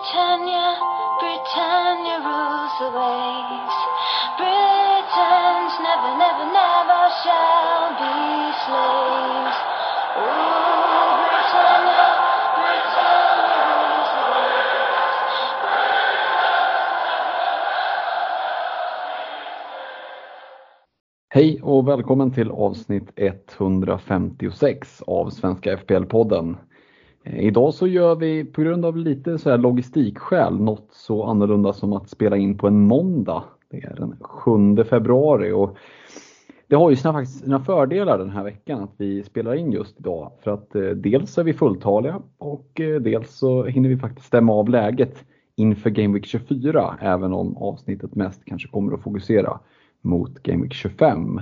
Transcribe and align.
Britannia, 0.00 0.80
Britannia 1.20 2.16
rules 2.24 2.72
the 2.80 2.88
waves. 2.88 3.76
Britons 4.40 5.74
never, 5.84 6.16
never, 6.16 6.46
never 6.56 7.02
shall 7.20 7.92
be 8.00 8.16
slaves. 8.64 9.58
Oh, 10.16 11.20
Britannia, 11.20 12.08
Britannia 12.56 13.60
rules 13.68 14.10
the 14.16 14.24
waves. 14.32 15.20
Hej 21.28 21.60
och 21.62 21.88
välkommen 21.88 22.32
till 22.32 22.50
avsnitt 22.50 23.12
156 23.16 25.02
av 25.06 25.30
Svenska 25.30 25.76
FPL-podden. 25.76 26.56
Eh, 27.24 27.40
idag 27.40 27.74
så 27.74 27.86
gör 27.86 28.14
vi 28.14 28.44
på 28.44 28.62
grund 28.62 28.84
av 28.84 28.96
lite 28.96 29.38
så 29.38 29.50
här 29.50 29.58
logistikskäl 29.58 30.60
något 30.60 30.88
så 30.92 31.24
annorlunda 31.24 31.72
som 31.72 31.92
att 31.92 32.08
spela 32.08 32.36
in 32.36 32.58
på 32.58 32.66
en 32.66 32.80
måndag. 32.80 33.44
Det 33.70 33.84
är 33.84 33.94
den 33.94 34.16
7 34.20 34.84
februari 34.84 35.52
och 35.52 35.76
det 36.66 36.76
har 36.76 36.90
ju 36.90 36.96
sina, 36.96 37.12
faktiskt 37.12 37.40
sina 37.40 37.60
fördelar 37.60 38.18
den 38.18 38.30
här 38.30 38.44
veckan 38.44 38.82
att 38.82 38.94
vi 38.96 39.22
spelar 39.22 39.54
in 39.54 39.72
just 39.72 40.00
idag. 40.00 40.32
För 40.44 40.50
att 40.50 40.74
eh, 40.74 40.82
dels 40.82 41.38
är 41.38 41.44
vi 41.44 41.52
fulltaliga 41.52 42.22
och 42.38 42.80
eh, 42.80 43.00
dels 43.00 43.38
så 43.38 43.64
hinner 43.64 43.88
vi 43.88 43.96
faktiskt 43.96 44.26
stämma 44.26 44.52
av 44.52 44.68
läget 44.68 45.24
inför 45.56 45.90
Game 45.90 46.14
Week 46.14 46.26
24 46.26 46.98
även 47.00 47.32
om 47.32 47.56
avsnittet 47.56 48.14
mest 48.14 48.44
kanske 48.44 48.68
kommer 48.68 48.94
att 48.94 49.02
fokusera 49.02 49.60
mot 50.00 50.42
Game 50.42 50.62
Week 50.62 50.72
25. 50.72 51.40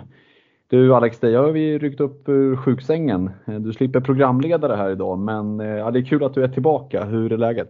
Du 0.71 0.95
Alex, 0.95 1.19
dig 1.19 1.35
har 1.35 1.53
vi 1.53 1.79
ryckt 1.79 2.01
upp 2.01 2.29
ur 2.29 2.57
sjuksängen. 2.57 3.31
Eh, 3.47 3.55
du 3.55 3.73
slipper 3.73 4.01
programledare 4.01 4.77
här 4.77 4.91
idag 4.91 5.19
men 5.19 5.61
eh, 5.61 5.67
ja, 5.67 5.91
det 5.91 5.99
är 5.99 6.05
kul 6.05 6.25
att 6.25 6.35
du 6.35 6.45
är 6.45 6.49
tillbaka. 6.49 7.05
Hur 7.05 7.33
är 7.33 7.37
läget? 7.37 7.69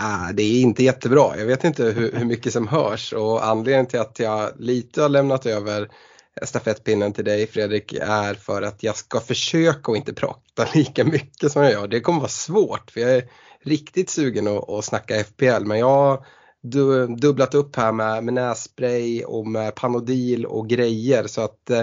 Ah, 0.00 0.32
det 0.32 0.42
är 0.42 0.62
inte 0.62 0.84
jättebra. 0.84 1.36
Jag 1.38 1.46
vet 1.46 1.64
inte 1.64 1.84
hur, 1.84 2.12
hur 2.12 2.24
mycket 2.24 2.52
som 2.52 2.68
hörs 2.68 3.12
och 3.12 3.46
anledningen 3.46 3.86
till 3.86 4.00
att 4.00 4.18
jag 4.18 4.50
lite 4.56 5.02
har 5.02 5.08
lämnat 5.08 5.46
över 5.46 5.88
stafettpinnen 6.42 7.12
till 7.12 7.24
dig 7.24 7.46
Fredrik 7.46 7.92
är 7.92 8.34
för 8.34 8.62
att 8.62 8.82
jag 8.82 8.96
ska 8.96 9.20
försöka 9.20 9.92
att 9.92 9.98
inte 9.98 10.14
prata 10.14 10.66
lika 10.74 11.04
mycket 11.04 11.52
som 11.52 11.62
jag 11.62 11.72
gör. 11.72 11.88
Det 11.88 12.00
kommer 12.00 12.18
vara 12.18 12.28
svårt 12.28 12.90
för 12.90 13.00
jag 13.00 13.16
är 13.16 13.24
riktigt 13.64 14.10
sugen 14.10 14.48
att, 14.48 14.70
att 14.70 14.84
snacka 14.84 15.14
FPL 15.14 15.64
men 15.64 15.78
jag 15.78 16.24
du, 16.64 17.06
dubblat 17.06 17.54
upp 17.54 17.76
här 17.76 17.92
med, 17.92 18.24
med 18.24 18.34
nässpray 18.34 19.24
och 19.24 19.46
med 19.46 19.74
Panodil 19.74 20.46
och 20.46 20.68
grejer 20.68 21.26
så 21.26 21.40
att 21.44 21.70
eh, 21.70 21.82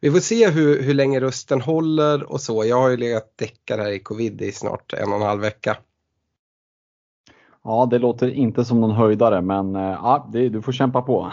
vi 0.00 0.10
får 0.10 0.18
se 0.18 0.50
hur, 0.50 0.82
hur 0.82 0.94
länge 0.94 1.20
rösten 1.20 1.60
håller 1.60 2.32
och 2.32 2.40
så. 2.40 2.64
Jag 2.64 2.80
har 2.80 2.90
ju 2.90 2.96
legat 2.96 3.32
däckad 3.36 3.80
här 3.80 3.90
i 3.90 3.98
covid 3.98 4.42
i 4.42 4.52
snart 4.52 4.92
en 4.92 5.08
och 5.08 5.16
en 5.16 5.22
halv 5.22 5.40
vecka. 5.40 5.76
Ja, 7.64 7.88
det 7.90 7.98
låter 7.98 8.30
inte 8.30 8.64
som 8.64 8.80
någon 8.80 8.90
höjdare 8.90 9.40
men 9.40 9.76
eh, 9.76 9.82
ja, 9.82 10.30
det, 10.32 10.48
du 10.48 10.62
får 10.62 10.72
kämpa 10.72 11.02
på. 11.02 11.32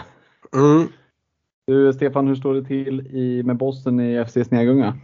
Mm. 0.56 0.88
Du 1.66 1.92
Stefan, 1.92 2.26
hur 2.26 2.34
står 2.34 2.54
det 2.54 2.64
till 2.64 3.00
i, 3.00 3.42
med 3.42 3.56
bossen 3.56 4.00
i 4.00 4.24
FC 4.24 4.36
Snegunga? 4.48 4.98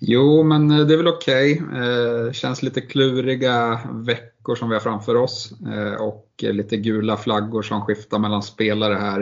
Jo, 0.00 0.42
men 0.42 0.70
eh, 0.70 0.86
det 0.86 0.94
är 0.94 0.96
väl 0.96 1.08
okej. 1.08 1.62
Eh, 1.74 2.32
känns 2.32 2.62
lite 2.62 2.80
kluriga 2.80 3.80
veckor 3.92 4.29
som 4.58 4.68
vi 4.68 4.74
har 4.74 4.80
framför 4.80 5.16
oss 5.16 5.52
eh, 5.66 6.02
och 6.02 6.26
lite 6.38 6.76
gula 6.76 7.16
flaggor 7.16 7.62
som 7.62 7.80
skiftar 7.80 8.18
mellan 8.18 8.42
spelare 8.42 8.94
här. 8.94 9.20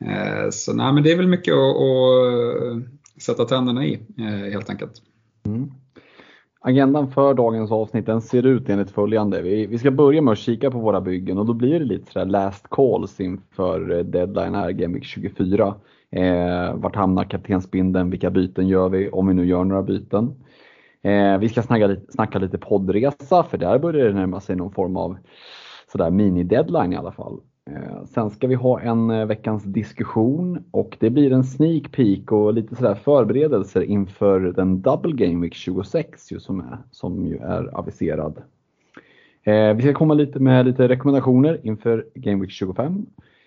Eh, 0.00 0.50
så 0.50 0.74
nej, 0.74 0.92
men 0.92 1.02
det 1.02 1.12
är 1.12 1.16
väl 1.16 1.28
mycket 1.28 1.54
att, 1.54 1.76
att 1.76 3.22
sätta 3.22 3.44
tänderna 3.44 3.84
i 3.84 4.00
eh, 4.18 4.52
helt 4.52 4.70
enkelt. 4.70 4.92
Mm. 5.46 5.70
Agendan 6.60 7.10
för 7.10 7.34
dagens 7.34 7.70
avsnitt 7.70 8.06
den 8.06 8.22
ser 8.22 8.46
ut 8.46 8.68
enligt 8.68 8.90
följande. 8.90 9.42
Vi, 9.42 9.66
vi 9.66 9.78
ska 9.78 9.90
börja 9.90 10.22
med 10.22 10.32
att 10.32 10.38
kika 10.38 10.70
på 10.70 10.78
våra 10.78 11.00
byggen 11.00 11.38
och 11.38 11.46
då 11.46 11.52
blir 11.52 11.78
det 11.78 11.84
lite 11.84 12.12
sådär 12.12 12.26
last 12.26 12.70
calls 12.70 13.20
inför 13.20 14.02
deadline 14.02 14.54
här, 14.54 14.70
Game 14.70 15.00
24. 15.02 15.74
Eh, 16.10 16.74
vart 16.74 16.96
hamnar 16.96 17.24
kaptensbindeln? 17.24 18.10
Vilka 18.10 18.30
byten 18.30 18.68
gör 18.68 18.88
vi? 18.88 19.08
Om 19.10 19.26
vi 19.26 19.34
nu 19.34 19.46
gör 19.46 19.64
några 19.64 19.82
byten. 19.82 20.34
Eh, 21.04 21.38
vi 21.38 21.48
ska 21.48 21.62
snacka 21.62 21.86
lite, 21.86 22.12
snacka 22.12 22.38
lite 22.38 22.58
poddresa 22.58 23.42
för 23.42 23.58
där 23.58 23.78
börjar 23.78 24.06
det 24.06 24.14
närma 24.14 24.40
sig 24.40 24.56
någon 24.56 24.72
form 24.72 24.96
av 24.96 25.16
sådär 25.92 26.10
mini-deadline 26.10 26.92
i 26.92 26.96
alla 26.96 27.12
fall. 27.12 27.40
Eh, 27.70 28.04
sen 28.04 28.30
ska 28.30 28.46
vi 28.46 28.54
ha 28.54 28.80
en 28.80 29.10
eh, 29.10 29.26
veckans 29.26 29.64
diskussion 29.64 30.64
och 30.70 30.96
det 31.00 31.10
blir 31.10 31.32
en 31.32 31.44
sneak 31.44 31.92
peek 31.92 32.32
och 32.32 32.54
lite 32.54 32.76
sådär 32.76 32.94
förberedelser 32.94 33.82
inför 33.82 34.40
den 34.40 34.82
Double 34.82 35.12
Game 35.12 35.40
Week 35.40 35.54
26 35.54 36.32
ju, 36.32 36.40
som, 36.40 36.60
är, 36.60 36.78
som 36.90 37.26
ju 37.26 37.36
är 37.36 37.78
aviserad. 37.78 38.42
Eh, 39.42 39.74
vi 39.74 39.82
ska 39.82 39.94
komma 39.94 40.14
lite 40.14 40.40
med 40.40 40.66
lite 40.66 40.88
rekommendationer 40.88 41.60
inför 41.62 42.06
Game 42.14 42.40
Week 42.40 42.50
25. 42.50 43.06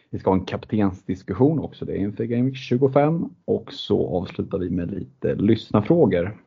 Vi 0.10 0.20
ska 0.20 0.30
ha 0.30 0.38
en 0.38 0.46
kaptensdiskussion 0.46 1.60
också 1.60 1.86
det 1.86 1.98
inför 1.98 2.24
Game 2.24 2.44
Week 2.44 2.56
25 2.56 3.30
och 3.46 3.74
så 3.74 4.08
avslutar 4.08 4.58
vi 4.58 4.70
med 4.70 4.92
lite 4.92 5.36
lyssnarfrågor. 5.36 6.38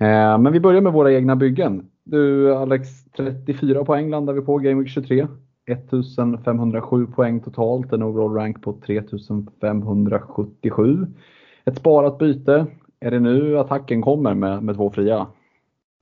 Eh, 0.00 0.38
men 0.38 0.52
vi 0.52 0.60
börjar 0.60 0.80
med 0.80 0.92
våra 0.92 1.12
egna 1.12 1.36
byggen. 1.36 1.90
Du 2.04 2.54
Alex, 2.54 2.88
34 3.16 3.84
poäng 3.84 4.10
landar 4.10 4.32
vi 4.32 4.40
på 4.40 4.58
Game 4.58 4.82
Week 4.82 4.90
23. 4.90 5.26
1507 5.66 7.06
poäng 7.06 7.40
totalt, 7.40 7.92
en 7.92 8.02
overall 8.02 8.34
rank 8.34 8.62
på 8.62 8.80
3577. 8.86 11.06
Ett 11.64 11.78
sparat 11.78 12.18
byte. 12.18 12.66
Är 13.00 13.10
det 13.10 13.20
nu 13.20 13.58
attacken 13.58 14.02
kommer 14.02 14.34
med, 14.34 14.62
med 14.62 14.76
två 14.76 14.90
fria? 14.90 15.26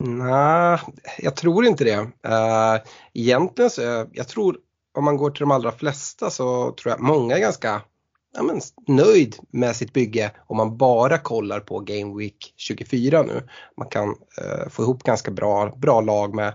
Nej, 0.04 0.78
jag 1.18 1.36
tror 1.36 1.66
inte 1.66 1.84
det. 1.84 2.00
Uh, 2.00 2.08
egentligen 3.14 3.70
så, 3.70 3.82
jag 4.12 4.28
tror 4.28 4.56
om 4.98 5.04
man 5.04 5.16
går 5.16 5.30
till 5.30 5.40
de 5.40 5.50
allra 5.50 5.72
flesta 5.72 6.30
så 6.30 6.72
tror 6.72 6.92
jag 6.92 7.00
många 7.00 7.36
är 7.36 7.40
ganska 7.40 7.82
ja, 8.38 8.44
men, 8.44 8.60
nöjd 8.86 9.36
med 9.50 9.76
sitt 9.76 9.92
bygge 9.92 10.30
om 10.46 10.56
man 10.56 10.76
bara 10.76 11.18
kollar 11.18 11.60
på 11.60 11.80
Game 11.80 12.18
Week 12.18 12.54
24 12.56 13.22
nu. 13.22 13.48
Man 13.76 13.88
kan 13.88 14.08
eh, 14.08 14.68
få 14.70 14.82
ihop 14.82 15.02
ganska 15.02 15.30
bra, 15.30 15.76
bra 15.76 16.00
lag 16.00 16.34
med, 16.34 16.54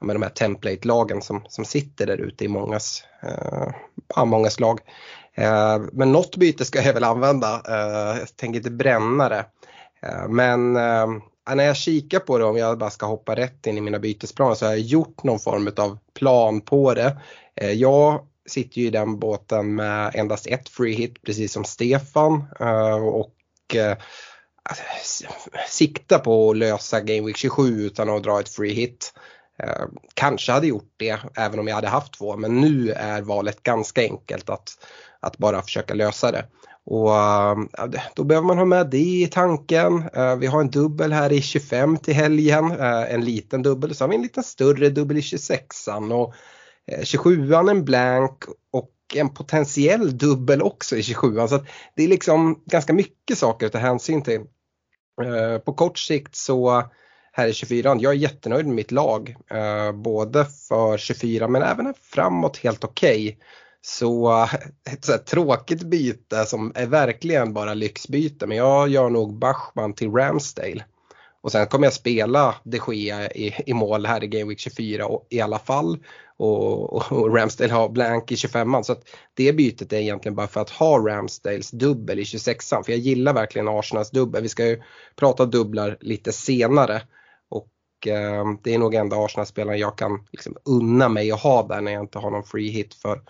med 0.00 0.16
de 0.16 0.22
här 0.22 0.30
template-lagen 0.30 1.22
som, 1.22 1.44
som 1.48 1.64
sitter 1.64 2.06
där 2.06 2.16
ute 2.16 2.44
i 2.44 2.48
mångas, 2.48 3.04
eh, 3.22 3.74
ja, 4.16 4.24
mångas 4.24 4.60
lag. 4.60 4.80
Eh, 5.34 5.80
men 5.92 6.12
något 6.12 6.36
byte 6.36 6.64
ska 6.64 6.82
jag 6.82 6.94
väl 6.94 7.04
använda, 7.04 7.62
eh, 7.68 8.18
jag 8.18 8.36
tänker 8.36 8.58
inte 8.58 8.70
bränna 8.70 9.28
det. 9.28 9.44
Eh, 10.02 10.28
men 10.28 10.76
eh, 10.76 11.06
när 11.54 11.64
jag 11.64 11.76
kikar 11.76 12.18
på 12.18 12.38
det, 12.38 12.44
om 12.44 12.56
jag 12.56 12.78
bara 12.78 12.90
ska 12.90 13.06
hoppa 13.06 13.36
rätt 13.36 13.66
in 13.66 13.78
i 13.78 13.80
mina 13.80 13.98
bytesplaner, 13.98 14.54
så 14.54 14.64
har 14.64 14.72
jag 14.72 14.80
gjort 14.80 15.22
någon 15.22 15.40
form 15.40 15.70
av 15.76 15.98
plan 16.14 16.60
på 16.60 16.94
det. 16.94 17.16
Jag 17.74 18.26
sitter 18.48 18.80
ju 18.80 18.86
i 18.86 18.90
den 18.90 19.18
båten 19.18 19.74
med 19.74 20.10
endast 20.14 20.46
ett 20.46 20.68
free 20.68 20.94
hit 20.94 21.22
precis 21.22 21.52
som 21.52 21.64
Stefan 21.64 22.44
eh, 22.60 23.04
och 23.04 23.34
eh, 23.74 23.96
sikta 25.68 26.18
på 26.18 26.50
att 26.50 26.56
lösa 26.56 27.00
Game 27.00 27.26
Week 27.26 27.36
27 27.36 27.86
utan 27.86 28.08
att 28.08 28.22
dra 28.22 28.40
ett 28.40 28.48
free 28.48 28.72
hit. 28.72 29.12
Eh, 29.58 29.84
kanske 30.14 30.52
hade 30.52 30.66
gjort 30.66 30.94
det 30.96 31.18
även 31.36 31.58
om 31.58 31.68
jag 31.68 31.74
hade 31.74 31.88
haft 31.88 32.12
två 32.18 32.36
men 32.36 32.60
nu 32.60 32.90
är 32.90 33.22
valet 33.22 33.62
ganska 33.62 34.00
enkelt 34.00 34.50
att, 34.50 34.68
att 35.20 35.38
bara 35.38 35.62
försöka 35.62 35.94
lösa 35.94 36.32
det. 36.32 36.44
Och 36.84 37.10
då 38.14 38.24
behöver 38.24 38.46
man 38.46 38.58
ha 38.58 38.64
med 38.64 38.90
det 38.90 38.98
i 38.98 39.28
tanken. 39.32 40.04
Vi 40.38 40.46
har 40.46 40.60
en 40.60 40.70
dubbel 40.70 41.12
här 41.12 41.32
i 41.32 41.42
25 41.42 41.96
till 41.96 42.14
helgen, 42.14 42.70
en 42.80 43.24
liten 43.24 43.62
dubbel. 43.62 43.94
Så 43.94 44.04
har 44.04 44.08
vi 44.08 44.16
en 44.16 44.22
lite 44.22 44.42
större 44.42 44.88
dubbel 44.88 45.16
i 45.16 45.20
26an 45.20 46.12
och 46.12 46.34
Eh, 46.86 47.00
27an 47.00 47.70
en 47.70 47.84
blank 47.84 48.44
och 48.70 48.90
en 49.14 49.34
potentiell 49.34 50.18
dubbel 50.18 50.62
också 50.62 50.96
i 50.96 51.00
27an. 51.00 51.46
Så 51.46 51.64
det 51.96 52.04
är 52.04 52.08
liksom 52.08 52.62
ganska 52.66 52.92
mycket 52.92 53.38
saker 53.38 53.66
att 53.66 53.72
ta 53.72 53.78
hänsyn 53.78 54.22
till. 54.22 54.40
Eh, 55.22 55.58
på 55.58 55.72
kort 55.72 55.98
sikt 55.98 56.36
så 56.36 56.82
här 57.32 57.48
i 57.48 57.52
24an, 57.52 57.98
jag 58.00 58.12
är 58.12 58.16
jättenöjd 58.16 58.66
med 58.66 58.74
mitt 58.74 58.90
lag. 58.90 59.36
Eh, 59.50 59.92
både 59.92 60.44
för 60.68 60.98
24 60.98 61.48
men 61.48 61.62
även 61.62 61.94
framåt 62.02 62.56
helt 62.56 62.84
okej. 62.84 63.28
Okay. 63.28 63.36
Så 63.80 64.32
ett 64.90 65.04
så 65.04 65.18
tråkigt 65.18 65.82
byte 65.82 66.44
som 66.44 66.72
är 66.74 66.86
verkligen 66.86 67.52
bara 67.52 67.74
lyxbyte 67.74 68.46
men 68.46 68.56
jag 68.56 68.88
gör 68.88 69.10
nog 69.10 69.38
Bachman 69.38 69.94
till 69.94 70.10
Ramsdale. 70.10 70.84
Och 71.42 71.52
sen 71.52 71.66
kommer 71.66 71.86
jag 71.86 71.92
spela 71.92 72.54
de 72.64 72.80
Gea 72.94 73.30
i, 73.30 73.54
i 73.66 73.74
mål 73.74 74.06
här 74.06 74.24
i 74.24 74.26
Game 74.26 74.48
Week 74.48 74.58
24 74.58 75.06
och, 75.06 75.26
i 75.30 75.40
alla 75.40 75.58
fall. 75.58 75.98
Och, 76.36 76.92
och, 76.92 77.12
och 77.12 77.36
Ramsdale 77.36 77.72
har 77.72 77.88
blank 77.88 78.32
i 78.32 78.34
25an 78.34 78.82
så 78.82 78.92
att 78.92 79.08
det 79.34 79.52
bytet 79.52 79.92
är 79.92 79.96
egentligen 79.96 80.36
bara 80.36 80.46
för 80.46 80.60
att 80.60 80.70
ha 80.70 80.98
Ramsdales 80.98 81.70
dubbel 81.70 82.18
i 82.18 82.22
26an. 82.22 82.82
För 82.82 82.92
jag 82.92 82.98
gillar 82.98 83.34
verkligen 83.34 83.68
Arsenals 83.68 84.10
dubbel. 84.10 84.42
Vi 84.42 84.48
ska 84.48 84.66
ju 84.66 84.82
prata 85.16 85.46
dubblar 85.46 85.96
lite 86.00 86.32
senare. 86.32 87.02
Och 87.48 88.06
eh, 88.06 88.44
det 88.62 88.74
är 88.74 88.78
nog 88.78 88.94
enda 88.94 89.16
Arsenal-spelaren 89.16 89.78
jag 89.78 89.98
kan 89.98 90.26
liksom 90.32 90.56
unna 90.64 91.08
mig 91.08 91.32
att 91.32 91.42
ha 91.42 91.66
där 91.66 91.80
när 91.80 91.92
jag 91.92 92.02
inte 92.02 92.18
har 92.18 92.30
någon 92.30 92.44
free 92.44 92.68
hit 92.68 92.94
för, 92.94 93.20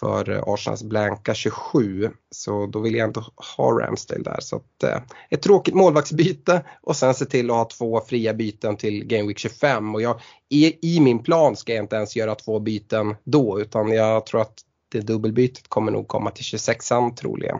för 0.00 0.30
eh, 0.30 0.42
Arsenals 0.46 0.82
blanka 0.82 1.34
27. 1.34 2.10
Så 2.30 2.66
då 2.66 2.80
vill 2.80 2.94
jag 2.94 3.08
inte 3.08 3.20
ha 3.56 3.80
Ramsdale 3.80 4.22
där. 4.22 4.40
Så 4.40 4.56
att, 4.56 4.82
eh, 4.82 5.02
ett 5.30 5.42
tråkigt 5.42 5.74
målvaktsbyte 5.74 6.64
och 6.80 6.96
sen 6.96 7.14
se 7.14 7.24
till 7.24 7.50
att 7.50 7.56
ha 7.56 7.64
två 7.64 8.00
fria 8.00 8.34
byten 8.34 8.76
till 8.76 9.04
Game 9.04 9.26
Week 9.26 9.38
25. 9.38 9.94
Och 9.94 10.02
jag, 10.02 10.20
i, 10.48 10.96
I 10.96 11.00
min 11.00 11.22
plan 11.22 11.56
ska 11.56 11.74
jag 11.74 11.84
inte 11.84 11.96
ens 11.96 12.16
göra 12.16 12.34
två 12.34 12.60
byten 12.60 13.16
då 13.24 13.60
utan 13.60 13.92
jag 13.92 14.26
tror 14.26 14.40
att 14.40 14.54
det 14.92 15.00
dubbelbytet 15.00 15.68
kommer 15.68 15.92
nog 15.92 16.08
komma 16.08 16.30
till 16.30 16.44
26an 16.44 17.14
troligen. 17.14 17.58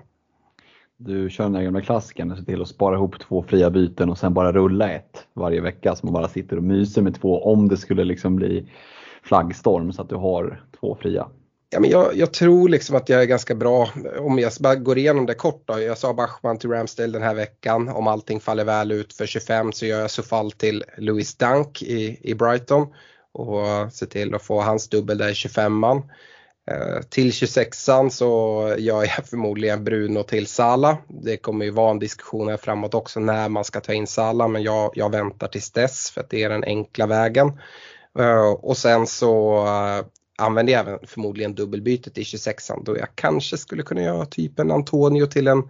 Du 0.97 1.31
kör 1.31 1.45
den 1.45 1.53
där 1.53 1.63
gamla 1.63 1.81
klassikern, 1.81 2.37
ser 2.37 2.45
till 2.45 2.63
att 2.63 2.69
spara 2.69 2.97
ihop 2.97 3.21
två 3.21 3.43
fria 3.43 3.71
byten 3.71 4.11
och 4.11 4.19
sen 4.19 4.35
bara 4.35 4.53
rulla 4.53 4.91
ett 4.91 5.27
varje 5.35 5.61
vecka 5.61 5.95
så 5.95 6.07
man 6.07 6.13
bara 6.13 6.29
sitter 6.29 6.57
och 6.57 6.63
myser 6.63 7.03
med 7.03 7.21
två 7.21 7.45
om 7.45 7.69
det 7.69 7.77
skulle 7.77 8.05
liksom 8.05 8.37
bli 8.37 8.69
flaggstorm 9.23 9.93
så 9.93 10.03
att 10.03 10.09
du 10.09 10.17
har 10.17 10.65
två 10.81 10.97
fria. 11.01 11.29
Ja, 11.73 11.81
men 11.81 11.91
jag, 11.91 12.17
jag, 12.17 12.33
tror 12.33 12.69
liksom 12.69 12.97
att 12.97 13.09
jag 13.09 13.23
är 13.23 13.27
ganska 13.27 13.55
bra, 13.55 13.91
om 14.19 14.39
jag 14.39 14.53
bara 14.61 14.75
går 14.75 14.99
igenom 14.99 15.27
det 15.27 15.35
kort 15.35 15.63
då. 15.67 15.81
Jag 15.81 15.99
sa 15.99 16.15
Bachman 16.15 16.59
till 16.59 16.71
Ramsdale 16.71 17.13
den 17.13 17.23
här 17.23 17.35
veckan. 17.35 17.89
Om 17.89 18.07
allting 18.07 18.41
faller 18.41 18.65
väl 18.65 18.93
ut 18.93 19.13
för 19.13 19.27
25 19.27 19.73
så 19.73 19.87
gör 19.87 20.01
jag 20.01 20.11
så 20.11 20.23
fall 20.23 20.53
till 20.53 20.85
Louis 20.97 21.37
Dunk 21.37 21.83
i, 21.83 22.19
i 22.31 22.35
Brighton 22.35 22.87
och 23.33 23.93
ser 23.93 24.07
till 24.07 24.35
att 24.35 24.43
få 24.43 24.61
hans 24.61 24.89
dubbel 24.89 25.19
där 25.19 25.29
i 25.29 25.33
25an. 25.33 26.03
Eh, 26.71 27.03
till 27.09 27.31
26an 27.31 28.09
så 28.09 28.75
gör 28.79 29.03
jag 29.03 29.27
förmodligen 29.27 29.85
Bruno 29.85 30.23
till 30.23 30.47
Sala. 30.47 30.99
Det 31.09 31.37
kommer 31.37 31.65
ju 31.65 31.71
vara 31.71 31.91
en 31.91 31.99
diskussion 31.99 32.49
här 32.49 32.57
framåt 32.57 32.95
också 32.95 33.21
när 33.21 33.49
man 33.49 33.65
ska 33.65 33.81
ta 33.81 33.93
in 33.93 34.07
Sala 34.07 34.49
men 34.49 34.63
jag, 34.63 34.93
jag 34.95 35.13
väntar 35.13 35.49
tills 35.49 35.71
dess 35.71 36.11
för 36.11 36.21
att 36.21 36.31
det 36.31 36.43
är 36.43 36.51
den 36.51 36.65
enkla 36.65 37.07
vägen. 37.07 37.61
Eh, 38.19 38.51
och 38.51 38.77
sen 38.77 39.07
så 39.07 39.67
eh, 39.67 40.07
använder 40.41 40.73
jag 40.73 40.81
även 40.81 40.99
förmodligen 41.07 41.55
dubbelbytet 41.55 42.19
i 42.19 42.23
26an 42.23 42.85
då 42.85 42.99
jag 42.99 43.09
kanske 43.15 43.57
skulle 43.57 43.83
kunna 43.83 44.03
göra 44.03 44.27
typ 44.27 44.59
en 44.59 44.71
Antonio 44.71 45.27
till 45.27 45.47
en, 45.47 45.63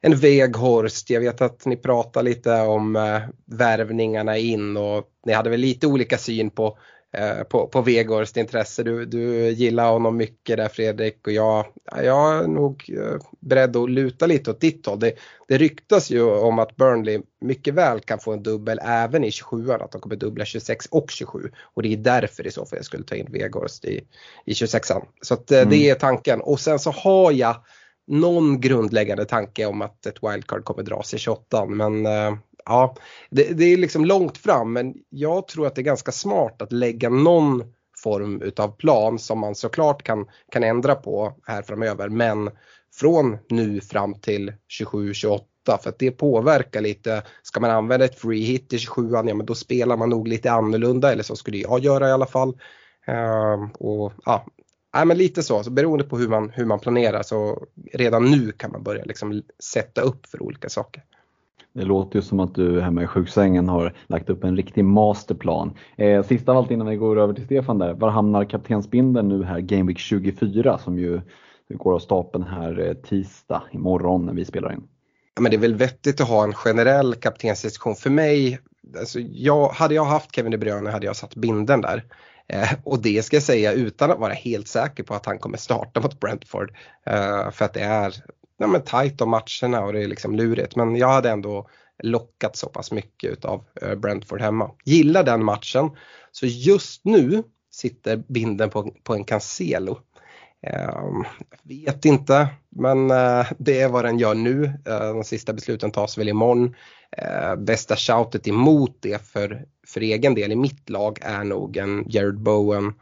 en 0.00 0.16
Veghorst. 0.16 1.10
Jag 1.10 1.20
vet 1.20 1.40
att 1.40 1.66
ni 1.66 1.76
pratar 1.76 2.22
lite 2.22 2.60
om 2.60 2.96
eh, 2.96 3.20
värvningarna 3.44 4.38
in 4.38 4.76
och 4.76 5.04
ni 5.26 5.32
hade 5.32 5.50
väl 5.50 5.60
lite 5.60 5.86
olika 5.86 6.18
syn 6.18 6.50
på 6.50 6.78
på, 7.48 7.66
på 7.66 7.80
Vegårds 7.80 8.36
intresse. 8.36 8.82
Du, 8.82 9.04
du 9.04 9.50
gillar 9.50 9.90
honom 9.92 10.16
mycket 10.16 10.56
där 10.56 10.68
Fredrik 10.68 11.26
och 11.26 11.32
jag, 11.32 11.66
jag 12.02 12.36
är 12.36 12.46
nog 12.46 12.84
eh, 12.88 13.20
beredd 13.40 13.76
att 13.76 13.90
luta 13.90 14.26
lite 14.26 14.50
åt 14.50 14.60
ditt 14.60 14.86
håll. 14.86 15.00
Det, 15.00 15.12
det 15.48 15.58
ryktas 15.58 16.10
ju 16.10 16.22
om 16.22 16.58
att 16.58 16.76
Burnley 16.76 17.20
mycket 17.40 17.74
väl 17.74 18.00
kan 18.00 18.18
få 18.18 18.32
en 18.32 18.42
dubbel 18.42 18.80
även 18.82 19.24
i 19.24 19.30
27 19.30 19.70
att 19.70 19.92
de 19.92 20.00
kommer 20.00 20.16
dubbla 20.16 20.44
26 20.44 20.86
och 20.86 21.10
27 21.10 21.50
och 21.74 21.82
det 21.82 21.92
är 21.92 21.96
därför 21.96 22.46
i 22.46 22.50
så 22.50 22.66
fall 22.66 22.76
jag 22.76 22.84
skulle 22.86 23.04
ta 23.04 23.14
in 23.14 23.26
Vegårds 23.30 23.84
i, 23.84 24.04
i 24.44 24.52
26an. 24.52 25.02
Så 25.22 25.34
att, 25.34 25.50
eh, 25.50 25.58
mm. 25.58 25.70
det 25.70 25.90
är 25.90 25.94
tanken 25.94 26.40
och 26.40 26.60
sen 26.60 26.78
så 26.78 26.90
har 26.90 27.32
jag 27.32 27.56
någon 28.06 28.60
grundläggande 28.60 29.24
tanke 29.24 29.66
om 29.66 29.82
att 29.82 30.06
ett 30.06 30.22
wildcard 30.22 30.64
kommer 30.64 30.82
dras 30.82 31.14
i 31.14 31.18
28 31.18 31.66
men 31.66 32.06
ja, 32.66 32.94
det, 33.30 33.58
det, 33.58 33.64
är 33.64 33.76
liksom 33.76 34.04
långt 34.04 34.38
fram 34.38 34.72
men 34.72 34.94
jag 35.08 35.48
tror 35.48 35.66
att 35.66 35.74
det 35.74 35.80
är 35.80 35.84
ganska 35.84 36.12
smart 36.12 36.62
att 36.62 36.72
lägga 36.72 37.08
någon 37.08 37.64
form 38.02 38.42
utav 38.42 38.76
plan 38.76 39.18
som 39.18 39.38
man 39.38 39.54
såklart 39.54 40.02
kan, 40.02 40.26
kan 40.52 40.64
ändra 40.64 40.94
på 40.94 41.34
här 41.46 41.62
framöver 41.62 42.08
men 42.08 42.50
från 42.94 43.38
nu 43.48 43.80
fram 43.80 44.14
till 44.14 44.52
27-28 44.80 45.40
för 45.82 45.88
att 45.88 45.98
det 45.98 46.10
påverkar 46.10 46.80
lite. 46.80 47.22
Ska 47.42 47.60
man 47.60 47.70
använda 47.70 48.04
ett 48.04 48.20
free 48.20 48.42
hit 48.42 48.72
i 48.72 48.78
27 48.78 49.10
ja 49.12 49.22
men 49.22 49.46
då 49.46 49.54
spelar 49.54 49.96
man 49.96 50.10
nog 50.10 50.28
lite 50.28 50.52
annorlunda 50.52 51.12
eller 51.12 51.22
så 51.22 51.36
skulle 51.36 51.58
jag 51.58 51.80
göra 51.80 52.08
i 52.08 52.12
alla 52.12 52.26
fall. 52.26 52.48
Uh, 53.08 53.70
och 53.72 54.12
ja, 54.24 54.46
Nej, 54.96 55.06
men 55.06 55.18
lite 55.18 55.42
så, 55.42 55.62
så 55.62 55.70
beroende 55.70 56.04
på 56.04 56.18
hur 56.18 56.28
man, 56.28 56.50
hur 56.50 56.64
man 56.64 56.80
planerar 56.80 57.22
så 57.22 57.66
redan 57.92 58.30
nu 58.30 58.52
kan 58.52 58.72
man 58.72 58.82
börja 58.82 59.04
liksom 59.04 59.42
sätta 59.58 60.00
upp 60.00 60.26
för 60.26 60.42
olika 60.42 60.68
saker. 60.68 61.02
Det 61.76 61.84
låter 61.84 62.16
ju 62.18 62.22
som 62.22 62.40
att 62.40 62.54
du 62.54 62.80
hemma 62.80 63.02
i 63.02 63.06
sjuksängen 63.06 63.68
har 63.68 63.92
lagt 64.06 64.30
upp 64.30 64.44
en 64.44 64.56
riktig 64.56 64.84
masterplan. 64.84 65.74
Eh, 65.96 66.22
sista 66.22 66.52
av 66.52 66.58
allt 66.58 66.70
innan 66.70 66.86
vi 66.86 66.96
går 66.96 67.20
över 67.20 67.34
till 67.34 67.44
Stefan 67.44 67.78
där. 67.78 67.94
Var 67.94 68.10
hamnar 68.10 68.44
kaptensbindeln 68.44 69.28
nu 69.28 69.44
här 69.44 69.60
Game 69.60 69.86
Week 69.88 69.98
24 69.98 70.78
som 70.78 70.98
ju 70.98 71.20
går 71.68 71.94
av 71.94 71.98
stapeln 71.98 72.44
här 72.44 72.88
eh, 72.88 72.94
tisdag 72.94 73.62
imorgon 73.72 74.26
när 74.26 74.32
vi 74.32 74.44
spelar 74.44 74.72
in? 74.72 74.82
Ja, 75.34 75.42
men 75.42 75.50
det 75.50 75.56
är 75.56 75.60
väl 75.60 75.74
vettigt 75.74 76.20
att 76.20 76.28
ha 76.28 76.44
en 76.44 76.54
generell 76.54 77.14
kaptensdiskussion. 77.14 77.96
För 77.96 78.10
mig, 78.10 78.58
alltså 78.98 79.20
jag, 79.20 79.68
hade 79.68 79.94
jag 79.94 80.04
haft 80.04 80.34
Kevin 80.34 80.52
De 80.52 80.58
Bruyne 80.58 80.90
hade 80.90 81.06
jag 81.06 81.16
satt 81.16 81.34
binden 81.34 81.80
där. 81.80 82.04
Eh, 82.48 82.72
och 82.84 83.02
det 83.02 83.24
ska 83.24 83.36
jag 83.36 83.42
säga 83.42 83.72
utan 83.72 84.10
att 84.10 84.18
vara 84.18 84.32
helt 84.32 84.68
säker 84.68 85.02
på 85.02 85.14
att 85.14 85.26
han 85.26 85.38
kommer 85.38 85.58
starta 85.58 86.00
mot 86.00 86.20
Brentford. 86.20 86.72
Eh, 87.06 87.50
för 87.50 87.64
att 87.64 87.74
det 87.74 87.80
är 87.80 88.14
ja, 88.58 88.66
men 88.66 88.82
tajt 88.82 89.20
om 89.20 89.30
matcherna 89.30 89.84
och 89.84 89.92
det 89.92 90.02
är 90.02 90.08
liksom 90.08 90.36
lurigt. 90.36 90.76
Men 90.76 90.96
jag 90.96 91.08
hade 91.08 91.30
ändå 91.30 91.68
lockat 92.02 92.56
så 92.56 92.68
pass 92.68 92.92
mycket 92.92 93.30
utav 93.30 93.64
eh, 93.82 93.94
Brentford 93.94 94.40
hemma. 94.40 94.70
Gillar 94.84 95.22
den 95.22 95.44
matchen. 95.44 95.90
Så 96.32 96.46
just 96.46 97.04
nu 97.04 97.42
sitter 97.70 98.16
binden 98.16 98.70
på, 98.70 98.92
på 99.02 99.14
en 99.14 99.24
Cancelo. 99.24 99.98
Uh, 100.66 101.22
vet 101.62 102.04
inte, 102.04 102.48
men 102.70 103.10
eh, 103.10 103.46
det 103.58 103.80
är 103.80 103.88
vad 103.88 104.04
den 104.04 104.18
gör 104.18 104.34
nu. 104.34 104.64
Eh, 104.64 105.14
de 105.14 105.24
sista 105.24 105.52
besluten 105.52 105.90
tas 105.90 106.18
väl 106.18 106.28
imorgon. 106.28 106.74
Bästa 107.58 107.96
shoutet 107.96 108.48
emot 108.48 108.96
det 109.00 109.26
för, 109.26 109.64
för 109.86 110.00
egen 110.00 110.34
del 110.34 110.52
i 110.52 110.56
mitt 110.56 110.90
lag 110.90 111.18
är 111.22 111.44
nog 111.44 111.76
en 111.76 112.04
Jared 112.08 112.40
Bowen 112.40 112.92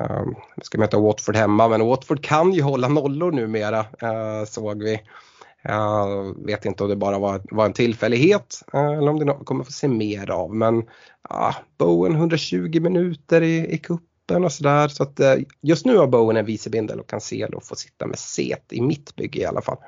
Uh, 0.00 0.26
ska 0.62 0.78
möta 0.78 0.98
Watford 0.98 1.36
hemma 1.36 1.68
men 1.68 1.86
Watford 1.86 2.24
kan 2.24 2.52
ju 2.52 2.62
hålla 2.62 2.88
nollor 2.88 3.32
numera 3.32 3.80
uh, 3.80 4.44
såg 4.46 4.82
vi. 4.82 5.00
Uh, 5.68 6.46
vet 6.46 6.64
inte 6.64 6.82
om 6.82 6.90
det 6.90 6.96
bara 6.96 7.18
var, 7.18 7.40
var 7.50 7.66
en 7.66 7.72
tillfällighet 7.72 8.62
uh, 8.74 8.92
eller 8.92 9.08
om 9.08 9.18
det 9.18 9.38
kommer 9.44 9.64
få 9.64 9.72
se 9.72 9.88
mer 9.88 10.30
av 10.30 10.54
men 10.54 10.78
uh, 11.30 11.56
Bowen 11.78 12.14
120 12.14 12.80
minuter 12.80 13.42
i, 13.42 13.74
i 13.74 13.78
kuppen 13.78 14.44
och 14.44 14.52
sådär 14.52 14.88
så 14.88 15.02
att 15.02 15.20
uh, 15.20 15.44
just 15.62 15.86
nu 15.86 15.96
har 15.96 16.06
Bowen 16.06 16.36
en 16.36 16.44
vicebindel 16.44 17.00
och 17.00 17.06
kan 17.06 17.20
se 17.20 17.46
och 17.46 17.64
få 17.64 17.74
sitta 17.74 18.06
med 18.06 18.18
set 18.18 18.72
i 18.72 18.80
mitt 18.80 19.16
bygge 19.16 19.40
i 19.40 19.44
alla 19.44 19.62
fall. 19.62 19.78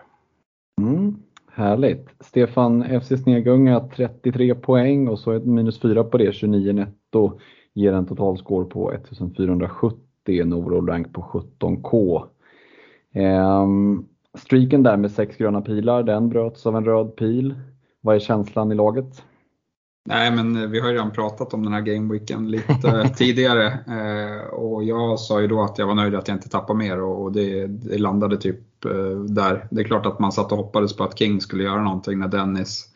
Mm, 0.81 1.17
härligt. 1.53 2.09
Stefan 2.21 3.01
FC 3.01 3.09
Snegunga 3.23 3.89
33 3.97 4.55
poäng 4.55 5.09
och 5.09 5.19
så 5.19 5.33
ett 5.33 5.47
minus 5.47 5.81
4 5.81 6.05
på 6.05 6.19
det, 6.19 6.33
29 6.33 6.73
netto 6.73 7.41
ger 7.77 7.93
en 7.93 8.07
totalscore 8.07 8.65
på 8.65 8.93
1470, 8.93 9.97
en 10.27 10.53
overall 10.53 11.05
på 11.05 11.23
17K. 11.23 12.23
Ehm, 13.13 14.05
streaken 14.39 14.83
där 14.83 14.97
med 14.97 15.11
sex 15.11 15.37
gröna 15.37 15.61
pilar, 15.61 16.03
den 16.03 16.29
bröts 16.29 16.67
av 16.67 16.77
en 16.77 16.85
röd 16.85 17.17
pil. 17.17 17.55
Vad 18.01 18.17
är 18.17 18.21
känslan 18.21 18.73
i 18.73 18.75
laget? 18.75 19.25
Nej 20.09 20.31
men 20.31 20.71
vi 20.71 20.81
har 20.81 20.89
ju 20.89 20.95
redan 20.95 21.11
pratat 21.11 21.55
om 21.55 21.65
den 21.65 21.73
här 21.73 21.81
gameweeken 21.81 22.51
lite 22.51 23.09
tidigare 23.17 23.67
eh, 23.67 24.47
och 24.47 24.85
jag 24.85 25.19
sa 25.21 25.41
ju 25.41 25.47
då 25.47 25.63
att 25.63 25.79
jag 25.79 25.87
var 25.87 25.95
nöjd 25.95 26.15
att 26.15 26.29
jag 26.29 26.37
inte 26.37 26.49
tappade 26.49 26.79
mer 26.79 27.03
och 27.03 27.33
det, 27.33 27.67
det 27.67 27.99
landade 27.99 28.37
typ 28.37 28.85
eh, 28.85 29.21
där. 29.29 29.69
Det 29.71 29.81
är 29.81 29.85
klart 29.85 30.07
att 30.07 30.19
man 30.19 30.33
satt 30.33 30.53
och 30.53 30.59
hoppades 30.59 30.97
på 30.97 31.05
att 31.05 31.19
King 31.19 31.41
skulle 31.41 31.65
göra 31.65 31.83
någonting 31.83 32.19
när 32.19 32.29
Dennis 32.29 32.96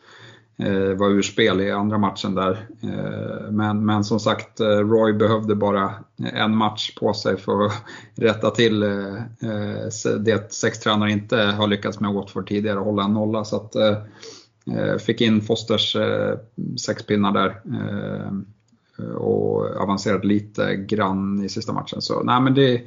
Eh, 0.61 0.97
var 0.97 1.09
ur 1.09 1.21
spel 1.21 1.61
i 1.61 1.71
andra 1.71 1.97
matchen 1.97 2.35
där. 2.35 2.67
Eh, 2.83 3.51
men, 3.51 3.85
men 3.85 4.03
som 4.03 4.19
sagt, 4.19 4.59
eh, 4.59 4.65
Roy 4.65 5.13
behövde 5.13 5.55
bara 5.55 5.83
eh, 6.23 6.41
en 6.41 6.55
match 6.55 6.95
på 6.95 7.13
sig 7.13 7.37
för 7.37 7.65
att 7.65 7.73
rätta 8.15 8.51
till 8.51 8.83
eh, 8.83 10.19
det 10.19 10.53
sex 10.53 10.79
tränare 10.79 11.11
inte 11.11 11.37
har 11.37 11.67
lyckats 11.67 11.99
med 11.99 12.13
Watford 12.13 12.47
tidigare, 12.47 12.79
hålla 12.79 13.03
en 13.03 13.13
nolla. 13.13 13.43
Så 13.43 13.55
att, 13.55 13.75
fick 15.01 15.21
in 15.21 15.41
Fosters 15.41 15.97
sex 16.85 17.05
pinnar 17.05 17.31
där 17.31 17.61
och 19.15 19.81
avancerade 19.81 20.27
lite 20.27 20.75
grann 20.75 21.43
i 21.43 21.49
sista 21.49 21.73
matchen. 21.73 22.01
Så 22.01 22.23
nej, 22.23 22.41
men 22.41 22.53
det, 22.53 22.81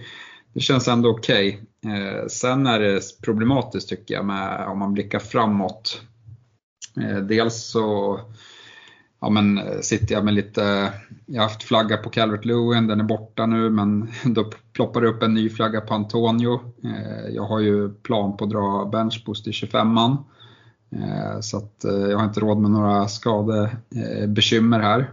det 0.52 0.60
känns 0.60 0.88
ändå 0.88 1.10
okej. 1.10 1.60
Okay. 1.82 2.28
Sen 2.28 2.66
är 2.66 2.80
det 2.80 3.00
problematiskt 3.24 3.88
tycker 3.88 4.14
jag 4.14 4.24
med, 4.24 4.66
om 4.68 4.78
man 4.78 4.92
blickar 4.92 5.18
framåt 5.18 6.02
Eh, 7.00 7.16
dels 7.16 7.64
så 7.64 8.20
ja, 9.20 9.30
men, 9.30 9.58
eh, 9.58 9.80
sitter 9.80 10.14
jag 10.14 10.24
med 10.24 10.34
lite, 10.34 10.92
jag 11.26 11.42
har 11.42 11.48
haft 11.48 11.62
flagga 11.62 11.96
på 11.96 12.10
Calvert 12.10 12.44
Lewin, 12.44 12.86
den 12.86 13.00
är 13.00 13.04
borta 13.04 13.46
nu 13.46 13.70
men 13.70 14.08
då 14.34 14.50
ploppar 14.72 15.00
det 15.00 15.08
upp 15.08 15.22
en 15.22 15.34
ny 15.34 15.50
flagga 15.50 15.80
på 15.80 15.94
Antonio. 15.94 16.60
Eh, 16.84 17.28
jag 17.34 17.42
har 17.42 17.60
ju 17.60 17.94
plan 17.94 18.36
på 18.36 18.44
att 18.44 18.50
dra 18.50 18.88
benchboost 18.92 19.46
i 19.46 19.50
25an. 19.50 20.16
Så 21.40 21.56
att 21.56 21.84
jag 21.84 22.18
har 22.18 22.24
inte 22.24 22.40
råd 22.40 22.58
med 22.58 22.70
några 22.70 23.08
skadebekymmer 23.08 24.80
här. 24.80 25.10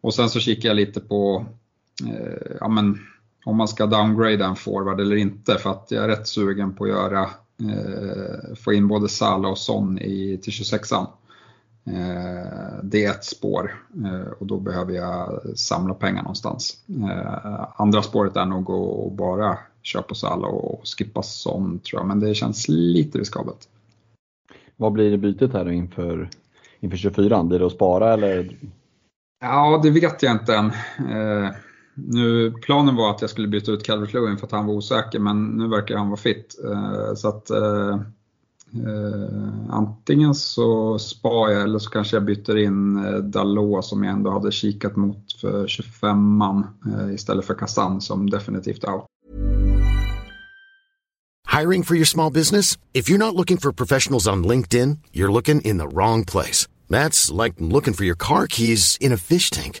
Och 0.00 0.14
sen 0.14 0.28
så 0.28 0.40
kikar 0.40 0.68
jag 0.68 0.76
lite 0.76 1.00
på 1.00 1.46
ja, 2.60 2.68
men, 2.68 2.98
om 3.44 3.56
man 3.56 3.68
ska 3.68 3.86
downgrade 3.86 4.44
en 4.44 4.56
forward 4.56 5.00
eller 5.00 5.16
inte 5.16 5.58
för 5.58 5.70
att 5.70 5.86
jag 5.90 6.04
är 6.04 6.08
rätt 6.08 6.28
sugen 6.28 6.74
på 6.74 6.84
att 6.84 6.90
göra 6.90 7.30
få 8.56 8.72
in 8.72 8.88
både 8.88 9.08
Salah 9.08 9.50
och 9.50 9.58
Son 9.58 9.98
i, 9.98 10.38
till 10.42 10.52
26an. 10.52 11.06
Eh, 11.86 12.78
det 12.82 13.04
är 13.04 13.10
ett 13.10 13.24
spår 13.24 13.74
eh, 14.04 14.32
och 14.38 14.46
då 14.46 14.60
behöver 14.60 14.92
jag 14.92 15.40
samla 15.58 15.94
pengar 15.94 16.22
någonstans. 16.22 16.76
Eh, 16.88 17.66
andra 17.76 18.02
spåret 18.02 18.36
är 18.36 18.46
nog 18.46 18.70
att 18.70 19.12
bara 19.12 19.58
köpa 19.82 20.14
Salah 20.14 20.50
och 20.50 20.82
skippa 20.84 21.22
Son 21.22 21.78
tror 21.78 22.00
jag, 22.00 22.08
men 22.08 22.20
det 22.20 22.34
känns 22.34 22.68
lite 22.68 23.18
riskabelt. 23.18 23.68
Vad 24.76 24.92
blir 24.92 25.10
det 25.10 25.18
bytet 25.18 25.52
här 25.52 25.70
inför, 25.70 26.30
inför 26.80 26.96
24? 26.96 27.44
Blir 27.44 27.58
det 27.58 27.66
att 27.66 27.72
spara 27.72 28.12
eller? 28.12 28.56
Ja, 29.40 29.80
det 29.82 29.90
vet 29.90 30.22
jag 30.22 30.32
inte 30.32 30.56
än. 30.56 30.72
Nu, 31.94 32.50
planen 32.50 32.96
var 32.96 33.10
att 33.10 33.20
jag 33.20 33.30
skulle 33.30 33.48
byta 33.48 33.72
ut 33.72 33.84
Calvert 33.84 34.12
Lewin 34.12 34.36
för 34.36 34.46
att 34.46 34.52
han 34.52 34.66
var 34.66 34.74
osäker, 34.74 35.18
men 35.18 35.46
nu 35.46 35.68
verkar 35.68 35.96
han 35.96 36.08
vara 36.08 36.16
fit. 36.16 36.56
Eh, 36.64 37.14
så 37.14 37.28
att 37.28 37.50
eh, 37.50 37.94
eh, 38.72 39.70
antingen 39.70 40.34
så 40.34 40.98
spar 40.98 41.50
jag 41.50 41.62
eller 41.62 41.78
så 41.78 41.90
kanske 41.90 42.16
jag 42.16 42.24
byter 42.24 42.56
in 42.56 43.04
eh, 43.04 43.14
Dalot 43.14 43.84
som 43.84 44.04
jag 44.04 44.12
ändå 44.12 44.30
hade 44.30 44.52
kikat 44.52 44.96
mot 44.96 45.32
för 45.40 45.66
25man 45.66 46.64
istället 47.14 47.44
för 47.44 47.54
Kazan 47.54 48.00
som 48.00 48.30
definitivt 48.30 48.84
out. 48.84 49.04
Hiring 51.60 51.84
for 51.84 51.94
your 51.94 52.06
small 52.06 52.32
business? 52.32 52.78
If 52.92 53.08
you're 53.08 53.18
not 53.18 53.34
looking 53.34 53.58
for 53.58 53.72
professionals 53.72 54.26
on 54.26 54.44
LinkedIn, 54.44 54.98
you're 55.12 55.32
looking 55.32 55.60
in 55.60 55.78
the 55.78 55.86
wrong 55.86 56.24
place. 56.24 56.66
That's 56.90 57.30
like 57.30 57.54
looking 57.58 57.94
for 57.94 58.04
your 58.04 58.16
car 58.16 58.46
keys 58.46 58.98
in 59.00 59.12
a 59.12 59.16
fish 59.16 59.50
tank. 59.50 59.80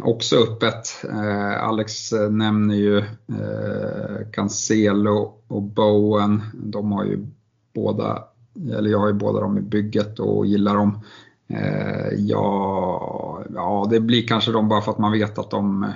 Också 0.00 0.36
öppet. 0.36 1.04
Eh, 1.10 1.62
Alex 1.62 2.12
eh, 2.12 2.30
nämner 2.30 2.74
ju 2.74 2.98
eh, 2.98 4.30
Cancelo 4.32 5.34
och 5.48 5.62
Bowen. 5.62 6.42
De 6.54 6.92
har 6.92 7.04
ju 7.04 7.26
båda 7.74 8.24
eller 8.72 8.90
jag 8.90 8.98
har 8.98 9.08
ju 9.08 9.14
båda 9.14 9.40
dem 9.40 9.58
i 9.58 9.60
bygget 9.60 10.18
och 10.18 10.46
gillar 10.46 10.74
dem. 10.74 11.00
Eh, 11.48 12.08
ja, 12.16 13.44
ja, 13.54 13.86
det 13.90 14.00
blir 14.00 14.26
kanske 14.26 14.52
de 14.52 14.68
bara 14.68 14.80
för 14.80 14.92
att 14.92 14.98
man 14.98 15.12
vet 15.12 15.38
att 15.38 15.50
de 15.50 15.86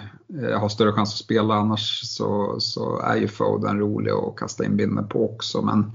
eh, 0.43 0.61
har 0.61 0.69
större 0.69 0.93
chans 0.93 1.13
att 1.13 1.25
spela. 1.25 1.55
Annars 1.55 2.01
så, 2.05 2.57
så 2.61 3.01
är 3.01 3.17
ju 3.17 3.29
Foden 3.29 3.79
rolig 3.79 4.11
att 4.11 4.37
kasta 4.37 4.65
in 4.65 4.77
binden 4.77 5.09
på 5.09 5.35
också. 5.35 5.63
Men 5.63 5.93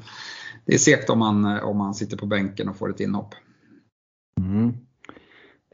det 0.66 0.74
är 0.74 0.78
segt 0.78 1.10
om 1.10 1.20
man, 1.20 1.46
eh, 1.46 1.64
om 1.64 1.78
man 1.78 1.94
sitter 1.94 2.18
på 2.18 2.26
bänken 2.26 2.70
och 2.70 2.78
får 2.78 2.90
ett 2.90 3.00
inhopp. 3.00 3.36
Mm. 4.40 4.74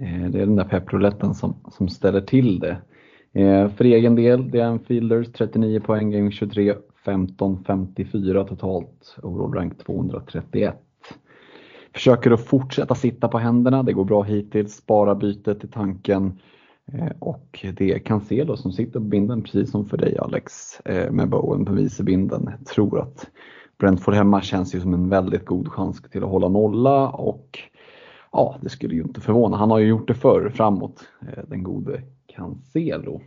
Eh, 0.03 0.29
det 0.29 0.41
är 0.41 0.45
den 0.45 0.55
där 0.55 0.63
pepprouletten 0.63 1.33
som, 1.35 1.55
som 1.71 1.89
ställer 1.89 2.21
till 2.21 2.59
det. 2.59 2.77
Eh, 3.33 3.69
för 3.69 3.85
egen 3.85 4.15
del, 4.15 4.51
det 4.51 4.59
är 4.59 4.65
en 4.65 4.79
Fielders 4.79 5.31
39 5.31 5.79
poäng, 5.79 6.11
game 6.11 6.31
23, 6.31 6.75
15-54 7.05 8.47
totalt, 8.47 9.15
overall 9.23 9.53
rank 9.53 9.77
231. 9.85 10.75
Försöker 11.93 12.31
att 12.31 12.45
fortsätta 12.45 12.95
sitta 12.95 13.27
på 13.27 13.37
händerna, 13.37 13.83
det 13.83 13.93
går 13.93 14.05
bra 14.05 14.23
hittills, 14.23 14.75
spara 14.75 15.15
bytet 15.15 15.63
i 15.63 15.67
tanken. 15.67 16.39
Eh, 16.93 17.11
och 17.19 17.65
det 17.77 17.91
är 17.91 17.99
Cancelo 17.99 18.57
som 18.57 18.71
sitter 18.71 18.99
på 18.99 19.05
binden 19.05 19.41
precis 19.41 19.71
som 19.71 19.85
för 19.85 19.97
dig 19.97 20.17
Alex 20.17 20.53
med 21.11 21.29
Bowen 21.29 21.65
på 21.65 21.73
vicebinden. 21.73 22.49
Jag 22.59 22.65
tror 22.65 22.99
att 23.01 23.27
Brentford 23.79 24.13
hemma 24.13 24.41
känns 24.41 24.75
ju 24.75 24.79
som 24.79 24.93
en 24.93 25.09
väldigt 25.09 25.45
god 25.45 25.67
chans 25.67 26.01
till 26.01 26.23
att 26.23 26.29
hålla 26.29 26.47
nolla 26.47 27.09
och 27.09 27.59
ja, 28.33 28.55
det 28.61 28.69
skulle 28.69 28.95
ju 28.95 29.01
inte 29.01 29.21
förvåna. 29.21 29.57
Han 29.57 29.71
har 29.71 29.79
ju 29.79 29.87
gjort 29.87 30.07
det 30.07 30.13
förr 30.13 30.49
framåt, 30.49 31.07
eh, 31.21 31.43
den 31.47 31.63
gode 31.63 32.01
Cancelo. 32.27 33.21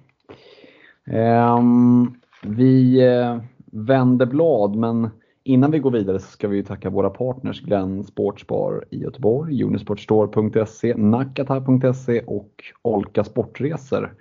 Ehm, 1.06 2.14
vi 2.42 3.06
eh, 3.06 3.38
vänder 3.72 4.26
blad 4.26 4.76
men 4.76 5.10
Innan 5.46 5.70
vi 5.70 5.78
går 5.78 5.90
vidare 5.90 6.18
så 6.18 6.30
ska 6.30 6.48
vi 6.48 6.64
tacka 6.64 6.90
våra 6.90 7.10
partners 7.10 7.60
Glenn 7.60 8.04
Sportsbar 8.04 8.84
i 8.90 8.98
Göteborg, 8.98 9.64
Unisportstore.se, 9.64 10.94
Nakata.se 10.96 12.20
och 12.20 12.64
Olka 12.82 13.24
Sportresor. 13.24 14.14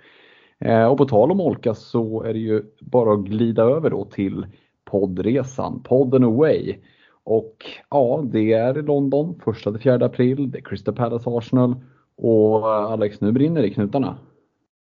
Eh, 0.58 0.84
och 0.84 0.98
på 0.98 1.04
tal 1.04 1.30
om 1.30 1.40
Olka 1.40 1.74
så 1.74 2.22
är 2.22 2.32
det 2.32 2.38
ju 2.38 2.62
bara 2.80 3.12
att 3.12 3.24
glida 3.24 3.62
över 3.62 3.90
då 3.90 4.04
till 4.04 4.46
poddresan, 4.84 5.82
podden 5.82 6.24
Away. 6.24 6.76
Och 7.26 7.66
ja, 7.90 8.24
det 8.32 8.52
är 8.52 8.78
i 8.78 8.82
London 8.82 9.40
1-4 9.44 10.04
april, 10.04 10.50
det 10.50 10.58
är 10.58 10.62
Crystal 10.62 10.94
Palace 10.94 11.30
Arsenal 11.30 11.74
och 12.16 12.58
eh, 12.58 12.92
Alex, 12.92 13.20
nu 13.20 13.32
brinner 13.32 13.62
det 13.62 13.68
i 13.68 13.74
knutarna. 13.74 14.18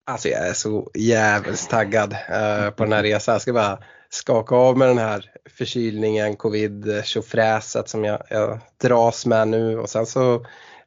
Alltså 0.05 0.27
jag 0.27 0.47
är 0.47 0.53
så 0.53 0.91
jävligt 0.93 1.69
taggad 1.69 2.13
uh, 2.13 2.69
på 2.69 2.83
den 2.83 2.93
här 2.93 3.03
resan. 3.03 3.33
Jag 3.33 3.41
ska 3.41 3.53
bara 3.53 3.79
skaka 4.09 4.55
av 4.55 4.77
med 4.77 4.87
den 4.87 4.97
här 4.97 5.25
förkylningen, 5.57 6.35
covid, 6.35 7.01
tjofräset 7.03 7.89
som 7.89 8.03
jag, 8.03 8.21
jag 8.29 8.59
dras 8.81 9.25
med 9.25 9.47
nu 9.47 9.79
och 9.79 9.89
sen 9.89 10.05
så 10.05 10.45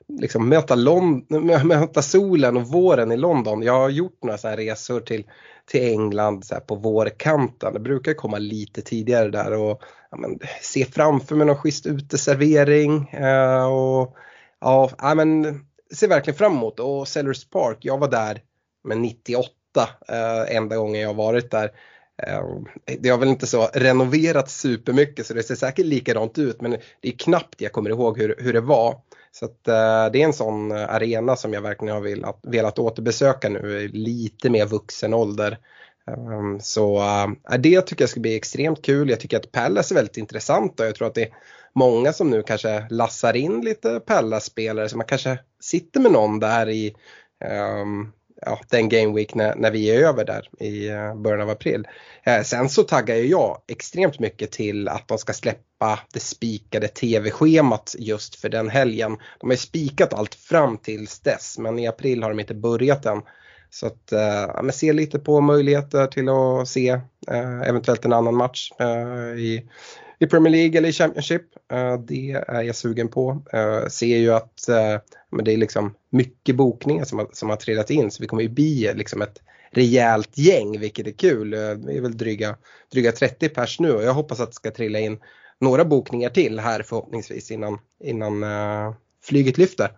liksom 0.08 0.48
möta, 0.48 0.74
Lond 0.74 1.24
möta 1.64 2.02
solen 2.02 2.56
och 2.56 2.68
våren 2.68 3.12
i 3.12 3.16
London. 3.16 3.62
Jag 3.62 3.78
har 3.78 3.88
gjort 3.88 4.22
några 4.22 4.38
så 4.38 4.48
här 4.48 4.56
resor 4.56 5.00
till, 5.00 5.24
till 5.66 5.92
England 5.92 6.44
så 6.44 6.54
på 6.60 6.74
vårkanten. 6.74 7.74
Det 7.74 7.80
brukar 7.80 8.14
komma 8.14 8.38
lite 8.38 8.82
tidigare 8.82 9.30
där 9.30 9.52
och 9.52 9.82
ja, 10.14 10.21
men, 10.21 10.38
se 10.62 10.85
framför 10.85 11.37
mig 11.37 11.47
någon 11.47 11.56
schysst 11.56 11.87
uteservering. 11.87 13.09
Eh, 13.09 13.64
och, 13.64 14.16
ja, 14.61 14.90
ja, 14.99 15.14
men, 15.14 15.61
ser 15.94 16.09
verkligen 16.09 16.38
fram 16.38 16.52
emot 16.52 16.80
och 16.80 17.09
Sellers 17.09 17.44
Park, 17.44 17.78
jag 17.80 17.99
var 17.99 18.09
där 18.09 18.42
med 18.85 18.99
98 18.99 19.50
eh, 20.09 20.56
enda 20.56 20.76
gången 20.76 21.00
jag 21.00 21.14
varit 21.14 21.50
där. 21.50 21.71
Eh, 22.23 22.42
det 22.99 23.09
har 23.09 23.18
väl 23.18 23.28
inte 23.28 23.47
så 23.47 23.68
renoverat 23.75 24.50
supermycket 24.50 25.26
så 25.26 25.35
det 25.35 25.42
ser 25.42 25.54
säkert 25.54 25.87
likadant 25.87 26.38
ut 26.38 26.61
men 26.61 26.71
det 27.00 27.09
är 27.09 27.18
knappt 27.18 27.61
jag 27.61 27.73
kommer 27.73 27.90
ihåg 27.90 28.18
hur, 28.18 28.37
hur 28.38 28.52
det 28.52 28.61
var. 28.61 29.00
Så 29.33 29.44
att, 29.44 29.68
uh, 29.68 30.12
det 30.12 30.23
är 30.23 30.25
en 30.25 30.33
sån 30.33 30.73
eh, 30.73 30.94
arena 30.94 31.37
som 31.37 31.52
jag 31.52 31.62
verkligen 31.62 31.94
har 31.94 32.02
velat, 32.02 32.38
velat 32.42 32.78
återbesöka 32.78 33.49
nu 33.49 33.80
i 33.80 33.88
lite 33.88 34.50
mer 34.50 34.66
vuxen 34.66 35.14
ålder. 35.14 35.59
Um, 36.11 36.61
så 36.61 36.99
uh, 36.99 37.58
det 37.58 37.80
tycker 37.80 38.02
jag 38.02 38.11
ska 38.11 38.20
bli 38.20 38.37
extremt 38.37 38.82
kul. 38.82 39.11
Jag 39.11 39.20
tycker 39.20 39.37
att 39.37 39.52
Palace 39.52 39.94
är 39.94 39.96
väldigt 39.96 40.16
intressant 40.16 40.80
och 40.80 40.87
jag 40.87 40.94
tror 40.94 41.08
att 41.08 41.14
det 41.14 41.23
är 41.23 41.34
många 41.75 42.12
som 42.12 42.30
nu 42.30 42.42
kanske 42.42 42.87
lassar 42.90 43.37
in 43.37 43.61
lite 43.61 44.00
Palace-spelare 44.00 44.88
så 44.88 44.96
man 44.96 45.06
kanske 45.06 45.38
sitter 45.61 46.00
med 46.00 46.12
någon 46.12 46.40
där 46.40 46.68
i 46.68 46.94
um, 47.80 48.12
ja, 48.46 48.61
den 48.70 48.88
Game 48.88 49.14
Week 49.14 49.34
när, 49.34 49.54
när 49.56 49.70
vi 49.70 49.90
är 49.90 50.08
över 50.08 50.25
där 50.25 50.49
i 50.61 50.88
eh, 50.88 51.14
början 51.14 51.40
av 51.40 51.50
april. 51.50 51.88
Eh, 52.23 52.42
sen 52.42 52.68
så 52.68 52.82
taggar 52.82 53.16
jag 53.16 53.61
extremt 53.68 54.18
mycket 54.18 54.52
till 54.52 54.88
att 54.88 55.08
de 55.08 55.18
ska 55.18 55.32
släppa 55.32 55.99
det 56.12 56.20
spikade 56.20 56.88
tv-schemat 56.88 57.94
just 57.99 58.40
för 58.40 58.49
den 58.49 58.68
helgen. 58.68 59.16
De 59.40 59.46
har 59.46 59.54
ju 59.54 59.58
spikat 59.58 60.14
allt 60.14 60.34
fram 60.34 60.78
tills 60.78 61.20
dess 61.20 61.58
men 61.58 61.78
i 61.78 61.87
april 61.87 62.23
har 62.23 62.30
de 62.30 62.40
inte 62.40 62.54
börjat 62.54 63.06
än. 63.06 63.23
Så 63.75 63.87
att 63.87 64.12
eh, 64.12 64.62
men 64.62 64.73
se 64.73 64.93
lite 64.93 65.19
på 65.19 65.40
möjligheter 65.40 66.07
till 66.07 66.28
att 66.28 66.69
se 66.69 66.88
eh, 67.28 67.61
eventuellt 67.69 68.04
en 68.04 68.12
annan 68.12 68.37
match 68.37 68.71
eh, 68.78 69.38
i, 69.38 69.69
i 70.19 70.26
Premier 70.26 70.52
League 70.52 70.78
eller 70.78 70.88
i 70.88 70.93
Championship. 70.93 71.43
Eh, 71.73 71.99
det 71.99 72.31
är 72.31 72.62
jag 72.62 72.76
sugen 72.76 73.09
på. 73.09 73.43
Eh, 73.52 73.87
ser 73.87 74.16
ju 74.16 74.33
att 74.33 74.69
eh, 74.69 75.00
men 75.31 75.45
det 75.45 75.52
är 75.52 75.57
liksom 75.57 75.95
mycket 76.11 76.57
bokningar 76.57 77.04
som 77.04 77.19
har, 77.19 77.28
som 77.33 77.50
har 77.50 77.57
trillat 77.57 77.90
in 77.90 78.11
så 78.11 78.23
vi 78.23 78.26
kommer 78.26 78.43
ju 78.43 78.49
bli 78.49 78.87
eh, 78.87 78.95
liksom 78.95 79.23
ett 79.23 79.43
rejält 79.71 80.38
gäng 80.38 80.81
vilket 80.81 81.07
är 81.07 81.12
kul. 81.12 81.50
Vi 81.87 81.97
är 81.97 82.00
väl 82.00 82.16
dryga, 82.16 82.57
dryga 82.93 83.12
30 83.12 83.49
pers 83.49 83.81
nu 83.81 83.93
och 83.93 84.02
jag 84.02 84.14
hoppas 84.14 84.40
att 84.40 84.49
det 84.50 84.57
ska 84.57 84.71
trilla 84.71 84.99
in 84.99 85.19
några 85.61 85.85
bokningar 85.85 86.31
till 86.31 86.61
här 86.61 86.83
förhoppningsvis 86.83 87.50
innan, 87.50 87.78
innan 88.04 88.45
flyget 89.23 89.59
lyfter. 89.59 89.90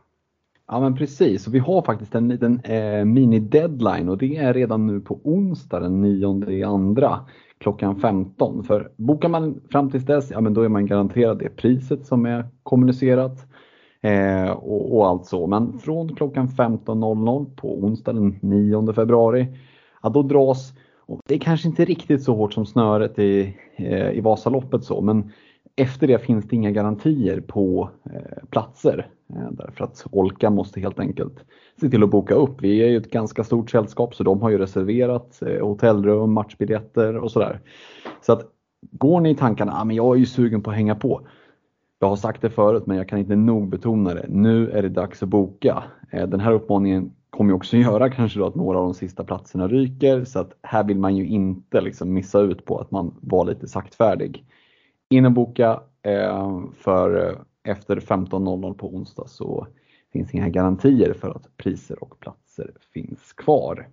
Ja 0.69 0.81
men 0.81 0.95
precis, 0.95 1.47
och 1.47 1.55
vi 1.55 1.59
har 1.59 1.83
faktiskt 1.83 2.15
en 2.15 2.29
liten 2.29 2.61
eh, 2.65 3.05
mini-deadline 3.05 4.09
och 4.09 4.19
det 4.19 4.37
är 4.37 4.55
redan 4.55 4.87
nu 4.87 5.01
på 5.01 5.21
onsdag 5.25 5.81
den 5.81 6.01
9 6.01 6.67
andra 6.67 7.21
klockan 7.59 8.01
15. 8.01 8.65
För 8.65 8.93
bokar 8.97 9.29
man 9.29 9.61
fram 9.71 9.91
tills 9.91 10.05
dess, 10.05 10.31
ja 10.31 10.41
men 10.41 10.55
då 10.55 10.63
är 10.63 10.69
man 10.69 10.87
garanterad 10.87 11.39
det 11.39 11.49
priset 11.49 12.07
som 12.07 12.27
är 12.27 12.49
kommunicerat 12.63 13.47
eh, 14.01 14.51
och, 14.51 14.97
och, 14.97 15.07
allt 15.07 15.27
så. 15.27 15.47
Men 15.47 15.79
från 15.79 16.17
klockan 16.17 16.49
15.00 16.49 17.57
på 17.57 17.79
onsdag 17.79 18.13
den 18.13 18.39
9 18.43 18.93
februari, 18.93 19.47
ja 20.03 20.09
då 20.09 20.23
dras, 20.23 20.73
och 21.07 21.21
det 21.29 21.35
är 21.35 21.39
kanske 21.39 21.69
inte 21.69 21.85
riktigt 21.85 22.23
så 22.23 22.35
hårt 22.35 22.53
som 22.53 22.67
snöret 22.67 23.19
i, 23.19 23.57
eh, 23.77 24.11
i 24.11 24.21
Vasaloppet 24.21 24.85
så, 24.85 25.01
men 25.01 25.33
efter 25.77 26.07
det 26.07 26.19
finns 26.19 26.49
det 26.49 26.57
inga 26.57 26.71
garantier 26.71 27.41
på 27.41 27.91
eh, 28.05 28.45
platser. 28.51 29.07
Eh, 29.35 29.51
därför 29.51 29.85
att 29.85 30.07
Olka 30.11 30.51
måste 30.51 30.81
helt 30.81 30.99
enkelt 30.99 31.45
se 31.81 31.89
till 31.89 32.03
att 32.03 32.11
boka 32.11 32.35
upp. 32.35 32.63
Vi 32.63 32.83
är 32.83 32.89
ju 32.89 32.97
ett 32.97 33.11
ganska 33.11 33.45
stort 33.45 33.71
sällskap 33.71 34.15
så 34.15 34.25
de 34.25 34.43
har 34.43 34.51
ju 34.51 34.59
reserverat 34.59 35.43
eh, 35.43 35.67
hotellrum, 35.67 36.33
matchbiljetter 36.33 37.17
och 37.17 37.31
sådär. 37.31 37.61
Så 38.21 38.33
att 38.33 38.43
går 38.91 39.21
ni 39.21 39.31
i 39.31 39.35
tankarna, 39.35 39.73
ah, 39.73 39.85
men 39.85 39.97
jag 39.97 40.15
är 40.15 40.19
ju 40.19 40.27
sugen 40.27 40.63
på 40.63 40.71
att 40.71 40.77
hänga 40.77 40.95
på. 40.95 41.27
Jag 41.99 42.09
har 42.09 42.17
sagt 42.17 42.43
det 42.43 42.51
förut 42.51 42.87
men 42.87 42.97
jag 42.97 43.09
kan 43.09 43.19
inte 43.19 43.37
nog 43.37 43.69
betona 43.69 44.15
det. 44.15 44.27
Nu 44.29 44.71
är 44.71 44.83
det 44.83 44.89
dags 44.89 45.23
att 45.23 45.29
boka. 45.29 45.85
Eh, 46.11 46.29
den 46.29 46.41
här 46.41 46.53
uppmaningen 46.53 47.13
kommer 47.31 47.51
ju 47.51 47.57
också 47.57 47.77
göra 47.77 48.11
kanske 48.11 48.39
då 48.39 48.47
att 48.47 48.55
några 48.55 48.79
av 48.79 48.85
de 48.85 48.95
sista 48.95 49.25
platserna 49.25 49.69
ryker 49.69 50.25
så 50.25 50.39
att 50.39 50.53
här 50.63 50.85
vill 50.85 50.99
man 50.99 51.17
ju 51.17 51.27
inte 51.27 51.81
liksom 51.81 52.13
missa 52.13 52.41
ut 52.41 52.65
på 52.65 52.79
att 52.79 52.91
man 52.91 53.15
var 53.21 53.45
lite 53.45 53.69
saktfärdig. 53.69 54.45
In 55.09 55.27
och 55.27 55.33
boka 55.33 55.81
för 56.75 57.39
efter 57.67 57.97
15.00 57.97 58.75
på 58.75 58.95
onsdag 58.95 59.29
så 59.29 59.67
finns 60.13 60.35
inga 60.35 60.49
garantier 60.49 61.15
för 61.21 61.31
att 61.31 61.57
priser 61.57 62.03
och 62.03 62.21
platser 62.21 62.71
finns 62.95 63.33
kvar. 63.33 63.89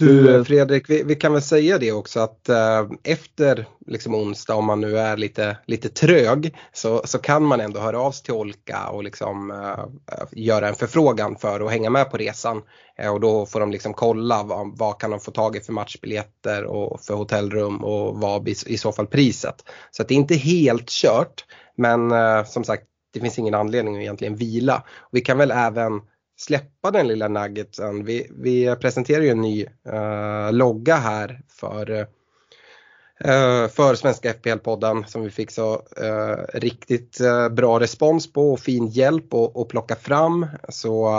Du 0.00 0.36
eh, 0.36 0.44
Fredrik, 0.44 0.90
vi, 0.90 1.02
vi, 1.02 1.14
kan 1.14 1.32
väl 1.32 1.42
säga 1.42 1.78
det 1.78 1.92
också 1.92 2.20
att 2.20 2.48
eh, 2.48 2.88
efter 3.02 3.66
liksom 3.86 4.14
onsdag 4.14 4.54
om 4.54 4.64
man 4.64 4.80
nu 4.80 4.98
är 4.98 5.16
lite, 5.16 5.56
lite 5.66 5.88
trög 5.88 6.56
så, 6.72 7.02
så 7.04 7.18
kan 7.18 7.44
man 7.44 7.60
ändå 7.60 7.80
höra 7.80 8.00
av 8.00 8.12
sig 8.12 8.24
till 8.24 8.34
Olka 8.34 8.88
och 8.88 9.04
liksom, 9.04 9.50
eh, 9.50 10.24
göra 10.32 10.68
en 10.68 10.74
förfrågan 10.74 11.36
för 11.36 11.60
att 11.60 11.70
hänga 11.70 11.90
med 11.90 12.10
på 12.10 12.16
resan. 12.16 12.62
Eh, 12.98 13.12
och 13.12 13.20
då 13.20 13.46
får 13.46 13.60
de 13.60 13.70
liksom 13.70 13.94
kolla 13.94 14.42
vad, 14.42 14.78
vad, 14.78 15.00
kan 15.00 15.10
de 15.10 15.20
få 15.20 15.30
tag 15.30 15.56
i 15.56 15.60
för 15.60 15.72
matchbiljetter 15.72 16.64
och 16.64 17.00
för 17.00 17.14
hotellrum 17.14 17.84
och 17.84 18.20
vad 18.20 18.48
i, 18.48 18.54
i 18.66 18.78
så 18.78 18.92
fall 18.92 19.06
priset. 19.06 19.64
Så 19.90 20.02
det 20.02 20.14
är 20.14 20.18
inte 20.18 20.34
helt 20.34 20.88
kört 20.88 21.44
men 21.76 22.12
eh, 22.12 22.44
som 22.44 22.64
sagt 22.64 22.84
det 23.12 23.20
finns 23.20 23.38
ingen 23.38 23.54
anledning 23.54 23.96
att 23.96 24.00
egentligen 24.00 24.36
vila. 24.36 24.84
Vi 25.10 25.20
kan 25.20 25.38
väl 25.38 25.50
även 25.50 26.00
släppa 26.40 26.90
den 26.90 27.08
lilla 27.08 27.28
nuggetsen. 27.28 28.04
Vi, 28.04 28.30
vi 28.30 28.76
presenterar 28.76 29.22
ju 29.22 29.28
en 29.28 29.40
ny 29.40 29.66
uh, 29.92 30.52
logga 30.52 30.96
här 30.96 31.40
för, 31.48 31.90
uh, 31.90 33.68
för 33.68 33.94
Svenska 33.94 34.32
FPL-podden 34.32 35.04
som 35.04 35.22
vi 35.22 35.30
fick 35.30 35.50
så 35.50 35.74
uh, 35.74 36.36
riktigt 36.54 37.18
bra 37.50 37.80
respons 37.80 38.32
på 38.32 38.52
och 38.52 38.60
fin 38.60 38.86
hjälp 38.86 39.34
att 39.34 39.68
plocka 39.68 39.96
fram. 39.96 40.46
Så 40.68 41.10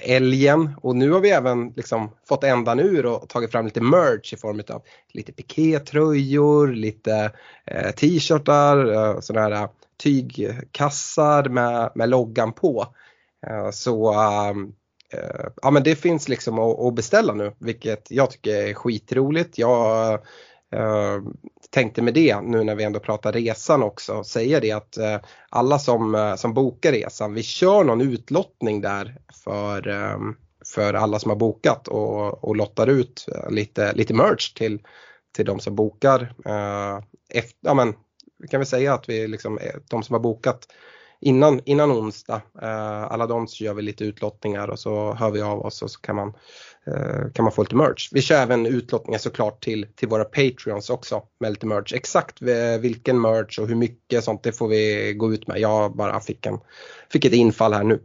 älgen 0.00 0.74
och 0.82 0.96
nu 0.96 1.10
har 1.10 1.20
vi 1.20 1.30
även 1.30 1.68
liksom 1.68 2.10
fått 2.28 2.44
ändan 2.44 2.80
ur 2.80 3.06
och 3.06 3.28
tagit 3.28 3.52
fram 3.52 3.64
lite 3.64 3.80
merch 3.80 4.32
i 4.32 4.36
form 4.36 4.62
av 4.68 4.82
lite 5.12 5.32
pikétröjor, 5.32 6.66
lite 6.68 7.32
t-shirtar, 7.96 9.20
sådana 9.20 9.56
här 9.56 9.68
tygkassar 9.96 11.48
med, 11.48 11.92
med 11.94 12.08
loggan 12.08 12.52
på. 12.52 12.86
Eh, 13.46 13.70
så 13.70 14.12
ehm, 14.12 14.72
eh, 15.12 15.46
ja 15.62 15.70
men 15.70 15.82
det 15.82 15.96
finns 15.96 16.28
liksom 16.28 16.58
att 16.58 16.94
beställa 16.94 17.34
nu 17.34 17.52
vilket 17.58 18.10
jag 18.10 18.30
tycker 18.30 18.56
är 18.56 18.74
skitroligt. 18.74 19.58
Jag 19.58 20.12
eh, 20.74 21.22
tänkte 21.70 22.02
med 22.02 22.14
det 22.14 22.40
nu 22.40 22.64
när 22.64 22.74
vi 22.74 22.84
ändå 22.84 23.00
pratar 23.00 23.32
resan 23.32 23.82
också 23.82 24.24
säga 24.24 24.60
det 24.60 24.72
att 24.72 24.96
eh, 24.96 25.18
alla 25.48 25.78
som, 25.78 26.34
som 26.38 26.54
bokar 26.54 26.92
resan, 26.92 27.34
vi 27.34 27.42
kör 27.42 27.84
någon 27.84 28.00
utlottning 28.00 28.80
där 28.80 29.18
för, 29.44 29.88
ehm, 29.88 30.36
för 30.74 30.94
alla 30.94 31.18
som 31.18 31.30
har 31.30 31.36
bokat 31.36 31.88
och, 31.88 32.44
och 32.44 32.56
lottar 32.56 32.86
ut 32.86 33.26
lite, 33.50 33.92
lite 33.92 34.14
merch 34.14 34.54
till, 34.54 34.82
till 35.36 35.46
de 35.46 35.60
som 35.60 35.74
bokar. 35.74 36.34
Efter, 37.28 37.58
ja, 37.60 37.74
men 37.74 37.94
vi 38.44 38.48
kan 38.48 38.60
väl 38.60 38.66
säga 38.66 38.94
att 38.94 39.08
vi 39.08 39.28
liksom, 39.28 39.58
de 39.90 40.02
som 40.02 40.14
har 40.14 40.20
bokat 40.20 40.68
innan, 41.20 41.60
innan 41.64 41.92
onsdag, 41.92 42.42
eh, 42.62 43.02
alla 43.02 43.26
de 43.26 43.46
så 43.46 43.64
gör 43.64 43.74
vi 43.74 43.82
lite 43.82 44.04
utlottningar 44.04 44.68
och 44.68 44.78
så 44.78 45.14
hör 45.14 45.30
vi 45.30 45.42
av 45.42 45.66
oss 45.66 45.82
och 45.82 45.90
så 45.90 46.00
kan 46.00 46.16
man, 46.16 46.28
eh, 46.86 47.32
kan 47.34 47.42
man 47.44 47.52
få 47.52 47.62
lite 47.62 47.76
merch. 47.76 48.08
Vi 48.12 48.22
kör 48.22 48.42
även 48.42 48.66
utlottningar 48.66 49.18
såklart 49.18 49.64
till, 49.64 49.86
till 49.94 50.08
våra 50.08 50.24
Patreons 50.24 50.90
också 50.90 51.22
med 51.40 51.50
lite 51.50 51.66
merch. 51.66 51.92
Exakt 51.92 52.42
eh, 52.42 52.80
vilken 52.80 53.20
merch 53.20 53.58
och 53.58 53.68
hur 53.68 53.74
mycket 53.74 54.24
sånt 54.24 54.42
det 54.42 54.52
får 54.52 54.68
vi 54.68 55.14
gå 55.14 55.32
ut 55.32 55.46
med. 55.46 55.58
Jag 55.60 55.96
bara 55.96 56.20
fick, 56.20 56.46
en, 56.46 56.58
fick 57.12 57.24
ett 57.24 57.32
infall 57.32 57.72
här 57.72 57.84
nu. 57.84 58.00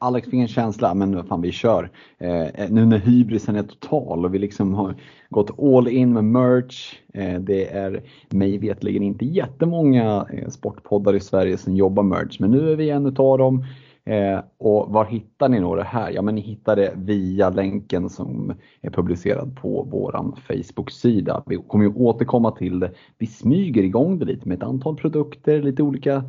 Alex 0.00 0.28
fick 0.28 0.40
en 0.40 0.48
känsla, 0.48 0.94
men 0.94 1.16
vad 1.16 1.26
fan 1.26 1.40
vi 1.40 1.52
kör. 1.52 1.90
Eh, 2.18 2.42
eh, 2.42 2.70
nu 2.70 2.86
när 2.86 2.98
hybrisen 2.98 3.56
är 3.56 3.62
total 3.62 4.24
och 4.24 4.34
vi 4.34 4.38
liksom 4.38 4.74
har 4.74 4.94
gått 5.30 5.60
all 5.60 5.88
in 5.88 6.12
med 6.12 6.24
merch. 6.24 6.94
Eh, 7.14 7.40
det 7.40 7.68
är 7.68 8.02
mig 8.28 8.58
vetligen 8.58 9.02
inte 9.02 9.24
jättemånga 9.24 10.26
eh, 10.32 10.48
sportpoddar 10.48 11.14
i 11.14 11.20
Sverige 11.20 11.56
som 11.56 11.76
jobbar 11.76 12.02
merch, 12.02 12.40
men 12.40 12.50
nu 12.50 12.72
är 12.72 12.76
vi 12.76 12.90
en 12.90 13.06
utav 13.06 13.38
dem. 13.38 13.64
Eh, 14.04 14.40
och 14.58 14.92
var 14.92 15.04
hittar 15.04 15.48
ni 15.48 15.60
då 15.60 15.74
det 15.74 15.84
här? 15.84 16.10
Ja 16.10 16.22
men 16.22 16.34
ni 16.34 16.40
hittar 16.40 16.76
det 16.76 16.92
via 16.96 17.50
länken 17.50 18.08
som 18.08 18.54
är 18.80 18.90
publicerad 18.90 19.56
på 19.56 19.82
våran 19.90 20.36
Facebook-sida. 20.48 21.42
Vi 21.46 21.56
kommer 21.56 21.84
ju 21.84 21.94
återkomma 21.94 22.50
till 22.50 22.80
det. 22.80 22.90
Vi 23.18 23.26
smyger 23.26 23.82
igång 23.82 24.18
det 24.18 24.24
lite 24.24 24.48
med 24.48 24.56
ett 24.56 24.68
antal 24.68 24.96
produkter, 24.96 25.62
lite 25.62 25.82
olika 25.82 26.24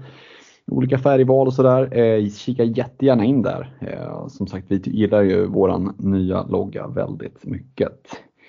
olika 0.71 0.97
färgval 0.97 1.47
och 1.47 1.53
sådär. 1.53 1.97
Eh, 1.97 2.29
kika 2.29 2.63
jättegärna 2.63 3.23
in 3.23 3.41
där. 3.41 3.77
Eh, 3.81 4.27
som 4.27 4.47
sagt, 4.47 4.65
vi 4.67 4.81
gillar 4.85 5.21
ju 5.21 5.45
våran 5.45 5.95
nya 5.97 6.43
logga 6.43 6.87
väldigt 6.87 7.45
mycket. 7.45 7.93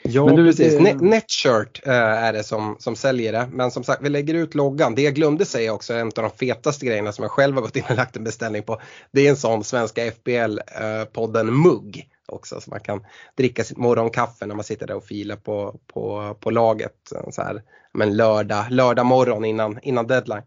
Ja, 0.03 0.27
men 0.27 0.37
du, 0.37 0.47
precis. 0.47 0.79
Det... 0.79 0.95
Netshirt 0.95 1.87
äh, 1.87 1.93
är 1.95 2.33
det 2.33 2.43
som, 2.43 2.77
som 2.79 2.97
säljer 2.97 3.33
det. 3.33 3.49
Men 3.53 3.71
som 3.71 3.85
sagt, 3.85 4.03
vi 4.03 4.09
lägger 4.09 4.35
ut 4.35 4.55
loggan. 4.55 4.95
Det 4.95 5.03
jag 5.03 5.15
glömde 5.15 5.45
säga 5.45 5.73
också, 5.73 5.95
en 5.95 6.07
av 6.07 6.13
de 6.15 6.31
fetaste 6.31 6.87
grejerna 6.87 7.13
som 7.13 7.23
jag 7.23 7.31
själv 7.31 7.55
har 7.55 7.63
gått 7.63 7.77
in 7.77 7.83
och 7.91 7.97
lagt 7.97 8.17
en 8.17 8.25
beställning 8.25 8.63
på. 8.63 8.81
Det 9.13 9.27
är 9.27 9.31
en 9.31 9.37
sån 9.37 9.65
Svenska 9.65 10.03
FBL-podden 10.11 11.49
äh, 11.49 11.55
mugg 11.55 12.09
också. 12.27 12.61
Så 12.61 12.71
man 12.71 12.81
kan 12.81 13.05
dricka 13.37 13.65
sitt 13.65 13.79
morgonkaffe 13.79 14.47
när 14.47 14.55
man 14.55 14.65
sitter 14.65 14.87
där 14.87 14.95
och 14.97 15.05
filar 15.05 15.37
på, 15.37 15.81
på, 15.87 16.37
på 16.41 16.51
laget. 16.51 16.97
Så 17.31 17.43
här, 17.43 17.63
men 17.95 18.17
lördag, 18.17 18.65
lördag 18.71 19.07
morgon 19.07 19.45
innan, 19.45 19.79
innan 19.83 20.07
deadline. 20.07 20.43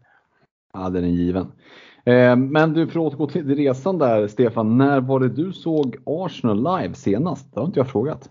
Ja, 0.74 0.90
den 0.90 1.04
är 1.04 1.08
given. 1.08 1.52
Eh, 2.04 2.36
men 2.36 2.72
du, 2.72 2.86
för 2.86 3.00
att 3.00 3.06
återgå 3.06 3.26
till 3.26 3.56
resan 3.56 3.98
där 3.98 4.28
Stefan, 4.28 4.78
när 4.78 5.00
var 5.00 5.20
det 5.20 5.28
du 5.28 5.52
såg 5.52 5.96
Arsenal 6.06 6.56
live 6.56 6.94
senast? 6.94 7.54
Det 7.54 7.60
har 7.60 7.66
inte 7.66 7.80
jag 7.80 7.88
frågat. 7.88 8.28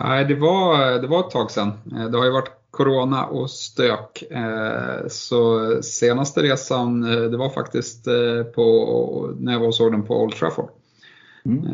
Nej, 0.00 0.24
det 0.24 0.34
var, 0.34 0.92
det 1.00 1.06
var 1.06 1.20
ett 1.20 1.30
tag 1.30 1.50
sedan. 1.50 1.68
Eh, 1.68 2.04
det 2.10 2.18
har 2.18 2.24
ju 2.24 2.30
varit 2.30 2.50
Corona 2.70 3.26
och 3.26 3.50
stök. 3.50 4.22
Eh, 4.22 5.06
så 5.08 5.70
senaste 5.82 6.42
resan, 6.42 7.00
det 7.00 7.36
var 7.36 7.48
faktiskt 7.48 8.04
på, 8.54 9.34
när 9.38 9.52
jag 9.52 9.60
var 9.60 9.66
och 9.66 9.74
såg 9.74 9.92
den 9.92 10.02
på 10.02 10.22
Old 10.22 10.34
Trafford. 10.34 10.70
Mm. 11.44 11.66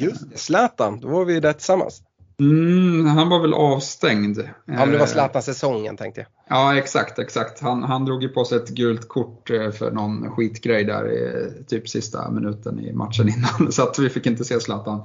Just 0.00 0.30
det, 0.30 0.38
Zlatan, 0.38 1.00
då 1.00 1.08
var 1.08 1.24
vi 1.24 1.40
där 1.40 1.52
tillsammans. 1.52 2.02
Mm, 2.42 3.06
han 3.06 3.28
var 3.28 3.40
väl 3.40 3.54
avstängd. 3.54 4.38
Ja, 4.38 4.44
men 4.64 4.90
det 4.90 4.98
var 4.98 5.04
eh, 5.04 5.10
Zlatan-säsongen 5.10 5.96
tänkte 5.96 6.20
jag. 6.20 6.28
Ja, 6.56 6.76
exakt, 6.76 7.18
exakt. 7.18 7.60
Han, 7.60 7.82
han 7.82 8.04
drog 8.04 8.22
ju 8.22 8.28
på 8.28 8.44
sig 8.44 8.58
ett 8.58 8.68
gult 8.68 9.08
kort 9.08 9.50
eh, 9.50 9.70
för 9.70 9.90
någon 9.90 10.30
skitgrej 10.30 10.84
där 10.84 11.12
i 11.12 11.64
typ 11.68 11.88
sista 11.88 12.30
minuten 12.30 12.80
i 12.80 12.92
matchen 12.92 13.28
innan. 13.28 13.72
Så 13.72 13.82
att 13.82 13.98
vi 13.98 14.08
fick 14.08 14.26
inte 14.26 14.44
se 14.44 14.60
Zlatan. 14.60 14.98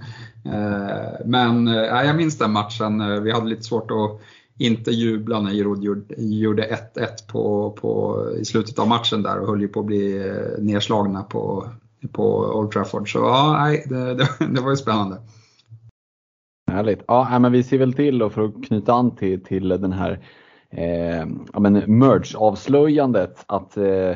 Eh, 0.45 1.26
men 1.26 1.67
ja, 1.67 2.04
jag 2.04 2.15
minns 2.15 2.38
den 2.38 2.52
matchen. 2.52 3.23
Vi 3.23 3.32
hade 3.32 3.50
lite 3.50 3.63
svårt 3.63 3.91
att 3.91 4.21
inte 4.58 4.91
jubla 4.91 5.41
när 5.41 5.52
Giroud 5.52 5.84
gjorde 6.17 6.80
1-1 6.95 7.08
på, 7.32 7.71
på, 7.82 8.23
i 8.39 8.45
slutet 8.45 8.80
av 8.80 8.88
matchen 8.88 9.23
där 9.23 9.39
och 9.39 9.47
höll 9.47 9.62
ju 9.62 9.67
på 9.67 9.80
att 9.80 9.86
bli 9.86 10.34
nedslagna 10.60 11.23
på, 11.23 11.69
på 12.12 12.38
Old 12.38 12.71
Trafford. 12.71 13.12
Så 13.12 13.19
ja, 13.19 13.78
det, 13.86 14.13
det, 14.13 14.28
det 14.50 14.62
var 14.62 14.69
ju 14.69 14.78
spännande. 14.78 15.17
Härligt. 16.67 17.03
Ja, 17.08 17.39
men 17.39 17.51
vi 17.51 17.63
ser 17.63 17.77
väl 17.77 17.93
till 17.93 18.17
då 18.17 18.30
för 18.30 18.45
att 18.45 18.65
knyta 18.65 18.93
an 18.93 19.15
till, 19.15 19.43
till 19.43 19.67
den 19.67 19.91
här 19.91 20.19
eh, 20.69 21.25
ja, 21.53 21.60
merch-avslöjandet 21.88 23.43
att 23.47 23.77
eh, 23.77 24.15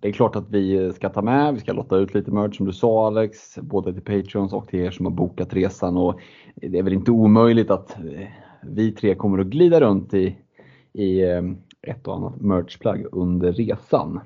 det 0.00 0.08
är 0.08 0.12
klart 0.12 0.36
att 0.36 0.50
vi 0.50 0.92
ska 0.92 1.08
ta 1.08 1.22
med, 1.22 1.54
vi 1.54 1.60
ska 1.60 1.72
lotta 1.72 1.96
ut 1.96 2.14
lite 2.14 2.30
merch 2.30 2.56
som 2.56 2.66
du 2.66 2.72
sa 2.72 3.06
Alex, 3.06 3.58
både 3.62 3.92
till 3.92 4.02
Patreons 4.02 4.52
och 4.52 4.68
till 4.68 4.80
er 4.80 4.90
som 4.90 5.06
har 5.06 5.12
bokat 5.12 5.54
resan. 5.54 5.96
Och 5.96 6.20
det 6.54 6.78
är 6.78 6.82
väl 6.82 6.92
inte 6.92 7.10
omöjligt 7.10 7.70
att 7.70 7.98
eh, 7.98 8.26
vi 8.62 8.92
tre 8.92 9.14
kommer 9.14 9.38
att 9.38 9.46
glida 9.46 9.80
runt 9.80 10.14
i, 10.14 10.36
i 10.92 11.22
eh, 11.22 11.42
ett 11.82 12.08
och 12.08 12.16
annat 12.16 12.40
merchplagg 12.40 13.06
under 13.12 13.52
resan. 13.52 14.20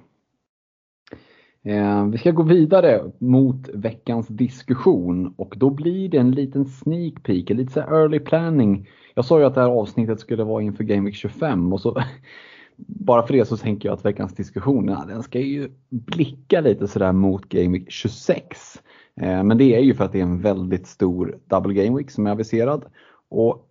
Eh, 1.64 2.06
vi 2.06 2.18
ska 2.18 2.30
gå 2.30 2.42
vidare 2.42 3.10
mot 3.18 3.68
veckans 3.74 4.28
diskussion 4.28 5.34
och 5.36 5.54
då 5.56 5.70
blir 5.70 6.08
det 6.08 6.18
en 6.18 6.30
liten 6.30 6.64
sneak 6.64 7.22
peek, 7.22 7.50
en 7.50 7.56
lite 7.56 7.72
så 7.72 7.80
early 7.80 8.18
planning. 8.18 8.88
Jag 9.14 9.24
sa 9.24 9.38
ju 9.38 9.44
att 9.44 9.54
det 9.54 9.60
här 9.60 9.68
avsnittet 9.68 10.20
skulle 10.20 10.44
vara 10.44 10.62
inför 10.62 10.84
Game 10.84 11.06
Week 11.06 11.14
25 11.14 11.72
och 11.72 11.80
så 11.80 12.02
bara 12.76 13.26
för 13.26 13.34
det 13.34 13.44
så 13.44 13.56
tänker 13.56 13.88
jag 13.88 13.96
att 13.96 14.04
veckans 14.04 14.34
diskussion, 14.34 14.88
ja, 14.88 15.04
den 15.08 15.22
ska 15.22 15.40
ju 15.40 15.70
blicka 15.88 16.60
lite 16.60 16.88
sådär 16.88 17.12
mot 17.12 17.48
Game 17.48 17.78
Week 17.78 17.90
26. 17.90 18.82
Eh, 19.20 19.42
men 19.42 19.58
det 19.58 19.74
är 19.76 19.80
ju 19.80 19.94
för 19.94 20.04
att 20.04 20.12
det 20.12 20.18
är 20.18 20.22
en 20.22 20.40
väldigt 20.40 20.86
stor 20.86 21.38
Double 21.46 21.74
Game 21.74 21.98
Week 21.98 22.10
som 22.10 22.26
är 22.26 22.30
aviserad. 22.30 22.84
Och 23.28 23.66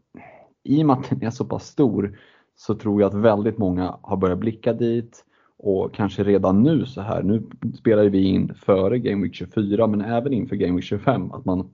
i 0.64 0.84
och 0.84 0.88
med 0.88 0.96
att 0.96 1.10
den 1.10 1.24
är 1.24 1.30
så 1.30 1.46
pass 1.46 1.68
stor 1.68 2.20
så 2.56 2.76
tror 2.76 3.02
jag 3.02 3.08
att 3.08 3.22
väldigt 3.22 3.58
många 3.58 3.98
har 4.02 4.18
börjat 4.18 4.40
blicka 4.40 4.74
dit 4.74 5.26
och 5.60 5.94
kanske 5.94 6.24
redan 6.24 6.64
nu 6.64 6.86
så 6.86 7.02
här, 7.02 7.24
nu 7.24 7.44
spelar 7.78 8.04
vi 8.04 8.24
in 8.24 8.54
före 8.54 9.00
Game 9.00 9.24
Week 9.24 9.36
24 9.36 9.88
men 9.88 10.02
även 10.02 10.34
inför 10.34 10.56
Game 10.56 10.76
Week 10.76 10.84
25 10.84 11.32
att 11.32 11.46
man 11.46 11.70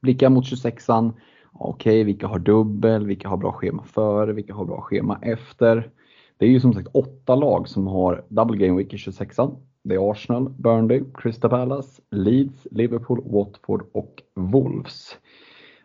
blickar 0.00 0.28
mot 0.28 0.44
26an. 0.44 1.12
Okej, 1.52 1.92
okay, 1.92 2.04
vilka 2.04 2.26
har 2.26 2.38
dubbel, 2.38 3.06
vilka 3.06 3.28
har 3.28 3.36
bra 3.36 3.52
schema 3.52 3.84
före, 3.84 4.32
vilka 4.32 4.54
har 4.54 4.64
bra 4.64 4.80
schema 4.80 5.18
efter. 5.22 5.90
Det 6.38 6.46
är 6.46 6.50
ju 6.50 6.60
som 6.60 6.72
sagt 6.72 6.88
åtta 6.92 7.34
lag 7.34 7.68
som 7.68 7.86
har 7.86 8.24
double 8.28 8.66
game 8.66 8.78
week 8.78 8.94
i 8.94 8.96
26an. 8.96 9.56
Det 9.82 9.94
är 9.94 10.10
Arsenal, 10.10 10.48
Burnley, 10.48 11.02
Crystal 11.14 11.50
Palace, 11.50 12.02
Leeds, 12.10 12.66
Liverpool, 12.70 13.22
Watford 13.24 13.86
och 13.92 14.22
Wolves. 14.34 15.16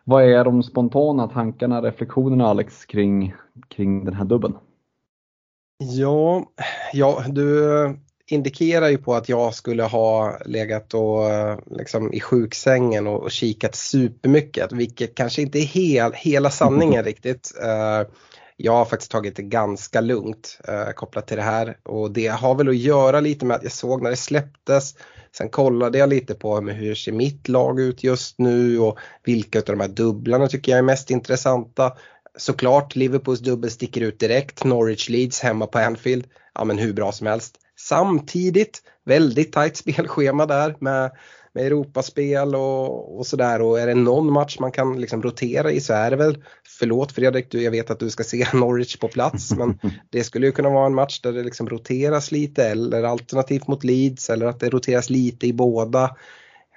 Vad 0.04 0.24
är 0.24 0.44
de 0.44 0.62
spontana 0.62 1.28
tankarna, 1.28 1.82
reflektionerna 1.82 2.46
Alex 2.46 2.84
kring, 2.84 3.34
kring 3.68 4.04
den 4.04 4.14
här 4.14 4.24
dubben? 4.24 4.54
Ja, 5.78 6.52
ja, 6.92 7.24
du 7.28 7.98
indikerar 8.26 8.88
ju 8.88 8.98
på 8.98 9.14
att 9.14 9.28
jag 9.28 9.54
skulle 9.54 9.82
ha 9.82 10.38
legat 10.44 10.94
och, 10.94 11.22
liksom, 11.78 12.12
i 12.12 12.20
sjuksängen 12.20 13.06
och, 13.06 13.22
och 13.22 13.30
kikat 13.30 13.74
supermycket, 13.74 14.72
vilket 14.72 15.14
kanske 15.14 15.42
inte 15.42 15.58
är 15.58 15.66
hel, 15.66 16.12
hela 16.12 16.50
sanningen 16.50 17.04
riktigt. 17.04 17.52
Uh, 17.62 18.08
jag 18.56 18.72
har 18.72 18.84
faktiskt 18.84 19.10
tagit 19.10 19.36
det 19.36 19.42
ganska 19.42 20.00
lugnt 20.00 20.58
uh, 20.68 20.92
kopplat 20.92 21.26
till 21.26 21.36
det 21.36 21.42
här 21.42 21.76
och 21.82 22.10
det 22.10 22.26
har 22.26 22.54
väl 22.54 22.68
att 22.68 22.76
göra 22.76 23.20
lite 23.20 23.46
med 23.46 23.56
att 23.56 23.62
jag 23.62 23.72
såg 23.72 24.02
när 24.02 24.10
det 24.10 24.16
släpptes 24.16 24.94
Sen 25.36 25.48
kollade 25.48 25.98
jag 25.98 26.08
lite 26.08 26.34
på 26.34 26.60
hur 26.60 26.94
ser 26.94 27.12
mitt 27.12 27.48
lag 27.48 27.80
ut 27.80 28.04
just 28.04 28.38
nu 28.38 28.78
och 28.78 28.98
vilka 29.24 29.58
av 29.58 29.64
de 29.64 29.80
här 29.80 29.88
dubblarna 29.88 30.48
tycker 30.48 30.72
jag 30.72 30.78
är 30.78 30.82
mest 30.82 31.10
intressanta. 31.10 31.92
Såklart 32.38 32.96
Liverpools 32.96 33.40
dubbel 33.40 33.70
sticker 33.70 34.00
ut 34.00 34.20
direkt. 34.20 34.64
Norwich 34.64 35.08
Leeds 35.08 35.40
hemma 35.40 35.66
på 35.66 35.78
Anfield. 35.78 36.26
Ja 36.54 36.64
men 36.64 36.78
hur 36.78 36.92
bra 36.92 37.12
som 37.12 37.26
helst. 37.26 37.58
Samtidigt 37.78 38.82
väldigt 39.04 39.52
tajt 39.52 39.76
spelschema 39.76 40.46
där 40.46 40.76
med, 40.78 41.10
med 41.52 41.66
Europaspel 41.66 42.54
och, 42.54 43.18
och 43.18 43.26
sådär 43.26 43.62
och 43.62 43.80
är 43.80 43.86
det 43.86 43.94
någon 43.94 44.32
match 44.32 44.58
man 44.60 44.72
kan 44.72 45.00
liksom 45.00 45.22
rotera 45.22 45.72
i 45.72 45.80
så 45.80 45.92
är 45.92 46.10
det 46.10 46.16
väl, 46.16 46.44
förlåt 46.78 47.12
Fredrik, 47.12 47.50
du, 47.50 47.62
jag 47.62 47.70
vet 47.70 47.90
att 47.90 48.00
du 48.00 48.10
ska 48.10 48.24
se 48.24 48.46
Norwich 48.52 48.96
på 48.96 49.08
plats 49.08 49.54
men 49.56 49.78
det 50.10 50.24
skulle 50.24 50.46
ju 50.46 50.52
kunna 50.52 50.70
vara 50.70 50.86
en 50.86 50.94
match 50.94 51.20
där 51.20 51.32
det 51.32 51.42
liksom 51.42 51.68
roteras 51.68 52.32
lite 52.32 52.64
eller 52.64 53.02
alternativt 53.02 53.66
mot 53.66 53.84
Leeds 53.84 54.30
eller 54.30 54.46
att 54.46 54.60
det 54.60 54.70
roteras 54.70 55.10
lite 55.10 55.46
i 55.46 55.52
båda. 55.52 56.16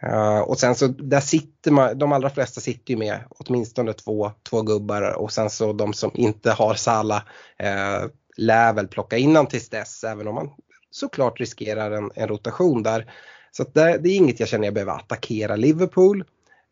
Uh, 0.03 0.39
och 0.39 0.59
sen 0.59 0.75
så 0.75 0.87
där 0.87 1.19
sitter 1.19 1.71
man, 1.71 1.97
de 1.99 2.11
allra 2.11 2.29
flesta 2.29 2.61
sitter 2.61 2.91
ju 2.91 2.97
med 2.97 3.19
åtminstone 3.29 3.93
två, 3.93 4.31
två 4.49 4.61
gubbar 4.61 5.17
och 5.17 5.31
sen 5.31 5.49
så 5.49 5.73
de 5.73 5.93
som 5.93 6.11
inte 6.13 6.51
har 6.51 6.73
Sala 6.73 7.23
uh, 7.63 7.67
eh, 7.67 8.05
lär 8.37 8.73
väl 8.73 8.87
plocka 8.87 9.17
in 9.17 9.29
honom 9.29 9.47
tills 9.47 9.69
dess 9.69 10.03
även 10.03 10.27
om 10.27 10.35
man 10.35 10.49
såklart 10.91 11.39
riskerar 11.39 11.91
en, 11.91 12.11
en 12.15 12.27
rotation 12.27 12.83
där. 12.83 13.11
Så 13.51 13.63
det, 13.63 13.97
det, 13.97 14.09
är 14.09 14.15
inget 14.15 14.39
jag 14.39 14.49
känner 14.49 14.65
jag 14.65 14.73
behöver 14.73 14.93
attackera 14.93 15.55
Liverpool. 15.55 16.23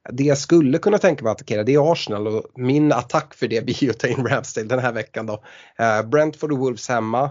Det 0.09 0.23
jag 0.23 0.37
skulle 0.37 0.77
kunna 0.77 0.97
tänka 0.97 1.23
mig 1.23 1.31
att 1.31 1.37
attackera 1.37 1.63
det 1.63 1.73
är 1.73 1.91
Arsenal 1.91 2.27
och 2.27 2.43
min 2.55 2.91
attack 2.91 3.33
för 3.33 3.47
det 3.47 3.65
blir 3.65 3.83
ju 3.83 3.89
att 3.89 3.99
ta 3.99 4.07
in 4.07 4.27
Ramsdale 4.27 4.67
den 4.67 4.79
här 4.79 4.91
veckan 4.91 5.25
då. 5.25 5.33
Uh, 5.33 6.09
Brentford 6.09 6.51
och 6.51 6.57
Wolves 6.57 6.89
hemma. 6.89 7.29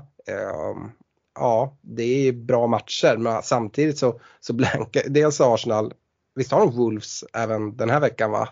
Ja, 1.35 1.77
det 1.81 2.29
är 2.29 2.33
bra 2.33 2.67
matcher 2.67 3.17
men 3.17 3.43
samtidigt 3.43 3.99
så, 3.99 4.21
så 4.41 4.53
blankar 4.53 5.03
dels 5.09 5.41
Arsenal, 5.41 5.93
visst 6.35 6.53
har 6.53 6.61
de 6.61 6.77
Wolves 6.77 7.25
även 7.33 7.77
den 7.77 7.91
här 7.91 8.01
veckan 8.01 8.31
va? 8.31 8.49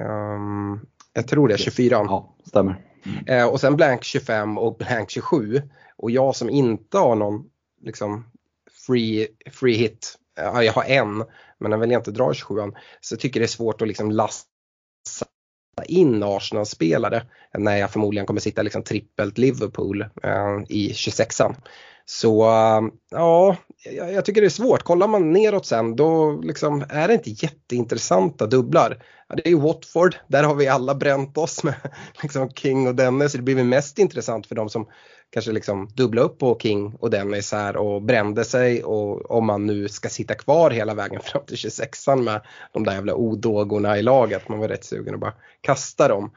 Um, 0.00 0.86
jag 1.12 1.28
tror 1.28 1.48
det, 1.48 1.58
24. 1.58 1.96
Ja, 1.96 2.34
stämmer. 2.44 2.84
Mm. 3.04 3.42
Uh, 3.42 3.52
och 3.52 3.60
sen 3.60 3.76
blank 3.76 4.04
25 4.04 4.58
och 4.58 4.76
blank 4.76 5.10
27. 5.10 5.62
Och 5.96 6.10
jag 6.10 6.36
som 6.36 6.50
inte 6.50 6.98
har 6.98 7.16
någon 7.16 7.44
liksom, 7.82 8.30
free, 8.86 9.28
free 9.52 9.74
hit, 9.74 10.18
ja, 10.36 10.62
jag 10.62 10.72
har 10.72 10.84
en, 10.84 11.24
men 11.58 11.72
jag 11.72 11.78
vill 11.78 11.92
inte 11.92 12.10
dra 12.10 12.34
27 12.34 12.72
så 13.00 13.14
jag 13.14 13.20
tycker 13.20 13.40
det 13.40 13.46
är 13.46 13.48
svårt 13.48 13.82
att 13.82 13.88
liksom 13.88 14.10
lassa 14.10 14.44
in 15.84 16.22
Arsenal-spelare 16.22 17.22
när 17.58 17.76
jag 17.76 17.90
förmodligen 17.90 18.26
kommer 18.26 18.40
sitta 18.40 18.62
liksom 18.62 18.82
trippelt 18.82 19.38
Liverpool 19.38 20.00
eh, 20.22 20.58
i 20.68 20.92
26an. 20.92 21.54
Så 22.10 22.50
um, 22.78 22.92
ja, 23.10 23.56
jag 23.84 24.24
tycker 24.24 24.40
det 24.40 24.46
är 24.46 24.50
svårt. 24.50 24.82
Kollar 24.82 25.08
man 25.08 25.32
neråt 25.32 25.66
sen 25.66 25.96
då 25.96 26.40
liksom 26.42 26.84
är 26.88 27.08
det 27.08 27.14
inte 27.14 27.30
jätteintressanta 27.30 28.46
dubblar. 28.46 29.02
Ja, 29.28 29.34
det 29.34 29.46
är 29.46 29.50
ju 29.50 29.60
Watford, 29.60 30.16
där 30.28 30.44
har 30.44 30.54
vi 30.54 30.68
alla 30.68 30.94
bränt 30.94 31.38
oss 31.38 31.64
med 31.64 31.74
liksom 32.22 32.50
King 32.50 32.88
och 32.88 32.94
Dennis. 32.94 33.32
Det 33.32 33.42
blir 33.42 33.54
väl 33.54 33.64
mest 33.64 33.98
intressant 33.98 34.46
för 34.46 34.54
de 34.54 34.68
som 34.68 34.86
kanske 35.30 35.52
liksom 35.52 35.88
dubbla 35.94 36.22
upp 36.22 36.38
på 36.38 36.58
King 36.62 36.94
och 37.00 37.10
Dennis 37.10 37.52
här 37.52 37.76
och 37.76 38.02
brände 38.02 38.44
sig 38.44 38.84
och 38.84 39.30
om 39.30 39.46
man 39.46 39.66
nu 39.66 39.88
ska 39.88 40.08
sitta 40.08 40.34
kvar 40.34 40.70
hela 40.70 40.94
vägen 40.94 41.20
fram 41.24 41.42
till 41.46 41.56
26an 41.56 42.22
med 42.22 42.40
de 42.72 42.84
där 42.84 42.92
jävla 42.92 43.14
odågorna 43.14 43.98
i 43.98 44.02
laget. 44.02 44.48
Man 44.48 44.58
var 44.58 44.68
rätt 44.68 44.84
sugen 44.84 45.14
att 45.14 45.20
bara 45.20 45.34
kasta 45.60 46.08
dem. 46.08 46.30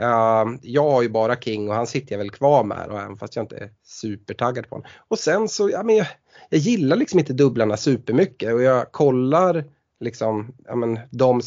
Uh, 0.00 0.58
jag 0.62 0.90
har 0.90 1.02
ju 1.02 1.08
bara 1.08 1.36
King 1.36 1.68
och 1.68 1.74
han 1.74 1.86
sitter 1.86 2.12
jag 2.12 2.18
väl 2.18 2.30
kvar 2.30 2.64
med 2.64 2.86
och 2.88 3.00
även 3.00 3.16
fast 3.16 3.36
jag 3.36 3.42
inte 3.42 3.56
är 3.56 3.70
supertaggad 3.84 4.68
på 4.68 4.74
honom. 4.74 4.90
Och 5.08 5.18
sen 5.18 5.48
så, 5.48 5.70
ja 5.70 5.82
men 5.82 5.96
jag, 5.96 6.06
jag 6.48 6.60
gillar 6.60 6.96
liksom 6.96 7.18
inte 7.18 7.32
dubblarna 7.32 7.76
supermycket 7.76 8.54
och 8.54 8.62
jag 8.62 8.92
kollar 8.92 9.64
liksom, 10.00 10.54
ja 10.66 10.76
men 10.76 10.98
de, 11.10 11.40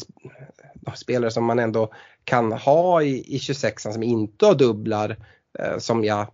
de 0.74 0.96
spelare 0.96 1.30
som 1.30 1.44
man 1.44 1.58
ändå 1.58 1.92
kan 2.24 2.52
ha 2.52 3.02
i, 3.02 3.34
i 3.36 3.38
26an 3.38 3.92
som 3.92 4.02
inte 4.02 4.46
har 4.46 4.54
dubblar 4.54 5.16
eh, 5.58 5.78
som 5.78 6.04
jag 6.04 6.20
eh, 6.20 6.26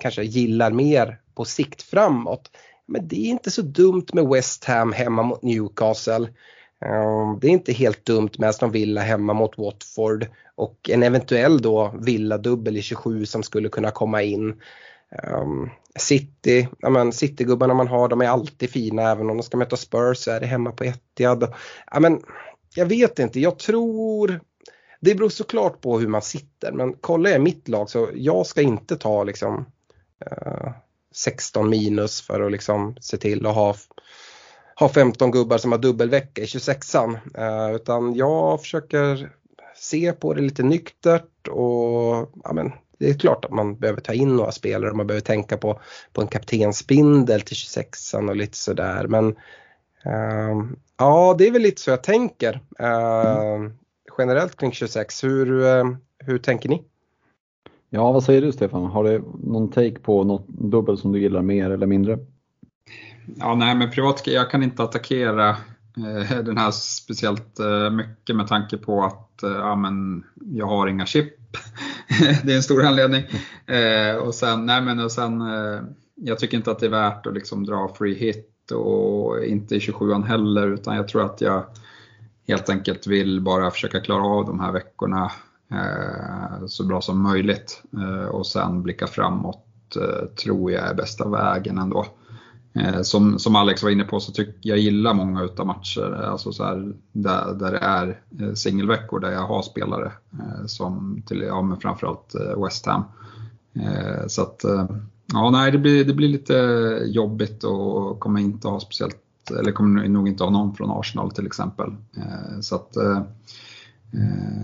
kanske 0.00 0.22
gillar 0.22 0.70
mer 0.70 1.20
på 1.34 1.44
sikt 1.44 1.82
framåt. 1.82 2.50
Men 2.86 3.08
det 3.08 3.16
är 3.16 3.30
inte 3.30 3.50
så 3.50 3.62
dumt 3.62 4.06
med 4.12 4.26
West 4.28 4.64
Ham 4.64 4.92
hemma 4.92 5.22
mot 5.22 5.42
Newcastle. 5.42 6.28
Ehm, 6.84 7.38
det 7.40 7.46
är 7.46 7.50
inte 7.50 7.72
helt 7.72 8.04
dumt 8.04 8.30
med 8.38 8.48
Aston 8.48 8.70
Villa 8.70 9.00
hemma 9.00 9.32
mot 9.32 9.58
Watford 9.58 10.26
och 10.56 10.90
en 10.90 11.02
eventuell 11.02 11.60
då 11.62 11.94
Villa-dubbel 12.00 12.76
i 12.76 12.82
27 12.82 13.26
som 13.26 13.42
skulle 13.42 13.68
kunna 13.68 13.90
komma 13.90 14.22
in. 14.22 14.62
Um, 15.32 15.70
City, 15.98 16.68
ja 16.78 16.90
men 16.90 17.12
Citygubbarna 17.12 17.74
man 17.74 17.88
har 17.88 18.08
de 18.08 18.20
är 18.20 18.28
alltid 18.28 18.70
fina 18.70 19.10
även 19.10 19.30
om 19.30 19.36
de 19.36 19.42
ska 19.42 19.56
möta 19.56 19.76
Spurs 19.76 20.18
så 20.18 20.30
är 20.30 20.40
det 20.40 20.46
hemma 20.46 20.72
på 20.72 20.84
Etihad. 20.84 21.54
Ja, 21.92 22.00
men, 22.00 22.22
jag 22.74 22.86
vet 22.86 23.18
inte, 23.18 23.40
jag 23.40 23.58
tror 23.58 24.40
det 25.00 25.14
beror 25.14 25.28
såklart 25.28 25.80
på 25.80 25.98
hur 25.98 26.08
man 26.08 26.22
sitter 26.22 26.72
men 26.72 26.92
kollar 26.92 27.30
jag 27.30 27.40
mitt 27.40 27.68
lag 27.68 27.90
så 27.90 28.08
jag 28.14 28.46
ska 28.46 28.62
inte 28.62 28.96
ta 28.96 29.24
liksom 29.24 29.66
eh, 30.26 30.70
16 31.14 31.68
minus 31.68 32.22
för 32.22 32.40
att 32.40 32.52
liksom 32.52 32.96
se 33.00 33.16
till 33.16 33.46
att 33.46 33.54
ha, 33.54 33.74
ha 34.80 34.88
15 34.88 35.30
gubbar 35.30 35.58
som 35.58 35.72
har 35.72 35.78
dubbelvecka 35.78 36.42
i 36.42 36.44
26an. 36.44 37.18
Uh, 37.38 37.70
eh, 37.70 37.76
utan 37.76 38.14
jag 38.14 38.60
försöker 38.60 39.30
se 39.86 40.12
på 40.12 40.34
det 40.34 40.40
lite 40.40 40.62
nyktert 40.62 41.48
och 41.48 42.30
ja, 42.44 42.52
men, 42.52 42.72
det 42.98 43.10
är 43.10 43.14
klart 43.14 43.44
att 43.44 43.50
man 43.50 43.76
behöver 43.76 44.00
ta 44.00 44.12
in 44.12 44.36
några 44.36 44.52
spelare 44.52 44.90
och 44.90 44.96
man 44.96 45.06
behöver 45.06 45.24
tänka 45.24 45.56
på, 45.56 45.80
på 46.12 46.20
en 46.20 46.28
kaptensbindel 46.28 47.40
till 47.40 47.56
26an 47.56 48.28
och 48.28 48.36
lite 48.36 48.56
sådär. 48.56 49.06
Men 49.06 49.26
uh, 50.06 50.72
ja, 50.98 51.34
det 51.38 51.46
är 51.46 51.50
väl 51.50 51.62
lite 51.62 51.80
så 51.80 51.90
jag 51.90 52.02
tänker. 52.02 52.60
Uh, 52.80 53.54
mm. 53.54 53.72
Generellt 54.18 54.56
kring 54.56 54.72
26, 54.72 55.24
hur, 55.24 55.46
hur 56.24 56.38
tänker 56.38 56.68
ni? 56.68 56.82
Ja, 57.90 58.12
vad 58.12 58.24
säger 58.24 58.42
du 58.42 58.52
Stefan? 58.52 58.84
Har 58.84 59.04
du 59.04 59.22
någon 59.42 59.70
take 59.70 59.98
på 59.98 60.24
något 60.24 60.48
dubbel 60.48 60.98
som 60.98 61.12
du 61.12 61.20
gillar 61.20 61.42
mer 61.42 61.70
eller 61.70 61.86
mindre? 61.86 62.18
Ja, 63.36 63.54
nej, 63.54 63.74
men 63.74 63.90
privat, 63.90 64.26
jag 64.26 64.50
kan 64.50 64.62
inte 64.62 64.82
attackera 64.82 65.56
Eh, 65.96 66.38
den 66.44 66.58
här 66.58 66.70
speciellt 66.70 67.58
eh, 67.58 67.90
mycket 67.90 68.36
med 68.36 68.46
tanke 68.46 68.76
på 68.76 69.04
att 69.04 69.42
eh, 69.42 69.50
ja, 69.50 69.76
men 69.76 70.24
jag 70.36 70.66
har 70.66 70.86
inga 70.86 71.06
chip. 71.06 71.34
det 72.44 72.52
är 72.52 72.56
en 72.56 72.62
stor 72.62 72.84
anledning. 72.84 73.24
Och 74.20 74.34
sen, 74.34 74.66
nej, 74.66 74.82
men 74.82 75.00
och 75.00 75.12
sen 75.12 75.42
jag 76.14 76.38
tycker 76.38 76.56
inte 76.56 76.70
att 76.70 76.78
det 76.78 76.86
är 76.86 76.90
värt 76.90 77.26
att 77.26 77.34
liksom 77.34 77.66
dra 77.66 77.94
free 77.98 78.14
hit 78.14 78.70
och 78.70 79.44
inte 79.44 79.76
i 79.76 79.78
27an 79.78 80.24
heller 80.24 80.66
utan 80.66 80.96
jag 80.96 81.08
tror 81.08 81.24
att 81.24 81.40
jag 81.40 81.64
helt 82.48 82.70
enkelt 82.70 83.06
vill 83.06 83.40
bara 83.40 83.70
försöka 83.70 84.00
klara 84.00 84.22
av 84.22 84.46
de 84.46 84.60
här 84.60 84.72
veckorna 84.72 85.32
så 86.66 86.84
bra 86.84 87.00
som 87.00 87.22
möjligt 87.22 87.82
och 88.30 88.46
sen 88.46 88.82
blicka 88.82 89.06
framåt 89.06 89.96
tror 90.42 90.72
jag 90.72 90.88
är 90.88 90.94
bästa 90.94 91.28
vägen 91.28 91.78
ändå. 91.78 92.06
Eh, 92.78 93.02
som, 93.02 93.38
som 93.38 93.56
Alex 93.56 93.82
var 93.82 93.90
inne 93.90 94.04
på 94.04 94.20
så 94.20 94.32
tycker 94.32 94.54
jag 94.60 94.78
gillar 94.78 95.14
många 95.14 95.42
utav 95.42 95.66
matcher 95.66 96.22
eh, 96.22 96.30
alltså 96.30 96.52
så 96.52 96.64
här, 96.64 96.94
där, 97.12 97.54
där 97.54 97.72
det 97.72 97.78
är 97.78 98.20
eh, 98.40 98.52
singelveckor 98.52 99.20
där 99.20 99.32
jag 99.32 99.46
har 99.46 99.62
spelare 99.62 100.12
som 100.66 101.22
till, 101.26 101.42
ja, 101.42 101.62
men 101.62 101.80
framförallt 101.80 102.34
West 102.64 102.86
Ham. 102.86 103.04
Så 104.26 104.42
att, 104.42 104.64
ja 105.32 105.50
nej 105.50 105.72
det 105.72 105.78
blir, 105.78 106.04
det 106.04 106.14
blir 106.14 106.28
lite 106.28 106.54
jobbigt 107.06 107.64
och 107.64 108.20
kommer 108.20 108.40
inte 108.40 108.68
ha 108.68 108.80
speciellt, 108.80 109.50
eller 109.58 109.72
kommer 109.72 110.08
nog 110.08 110.28
inte 110.28 110.44
ha 110.44 110.50
någon 110.50 110.74
från 110.74 110.90
Arsenal 110.90 111.30
till 111.30 111.46
exempel. 111.46 111.94
Så 112.60 112.74
att 112.74 112.96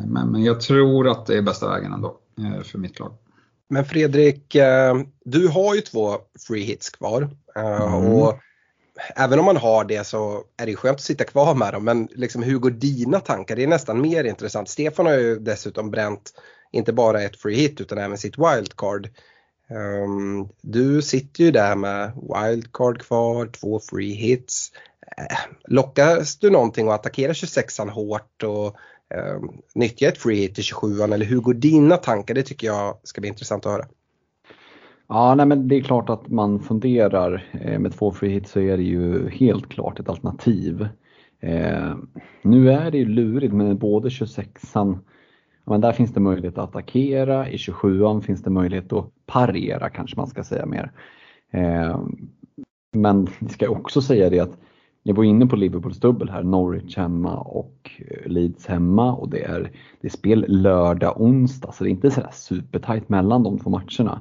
men, 0.07 0.29
men 0.29 0.43
jag 0.43 0.61
tror 0.61 1.09
att 1.09 1.27
det 1.27 1.39
är 1.39 1.43
bästa 1.43 1.69
vägen 1.69 1.93
ändå 1.93 2.17
för 2.65 2.79
mitt 2.79 3.01
lag. 3.01 3.13
Men 3.69 3.85
Fredrik, 3.85 4.57
du 5.25 5.49
har 5.49 5.75
ju 5.75 5.81
två 5.81 6.17
free 6.49 6.65
hits 6.65 6.91
kvar. 6.91 7.31
Eh, 7.57 7.95
mm. 7.95 8.13
Och 8.13 8.39
även 9.17 9.39
om 9.39 9.45
man 9.45 9.57
har 9.57 9.85
det 9.85 10.05
så 10.05 10.45
är 10.57 10.67
det 10.67 10.77
skönt 10.77 10.95
att 10.95 11.01
sitta 11.01 11.25
kvar 11.25 11.55
med 11.55 11.73
dem. 11.73 11.85
Men 11.85 12.09
liksom, 12.11 12.43
hur 12.43 12.59
går 12.59 12.71
dina 12.71 13.21
tankar? 13.21 13.57
Det 13.57 13.63
är 13.63 13.67
nästan 13.67 14.01
mer 14.01 14.25
intressant. 14.25 14.69
Stefan 14.69 15.07
har 15.07 15.15
ju 15.15 15.39
dessutom 15.39 15.91
bränt 15.91 16.33
inte 16.73 16.93
bara 16.93 17.23
ett 17.23 17.37
free 17.37 17.57
hit 17.57 17.81
utan 17.81 17.99
även 17.99 18.19
sitt 18.19 18.39
wildcard. 18.39 19.09
Um, 19.71 20.49
du 20.61 21.03
sitter 21.03 21.45
ju 21.45 21.51
där 21.51 21.77
med 21.77 22.13
wildcard 22.15 23.03
kvar, 23.03 23.47
två 23.47 23.81
free 23.81 24.13
hits. 24.13 24.73
Uh, 25.21 25.55
lockas 25.65 26.37
du 26.37 26.51
någonting 26.51 26.89
att 26.89 26.95
attackera 26.95 27.33
26an 27.33 27.91
hårt 27.91 28.43
och 28.43 28.67
uh, 29.17 29.51
nyttja 29.75 30.09
ett 30.09 30.19
free 30.19 30.41
hit 30.41 30.59
i 30.59 30.63
27an 30.63 31.15
eller 31.15 31.27
hur 31.27 31.41
går 31.41 31.55
dina 31.55 31.97
tankar? 31.97 32.35
Det 32.35 32.43
tycker 32.43 32.67
jag 32.67 32.99
ska 33.03 33.21
bli 33.21 33.29
intressant 33.29 33.67
att 33.67 33.73
höra. 33.73 33.87
Ja, 35.09 35.35
nej, 35.35 35.47
men 35.47 35.69
det 35.69 35.77
är 35.77 35.81
klart 35.81 36.11
att 36.11 36.29
man 36.29 36.61
funderar. 36.61 37.45
Eh, 37.53 37.79
med 37.79 37.93
två 37.93 38.13
free 38.13 38.31
hits 38.31 38.51
så 38.51 38.61
är 38.61 38.77
det 38.77 38.83
ju 38.83 39.29
helt 39.29 39.69
klart 39.69 40.01
ett 40.01 40.09
alternativ. 40.09 40.89
Eh, 41.41 41.95
nu 42.43 42.71
är 42.71 42.91
det 42.91 42.99
ju 42.99 43.05
lurigt 43.05 43.55
med 43.55 43.79
både 43.79 44.09
26an 44.09 44.99
men 45.65 45.81
där 45.81 45.93
finns 45.93 46.13
det 46.13 46.21
möjlighet 46.21 46.59
att 46.59 46.69
attackera, 46.69 47.49
i 47.49 47.57
27an 47.57 48.21
finns 48.21 48.43
det 48.43 48.51
möjlighet 48.51 48.93
att 48.93 49.11
parera 49.27 49.91
kanske 49.91 50.17
man 50.17 50.27
ska 50.27 50.45
säga 50.45 50.67
mer. 50.67 50.93
Eh, 51.51 52.01
men 52.93 53.29
vi 53.41 53.49
ska 53.49 53.69
också 53.69 54.03
säga 54.03 54.31
det 54.31 54.41
att 54.41 54.59
jag 55.03 55.15
var 55.15 55.25
inne 55.25 55.47
på 55.47 55.57
Liverpools 55.57 56.01
dubbel 56.01 56.31
här, 56.31 56.43
Norwich 56.43 56.97
hemma 56.97 57.37
och 57.37 57.91
eh, 57.99 58.31
Leeds 58.31 58.67
hemma 58.67 59.15
och 59.15 59.29
det 59.29 59.45
är, 59.45 59.71
det 60.01 60.07
är 60.07 60.11
spel 60.11 60.45
lördag, 60.49 61.21
onsdag 61.21 61.73
så 61.73 61.85
det 61.85 61.91
är 61.91 61.93
inte 61.93 62.11
sådär 62.11 62.31
supertajt 62.33 63.09
mellan 63.09 63.43
de 63.43 63.59
två 63.59 63.71
matcherna. 63.71 64.21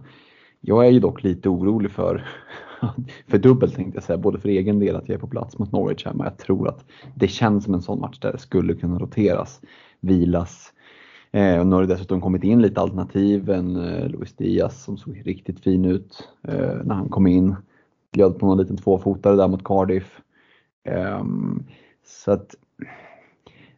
Jag 0.63 0.85
är 0.85 0.89
ju 0.89 0.99
dock 0.99 1.23
lite 1.23 1.49
orolig 1.49 1.91
för, 1.91 2.25
för 3.27 3.37
dubbelt 3.37 3.75
tänkte 3.75 3.97
jag 3.97 4.03
säga, 4.03 4.17
både 4.17 4.39
för 4.39 4.49
egen 4.49 4.79
del 4.79 4.95
att 4.95 5.09
jag 5.09 5.15
är 5.15 5.19
på 5.19 5.27
plats 5.27 5.57
mot 5.57 5.71
Norwich 5.71 6.05
här, 6.05 6.13
men 6.13 6.23
Jag 6.23 6.37
tror 6.37 6.67
att 6.67 6.85
det 7.15 7.27
känns 7.27 7.63
som 7.63 7.73
en 7.73 7.81
sån 7.81 7.99
match 7.99 8.19
där 8.19 8.31
det 8.31 8.37
skulle 8.37 8.73
kunna 8.73 8.99
roteras, 8.99 9.61
vilas. 9.99 10.73
Eh, 11.31 11.59
och 11.59 11.67
nu 11.67 11.75
har 11.75 11.81
det 11.81 11.93
dessutom 11.93 12.21
kommit 12.21 12.43
in 12.43 12.61
lite 12.61 12.81
alternativ, 12.81 13.49
en 13.49 13.75
eh, 13.75 14.09
Luis 14.09 14.33
Diaz 14.33 14.83
som 14.83 14.97
såg 14.97 15.21
riktigt 15.25 15.59
fin 15.59 15.85
ut 15.85 16.29
eh, 16.47 16.75
när 16.83 16.95
han 16.95 17.09
kom 17.09 17.27
in. 17.27 17.55
Bjöd 18.11 18.39
på 18.39 18.45
någon 18.45 18.57
liten 18.57 18.77
tvåfotare 18.77 19.35
där 19.35 19.47
mot 19.47 19.63
Cardiff. 19.63 20.21
Eh, 20.83 21.23
så 22.05 22.31
att, 22.31 22.55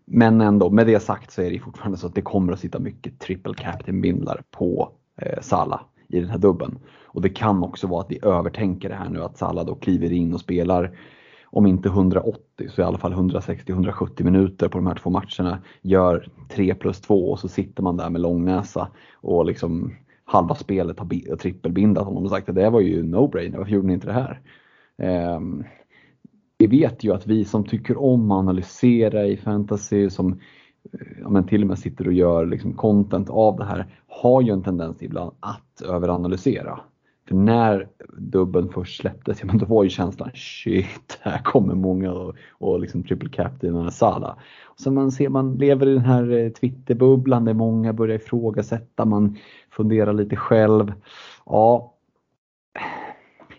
men 0.05 0.41
ändå, 0.41 0.69
med 0.69 0.87
det 0.87 0.99
sagt 0.99 1.31
så 1.31 1.41
är 1.41 1.51
det 1.51 1.59
fortfarande 1.59 1.97
så 1.97 2.07
att 2.07 2.15
det 2.15 2.21
kommer 2.21 2.53
att 2.53 2.59
sitta 2.59 2.79
mycket 2.79 3.19
triple 3.19 3.53
captain 3.53 4.01
bindlar 4.01 4.41
på 4.51 4.91
eh, 5.17 5.41
Sala 5.41 5.81
i 6.13 6.19
den 6.19 6.30
här 6.30 6.38
dubben. 6.38 6.80
Och 7.04 7.21
det 7.21 7.30
kan 7.30 7.63
också 7.63 7.88
vara 7.88 8.02
att 8.02 8.12
vi 8.12 8.19
övertänker 8.21 8.89
det 8.89 8.95
här 8.95 9.10
nu 9.10 9.23
att 9.23 9.38
Salah 9.38 9.65
då 9.65 9.76
kliver 9.76 10.12
in 10.12 10.34
och 10.34 10.39
spelar 10.39 10.97
om 11.45 11.65
inte 11.65 11.89
180 11.89 12.69
så 12.69 12.82
i 12.82 12.84
alla 12.84 12.97
fall 12.97 13.13
160-170 13.13 14.23
minuter 14.23 14.67
på 14.67 14.78
de 14.78 14.88
här 14.88 14.95
två 14.95 15.10
matcherna. 15.10 15.60
Gör 15.82 16.28
3 16.49 16.76
plus 16.76 17.02
2 17.02 17.32
och 17.32 17.39
så 17.39 17.47
sitter 17.47 17.84
man 17.84 17.97
där 17.97 18.10
med 18.10 18.21
långnäsa 18.21 18.88
och 19.13 19.45
liksom 19.45 19.93
halva 20.26 20.56
spelet 20.56 20.99
har 20.99 21.36
trippelbindat 21.36 22.06
honom 22.06 22.23
och 22.23 22.30
sagt 22.30 22.49
att 22.49 22.56
det 22.56 22.69
var 22.69 22.82
ju 22.82 23.04
no-brainer, 23.04 23.58
varför 23.58 23.71
gjorde 23.71 23.88
ni 23.88 23.93
inte 23.93 24.08
det 24.08 24.13
här? 24.13 24.41
Um, 25.36 25.63
vi 26.58 26.67
vet 26.67 27.04
ju 27.04 27.13
att 27.13 27.28
vi 27.28 27.45
som 27.45 27.63
tycker 27.63 28.02
om 28.02 28.32
att 28.32 28.39
analysera 28.39 29.26
i 29.26 29.38
fantasy, 29.38 30.10
som 30.10 30.39
ja, 31.21 31.29
men 31.29 31.47
till 31.47 31.61
och 31.61 31.67
med 31.67 31.79
sitter 31.79 32.07
och 32.07 32.13
gör 32.13 32.45
liksom 32.45 32.73
content 32.73 33.29
av 33.29 33.57
det 33.57 33.65
här, 33.65 33.85
har 34.07 34.41
ju 34.41 34.51
en 34.51 34.63
tendens 34.63 35.03
ibland 35.03 35.31
att 35.39 35.81
överanalysera. 35.81 36.79
För 37.27 37.35
när 37.35 37.87
dubben 38.17 38.69
först 38.69 39.01
släpptes, 39.01 39.39
ja, 39.39 39.45
men 39.45 39.57
då 39.57 39.65
var 39.65 39.83
ju 39.83 39.89
känslan 39.89 40.31
shit, 40.33 41.19
här 41.21 41.43
kommer 41.43 41.75
många 41.75 42.11
och, 42.11 42.35
och 42.51 42.79
liksom 42.79 43.03
triple 43.03 43.29
captain 43.29 43.91
Sala. 43.91 44.37
Och 44.63 44.79
så 44.79 44.91
man 44.91 45.11
ser 45.11 45.29
man 45.29 45.55
lever 45.55 45.87
i 45.87 45.93
den 45.93 46.05
här 46.05 46.31
eh, 46.31 46.49
Twitterbubblan 46.49 47.45
där 47.45 47.53
många 47.53 47.93
börjar 47.93 48.15
ifrågasätta, 48.15 49.05
man 49.05 49.37
funderar 49.69 50.13
lite 50.13 50.35
själv. 50.35 50.93
Ja, 51.45 51.93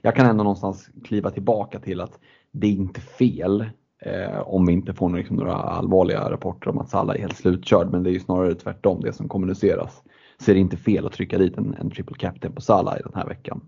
jag 0.02 0.16
kan 0.16 0.26
ändå 0.26 0.44
någonstans 0.44 0.90
kliva 1.04 1.30
tillbaka 1.30 1.78
till 1.78 2.00
att 2.00 2.18
det 2.50 2.66
är 2.66 2.72
inte 2.72 3.00
fel 3.00 3.64
eh, 4.04 4.40
om 4.40 4.66
vi 4.66 4.72
inte 4.72 4.94
får 4.94 5.10
liksom 5.10 5.36
några 5.36 5.54
allvarliga 5.54 6.30
rapporter 6.30 6.70
om 6.70 6.78
att 6.78 6.90
Salah 6.90 7.16
är 7.16 7.20
helt 7.20 7.36
slutkörd. 7.36 7.92
Men 7.92 8.02
det 8.02 8.10
är 8.10 8.12
ju 8.12 8.20
snarare 8.20 8.54
tvärtom 8.54 9.00
det 9.00 9.12
som 9.12 9.28
kommuniceras 9.28 10.02
så 10.38 10.50
är 10.50 10.54
det 10.54 10.60
inte 10.60 10.76
fel 10.76 11.06
att 11.06 11.12
trycka 11.12 11.38
dit 11.38 11.58
en, 11.58 11.74
en 11.74 11.90
triple 11.90 12.16
captain 12.18 12.54
på 12.54 12.60
Salah 12.60 12.96
i 12.96 13.02
den 13.02 13.14
här 13.14 13.26
veckan. 13.26 13.60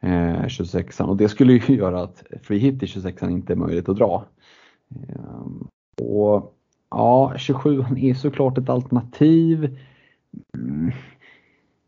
Eh, 0.00 0.42
26an 0.44 1.02
och 1.04 1.16
det 1.16 1.28
skulle 1.28 1.52
ju 1.52 1.76
göra 1.76 2.02
att 2.02 2.22
free 2.42 2.58
hit 2.58 2.82
i 2.82 2.86
26an 2.86 3.30
inte 3.30 3.52
är 3.52 3.56
möjligt 3.56 3.88
att 3.88 3.96
dra. 3.96 4.24
Eh, 4.94 5.46
och 6.06 6.54
ja, 6.90 7.32
27an 7.36 7.98
är 7.98 8.14
såklart 8.14 8.58
ett 8.58 8.68
alternativ. 8.68 9.78
Mm. 10.54 10.92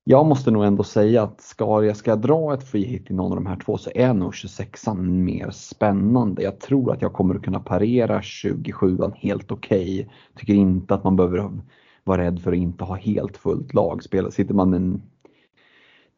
Jag 0.04 0.26
måste 0.26 0.50
nog 0.50 0.64
ändå 0.64 0.82
säga 0.82 1.22
att 1.22 1.40
ska 1.40 1.84
jag 1.84 1.96
ska 1.96 2.16
dra 2.16 2.54
ett 2.54 2.68
free 2.68 2.84
hit 2.84 3.10
i 3.10 3.14
någon 3.14 3.32
av 3.32 3.36
de 3.36 3.46
här 3.46 3.56
två 3.56 3.78
så 3.78 3.90
är 3.94 4.14
nog 4.14 4.32
26an 4.32 5.02
mer 5.02 5.50
spännande. 5.50 6.42
Jag 6.42 6.60
tror 6.60 6.92
att 6.92 7.02
jag 7.02 7.12
kommer 7.12 7.34
att 7.34 7.42
kunna 7.42 7.60
parera 7.60 8.20
27an 8.20 9.12
helt 9.16 9.52
okej. 9.52 10.00
Okay. 10.00 10.14
Tycker 10.36 10.54
inte 10.54 10.94
att 10.94 11.04
man 11.04 11.16
behöver 11.16 11.50
vara 12.04 12.22
rädd 12.22 12.40
för 12.40 12.52
att 12.52 12.58
inte 12.58 12.84
ha 12.84 12.94
helt 12.94 13.36
fullt 13.36 13.74
lag. 13.74 14.02
sitter 14.02 14.54
man 14.54 14.74
en 14.74 15.02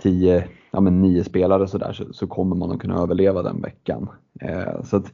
10, 0.02 0.48
ja 0.70 0.80
men 0.80 1.02
9 1.02 1.24
spelare 1.24 1.68
så, 1.68 1.78
där, 1.78 1.92
så, 1.92 2.12
så, 2.12 2.26
kommer 2.26 2.56
man 2.56 2.70
att 2.70 2.80
kunna 2.80 3.02
överleva 3.02 3.42
den 3.42 3.62
veckan. 3.62 4.08
Eh, 4.40 4.82
så 4.84 4.96
att 4.96 5.12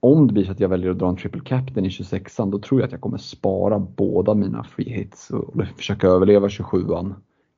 om 0.00 0.26
det 0.26 0.32
blir 0.32 0.44
så 0.44 0.52
att 0.52 0.60
jag 0.60 0.68
väljer 0.68 0.90
att 0.90 0.98
dra 0.98 1.08
en 1.08 1.16
triple 1.16 1.40
captain 1.44 1.86
i 1.86 1.88
26an 1.88 2.50
då 2.50 2.58
tror 2.58 2.80
jag 2.80 2.86
att 2.86 2.92
jag 2.92 3.00
kommer 3.00 3.18
spara 3.18 3.78
båda 3.78 4.34
mina 4.34 4.64
free 4.64 4.90
hits 4.90 5.30
och 5.30 5.54
försöka 5.76 6.08
överleva 6.08 6.48
27an. 6.48 7.14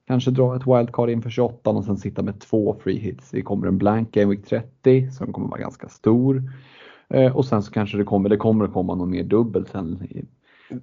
Kanske 0.06 0.30
dra 0.30 0.56
ett 0.56 0.66
wildcard 0.66 1.10
inför 1.10 1.30
28 1.30 1.70
och 1.70 1.84
sen 1.84 1.98
sitta 1.98 2.22
med 2.22 2.40
två 2.40 2.76
free 2.84 2.98
hits. 2.98 3.30
Det 3.30 3.42
kommer 3.42 3.66
en 3.66 3.78
blank 3.78 4.12
game 4.12 4.34
week 4.34 4.46
30 4.46 5.10
som 5.10 5.32
kommer 5.32 5.48
vara 5.48 5.60
ganska 5.60 5.88
stor. 5.88 6.52
Eh, 7.08 7.36
och 7.36 7.46
sen 7.46 7.62
så 7.62 7.72
kanske 7.72 7.98
det 7.98 8.04
kommer, 8.04 8.28
det 8.28 8.36
kommer 8.36 8.64
att 8.64 8.72
komma 8.72 8.94
någon 8.94 9.10
mer 9.10 9.24
dubbel 9.24 9.66
sen 9.66 10.08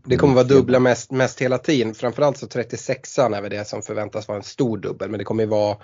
det 0.05 0.17
kommer 0.17 0.33
vara 0.33 0.43
dubbla 0.43 0.79
mest, 0.79 1.11
mest 1.11 1.41
hela 1.41 1.57
tiden. 1.57 1.93
Framförallt 1.93 2.37
så 2.37 2.45
36an 2.45 3.37
är 3.37 3.41
väl 3.41 3.51
det 3.51 3.67
som 3.67 3.81
förväntas 3.81 4.27
vara 4.27 4.37
en 4.37 4.43
stor 4.43 4.77
dubbel. 4.77 5.09
Men 5.09 5.17
det 5.17 5.23
kommer 5.23 5.43
ju 5.43 5.49
vara 5.49 5.77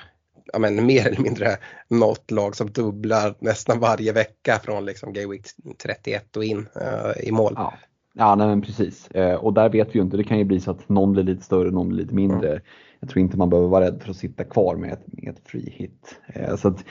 ja, 0.54 0.60
men, 0.60 0.86
mer 0.86 1.08
eller 1.08 1.22
mindre 1.22 1.58
något 1.88 2.32
lag 2.32 2.56
som 2.56 2.72
dubblar 2.72 3.36
nästan 3.40 3.80
varje 3.80 4.12
vecka 4.12 4.60
från 4.64 4.86
liksom 4.86 5.14
Gay 5.14 5.28
Week 5.28 5.46
31 5.84 6.38
och 6.38 6.44
in 6.44 6.58
uh, 6.58 7.28
i 7.28 7.32
mål. 7.32 7.54
Ja, 7.56 7.74
ja 8.18 8.36
nej, 8.36 8.48
men 8.48 8.62
precis. 8.62 9.10
Uh, 9.16 9.34
och 9.34 9.54
där 9.54 9.70
vet 9.70 9.90
vi 9.90 10.00
ju 10.00 10.02
inte. 10.02 10.18
Det 10.18 10.24
kan 10.24 10.38
ju 10.38 10.44
bli 10.44 10.60
så 10.60 10.72
att 10.72 10.90
någon 10.90 11.12
blir 11.12 11.24
lite 11.24 11.44
större, 11.44 11.72
någon 11.72 11.90
blir 11.90 12.00
lite 12.00 12.16
mindre. 12.16 12.50
Mm. 12.50 12.62
Jag 13.00 13.10
tror 13.10 13.22
inte 13.22 13.38
man 13.38 13.50
behöver 13.50 13.70
vara 13.70 13.86
rädd 13.86 14.02
för 14.04 14.10
att 14.10 14.18
sitta 14.18 14.44
kvar 14.44 14.76
med 14.76 14.94
ett, 14.94 15.04
med 15.08 15.34
ett 15.34 15.42
free 15.46 15.70
hit. 15.70 16.20
Uh, 16.38 16.56
så 16.56 16.68
att, 16.68 16.86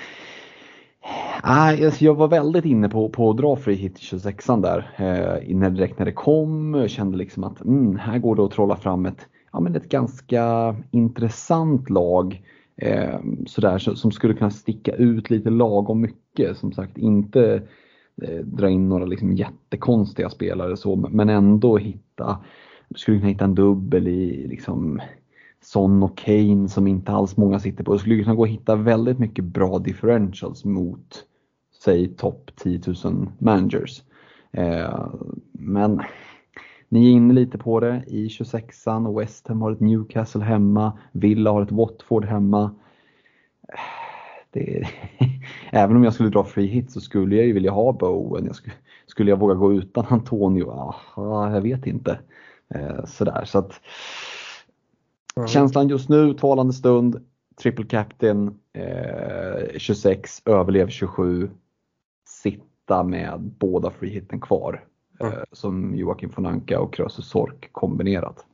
Nej, 1.45 1.85
alltså 1.85 2.05
jag 2.05 2.15
var 2.15 2.29
väldigt 2.29 2.65
inne 2.65 2.89
på, 2.89 3.09
på 3.09 3.31
att 3.31 3.37
dra 3.37 3.57
free 3.57 3.75
hit 3.75 3.99
26an 3.99 4.63
där. 4.63 4.91
Eh, 4.97 5.57
när, 5.57 5.71
direkt 5.71 5.99
när 5.99 6.07
det 6.07 6.13
kom. 6.13 6.75
Jag 6.75 6.91
kände 6.91 7.19
liksom 7.19 7.45
att 7.45 7.61
mm, 7.61 7.97
här 7.97 8.19
går 8.19 8.37
det 8.37 8.45
att 8.45 8.51
trolla 8.51 8.77
fram 8.77 9.07
ett, 9.07 9.27
ja, 9.53 9.61
men 9.61 9.77
ett 9.77 9.89
ganska 9.89 10.77
intressant 10.91 11.91
lag. 11.91 12.43
Eh, 12.77 13.19
sådär, 13.47 13.79
som 13.79 14.13
skulle 14.13 14.35
kunna 14.35 14.51
sticka 14.51 14.93
ut 14.93 15.31
lite 15.31 15.51
lagom 15.51 16.01
mycket. 16.01 16.57
Som 16.57 16.73
sagt 16.73 16.99
inte 16.99 17.55
eh, 17.55 17.61
Eh, 18.23 18.45
dra 18.45 18.71
in 18.71 18.89
några 18.89 19.05
liksom 19.05 19.33
jättekonstiga 19.33 20.31
spelare 20.31 20.77
så, 20.77 20.97
men 20.97 21.29
ändå 21.29 21.77
hitta, 21.77 22.45
skulle 22.95 23.19
kunna 23.19 23.31
hitta 23.31 23.45
en 23.45 23.55
dubbel 23.55 24.09
i 24.09 24.47
liksom 24.49 25.01
Son 25.61 26.03
och 26.03 26.19
Kane 26.19 26.69
som 26.69 26.87
inte 26.87 27.13
alls 27.13 27.37
många 27.37 27.59
sitter 27.59 27.85
på. 27.85 27.93
Du 27.93 27.99
skulle 27.99 28.23
kunna 28.23 28.35
gå 28.35 28.43
och 28.43 28.49
hitta 28.49 28.77
väldigt 28.77 29.19
mycket 29.19 29.45
bra 29.45 29.79
differentials 29.79 30.65
mot 30.65 31.25
säg 31.85 32.09
topp 32.09 32.51
10 32.57 32.81
000 33.05 33.29
managers. 33.39 34.03
Eh, 34.53 35.09
men 35.53 36.03
ni 36.89 37.07
är 37.07 37.13
inne 37.13 37.35
lite 37.35 37.59
på 37.59 37.81
det 37.81 38.05
i 38.07 38.29
26an. 38.29 39.19
West 39.19 39.49
Ham 39.49 39.63
har 39.63 39.73
ett 39.73 39.81
Newcastle 39.81 40.45
hemma. 40.45 40.99
Villa 41.13 41.51
har 41.51 41.63
ett 41.63 41.73
Watford 41.73 42.25
hemma. 42.25 42.75
Eh, 43.69 44.04
det, 44.55 44.89
även 45.71 45.97
om 45.97 46.05
jag 46.05 46.15
skulle 46.15 46.29
dra 46.29 46.45
free 46.45 46.67
hit 46.67 46.91
så 46.91 47.01
skulle 47.01 47.37
jag 47.37 47.47
ju 47.47 47.53
vilja 47.53 47.71
ha 47.71 47.93
Bowen. 47.93 48.47
Jag 48.47 48.57
skulle, 48.57 48.75
skulle 49.07 49.31
jag 49.31 49.39
våga 49.39 49.55
gå 49.55 49.73
utan 49.73 50.07
Antonio? 50.09 50.71
Aha, 50.71 51.51
jag 51.51 51.61
vet 51.61 51.87
inte. 51.87 52.19
Eh, 52.75 53.05
sådär 53.05 53.45
så 53.45 53.59
att 53.59 53.81
Mm. 55.37 55.49
Känslan 55.49 55.89
just 55.89 56.09
nu, 56.09 56.35
talande 56.35 56.73
stund, 56.73 57.27
triple 57.63 57.85
captain, 57.85 58.59
eh, 58.73 59.79
26, 59.79 60.43
överlev 60.45 60.89
27, 60.89 61.51
sitta 62.29 63.03
med 63.03 63.41
båda 63.41 63.91
freehitten 63.91 64.41
kvar. 64.41 64.85
Mm. 65.21 65.33
Eh, 65.33 65.39
som 65.53 65.95
Joakim 65.95 66.31
von 66.37 66.47
Anka 66.47 66.81
och 66.81 66.95
Krösus 66.95 67.29
Sork 67.29 67.69
kombinerat. 67.73 68.47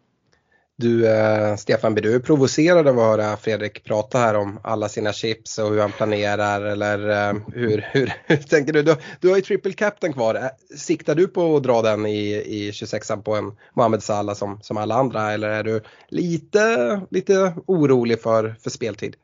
Du 0.80 1.06
eh, 1.06 1.56
Stefan, 1.56 1.94
blir 1.94 2.02
du 2.02 2.20
provocerad 2.20 2.88
av 2.88 2.98
att 2.98 3.04
höra 3.04 3.36
Fredrik 3.36 3.84
prata 3.84 4.18
här 4.18 4.34
om 4.34 4.58
alla 4.62 4.88
sina 4.88 5.12
chips 5.12 5.58
och 5.58 5.70
hur 5.70 5.80
han 5.80 5.92
planerar 5.92 6.60
eller 6.60 7.08
eh, 7.08 7.40
hur, 7.54 7.86
hur, 7.92 8.12
hur 8.26 8.36
tänker 8.36 8.72
du? 8.72 8.82
du? 8.82 8.96
Du 9.20 9.28
har 9.28 9.36
ju 9.36 9.42
triple 9.42 9.72
captain 9.72 10.12
kvar. 10.12 10.34
Eh, 10.34 10.76
siktar 10.76 11.14
du 11.14 11.28
på 11.28 11.56
att 11.56 11.62
dra 11.62 11.82
den 11.82 12.06
i, 12.06 12.34
i 12.34 12.70
26an 12.70 13.22
på 13.22 13.34
en 13.34 13.52
Mohamed 13.74 14.02
Salah 14.02 14.34
som, 14.34 14.58
som 14.62 14.76
alla 14.76 14.94
andra 14.94 15.32
eller 15.32 15.48
är 15.48 15.64
du 15.64 15.80
lite, 16.08 17.00
lite 17.10 17.54
orolig 17.66 18.20
för, 18.20 18.54
för 18.62 18.70
speltid? 18.70 19.16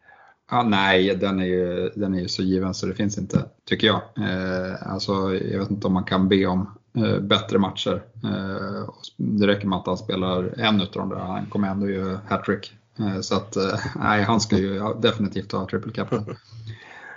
Ja, 0.51 0.63
nej, 0.63 1.17
den 1.17 1.41
är, 1.41 1.47
ju, 1.47 1.91
den 1.95 2.15
är 2.15 2.21
ju 2.21 2.29
så 2.29 2.43
given 2.43 2.75
så 2.75 2.87
det 2.87 2.95
finns 2.95 3.19
inte, 3.19 3.45
tycker 3.69 3.87
jag. 3.87 4.01
Eh, 4.17 4.93
alltså, 4.93 5.13
jag 5.35 5.59
vet 5.59 5.71
inte 5.71 5.87
om 5.87 5.93
man 5.93 6.05
kan 6.05 6.29
be 6.29 6.47
om 6.47 6.79
bättre 7.21 7.59
matcher. 7.59 8.03
Eh, 8.25 8.89
det 9.17 9.47
räcker 9.47 9.67
med 9.67 9.79
att 9.79 9.87
han 9.87 9.99
spelar 9.99 10.61
en 10.61 10.81
utav 10.81 11.09
de 11.09 11.09
där, 11.09 11.25
han 11.25 11.47
kommer 11.47 11.69
ändå 11.69 11.91
göra 11.91 12.21
hattrick. 12.29 12.73
Eh, 12.99 13.21
så 13.21 13.37
att, 13.37 13.57
eh, 13.57 13.79
nej, 13.97 14.23
han 14.23 14.41
ska 14.41 14.59
ju 14.59 14.81
definitivt 15.03 15.53
ha 15.53 15.69
triple 15.69 15.93
captain. 15.93 16.37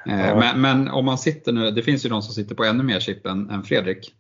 Eh, 0.06 0.40
men, 0.40 0.62
men, 0.62 0.88
om 0.88 1.06
man 1.06 1.18
sitter 1.18 1.52
nu, 1.52 1.72
det 1.72 1.82
finns 1.82 2.06
ju 2.06 2.10
de 2.10 2.22
som 2.22 2.34
sitter 2.34 2.56
på 2.56 2.64
ännu 2.64 2.84
mer 2.84 3.00
chip 3.00 3.26
än, 3.26 3.50
än 3.50 3.64
Fredrik. 3.64 4.16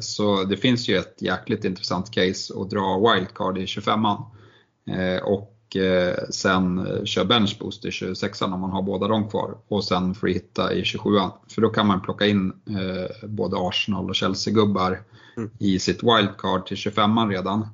Så 0.00 0.44
det 0.44 0.56
finns 0.56 0.88
ju 0.88 0.96
ett 0.96 1.22
jäkligt 1.22 1.64
intressant 1.64 2.10
case 2.10 2.54
att 2.60 2.70
dra 2.70 3.12
wildcard 3.12 3.58
i 3.58 3.64
25an. 3.64 4.24
Och 4.86 4.94
eh, 4.94 5.22
sen 6.30 6.86
eh, 6.86 7.04
kör 7.04 7.24
benchboost 7.24 7.84
i 7.84 7.90
26 7.90 8.42
om 8.42 8.60
man 8.60 8.70
har 8.70 8.82
båda 8.82 9.08
dem 9.08 9.28
kvar 9.28 9.54
och 9.68 9.84
sen 9.84 10.14
free 10.14 10.34
hitta 10.34 10.74
i 10.74 10.84
27 10.84 11.10
För 11.48 11.62
då 11.62 11.68
kan 11.68 11.86
man 11.86 12.00
plocka 12.00 12.26
in 12.26 12.52
eh, 12.66 13.28
både 13.28 13.56
Arsenal 13.58 14.08
och 14.08 14.14
Chelsea-gubbar 14.14 15.00
mm. 15.36 15.50
i 15.58 15.78
sitt 15.78 16.02
wildcard 16.02 16.66
till 16.66 16.76
25 16.76 17.30
redan. 17.30 17.68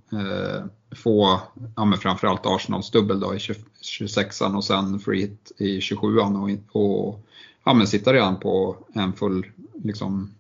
Få 0.95 1.41
ja, 1.77 1.85
men 1.85 1.99
framförallt 1.99 2.47
Arsenals 2.47 2.91
dubbel 2.91 3.21
då 3.21 3.35
i 3.35 3.39
26 3.81 4.41
och 4.41 4.65
sen 4.65 5.01
free 5.01 5.21
hit 5.21 5.53
i 5.59 5.81
27 5.81 6.19
och, 6.19 6.51
och 6.73 7.27
ja, 7.65 7.75
men 7.75 7.87
sitta 7.87 8.13
redan 8.13 8.41
på 8.41 8.77
en 8.95 9.13
full 9.13 9.47
liksom, 9.85 10.35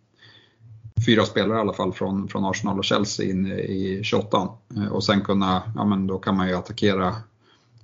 fyra 1.07 1.25
spelare 1.25 1.59
i 1.59 1.61
alla 1.61 1.72
fall 1.72 1.92
från, 1.92 2.29
från 2.29 2.44
Arsenal 2.44 2.79
och 2.79 2.85
Chelsea 2.85 3.31
in 3.31 3.46
i 3.46 4.01
28 4.05 4.48
och 4.90 5.05
sen 5.05 5.20
kunna, 5.20 5.62
ja 5.77 5.85
men 5.85 6.07
då 6.07 6.18
kan 6.18 6.37
man 6.37 6.48
ju 6.48 6.55
attackera 6.55 7.14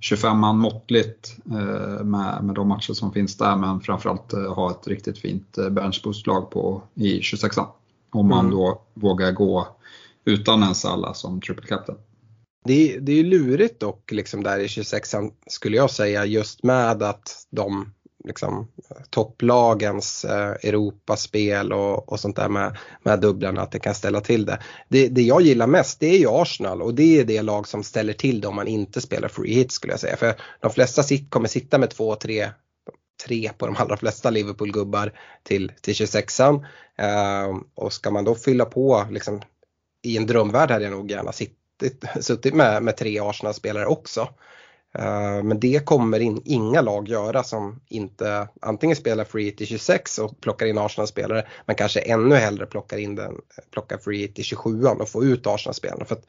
25 0.01 0.39
måttligt 0.39 1.37
eh, 1.51 2.05
med, 2.05 2.45
med 2.45 2.55
de 2.55 2.69
matcher 2.69 2.93
som 2.93 3.13
finns 3.13 3.37
där 3.37 3.57
men 3.57 3.81
framförallt 3.81 4.33
eh, 4.33 4.55
ha 4.55 4.71
ett 4.71 4.89
riktigt 4.89 5.19
fint 5.19 5.59
eh, 5.59 5.71
benchboost-lag 5.71 6.51
på, 6.51 6.83
i 6.95 7.21
26 7.23 7.57
Om 8.11 8.29
man 8.29 8.45
mm. 8.45 8.51
då 8.51 8.83
vågar 8.95 9.33
gå 9.33 9.69
utan 10.25 10.63
en 10.63 10.75
Salla 10.75 11.15
som 11.15 11.41
triple 11.41 11.67
captain. 11.67 11.99
Det 12.65 12.95
är, 12.95 13.01
det 13.01 13.13
är 13.13 13.25
lurigt 13.25 13.81
dock 13.81 14.13
liksom 14.13 14.43
där 14.43 14.59
i 14.59 14.69
26 14.69 15.15
skulle 15.47 15.77
jag 15.77 15.91
säga 15.91 16.25
just 16.25 16.63
med 16.63 17.03
att 17.03 17.47
de 17.51 17.93
liksom, 18.25 18.69
topplagens 19.11 20.25
eh, 20.25 20.51
Europaspel 20.63 21.73
och, 21.73 22.13
och 22.13 22.21
sånt 22.21 22.37
där 22.37 22.49
med, 22.49 22.77
med 23.03 23.21
dubblarna, 23.21 23.63
att 23.63 23.73
det 23.73 23.79
kan 23.79 23.95
ställa 23.95 24.21
till 24.21 24.47
det. 24.47 24.59
det. 24.89 25.09
det. 25.09 25.23
jag 25.23 25.43
gillar 25.43 25.67
mest 25.67 26.01
det 26.01 26.07
är 26.07 26.19
ju 26.19 26.29
Arsenal 26.29 26.83
och 26.83 26.95
det 26.95 27.21
är 27.21 27.25
det 27.25 27.43
lag 27.43 27.69
som 27.69 27.83
ställer 27.83 28.13
till 28.13 28.41
det 28.41 28.49
om 28.49 28.57
man 28.57 28.69
inte 28.69 29.01
spelar 29.01 29.29
free 29.29 29.55
hit 29.55 29.73
skulle 29.73 29.93
jag 29.93 30.01
säga. 30.01 30.17
För 30.17 30.35
de 30.61 30.71
flesta 30.71 31.03
sit, 31.03 31.31
kommer 31.31 31.49
sitta 31.49 31.79
med 31.79 31.91
två, 31.91 32.15
tre 32.15 32.51
tre 33.27 33.51
på 33.59 33.67
de 33.67 33.77
allra 33.79 33.97
flesta 33.97 34.31
Liverpool-gubbar 34.31 35.13
till, 35.43 35.73
till 35.81 35.95
26an. 35.95 36.65
Eh, 36.99 37.57
och 37.75 37.93
ska 37.93 38.11
man 38.11 38.25
då 38.25 38.35
fylla 38.35 38.65
på 38.65 39.07
liksom, 39.11 39.43
i 40.03 40.17
en 40.17 40.27
drömvärld 40.27 40.71
hade 40.71 40.85
jag 40.85 40.91
nog 40.91 41.11
gärna 41.11 41.33
sitt, 41.33 41.55
suttit 42.21 42.55
med, 42.55 42.83
med 42.83 42.97
tre 42.97 43.19
Arsenal-spelare 43.21 43.87
också. 43.87 44.29
Eh, 44.94 45.42
men 45.42 45.61
det 45.61 45.85
kommer 45.85 46.20
in, 46.20 46.42
inga 46.44 46.81
lag 46.81 47.09
göra 47.09 47.44
som 47.44 47.81
inte 47.88 48.48
antingen 48.61 48.96
spelar 48.96 49.24
free 49.24 49.44
Hit 49.44 49.61
i 49.61 49.66
26 49.66 50.18
och 50.18 50.40
plockar 50.40 50.66
in 50.66 50.79
Arsenal-spelare 50.79 51.46
men 51.66 51.77
kanske 51.77 52.01
ännu 52.01 52.35
hellre 52.35 52.66
plockar 52.66 52.98
in 52.98 53.14
den, 53.14 53.35
plockar 53.70 53.98
free 53.98 54.18
Hit 54.18 54.38
i 54.38 54.42
27 54.42 54.85
och 54.85 55.09
får 55.09 55.24
ut 55.24 55.46
Arsenal-spelarna. 55.46 56.05
För 56.05 56.14
att 56.14 56.24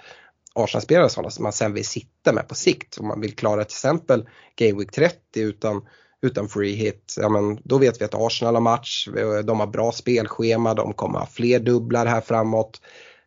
Arsenal-spelare 0.53 1.05
är 1.05 1.09
sådana 1.09 1.29
som 1.29 1.43
man 1.43 1.53
sen 1.53 1.73
vill 1.73 1.85
sitta 1.85 2.33
med 2.33 2.47
på 2.47 2.55
sikt. 2.55 2.97
Om 2.97 3.07
man 3.07 3.21
vill 3.21 3.35
klara 3.35 3.63
till 3.63 3.73
exempel 3.73 4.29
Game 4.55 4.79
Week 4.79 4.91
30 4.91 5.15
utan, 5.35 5.81
utan 6.21 6.49
free 6.49 6.75
hit, 6.75 7.15
ja 7.17 7.29
men 7.29 7.59
då 7.63 7.77
vet 7.77 8.01
vi 8.01 8.05
att 8.05 8.15
Arsenal 8.15 8.53
har 8.53 8.61
match, 8.61 9.07
de 9.45 9.59
har 9.59 9.67
bra 9.67 9.91
spelschema, 9.91 10.73
de 10.73 10.93
kommer 10.93 11.19
ha 11.19 11.25
fler 11.25 11.59
dubblar 11.59 12.05
här 12.05 12.21
framåt. 12.21 12.81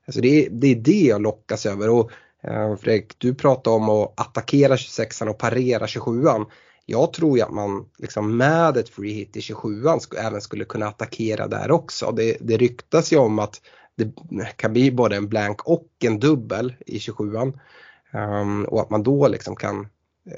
Alltså 0.06 0.20
det, 0.20 0.48
det 0.50 0.66
är 0.66 0.74
det 0.74 1.00
jag 1.00 1.22
lockas 1.22 1.66
över. 1.66 1.90
Och 1.90 2.10
Eh, 2.48 2.76
Fredrik, 2.76 3.14
du 3.18 3.34
pratade 3.34 3.76
om 3.76 3.88
att 3.88 4.20
attackera 4.20 4.76
26an 4.76 5.28
och 5.28 5.38
parera 5.38 5.86
27an. 5.86 6.46
Jag 6.86 7.12
tror 7.12 7.36
ju 7.36 7.42
att 7.42 7.52
man 7.52 7.84
liksom 7.98 8.36
med 8.36 8.76
ett 8.76 8.88
free 8.88 9.12
hit 9.12 9.36
i 9.36 9.40
27an 9.40 10.16
även 10.18 10.40
skulle 10.40 10.64
kunna 10.64 10.86
attackera 10.86 11.48
där 11.48 11.70
också. 11.70 12.12
Det, 12.12 12.36
det 12.40 12.56
ryktas 12.56 13.12
ju 13.12 13.16
om 13.16 13.38
att 13.38 13.60
det 13.96 14.12
kan 14.56 14.72
bli 14.72 14.92
både 14.92 15.16
en 15.16 15.28
blank 15.28 15.62
och 15.66 15.88
en 16.04 16.20
dubbel 16.20 16.74
i 16.86 16.98
27an. 16.98 17.42
Um, 17.42 18.20
ehm, 18.20 18.64
och 18.64 18.80
att 18.80 18.90
man 18.90 19.02
då 19.02 19.28
liksom 19.28 19.56
kan, 19.56 19.88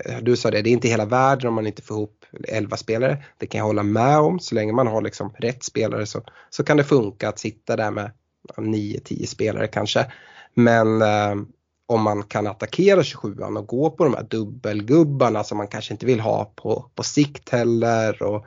eh, 0.05 0.19
du 0.23 0.37
sa 0.37 0.51
det, 0.51 0.63
det 0.63 0.71
är 0.71 0.73
inte 0.73 0.89
hela 0.89 1.05
världen 1.05 1.49
om 1.49 1.55
man 1.55 1.67
inte 1.67 1.83
får 1.83 1.97
ihop 1.97 2.25
11 2.49 2.77
spelare. 2.77 3.25
Det 3.39 3.47
kan 3.47 3.59
jag 3.59 3.67
hålla 3.67 3.83
med 3.83 4.19
om, 4.19 4.41
så 4.41 4.55
länge 4.55 4.73
man 4.73 4.87
har 4.87 5.03
liksom 5.03 5.35
rätt 5.39 5.65
spelare 5.65 6.07
så, 6.07 6.23
så 6.51 6.65
kan 6.65 6.77
det 6.77 6.85
funka 6.85 7.29
att 7.29 7.39
sitta 7.39 7.77
där 7.77 7.91
med 7.91 8.11
9-10 8.57 9.27
spelare 9.27 9.67
kanske. 9.67 10.13
Men 10.55 11.03
uh, 11.03 11.45
om 11.87 12.03
man 12.03 12.23
kan 12.23 12.47
attackera 12.47 13.03
27an 13.03 13.59
och 13.59 13.67
gå 13.67 13.91
på 13.91 14.05
de 14.05 14.15
här 14.15 14.23
dubbelgubbarna 14.23 15.45
som 15.45 15.59
man 15.59 15.69
kanske 15.69 15.95
inte 15.95 16.07
vill 16.07 16.21
ha 16.21 16.53
på, 16.57 16.91
på 16.95 17.03
sikt 17.03 17.49
heller. 17.49 18.23
Och, 18.23 18.47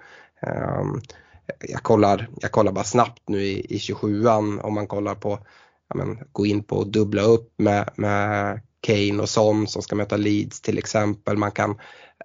um, 0.80 1.02
jag, 1.60 1.84
kollar, 1.84 2.30
jag 2.42 2.52
kollar 2.52 2.72
bara 2.72 2.84
snabbt 2.84 3.30
nu 3.30 3.44
i, 3.44 3.76
i 3.76 3.78
27an 3.78 4.62
om 4.62 4.74
man 4.74 4.88
kollar 4.88 5.16
på, 5.16 5.40
ja, 5.90 5.96
men, 5.96 6.20
gå 6.32 6.46
in 6.46 6.64
på 6.64 6.76
och 6.76 6.92
dubbla 6.92 7.22
upp 7.22 7.54
med, 7.58 7.90
med 7.96 8.62
Kane 8.82 9.22
och 9.22 9.30
Son 9.30 9.68
som 9.68 9.82
ska 9.82 9.96
möta 9.96 10.18
Leeds 10.18 10.62
till 10.62 10.78
exempel. 10.78 11.38
Man 11.38 11.52
kan 11.52 11.72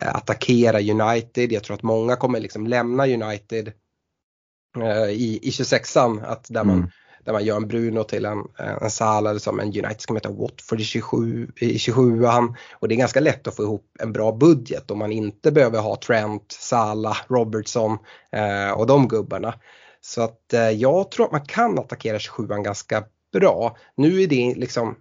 eh, 0.01 0.17
attackera 0.17 0.81
United. 0.81 1.53
Jag 1.53 1.65
tror 1.65 1.75
att 1.77 1.83
många 1.83 2.17
kommer 2.17 2.41
liksom 2.41 2.67
lämna 2.67 3.07
United 3.07 3.73
eh, 4.79 5.11
i, 5.11 5.39
i 5.43 5.51
26an. 5.51 6.25
Att 6.25 6.47
där 6.49 6.65
man 6.65 6.77
mm 6.77 6.91
där 7.25 7.33
man 7.33 7.45
gör 7.45 7.57
en 7.57 7.69
Bruno 7.69 8.05
till 8.05 8.25
en, 8.25 8.39
eh, 8.59 8.83
en 8.83 8.91
Salah 8.91 9.37
som 9.37 9.61
en 9.61 9.67
United 9.67 10.01
ska 10.01 10.15
möta 10.15 10.31
Watford 10.31 10.81
i 10.81 10.85
27, 10.85 11.53
i 11.57 11.77
27an. 11.77 12.55
Och 12.73 12.89
det 12.89 12.95
är 12.95 12.97
ganska 12.97 13.21
lätt 13.21 13.47
att 13.47 13.57
få 13.57 13.63
ihop 13.63 13.87
en 14.01 14.13
bra 14.13 14.33
budget 14.33 14.91
om 14.91 14.99
man 14.99 15.13
inte 15.13 15.53
behöver 15.53 15.81
ha 15.81 15.97
Trent, 15.97 16.53
Salah, 16.53 17.17
Robertson 17.29 17.99
eh, 18.33 18.71
och 18.71 18.87
de 18.87 19.09
gubbarna. 19.09 19.55
Så 20.01 20.23
att 20.23 20.53
eh, 20.53 20.71
jag 20.71 21.11
tror 21.11 21.27
att 21.27 21.33
man 21.33 21.47
kan 21.47 21.79
attackera 21.79 22.19
27an 22.19 22.63
ganska 22.63 23.05
bra. 23.33 23.77
Nu 23.97 24.23
är 24.23 24.27
det 24.27 24.55
liksom 24.57 24.97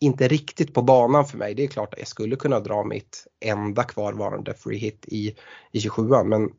inte 0.00 0.28
riktigt 0.28 0.74
på 0.74 0.82
banan 0.82 1.26
för 1.26 1.38
mig. 1.38 1.54
Det 1.54 1.64
är 1.64 1.68
klart 1.68 1.92
att 1.92 1.98
jag 1.98 2.08
skulle 2.08 2.36
kunna 2.36 2.60
dra 2.60 2.84
mitt 2.84 3.26
enda 3.40 3.82
kvarvarande 3.82 4.54
free 4.54 4.78
hit 4.78 5.04
i, 5.08 5.36
i 5.72 5.78
27an 5.78 6.24
men 6.24 6.50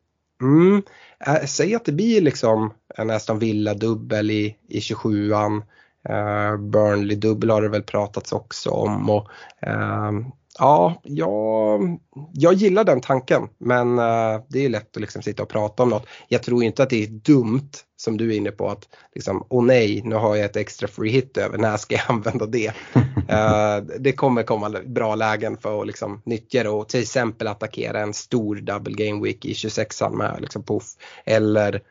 Mm. 0.43 0.81
Äh, 1.27 1.45
säg 1.45 1.75
att 1.75 1.85
det 1.85 1.91
blir 1.91 2.21
liksom 2.21 2.73
en 2.95 3.09
Aston 3.09 3.39
Villa 3.39 3.73
dubbel 3.73 4.31
i, 4.31 4.57
i 4.69 4.79
27an. 4.79 5.61
Uh, 6.09 6.15
eh, 6.15 6.57
Burnley 6.57 7.15
dubbel 7.15 7.49
har 7.49 7.61
det 7.61 7.69
väl 7.69 7.83
pratats 7.83 8.31
också 8.31 8.69
om. 8.69 9.09
Och, 9.09 9.27
uh, 9.67 10.11
ja, 10.59 11.01
jag, 11.03 11.99
jag 12.33 12.53
gillar 12.53 12.83
den 12.83 13.01
tanken 13.01 13.47
men 13.57 13.99
uh, 13.99 14.41
det 14.49 14.65
är 14.65 14.69
lätt 14.69 14.97
att 14.97 15.01
liksom 15.01 15.21
sitta 15.21 15.43
och 15.43 15.49
prata 15.49 15.83
om 15.83 15.89
något. 15.89 16.05
Jag 16.27 16.43
tror 16.43 16.63
inte 16.63 16.83
att 16.83 16.89
det 16.89 17.03
är 17.03 17.07
dumt 17.07 17.71
som 17.97 18.17
du 18.17 18.33
är 18.33 18.37
inne 18.37 18.51
på 18.51 18.69
att 18.69 18.87
liksom, 19.15 19.47
åh 19.49 19.63
nej, 19.65 20.01
nu 20.05 20.15
har 20.15 20.35
jag 20.35 20.45
ett 20.45 20.55
extra 20.55 20.87
free 20.87 21.11
hit 21.11 21.37
över, 21.37 21.57
när 21.57 21.77
ska 21.77 21.95
jag 21.95 22.03
använda 22.07 22.45
det? 22.45 22.73
uh, 22.97 23.97
det 23.99 24.11
kommer 24.11 24.43
komma 24.43 24.69
bra 24.85 25.15
lägen 25.15 25.57
för 25.57 25.81
att 25.81 25.87
liksom, 25.87 26.21
nyttja 26.25 26.63
det 26.63 26.69
och 26.69 26.89
till 26.89 27.01
exempel 27.01 27.47
attackera 27.47 27.99
en 27.99 28.13
stor 28.13 28.55
double 28.55 29.05
game 29.05 29.23
week 29.23 29.45
i 29.45 29.53
26an 29.53 30.15
med 30.15 30.37
liksom, 30.41 30.63
puff 30.63 30.85
eller 31.25 31.81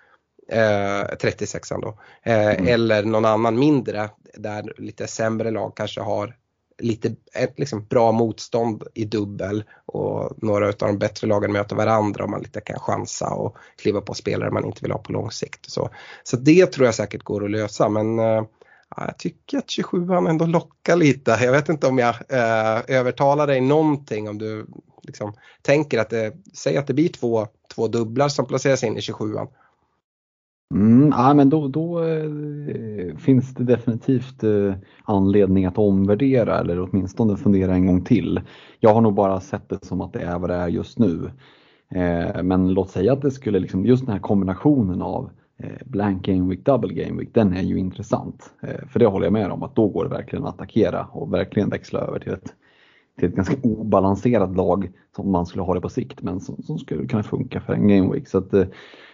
eh, 0.48 1.04
36an 1.20 1.80
då. 1.80 1.98
Eh, 2.22 2.48
mm. 2.48 2.68
Eller 2.68 3.02
någon 3.02 3.24
annan 3.24 3.58
mindre 3.58 4.10
där 4.34 4.74
lite 4.78 5.06
sämre 5.06 5.50
lag 5.50 5.72
kanske 5.76 6.00
har 6.00 6.36
lite 6.82 7.14
ett 7.34 7.58
liksom 7.58 7.86
bra 7.86 8.12
motstånd 8.12 8.82
i 8.94 9.04
dubbel 9.04 9.64
och 9.86 10.42
några 10.42 10.66
av 10.66 10.74
de 10.78 10.98
bättre 10.98 11.26
lagen 11.26 11.52
möter 11.52 11.76
varandra 11.76 12.24
och 12.24 12.30
man 12.30 12.42
lite 12.42 12.60
kan 12.60 12.78
chansa 12.78 13.30
och 13.30 13.56
kliva 13.82 14.00
på 14.00 14.14
spelare 14.14 14.50
man 14.50 14.64
inte 14.64 14.78
vill 14.82 14.92
ha 14.92 14.98
på 14.98 15.12
lång 15.12 15.30
sikt. 15.30 15.70
Så, 15.70 15.90
så 16.22 16.36
det 16.36 16.66
tror 16.66 16.86
jag 16.86 16.94
säkert 16.94 17.22
går 17.22 17.44
att 17.44 17.50
lösa 17.50 17.88
men 17.88 18.18
äh, 18.18 18.44
jag 18.96 19.18
tycker 19.18 19.58
att 19.58 19.66
27an 19.66 20.28
ändå 20.28 20.46
lockar 20.46 20.96
lite. 20.96 21.38
Jag 21.40 21.52
vet 21.52 21.68
inte 21.68 21.86
om 21.86 21.98
jag 21.98 22.14
äh, 22.28 22.96
övertalar 22.96 23.46
dig 23.46 23.60
någonting 23.60 24.28
om 24.28 24.38
du 24.38 24.66
liksom, 25.02 25.32
tänker 25.62 25.98
att 25.98 26.10
det, 26.10 26.32
säg 26.54 26.76
att 26.76 26.86
det 26.86 26.94
blir 26.94 27.08
två, 27.08 27.46
två 27.74 27.88
dubblar 27.88 28.28
som 28.28 28.46
placeras 28.46 28.84
in 28.84 28.96
i 28.96 29.00
27an. 29.00 29.48
Mm, 30.72 31.08
ja, 31.08 31.34
men 31.34 31.50
då, 31.50 31.68
då 31.68 32.04
eh, 32.04 33.16
finns 33.16 33.54
det 33.54 33.64
definitivt 33.64 34.44
eh, 34.44 34.74
anledning 35.04 35.64
att 35.64 35.78
omvärdera 35.78 36.58
eller 36.58 36.80
åtminstone 36.80 37.36
fundera 37.36 37.74
en 37.74 37.86
gång 37.86 38.04
till. 38.04 38.40
Jag 38.80 38.94
har 38.94 39.00
nog 39.00 39.14
bara 39.14 39.40
sett 39.40 39.68
det 39.68 39.84
som 39.84 40.00
att 40.00 40.12
det 40.12 40.20
är 40.20 40.38
vad 40.38 40.50
det 40.50 40.56
är 40.56 40.68
just 40.68 40.98
nu. 40.98 41.30
Eh, 41.94 42.42
men 42.42 42.68
låt 42.68 42.90
säga 42.90 43.12
att 43.12 43.22
det 43.22 43.30
skulle 43.30 43.58
liksom, 43.58 43.86
just 43.86 44.06
den 44.06 44.12
här 44.12 44.20
kombinationen 44.20 45.02
av 45.02 45.30
eh, 45.58 45.86
blank 45.86 46.26
game 46.26 46.50
week, 46.50 46.64
double 46.64 46.94
game 46.94 47.20
week, 47.20 47.30
den 47.32 47.52
är 47.52 47.62
ju 47.62 47.78
intressant. 47.78 48.52
Eh, 48.62 48.88
för 48.88 48.98
det 48.98 49.06
håller 49.06 49.26
jag 49.26 49.32
med 49.32 49.50
om 49.50 49.62
att 49.62 49.76
då 49.76 49.88
går 49.88 50.04
det 50.04 50.10
verkligen 50.10 50.44
att 50.44 50.54
attackera 50.54 51.04
och 51.04 51.32
verkligen 51.32 51.68
växla 51.68 52.00
över 52.00 52.18
till 52.18 52.32
ett, 52.32 52.54
till 53.18 53.28
ett 53.28 53.34
ganska 53.34 53.56
obalanserat 53.62 54.56
lag 54.56 54.90
som 55.16 55.32
man 55.32 55.46
skulle 55.46 55.62
ha 55.62 55.74
det 55.74 55.80
på 55.80 55.88
sikt 55.88 56.22
men 56.22 56.40
som, 56.40 56.62
som 56.62 56.78
skulle 56.78 57.06
kunna 57.06 57.22
funka 57.22 57.60
för 57.60 57.72
en 57.72 57.88
game 57.88 58.12
week. 58.12 58.28
Så 58.28 58.38
att, 58.38 58.54
eh, 58.54 58.66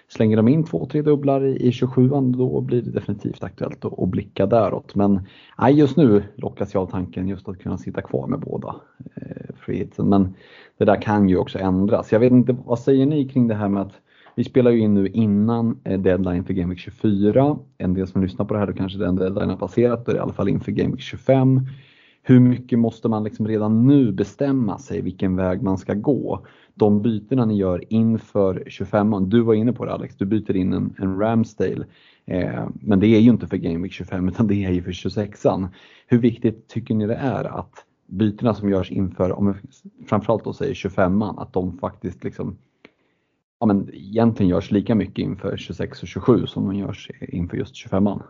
Slänger 0.09 0.37
de 0.37 0.49
in 0.49 0.65
två, 0.65 0.87
tre 0.87 1.03
dubblar 1.03 1.45
i, 1.45 1.67
i 1.67 1.71
27an 1.71 2.37
då 2.37 2.61
blir 2.61 2.83
det 2.83 2.91
definitivt 2.91 3.43
aktuellt 3.43 3.85
att, 3.85 3.99
att 3.99 4.09
blicka 4.09 4.47
däråt. 4.47 4.95
Men 4.95 5.21
nej, 5.59 5.75
just 5.75 5.97
nu 5.97 6.23
lockas 6.37 6.75
jag 6.75 6.83
av 6.83 6.87
tanken 6.87 7.29
just 7.29 7.49
att 7.49 7.59
kunna 7.59 7.79
sitta 7.79 8.03
kvar 8.03 8.27
med 8.27 8.41
båda 8.41 8.75
eh, 9.17 9.55
friheten. 9.57 10.09
Men 10.09 10.35
det 10.79 10.85
där 10.85 11.03
kan 11.03 11.29
ju 11.29 11.37
också 11.37 11.59
ändras. 11.59 12.13
Jag 12.13 12.21
vet 12.21 12.33
inte, 12.33 12.57
vad 12.65 12.79
säger 12.79 13.07
ni 13.07 13.29
kring 13.29 13.49
det 13.49 13.55
här 13.55 13.69
med 13.69 13.83
att 13.83 14.01
vi 14.35 14.45
spelar 14.45 14.71
ju 14.71 14.79
in 14.79 14.95
nu 14.95 15.09
innan 15.09 15.81
eh, 15.85 16.01
deadline 16.01 16.45
för 16.45 16.55
Game 16.55 16.71
Week 16.71 16.81
24. 16.81 17.59
En 17.79 17.95
del 17.95 18.07
som 18.07 18.23
lyssnar 18.23 18.47
på 18.47 18.55
det 18.55 18.61
här 18.61 18.67
då 18.67 18.73
kanske 18.73 18.99
den 18.99 19.17
deadline 19.17 19.51
har 19.51 19.57
passerat, 19.57 20.07
då 20.07 20.11
är 20.11 20.15
det 20.15 20.19
i 20.19 20.23
alla 20.23 20.33
fall 20.33 20.49
inför 20.49 20.73
Game 20.73 20.91
Week 20.91 21.01
25 21.01 21.61
hur 22.23 22.41
mycket 22.41 22.79
måste 22.79 23.09
man 23.09 23.25
liksom 23.25 23.49
redan 23.49 23.87
nu 23.87 24.13
bestämma 24.13 24.79
sig 24.79 25.01
vilken 25.01 25.37
väg 25.37 25.63
man 25.63 25.79
ska 25.79 25.95
gå? 25.95 26.47
De 26.75 27.03
bytena 27.03 27.45
ni 27.45 27.57
gör 27.57 27.85
inför 27.93 28.65
25 28.67 29.29
du 29.29 29.41
var 29.41 29.55
inne 29.55 29.73
på 29.73 29.85
det 29.85 29.93
Alex, 29.93 30.17
du 30.17 30.27
byter 30.27 30.57
in 30.57 30.73
en, 30.73 30.95
en 30.99 31.19
Ramsdale. 31.19 31.87
Eh, 32.25 32.69
men 32.75 33.01
det 33.01 33.07
är 33.07 33.21
ju 33.21 33.31
inte 33.31 33.47
för 33.47 33.57
Game 33.57 33.83
Week 33.83 33.93
25 33.93 34.29
utan 34.29 34.47
det 34.47 34.65
är 34.65 34.71
ju 34.71 34.83
för 34.83 34.93
26an. 34.93 35.69
Hur 36.07 36.19
viktigt 36.19 36.69
tycker 36.69 36.95
ni 36.95 37.07
det 37.07 37.15
är 37.15 37.45
att 37.45 37.85
bytena 38.07 38.55
som 38.55 38.69
görs 38.69 38.91
inför, 38.91 39.33
om 39.33 39.55
framförallt 40.07 40.45
då 40.45 40.53
säger 40.53 40.75
25an, 40.75 41.43
att 41.43 41.53
de 41.53 41.79
faktiskt 41.79 42.25
liksom 42.25 42.57
ja, 43.61 43.67
men 43.67 43.91
egentligen 43.95 44.51
görs 44.51 44.71
lika 44.71 44.95
mycket 44.95 45.19
inför 45.19 45.57
26 45.57 46.03
och 46.03 46.09
27 46.09 46.47
som 46.47 46.67
de 46.67 46.75
görs 46.75 47.11
inför 47.21 47.57
just 47.57 47.75
25an? 47.75 48.23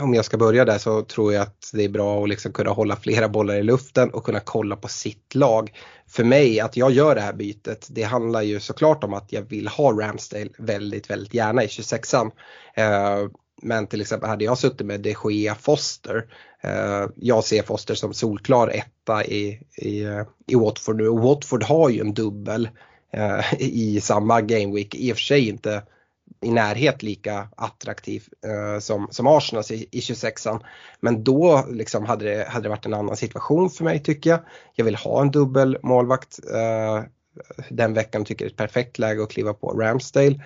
Om 0.00 0.14
jag 0.14 0.24
ska 0.24 0.36
börja 0.36 0.64
där 0.64 0.78
så 0.78 1.02
tror 1.02 1.32
jag 1.32 1.42
att 1.42 1.70
det 1.72 1.84
är 1.84 1.88
bra 1.88 2.22
att 2.22 2.28
liksom 2.28 2.52
kunna 2.52 2.70
hålla 2.70 2.96
flera 2.96 3.28
bollar 3.28 3.54
i 3.54 3.62
luften 3.62 4.10
och 4.10 4.24
kunna 4.24 4.40
kolla 4.40 4.76
på 4.76 4.88
sitt 4.88 5.34
lag. 5.34 5.72
För 6.08 6.24
mig, 6.24 6.60
att 6.60 6.76
jag 6.76 6.90
gör 6.90 7.14
det 7.14 7.20
här 7.20 7.32
bytet, 7.32 7.86
det 7.90 8.02
handlar 8.02 8.42
ju 8.42 8.60
såklart 8.60 9.04
om 9.04 9.14
att 9.14 9.32
jag 9.32 9.42
vill 9.42 9.68
ha 9.68 9.92
Ramsdale 9.92 10.48
väldigt, 10.58 11.10
väldigt 11.10 11.34
gärna 11.34 11.64
i 11.64 11.66
26an. 11.66 12.30
Eh, 12.74 13.30
men 13.62 13.86
till 13.86 14.00
exempel 14.00 14.28
hade 14.28 14.44
jag 14.44 14.58
suttit 14.58 14.86
med 14.86 15.00
de 15.00 15.16
Gea 15.30 15.54
Foster, 15.54 16.26
eh, 16.60 17.06
jag 17.16 17.44
ser 17.44 17.62
Foster 17.62 17.94
som 17.94 18.14
solklar 18.14 18.68
etta 18.68 19.24
i, 19.24 19.60
i, 19.76 20.02
eh, 20.02 20.22
i 20.46 20.54
Watford 20.54 20.96
nu 20.96 21.08
och 21.08 21.20
Watford 21.20 21.62
har 21.62 21.88
ju 21.88 22.00
en 22.00 22.14
dubbel 22.14 22.68
i 23.58 24.00
samma 24.00 24.40
Gameweek, 24.40 24.94
i 24.94 25.12
och 25.12 25.16
för 25.16 25.22
sig 25.22 25.48
inte 25.48 25.82
i 26.42 26.50
närhet 26.50 27.02
lika 27.02 27.48
attraktiv 27.56 28.24
eh, 28.46 28.80
som, 28.80 29.08
som 29.10 29.26
Arsenal 29.26 29.64
i, 29.70 29.88
i 29.90 30.00
26an. 30.00 30.60
Men 31.00 31.24
då 31.24 31.64
liksom 31.70 32.06
hade, 32.06 32.24
det, 32.24 32.48
hade 32.48 32.62
det 32.62 32.68
varit 32.68 32.86
en 32.86 32.94
annan 32.94 33.16
situation 33.16 33.70
för 33.70 33.84
mig 33.84 34.02
tycker 34.02 34.30
jag. 34.30 34.40
Jag 34.74 34.84
vill 34.84 34.96
ha 34.96 35.20
en 35.20 35.30
dubbel 35.30 35.78
målvakt 35.82 36.40
eh, 36.54 37.02
den 37.68 37.94
veckan 37.94 38.24
tycker 38.24 38.44
jag 38.44 38.50
det 38.50 38.62
är 38.62 38.66
ett 38.66 38.72
perfekt 38.72 38.98
läge 38.98 39.22
att 39.22 39.30
kliva 39.30 39.54
på 39.54 39.70
Ramsdale. 39.70 40.40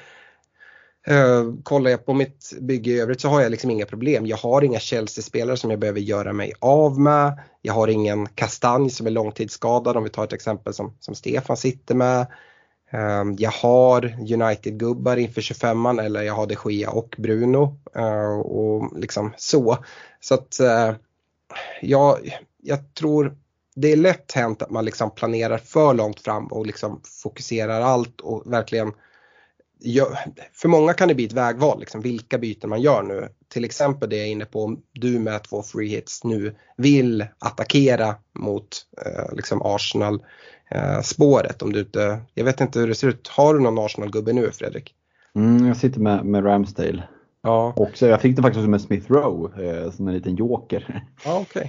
Uh, 1.10 1.54
kollar 1.62 1.90
jag 1.90 2.06
på 2.06 2.14
mitt 2.14 2.52
bygge 2.60 2.90
i 2.90 3.00
övrigt 3.00 3.20
så 3.20 3.28
har 3.28 3.40
jag 3.40 3.50
liksom 3.50 3.70
inga 3.70 3.86
problem. 3.86 4.26
Jag 4.26 4.36
har 4.36 4.64
inga 4.64 4.78
Chelsea-spelare 4.78 5.56
som 5.56 5.70
jag 5.70 5.80
behöver 5.80 6.00
göra 6.00 6.32
mig 6.32 6.52
av 6.58 7.00
med. 7.00 7.40
Jag 7.62 7.74
har 7.74 7.88
ingen 7.88 8.26
Kastanj 8.26 8.90
som 8.90 9.06
är 9.06 9.10
långtidsskadad 9.10 9.96
om 9.96 10.04
vi 10.04 10.10
tar 10.10 10.24
ett 10.24 10.32
exempel 10.32 10.74
som, 10.74 10.96
som 11.00 11.14
Stefan 11.14 11.56
sitter 11.56 11.94
med. 11.94 12.26
Ehm, 12.94 13.34
jag 13.38 13.50
har 13.50 14.16
United-gubbar 14.32 15.16
inför 15.16 15.40
25an 15.40 16.02
eller 16.02 16.22
jag 16.22 16.34
har 16.34 16.46
de 16.46 16.56
Gia 16.70 16.90
och 16.90 17.14
Bruno 17.18 17.80
ehm, 17.94 18.40
och 18.40 18.98
liksom 18.98 19.32
så. 19.36 19.78
Så 20.20 20.34
att 20.34 20.60
eh, 20.60 20.94
jag, 21.82 22.18
jag 22.62 22.94
tror 22.94 23.36
det 23.76 23.92
är 23.92 23.96
lätt 23.96 24.32
hänt 24.32 24.62
att 24.62 24.70
man 24.70 24.84
liksom 24.84 25.10
planerar 25.10 25.58
för 25.58 25.94
långt 25.94 26.20
fram 26.20 26.46
och 26.46 26.66
liksom 26.66 27.00
fokuserar 27.22 27.80
allt 27.80 28.20
och 28.20 28.52
verkligen 28.52 28.92
för 30.52 30.68
många 30.68 30.92
kan 30.92 31.08
det 31.08 31.14
bli 31.14 31.24
ett 31.24 31.32
vägval, 31.32 31.80
liksom, 31.80 32.00
vilka 32.00 32.38
byten 32.38 32.70
man 32.70 32.82
gör 32.82 33.02
nu. 33.02 33.28
Till 33.48 33.64
exempel 33.64 34.08
det 34.08 34.16
jag 34.16 34.26
är 34.26 34.30
inne 34.30 34.44
på, 34.44 34.64
om 34.64 34.82
du 34.92 35.18
med 35.18 35.42
två 35.42 35.62
free 35.62 35.88
hits 35.88 36.24
nu 36.24 36.56
vill 36.76 37.26
attackera 37.38 38.14
mot 38.38 38.68
eh, 39.06 39.34
liksom 39.36 39.62
Arsenal 39.62 40.22
eh, 40.70 41.00
spåret. 41.00 41.62
Om 41.62 41.72
du 41.72 41.80
inte, 41.80 42.20
jag 42.34 42.44
vet 42.44 42.60
inte 42.60 42.78
hur 42.78 42.88
det 42.88 42.94
ser 42.94 43.08
ut. 43.08 43.28
Har 43.28 43.54
du 43.54 43.60
någon 43.60 43.78
Arsenal-gubbe 43.78 44.32
nu 44.32 44.50
Fredrik? 44.50 44.94
Mm, 45.34 45.66
jag 45.66 45.76
sitter 45.76 46.00
med, 46.00 46.24
med 46.24 46.44
Ramsdale. 46.44 47.02
Ja. 47.42 47.72
Och 47.76 47.90
så, 47.94 48.06
jag 48.06 48.20
fick 48.20 48.36
det 48.36 48.42
faktiskt 48.42 48.68
med 48.68 48.80
Smith 48.80 49.12
Rowe 49.12 49.68
eh, 49.68 49.90
som 49.90 50.08
en 50.08 50.14
liten 50.14 50.36
joker. 50.36 51.04
Ja, 51.24 51.40
okay. 51.40 51.68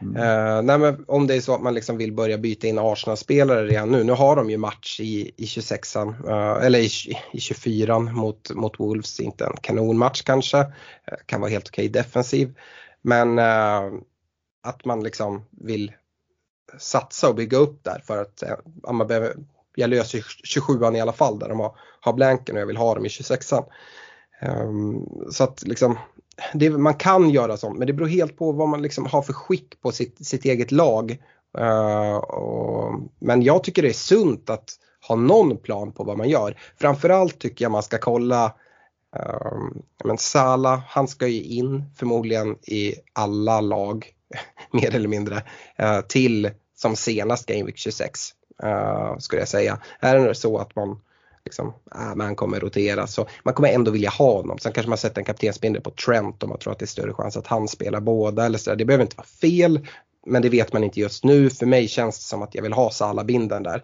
Mm. 0.00 0.66
Nej, 0.66 0.78
men 0.78 1.04
om 1.08 1.26
det 1.26 1.34
är 1.34 1.40
så 1.40 1.54
att 1.54 1.62
man 1.62 1.74
liksom 1.74 1.96
vill 1.96 2.12
börja 2.12 2.38
byta 2.38 2.66
in 2.66 2.78
Arsenal-spelare 2.78 3.66
redan 3.66 3.90
nu. 3.90 4.04
Nu 4.04 4.12
har 4.12 4.36
de 4.36 4.50
ju 4.50 4.56
match 4.56 5.00
i, 5.00 5.30
i 5.36 5.44
26an, 5.44 6.08
uh, 6.08 6.66
eller 6.66 6.78
i, 6.78 6.88
i 7.32 7.38
24an 7.38 8.12
mot, 8.12 8.50
mot 8.54 8.80
Wolves. 8.80 9.20
Inte 9.20 9.44
en 9.44 9.56
kanonmatch 9.60 10.22
kanske. 10.22 10.58
Uh, 10.58 10.64
kan 11.26 11.40
vara 11.40 11.50
helt 11.50 11.68
okej 11.68 11.88
okay 11.88 12.02
defensiv. 12.02 12.54
Men 13.02 13.38
att 14.62 14.84
man 14.84 15.02
liksom 15.02 15.44
vill 15.50 15.92
satsa 16.78 17.28
och 17.28 17.34
bygga 17.34 17.58
upp 17.58 17.84
där 17.84 18.02
för 18.06 18.22
att 18.22 18.42
eh, 18.42 18.54
ja, 18.82 18.92
man 18.92 19.06
behöver, 19.06 19.36
jag 19.74 19.90
löser 19.90 20.18
27an 20.18 20.96
i 20.96 21.00
alla 21.00 21.12
fall 21.12 21.38
där 21.38 21.48
de 21.48 21.60
har, 21.60 21.76
har 22.00 22.12
blanken 22.12 22.54
och 22.54 22.60
jag 22.60 22.66
vill 22.66 22.76
ha 22.76 22.94
dem 22.94 23.06
i 23.06 23.08
26an. 23.08 23.64
Um, 24.42 24.94
ehm, 24.94 25.30
så 25.30 25.44
att 25.44 25.62
liksom 25.66 25.98
det, 26.54 26.70
man 26.70 26.94
kan 26.94 27.30
göra 27.30 27.56
sånt 27.56 27.78
men 27.78 27.86
det 27.86 27.92
beror 27.92 28.08
helt 28.08 28.36
på 28.36 28.52
vad 28.52 28.68
man 28.68 28.82
liksom 28.82 29.06
har 29.06 29.22
för 29.22 29.32
skick 29.32 29.80
på 29.82 29.92
sitt, 29.92 30.26
sitt 30.26 30.44
eget 30.44 30.72
lag. 30.72 31.18
Uh, 31.58 32.16
och, 32.16 33.00
men 33.18 33.42
jag 33.42 33.64
tycker 33.64 33.82
det 33.82 33.88
är 33.88 33.92
sunt 33.92 34.50
att 34.50 34.70
ha 35.08 35.16
någon 35.16 35.56
plan 35.56 35.92
på 35.92 36.04
vad 36.04 36.18
man 36.18 36.28
gör. 36.28 36.58
Framförallt 36.80 37.38
tycker 37.38 37.64
jag 37.64 37.72
man 37.72 37.82
ska 37.82 37.98
kolla 37.98 38.54
um, 39.16 39.82
men 40.04 40.18
Sala, 40.18 40.82
han 40.88 41.08
ska 41.08 41.26
ju 41.26 41.42
in 41.42 41.84
förmodligen 41.96 42.56
i 42.62 42.94
alla 43.12 43.60
lag 43.60 44.13
mer 44.70 44.94
eller 44.94 45.08
mindre 45.08 45.42
uh, 45.82 46.00
till 46.00 46.50
som 46.76 46.96
senast 46.96 47.46
Game 47.46 47.64
Week 47.64 47.78
26 47.78 48.34
uh, 48.64 48.70
eh, 48.70 49.18
skulle 49.18 49.42
jag 49.42 49.48
säga. 49.48 49.78
Är 50.00 50.18
det 50.18 50.34
så 50.34 50.58
att 50.58 50.76
man 50.76 51.00
liksom, 51.44 51.74
ah, 51.90 52.10
äh, 52.10 52.14
man 52.14 52.36
kommer 52.36 52.60
rotera 52.60 53.06
så 53.06 53.26
man 53.42 53.54
kommer 53.54 53.68
ändå 53.68 53.90
vilja 53.90 54.10
ha 54.10 54.32
honom. 54.32 54.58
Sen 54.58 54.72
kanske 54.72 54.88
man 54.88 54.98
sätter 54.98 55.20
en 55.20 55.24
kaptensbindel 55.24 55.82
på 55.82 55.90
Trent 55.90 56.42
om 56.42 56.48
man 56.48 56.58
tror 56.58 56.72
att 56.72 56.78
det 56.78 56.84
är 56.84 56.86
större 56.86 57.12
chans 57.12 57.36
att 57.36 57.46
han 57.46 57.68
spelar 57.68 58.00
båda 58.00 58.46
eller 58.46 58.58
så. 58.58 58.74
Det 58.74 58.84
behöver 58.84 59.04
inte 59.04 59.16
vara 59.16 59.26
fel 59.26 59.86
men 60.26 60.42
det 60.42 60.48
vet 60.48 60.72
man 60.72 60.84
inte 60.84 61.00
just 61.00 61.24
nu. 61.24 61.50
För 61.50 61.66
mig 61.66 61.88
känns 61.88 62.18
det 62.18 62.24
som 62.24 62.42
att 62.42 62.54
jag 62.54 62.62
vill 62.62 62.72
ha 62.72 62.90
Salah-bindeln 62.90 63.62
där. 63.62 63.82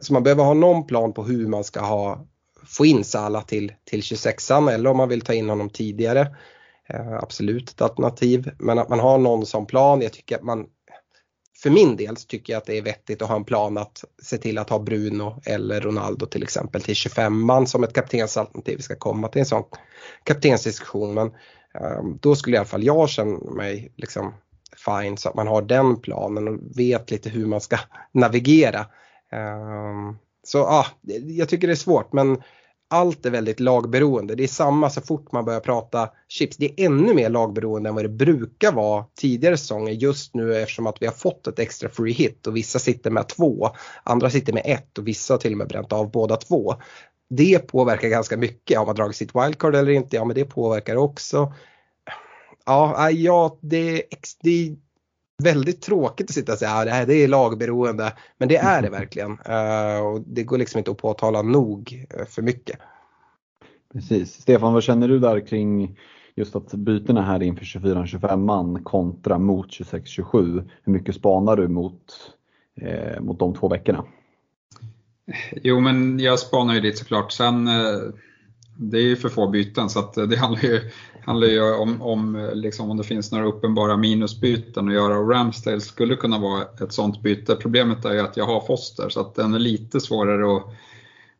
Så 0.00 0.12
man 0.12 0.22
behöver 0.22 0.44
ha 0.44 0.54
någon 0.54 0.86
plan 0.86 1.12
på 1.12 1.24
hur 1.24 1.46
man 1.46 1.64
ska 1.64 1.80
ha, 1.80 2.26
få 2.66 2.86
in 2.86 3.04
Salah 3.04 3.44
till, 3.44 3.72
till 3.84 4.00
26an 4.00 4.72
eller 4.72 4.90
om 4.90 4.96
man 4.96 5.08
vill 5.08 5.20
ta 5.20 5.34
in 5.34 5.48
honom 5.48 5.70
tidigare. 5.70 6.36
Eh, 6.88 7.12
absolut 7.12 7.70
ett 7.70 7.80
alternativ. 7.80 8.50
Men 8.58 8.78
att 8.78 8.88
man 8.88 9.00
har 9.00 9.18
någon 9.18 9.46
som 9.46 9.66
plan. 9.66 10.02
Jag 10.02 10.12
tycker 10.12 10.36
att 10.36 10.42
man 10.42 10.66
för 11.62 11.70
min 11.70 11.96
del 11.96 12.16
så 12.16 12.26
tycker 12.26 12.52
jag 12.52 12.60
att 12.60 12.66
det 12.66 12.78
är 12.78 12.82
vettigt 12.82 13.22
att 13.22 13.28
ha 13.28 13.36
en 13.36 13.44
plan 13.44 13.78
att 13.78 14.04
se 14.22 14.38
till 14.38 14.58
att 14.58 14.70
ha 14.70 14.78
Bruno 14.78 15.40
eller 15.44 15.80
Ronaldo 15.80 16.26
till 16.26 16.42
exempel 16.42 16.82
till 16.82 16.94
25man 16.94 17.66
som 17.66 17.84
ett 17.84 17.92
kaptensalternativ. 17.92 18.76
Vi 18.76 18.82
ska 18.82 18.96
komma 18.96 19.28
till 19.28 19.40
en 19.40 19.46
sån 19.46 19.64
kaptensdiskussion 20.22 21.14
men 21.14 21.32
um, 21.98 22.18
då 22.22 22.36
skulle 22.36 22.56
i 22.56 22.58
alla 22.58 22.66
fall 22.66 22.84
jag 22.84 23.08
känna 23.08 23.50
mig 23.50 23.92
liksom 23.96 24.34
fine 24.86 25.16
så 25.16 25.28
att 25.28 25.34
man 25.34 25.46
har 25.46 25.62
den 25.62 26.00
planen 26.00 26.48
och 26.48 26.78
vet 26.78 27.10
lite 27.10 27.30
hur 27.30 27.46
man 27.46 27.60
ska 27.60 27.78
navigera. 28.12 28.80
Um, 29.32 30.18
så 30.42 30.58
ja, 30.58 30.64
ah, 30.64 30.86
jag 31.26 31.48
tycker 31.48 31.66
det 31.66 31.72
är 31.72 31.76
svårt 31.76 32.12
men 32.12 32.42
allt 32.88 33.26
är 33.26 33.30
väldigt 33.30 33.60
lagberoende. 33.60 34.34
Det 34.34 34.42
är 34.42 34.48
samma 34.48 34.90
så 34.90 35.00
fort 35.00 35.32
man 35.32 35.44
börjar 35.44 35.60
prata 35.60 36.10
chips. 36.28 36.56
Det 36.56 36.64
är 36.66 36.86
ännu 36.86 37.14
mer 37.14 37.30
lagberoende 37.30 37.88
än 37.88 37.94
vad 37.94 38.04
det 38.04 38.08
brukar 38.08 38.72
vara 38.72 39.04
tidigare 39.20 39.56
säsonger 39.56 39.92
just 39.92 40.34
nu 40.34 40.56
eftersom 40.56 40.86
att 40.86 41.02
vi 41.02 41.06
har 41.06 41.12
fått 41.12 41.46
ett 41.46 41.58
extra 41.58 41.88
free 41.88 42.12
hit 42.12 42.46
och 42.46 42.56
vissa 42.56 42.78
sitter 42.78 43.10
med 43.10 43.28
två. 43.28 43.70
Andra 44.02 44.30
sitter 44.30 44.52
med 44.52 44.62
ett 44.64 44.98
och 44.98 45.08
vissa 45.08 45.34
har 45.34 45.38
till 45.38 45.52
och 45.52 45.58
med 45.58 45.68
bränt 45.68 45.92
av 45.92 46.10
båda 46.10 46.36
två. 46.36 46.74
Det 47.30 47.58
påverkar 47.58 48.08
ganska 48.08 48.36
mycket. 48.36 48.78
Har 48.78 48.86
man 48.86 48.94
dragit 48.94 49.16
sitt 49.16 49.34
wildcard 49.34 49.74
eller 49.74 49.92
inte? 49.92 50.16
Ja 50.16 50.24
men 50.24 50.34
det 50.34 50.44
påverkar 50.44 50.96
också. 50.96 51.52
Ja, 52.66 53.10
ja 53.10 53.58
det, 53.60 54.02
det 54.42 54.76
väldigt 55.42 55.82
tråkigt 55.82 56.30
att 56.30 56.34
sitta 56.34 56.52
och 56.52 56.58
säga 56.58 56.70
att 56.70 56.88
ja, 56.88 57.04
det 57.04 57.14
är 57.14 57.28
lagberoende. 57.28 58.12
Men 58.38 58.48
det 58.48 58.56
är 58.56 58.82
det 58.82 58.90
verkligen. 58.90 59.30
Uh, 59.30 60.06
och 60.06 60.20
det 60.26 60.44
går 60.44 60.58
liksom 60.58 60.78
inte 60.78 60.90
att 60.90 60.98
påtala 60.98 61.42
nog 61.42 62.06
eh, 62.10 62.26
för 62.26 62.42
mycket. 62.42 62.78
Precis. 63.92 64.32
Stefan, 64.32 64.72
vad 64.72 64.82
känner 64.82 65.08
du 65.08 65.18
där 65.18 65.46
kring 65.46 65.98
just 66.34 66.56
att 66.56 66.74
bytena 66.74 67.22
här 67.22 67.42
inför 67.42 67.64
24-25 67.64 68.36
man 68.36 68.84
kontra 68.84 69.38
mot 69.38 69.66
26-27? 69.66 70.68
Hur 70.82 70.92
mycket 70.92 71.14
spanar 71.14 71.56
du 71.56 71.68
mot, 71.68 72.04
eh, 72.80 73.20
mot 73.20 73.38
de 73.38 73.54
två 73.54 73.68
veckorna? 73.68 74.04
Jo, 75.62 75.80
men 75.80 76.18
jag 76.18 76.38
spanar 76.38 76.74
ju 76.74 76.80
dit 76.80 76.98
såklart. 76.98 77.32
Sen, 77.32 77.68
eh, 77.68 77.98
det 78.76 78.96
är 78.96 79.02
ju 79.02 79.16
för 79.16 79.28
få 79.28 79.48
byten 79.48 79.90
så 79.90 79.98
att 79.98 80.16
eh, 80.16 80.24
det 80.24 80.36
handlar 80.40 80.62
ju, 80.62 80.90
handlar 81.24 81.46
ju 81.46 81.74
om, 81.74 82.02
om, 82.02 82.36
eh, 82.36 82.54
liksom, 82.54 82.90
om 82.90 82.96
det 82.96 83.04
finns 83.04 83.32
några 83.32 83.46
uppenbara 83.46 83.96
minusbyten 83.96 84.88
att 84.88 84.94
göra. 84.94 85.18
Och 85.18 85.30
Ramsdale 85.30 85.80
skulle 85.80 86.16
kunna 86.16 86.38
vara 86.38 86.62
ett 86.62 86.92
sånt 86.92 87.22
byte. 87.22 87.56
Problemet 87.56 88.04
är 88.04 88.12
ju 88.12 88.20
att 88.20 88.36
jag 88.36 88.46
har 88.46 88.60
Foster 88.60 89.08
så 89.08 89.20
att 89.20 89.34
den 89.34 89.54
är 89.54 89.58
lite 89.58 90.00
svårare 90.00 90.56
att, 90.56 90.62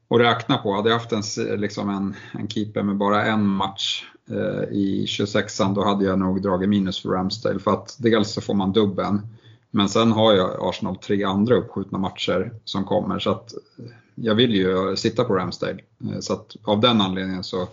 att 0.09 0.20
räkna 0.20 0.57
på. 0.57 0.72
Hade 0.72 0.89
jag 0.89 0.99
haft 0.99 1.12
en, 1.12 1.61
liksom 1.61 1.91
en, 1.91 2.14
en 2.41 2.49
keeper 2.49 2.82
med 2.82 2.97
bara 2.97 3.24
en 3.24 3.47
match 3.47 4.05
eh, 4.30 4.76
i 4.76 5.05
26an 5.09 5.74
då 5.74 5.84
hade 5.84 6.05
jag 6.05 6.18
nog 6.18 6.43
dragit 6.43 6.68
minus 6.68 7.03
för 7.03 7.09
Ramsdale. 7.09 7.59
För 7.59 7.70
att 7.70 7.97
dels 7.99 8.32
så 8.32 8.41
får 8.41 8.55
man 8.55 8.72
dubben 8.72 9.20
men 9.77 9.89
sen 9.89 10.12
har 10.12 10.33
jag 10.33 10.57
Arsenal 10.61 10.97
tre 10.97 11.24
andra 11.24 11.55
uppskjutna 11.55 11.99
matcher 11.99 12.53
som 12.64 12.85
kommer 12.85 13.18
så 13.18 13.31
att 13.31 13.53
eh, 13.53 13.85
jag 14.14 14.35
vill 14.35 14.55
ju 14.55 14.97
sitta 14.97 15.24
på 15.24 15.35
Ramsdale. 15.35 15.79
Eh, 16.05 16.18
så 16.20 16.33
att 16.33 16.57
av 16.64 16.81
den 16.81 17.01
anledningen 17.01 17.45
så, 17.45 17.68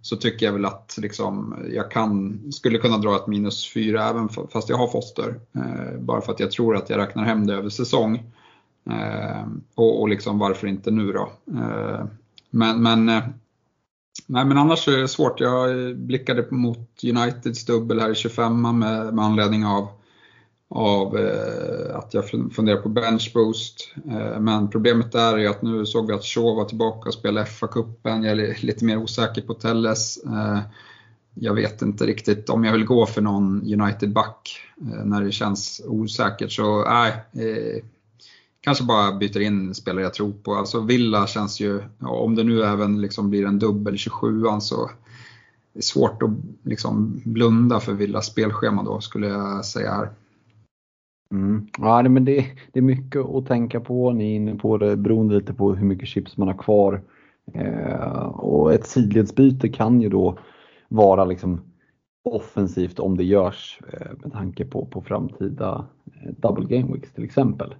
så 0.00 0.16
tycker 0.16 0.46
jag 0.46 0.52
väl 0.52 0.64
att 0.64 0.98
liksom, 0.98 1.56
jag 1.74 1.90
kan, 1.90 2.40
skulle 2.52 2.78
kunna 2.78 2.98
dra 2.98 3.16
ett 3.16 3.26
minus 3.26 3.72
fyra 3.72 4.08
även 4.08 4.28
fast 4.28 4.68
jag 4.68 4.76
har 4.76 4.88
Foster. 4.88 5.40
Eh, 5.54 6.00
bara 6.00 6.20
för 6.20 6.32
att 6.32 6.40
jag 6.40 6.50
tror 6.50 6.76
att 6.76 6.90
jag 6.90 6.98
räknar 6.98 7.24
hem 7.24 7.46
det 7.46 7.54
över 7.54 7.68
säsong. 7.68 8.22
Och, 9.74 10.00
och 10.00 10.08
liksom 10.08 10.38
varför 10.38 10.66
inte 10.66 10.90
nu 10.90 11.12
då? 11.12 11.32
Men, 12.50 12.82
men, 12.82 13.06
nej, 13.06 14.44
men 14.44 14.58
annars 14.58 14.88
är 14.88 14.98
det 14.98 15.08
svårt. 15.08 15.40
Jag 15.40 15.96
blickade 15.96 16.46
mot 16.50 17.04
Uniteds 17.04 17.64
dubbel 17.64 18.00
här 18.00 18.10
i 18.10 18.14
25 18.14 18.62
med, 18.62 19.14
med 19.14 19.24
anledning 19.24 19.66
av 19.66 19.97
av 20.70 21.18
eh, 21.18 21.96
att 21.96 22.14
jag 22.14 22.28
funderar 22.28 22.80
på 22.80 22.88
benchboost. 22.88 23.94
Eh, 24.10 24.40
men 24.40 24.70
problemet 24.70 25.12
där 25.12 25.38
är 25.38 25.48
att 25.48 25.62
nu 25.62 25.86
såg 25.86 26.06
vi 26.06 26.12
att 26.12 26.24
Shaw 26.24 26.56
var 26.56 26.64
tillbaka 26.64 27.08
och 27.08 27.14
spelade 27.14 27.46
FA-cupen. 27.46 28.24
Jag 28.24 28.40
är 28.40 28.64
lite 28.64 28.84
mer 28.84 28.96
osäker 28.96 29.42
på 29.42 29.54
Telles. 29.54 30.18
Eh, 30.24 30.60
jag 31.34 31.54
vet 31.54 31.82
inte 31.82 32.06
riktigt 32.06 32.50
om 32.50 32.64
jag 32.64 32.72
vill 32.72 32.84
gå 32.84 33.06
för 33.06 33.22
någon 33.22 33.62
United-back 33.62 34.60
eh, 34.80 35.04
när 35.04 35.24
det 35.24 35.32
känns 35.32 35.82
osäkert. 35.86 36.52
Så 36.52 36.84
nej, 36.84 37.12
eh, 37.32 37.84
kanske 38.60 38.84
bara 38.84 39.12
byter 39.12 39.40
in 39.40 39.74
spelare 39.74 40.04
jag 40.04 40.14
tror 40.14 40.32
på. 40.32 40.54
Alltså 40.54 40.80
Villa 40.80 41.26
känns 41.26 41.60
ju, 41.60 41.82
om 42.00 42.34
det 42.34 42.44
nu 42.44 42.62
även 42.62 43.00
liksom 43.00 43.30
blir 43.30 43.46
en 43.46 43.58
dubbel 43.58 43.98
27 43.98 44.44
så 44.60 44.90
det 45.72 45.80
är 45.80 45.82
svårt 45.82 46.22
att 46.22 46.30
liksom 46.62 47.22
blunda 47.24 47.80
för 47.80 47.92
Villas 47.92 48.26
spelschema 48.26 48.82
då 48.82 49.00
skulle 49.00 49.26
jag 49.26 49.64
säga 49.64 49.92
här. 49.94 50.10
Mm. 51.32 51.66
Ja, 51.78 52.02
men 52.02 52.24
det, 52.24 52.46
det 52.72 52.80
är 52.80 52.82
mycket 52.82 53.20
att 53.26 53.46
tänka 53.46 53.80
på. 53.80 54.12
Ni 54.12 54.32
är 54.32 54.36
inne 54.36 54.54
på 54.54 54.78
det 54.78 54.96
beroende 54.96 55.34
lite 55.34 55.54
på 55.54 55.74
hur 55.74 55.86
mycket 55.86 56.08
chips 56.08 56.36
man 56.36 56.48
har 56.48 56.58
kvar. 56.58 57.02
Eh, 57.54 58.22
och 58.26 58.72
ett 58.72 58.86
sidledsbyte 58.86 59.68
kan 59.68 60.00
ju 60.00 60.08
då 60.08 60.38
vara 60.88 61.24
liksom 61.24 61.60
offensivt 62.24 62.98
om 62.98 63.16
det 63.16 63.24
görs 63.24 63.80
eh, 63.92 64.12
med 64.22 64.32
tanke 64.32 64.64
på, 64.64 64.86
på 64.86 65.02
framtida 65.02 65.86
eh, 66.06 66.30
double 66.36 66.76
game 66.76 66.92
weeks 66.92 67.12
till 67.12 67.24
exempel. 67.24 67.74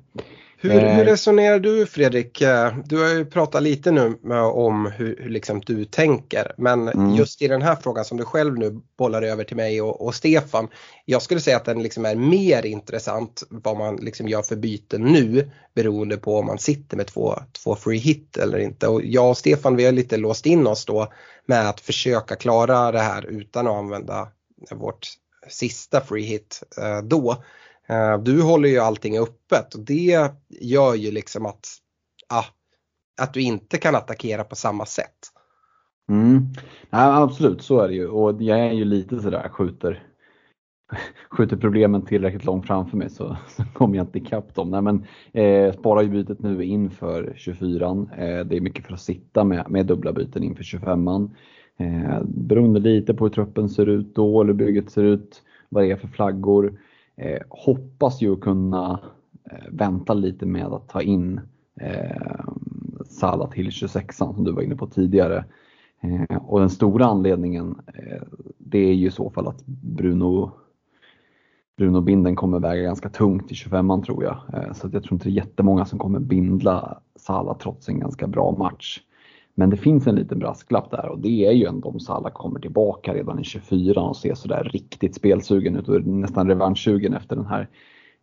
Hur, 0.61 0.71
hur, 0.71 0.83
eh. 0.83 1.05
resonerar 1.05 1.59
du 1.59 1.87
Fredrik? 1.87 2.41
Eh, 2.41 2.75
du 2.85 2.99
har 2.99 3.09
ju 3.09 3.25
pratat 3.25 3.63
lite 3.63 3.91
nu 3.91 4.19
om 4.53 4.93
hur, 4.97 5.17
hur 5.21 5.31
liksom 5.31 5.61
du 5.61 5.85
tänker 5.85 6.53
men 6.57 6.89
mm. 6.89 7.15
just 7.15 7.43
i 7.43 7.49
den 7.49 7.63
här 7.63 7.77
frågan 7.77 8.05
som 8.05 8.19
du 8.19 8.25
själv 8.25 8.59
nu 8.59 8.81
bollar 8.99 9.23
över 9.23 9.45
till 9.45 9.57
mig 9.57 9.83
och, 9.83 10.07
och 10.07 10.15
Stefan. 10.15 10.69
Jag 11.05 11.23
skulle 11.23 11.41
säga 11.41 11.57
att 11.57 11.65
den 11.65 11.83
liksom 11.83 12.05
är 12.05 12.15
mer 12.15 12.67
intressant 12.67 13.43
vad 13.51 13.77
man 13.77 13.97
liksom 13.97 14.29
gör 14.29 14.43
för 14.43 14.57
byten 14.57 15.03
nu 15.03 15.51
beroende 15.75 16.17
på 16.17 16.39
om 16.39 16.47
man 16.47 16.59
sitter 16.59 16.97
med 16.97 17.07
två, 17.07 17.35
två 17.65 17.77
free 17.77 17.99
hit 17.99 18.37
eller 18.37 18.59
inte. 18.59 18.89
Och 18.89 19.05
jag 19.05 19.31
och 19.31 19.39
Stefan 19.39 19.77
vi 19.77 19.85
har 19.85 19.93
lite 19.93 20.17
låst 20.17 20.47
in 20.47 20.67
oss 20.67 20.85
då 20.85 21.13
med 21.47 21.69
att 21.69 21.81
försöka 21.81 22.37
klara 22.37 22.93
det 22.93 23.01
här 23.01 23.27
utan 23.27 23.67
att 23.67 23.77
använda 23.77 24.29
vårt 24.71 25.09
sista 25.49 26.01
free 26.01 26.25
hit 26.25 26.63
eh, 26.79 27.03
då. 27.03 27.37
Eh, 27.89 28.19
du 28.23 28.43
håller 28.43 28.69
ju 28.69 28.79
allting 28.79 29.19
öppet 29.19 29.75
och 29.75 29.81
det 29.81 30.31
gör 30.49 30.95
ju 30.95 31.11
liksom 31.11 31.47
att, 31.47 31.67
ah, 32.29 32.45
att 33.21 33.35
du 33.35 33.41
inte 33.41 33.79
kan 33.79 33.95
attackera 33.95 34.45
på 34.45 34.57
samma 34.57 34.87
sätt. 34.87 35.33
Mm. 36.09 36.47
Ja, 36.91 37.23
absolut, 37.23 37.63
så 37.63 37.81
är 37.81 37.89
det 37.89 37.95
ju 37.95 38.09
och 38.09 38.43
jag 38.43 38.61
är 38.61 38.73
ju 38.73 38.85
lite 38.85 39.21
sådär 39.21 39.49
skjuter, 39.49 40.03
skjuter 41.31 41.57
problemen 41.57 42.03
tillräckligt 42.05 42.45
långt 42.45 42.67
framför 42.67 42.97
mig 42.97 43.11
så, 43.11 43.37
så 43.49 43.65
kommer 43.75 43.97
jag 43.97 44.07
inte 44.07 44.19
ikapp 44.19 44.55
dem. 44.55 44.71
Nej, 44.71 44.83
men, 44.83 45.05
eh, 45.33 45.73
sparar 45.73 46.03
ju 46.03 46.09
bytet 46.09 46.43
nu 46.43 46.65
inför 46.65 47.33
24 47.37 47.87
eh, 48.17 48.47
Det 48.47 48.57
är 48.57 48.61
mycket 48.61 48.87
för 48.87 48.95
att 48.95 49.01
sitta 49.01 49.45
med, 49.45 49.71
med 49.71 49.87
dubbla 49.87 50.13
byten 50.13 50.43
inför 50.43 50.63
25an. 50.63 51.31
Eh, 51.79 52.23
beroende 52.25 52.81
lite 52.81 53.15
på 53.15 53.25
hur 53.25 53.33
truppen 53.33 53.69
ser 53.69 53.87
ut 53.87 54.15
då 54.15 54.43
eller 54.43 54.53
bygget 54.53 54.91
ser 54.91 55.05
ut, 55.05 55.43
vad 55.69 55.85
det 55.85 55.91
är 55.91 55.97
för 55.97 56.09
flaggor. 56.09 56.79
Eh, 57.19 57.43
hoppas 57.49 58.23
ju 58.23 58.37
kunna 58.37 59.01
eh, 59.51 59.69
vänta 59.71 60.15
lite 60.15 60.47
med 60.47 60.67
att 60.67 60.89
ta 60.89 61.03
in 61.03 61.41
eh, 61.81 62.45
Salah 63.05 63.51
till 63.51 63.71
26 63.71 64.17
som 64.17 64.45
du 64.45 64.53
var 64.53 64.63
inne 64.63 64.77
på 64.77 64.87
tidigare. 64.87 65.45
Eh, 66.01 66.37
och 66.37 66.61
den 66.61 66.71
stora 66.71 67.07
anledningen 67.07 67.81
eh, 67.95 68.23
det 68.59 68.79
är 68.79 68.95
ju 68.95 69.07
i 69.07 69.11
så 69.11 69.31
fall 69.31 69.49
att 69.49 69.67
Bruno 69.67 70.51
Bruno 71.77 72.01
Binden 72.01 72.37
kommer 72.37 72.61
väga 72.61 72.83
ganska 72.83 73.09
tungt 73.09 73.53
i 73.53 73.55
25an 73.55 74.03
tror 74.03 74.25
jag. 74.25 74.37
Eh, 74.53 74.73
så 74.73 74.89
jag 74.93 75.03
tror 75.03 75.13
inte 75.13 75.29
det 75.29 75.33
är 75.33 75.45
jättemånga 75.45 75.85
som 75.85 75.99
kommer 75.99 76.21
bindla 76.21 77.01
Salah 77.17 77.59
trots 77.59 77.89
en 77.89 78.01
ganska 78.01 78.27
bra 78.27 78.57
match. 78.59 79.01
Men 79.59 79.71
det 79.71 79.77
finns 79.77 80.07
en 80.07 80.15
liten 80.15 80.39
brasklapp 80.39 80.91
där 80.91 81.09
och 81.09 81.19
det 81.19 81.47
är 81.47 81.53
ju 81.53 81.65
ändå 81.65 81.89
om 81.89 82.01
Salah 82.01 82.33
kommer 82.33 82.61
tillbaka 82.61 83.15
redan 83.15 83.39
i 83.39 83.45
24 83.45 84.01
och 84.01 84.17
ser 84.17 84.35
sådär 84.35 84.71
riktigt 84.73 85.15
spelsugen 85.15 85.77
ut 85.77 85.89
och 85.89 86.07
nästan 86.07 86.49
revanschsugen 86.49 87.15
efter 87.15 87.37
den 87.37 87.47
här 87.47 87.69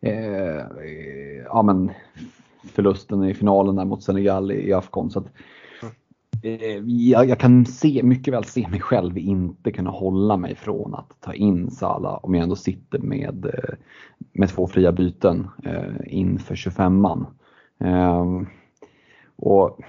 eh, 0.02 0.66
ja, 1.46 1.62
men 1.62 1.92
förlusten 2.64 3.24
i 3.24 3.34
finalen 3.34 3.76
där 3.76 3.86
mot 3.86 4.04
Senegal 4.04 4.52
i, 4.52 4.74
Afghan. 4.74 5.10
Så 5.10 5.20
att, 5.20 5.26
eh, 6.44 6.78
jag, 6.86 7.30
jag, 7.30 7.40
kan 7.40 7.66
se, 7.66 8.04
mycket 8.04 8.34
väl 8.34 8.44
se 8.44 8.68
mig 8.68 8.80
själv 8.80 9.18
inte 9.18 9.72
kunna 9.72 9.90
hålla 9.90 10.38
mig 10.38 10.56
från 10.56 10.96
att 10.96 11.22
ta 11.22 11.34
in 11.34 11.72
Salah 11.72 12.20
om 12.24 12.36
jag 12.36 12.44
ändå 12.44 12.56
sitter 12.56 13.00
med, 13.00 13.46
eh, 13.46 13.76
med 14.34 14.50
två 14.50 14.68
fria 14.68 14.92
byten 14.92 15.48
eh, 15.64 15.94
inför 16.08 16.56
25an. 16.56 17.26
Eh, 17.80 18.42
och 19.36 19.80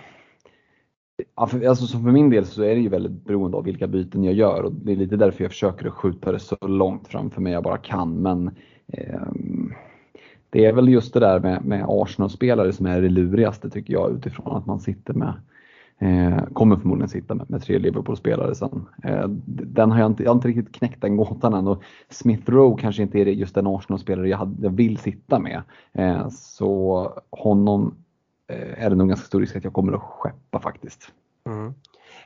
Ja, 1.37 1.47
för, 1.47 1.67
alltså, 1.67 1.99
för 1.99 2.13
min 2.13 2.31
del 2.31 2.47
så 2.47 2.63
är 2.63 2.75
det 2.75 2.81
ju 2.81 2.89
väldigt 2.89 3.25
beroende 3.25 3.57
av 3.57 3.65
vilka 3.65 3.87
byten 3.87 4.25
jag 4.25 4.35
gör 4.35 4.63
och 4.63 4.73
det 4.73 4.93
är 4.93 4.97
lite 4.97 5.17
därför 5.17 5.45
jag 5.45 5.51
försöker 5.51 5.87
att 5.87 5.93
skjuta 5.93 6.33
det 6.33 6.39
så 6.39 6.57
långt 6.67 7.09
framför 7.09 7.41
mig 7.41 7.53
jag 7.53 7.63
bara 7.63 7.79
kan. 7.79 8.15
Men 8.15 8.51
eh, 8.87 9.23
det 10.51 10.65
är 10.65 10.73
väl 10.73 10.89
just 10.89 11.15
det 11.15 11.21
där 11.21 11.41
med, 11.41 11.65
med 11.65 11.85
Arsenal-spelare 11.89 12.73
som 12.73 12.87
är 12.87 13.03
det 13.03 13.09
lurigaste 13.09 13.71
tycker 13.71 13.93
jag 13.93 14.13
utifrån 14.13 14.57
att 14.57 14.67
man 14.67 14.81
sitter 14.81 15.15
med 15.15 15.35
eh, 15.99 16.45
kommer 16.53 16.77
förmodligen 16.77 17.09
sitta 17.09 17.35
med, 17.35 17.51
med 17.51 17.63
tre 17.63 17.79
Liverpool-spelare 17.79 18.55
sen. 18.55 18.87
Eh, 19.03 19.29
den 19.47 19.91
har 19.91 19.99
jag, 19.99 20.11
inte, 20.11 20.23
jag 20.23 20.31
har 20.31 20.35
inte 20.35 20.49
riktigt 20.49 20.75
knäckt 20.75 21.01
den 21.01 21.17
gåtan 21.17 21.55
än 21.55 21.69
och 21.69 21.83
Smith 22.09 22.51
Rowe 22.51 22.83
kanske 22.83 23.03
inte 23.03 23.19
är 23.19 23.27
just 23.27 23.55
den 23.55 23.67
Arsenal-spelare 23.67 24.29
jag, 24.29 24.57
jag 24.63 24.71
vill 24.71 24.99
sitta 24.99 25.39
med. 25.39 25.63
Eh, 25.93 26.29
så 26.29 27.11
honom 27.31 27.95
eh, 28.49 28.85
är 28.85 28.91
det 28.91 28.97
nog 28.97 29.09
ganska 29.09 29.27
stor 29.27 29.41
risk 29.41 29.57
att 29.57 29.65
jag 29.65 29.73
kommer 29.73 29.93
att 29.93 30.03
skeppa 30.03 30.61
faktiskt. 30.61 31.13
Mm. 31.47 31.75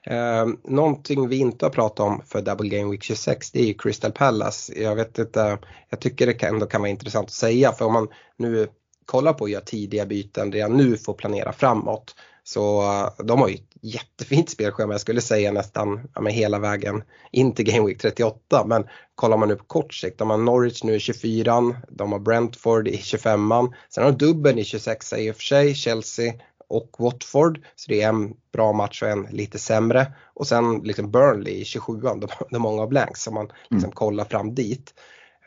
Eh, 0.03 0.55
någonting 0.65 1.29
vi 1.29 1.37
inte 1.37 1.65
har 1.65 1.71
pratat 1.71 2.01
om 2.01 2.23
för 2.27 2.43
Double 2.43 2.69
Game 2.69 2.91
Week 2.91 3.03
26 3.03 3.51
det 3.51 3.61
är 3.61 3.67
ju 3.67 3.75
Crystal 3.75 4.13
Palace. 4.13 4.73
Jag 4.83 4.97
vet 4.97 5.19
inte, 5.19 5.59
jag 5.89 6.01
tycker 6.01 6.27
det 6.27 6.43
ändå 6.43 6.67
kan 6.67 6.81
vara 6.81 6.91
intressant 6.91 7.27
att 7.27 7.33
säga 7.33 7.73
för 7.73 7.85
om 7.85 7.93
man 7.93 8.09
nu 8.37 8.69
kollar 9.07 9.33
på 9.33 9.45
att 9.45 9.51
göra 9.51 9.65
tidiga 9.65 10.07
byten 10.07 10.53
redan 10.53 10.77
nu 10.77 10.97
får 10.97 11.15
planera 11.15 11.53
framåt 11.53 12.15
så 12.45 12.83
eh, 12.83 13.25
de 13.25 13.41
har 13.41 13.49
ju 13.49 13.55
ett 13.55 13.71
jättefint 13.83 14.51
spelschema, 14.51 14.95
jag 14.95 15.01
skulle 15.01 15.21
säga 15.21 15.53
nästan 15.53 16.09
ja, 16.15 16.27
hela 16.27 16.59
vägen 16.59 17.03
in 17.33 17.55
till 17.55 17.65
Game 17.65 17.87
Week 17.87 17.99
38. 17.99 18.65
Men 18.67 18.89
kollar 19.15 19.37
man 19.37 19.49
nu 19.49 19.57
på 19.57 19.65
kort 19.65 19.95
sikt, 19.95 20.19
de 20.19 20.31
har 20.31 20.37
Norwich 20.37 20.85
nu 20.85 20.95
i 20.95 21.01
24 21.01 21.75
de 21.89 22.13
har 22.13 22.19
Brentford 22.19 22.89
i 22.89 22.97
25an, 22.97 23.73
sen 23.89 24.05
har 24.05 24.13
de 24.13 24.27
dubbeln 24.27 24.59
i 24.59 24.65
26 24.65 25.13
i 25.13 25.31
och 25.31 25.37
för 25.37 25.43
sig, 25.43 25.75
Chelsea 25.75 26.33
och 26.71 26.97
Watford. 26.99 27.61
Så 27.77 27.91
det 27.91 28.03
är 28.03 28.09
en 28.09 28.35
bra 28.53 28.73
match 28.73 29.03
och 29.03 29.09
en 29.09 29.23
lite 29.23 29.59
sämre. 29.59 30.13
Och 30.35 30.47
sen 30.47 30.79
liksom 30.79 31.11
Burnley 31.11 31.55
i 31.55 31.63
27an, 31.63 32.21
de, 32.21 32.29
de 32.51 32.63
många 32.63 32.87
blanks 32.87 33.23
som 33.23 33.35
man 33.35 33.49
liksom 33.71 33.79
mm. 33.79 33.93
kollar 33.93 34.25
fram 34.25 34.55
dit. 34.55 34.95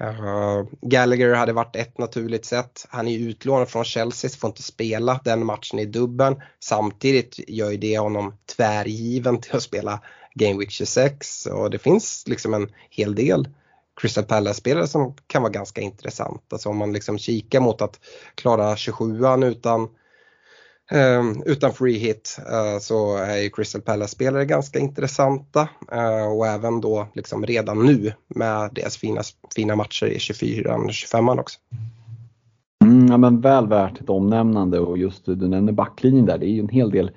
Uh, 0.01 0.65
Gallagher 0.81 1.33
hade 1.33 1.53
varit 1.53 1.75
ett 1.75 1.97
naturligt 1.97 2.45
sätt. 2.45 2.85
Han 2.89 3.07
är 3.07 3.19
utlånad 3.19 3.69
från 3.69 3.83
Chelsea, 3.83 4.29
så 4.29 4.37
får 4.37 4.47
inte 4.47 4.63
spela 4.63 5.19
den 5.23 5.45
matchen 5.45 5.79
i 5.79 5.85
dubben. 5.85 6.41
Samtidigt 6.59 7.39
gör 7.49 7.71
ju 7.71 7.77
det 7.77 7.97
honom 7.97 8.37
tvärgiven 8.55 9.41
till 9.41 9.55
att 9.55 9.63
spela 9.63 10.01
Game 10.33 10.59
Week 10.59 10.71
26 10.71 11.45
och 11.45 11.69
det 11.69 11.79
finns 11.79 12.23
liksom 12.27 12.53
en 12.53 12.71
hel 12.89 13.15
del 13.15 13.47
Crystal 14.01 14.23
Palace-spelare 14.23 14.87
som 14.87 15.15
kan 15.27 15.41
vara 15.41 15.51
ganska 15.51 15.81
intressanta. 15.81 16.43
Alltså 16.51 16.69
om 16.69 16.77
man 16.77 16.93
liksom 16.93 17.17
kikar 17.17 17.59
mot 17.59 17.81
att 17.81 17.99
klara 18.35 18.75
27an 18.75 19.45
utan 19.45 19.89
Um, 20.91 21.43
utan 21.45 21.73
free 21.73 21.97
hit 21.97 22.37
uh, 22.39 22.79
så 22.79 23.17
är 23.17 23.37
ju 23.37 23.49
Crystal 23.49 23.81
Palace-spelare 23.81 24.45
ganska 24.45 24.79
intressanta 24.79 25.69
uh, 25.93 26.37
och 26.37 26.47
även 26.47 26.81
då 26.81 27.07
liksom 27.15 27.45
redan 27.45 27.85
nu 27.85 28.13
med 28.27 28.69
deras 28.73 28.97
fina, 28.97 29.21
fina 29.55 29.75
matcher 29.75 30.05
i 30.05 30.19
24 30.19 30.75
och 30.75 30.93
25 30.93 31.29
också. 31.29 31.59
Mm, 32.83 33.07
ja, 33.07 33.17
men 33.17 33.41
väl 33.41 33.67
värt 33.67 34.01
ett 34.01 34.09
omnämnande 34.09 34.79
och 34.79 34.97
just 34.97 35.25
du 35.25 35.47
nämner 35.47 35.73
backlinjen 35.73 36.25
där, 36.25 36.37
det 36.37 36.45
är 36.45 36.51
ju 36.51 36.59
en 36.59 36.69
hel 36.69 36.91
del 36.91 37.11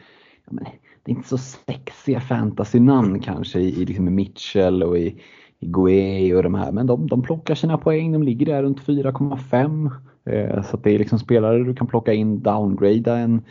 ja, 0.47 0.53
men, 0.53 0.65
det 1.05 1.13
är 1.13 1.17
inte 1.17 1.29
så 1.29 1.39
sexiga 1.39 2.21
fantasy-namn 2.21 3.21
kanske 3.21 3.61
i, 3.61 3.83
i 3.83 3.85
liksom 3.85 4.15
Mitchell 4.15 4.83
och 4.83 4.99
i, 4.99 5.07
i 5.07 5.21
Guay 5.61 6.35
och 6.35 6.43
de 6.43 6.55
här 6.55 6.73
men 6.73 6.87
de, 6.87 7.07
de 7.07 7.23
plockar 7.23 7.55
sina 7.55 7.79
poäng, 7.79 8.13
de 8.13 8.23
ligger 8.23 8.47
där 8.47 8.63
runt 8.63 8.81
4,5 8.81 9.91
eh, 10.25 10.63
så 10.63 10.77
det 10.77 10.91
är 10.91 10.99
liksom 10.99 11.19
spelare 11.19 11.65
du 11.65 11.75
kan 11.75 11.87
plocka 11.87 12.13
in, 12.13 12.43
downgrada 12.43 13.19
en, 13.19 13.43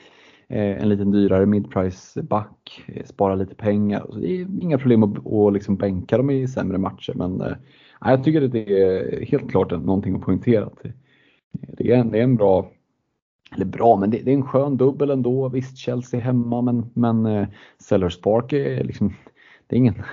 eh, 0.50 0.82
en 0.82 0.90
liten 0.90 1.12
dyrare 1.12 1.46
midprice 1.46 2.24
back, 2.24 2.84
eh, 2.88 3.06
spara 3.06 3.36
lite 3.36 3.56
pengar. 3.56 4.06
Så 4.10 4.20
det 4.20 4.42
är 4.42 4.48
inga 4.62 4.78
problem 4.78 5.04
att, 5.04 5.28
att 5.28 5.54
liksom 5.54 5.76
bänka 5.76 6.18
dem 6.18 6.30
i 6.30 6.48
sämre 6.48 6.78
matcher 6.78 7.14
men 7.16 7.44
jag 8.02 8.24
tycker 8.24 8.42
att 8.42 8.52
det 8.52 8.82
är 8.82 9.26
helt 9.26 9.52
klart 9.52 9.72
någonting 9.72 10.16
att 10.16 10.22
poängtera. 10.22 10.70
Det 11.52 11.92
är 11.92 11.98
en, 11.98 12.12
det 12.12 12.20
är 12.20 12.24
en 12.24 12.36
bra 12.36 12.72
eller 13.56 13.66
bra, 13.66 13.96
men 13.96 14.10
det, 14.10 14.18
det, 14.18 14.32
är 14.32 14.36
en 14.36 14.46
skön 14.46 14.78
dubbel 14.78 15.10
ändå. 15.10 15.50
Visst, 15.50 15.78
Chelsea 15.78 16.20
hemma, 16.20 16.62
men, 16.62 16.92
men 16.94 17.26
eh, 17.26 17.48
Sellers 17.80 18.22
Park 18.22 18.54
är 18.54 18.84
liksom, 18.84 19.14
det 19.68 19.76
är 19.76 19.78
ingen, 19.78 20.04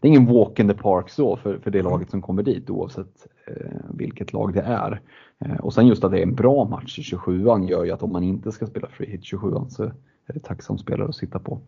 det 0.00 0.08
är 0.08 0.10
ingen 0.10 0.26
walk 0.26 0.60
in 0.60 0.68
the 0.68 0.74
park 0.74 1.08
så 1.08 1.36
för, 1.36 1.58
för 1.58 1.70
det 1.70 1.82
laget 1.82 2.10
som 2.10 2.22
kommer 2.22 2.42
dit 2.42 2.70
oavsett 2.70 3.26
uh, 3.50 3.80
vilket 3.94 4.32
lag 4.32 4.54
det 4.54 4.60
är. 4.60 5.00
Eh, 5.44 5.56
och 5.56 5.74
sen 5.74 5.86
just 5.86 6.04
att 6.04 6.12
det 6.12 6.18
är 6.18 6.22
en 6.22 6.34
bra 6.34 6.64
match 6.64 6.98
i 6.98 7.02
27an 7.02 7.68
gör 7.68 7.84
ju 7.84 7.90
att 7.90 8.02
om 8.02 8.12
man 8.12 8.24
inte 8.24 8.52
ska 8.52 8.66
spela 8.66 8.88
free 8.88 9.10
hit 9.10 9.22
27an 9.22 9.68
så 9.68 9.82
är 10.26 10.32
det 10.34 10.40
tacksam 10.40 10.78
spelare 10.78 11.08
att 11.08 11.16
sitta 11.16 11.38
på. 11.38 11.60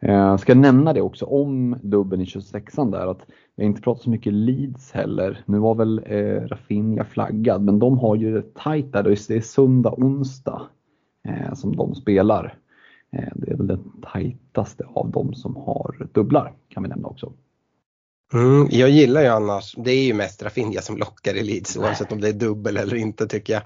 Eh, 0.00 0.36
ska 0.36 0.54
nämna 0.54 0.92
det 0.92 1.00
också 1.00 1.24
om 1.24 1.76
dubben 1.82 2.20
i 2.20 2.24
26an 2.24 2.92
där 2.92 3.06
att 3.06 3.26
vi 3.56 3.62
har 3.62 3.68
inte 3.68 3.82
pratat 3.82 4.02
så 4.02 4.10
mycket 4.10 4.32
Leeds 4.32 4.92
heller. 4.92 5.44
Nu 5.46 5.58
var 5.58 5.74
väl 5.74 6.02
eh, 6.06 6.40
Rafinha 6.40 7.04
flaggad 7.04 7.62
men 7.62 7.78
de 7.78 7.98
har 7.98 8.16
ju 8.16 8.32
det 8.32 8.54
tajt 8.54 8.92
där. 8.92 9.02
Det 9.02 9.30
är 9.30 9.40
söndag, 9.40 9.94
onsdag 9.96 10.62
eh, 11.28 11.54
som 11.54 11.76
de 11.76 11.94
spelar. 11.94 12.58
Eh, 13.18 13.32
det 13.34 13.50
är 13.52 13.56
väl 13.56 13.66
den 13.66 13.92
tajtaste 14.12 14.84
av 14.94 15.10
dem 15.10 15.34
som 15.34 15.56
har 15.56 16.08
dubblar 16.12 16.54
kan 16.68 16.82
vi 16.82 16.88
nämna 16.88 17.08
också. 17.08 17.32
Mm, 18.32 18.68
jag 18.70 18.90
gillar 18.90 19.20
ju 19.20 19.28
annars, 19.28 19.74
det 19.78 19.90
är 19.90 20.04
ju 20.04 20.14
mest 20.14 20.42
Rafinha 20.42 20.82
som 20.82 20.96
lockar 20.96 21.34
i 21.34 21.42
Leeds 21.42 21.76
oavsett 21.76 22.12
om 22.12 22.20
det 22.20 22.28
är 22.28 22.32
dubbel 22.32 22.76
eller 22.76 22.96
inte 22.96 23.26
tycker 23.26 23.52
jag. 23.52 23.62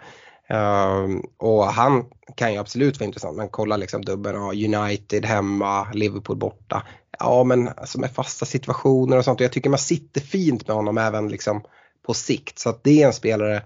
Uh, 0.52 1.20
och 1.36 1.64
han 1.64 2.04
kan 2.34 2.52
ju 2.52 2.58
absolut 2.58 3.00
vara 3.00 3.06
intressant 3.06 3.36
men 3.36 3.48
kolla 3.48 3.76
liksom 3.76 4.04
dubbeln, 4.04 4.36
ja, 4.36 4.80
United 4.82 5.24
hemma, 5.24 5.92
Liverpool 5.92 6.36
borta. 6.36 6.82
Ja 7.18 7.44
men 7.44 7.68
alltså 7.68 8.00
med 8.00 8.10
fasta 8.10 8.46
situationer 8.46 9.18
och 9.18 9.24
sånt 9.24 9.40
och 9.40 9.44
jag 9.44 9.52
tycker 9.52 9.70
man 9.70 9.78
sitter 9.78 10.20
fint 10.20 10.68
med 10.68 10.76
honom 10.76 10.98
även 10.98 11.28
liksom 11.28 11.62
på 12.06 12.14
sikt 12.14 12.58
så 12.58 12.70
att 12.70 12.84
det 12.84 13.02
är 13.02 13.06
en 13.06 13.12
spelare 13.12 13.56
uh, 13.56 13.62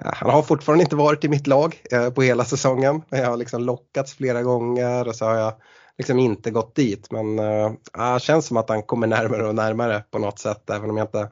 Eh, 0.00 0.10
han 0.14 0.30
har 0.30 0.42
fortfarande 0.42 0.84
inte 0.84 0.96
varit 0.96 1.24
i 1.24 1.28
mitt 1.28 1.46
lag 1.46 1.82
eh, 1.92 2.10
på 2.10 2.22
hela 2.22 2.44
säsongen. 2.44 3.02
Jag 3.10 3.30
har 3.30 3.36
liksom 3.36 3.62
lockats 3.62 4.14
flera 4.14 4.42
gånger 4.42 5.08
och 5.08 5.16
så 5.16 5.24
har 5.24 5.34
jag 5.34 5.52
liksom 5.98 6.18
inte 6.18 6.50
gått 6.50 6.74
dit. 6.74 7.10
Men 7.10 7.38
uh, 7.38 7.72
det 8.14 8.22
känns 8.22 8.46
som 8.46 8.56
att 8.56 8.68
han 8.68 8.82
kommer 8.82 9.06
närmare 9.06 9.48
och 9.48 9.54
närmare 9.54 10.04
på 10.10 10.18
något 10.18 10.38
sätt 10.38 10.70
även 10.70 10.90
om 10.90 10.96
jag 10.96 11.04
inte 11.04 11.30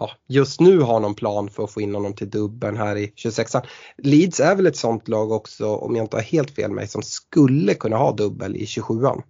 ja, 0.00 0.10
just 0.26 0.60
nu 0.60 0.80
har 0.80 1.00
någon 1.00 1.14
plan 1.14 1.50
för 1.50 1.64
att 1.64 1.70
få 1.70 1.80
in 1.80 1.94
honom 1.94 2.12
till 2.12 2.30
dubben 2.30 2.76
här 2.76 2.96
i 2.96 3.06
26an. 3.06 3.66
Leeds 3.96 4.40
är 4.40 4.56
väl 4.56 4.66
ett 4.66 4.76
sånt 4.76 5.08
lag 5.08 5.32
också, 5.32 5.76
om 5.76 5.96
jag 5.96 6.04
inte 6.04 6.16
har 6.16 6.22
helt 6.22 6.50
fel 6.50 6.70
mig, 6.70 6.86
som 6.86 7.02
skulle 7.02 7.74
kunna 7.74 7.96
ha 7.96 8.12
dubbel 8.12 8.56
i 8.56 8.64
27an. 8.64 9.22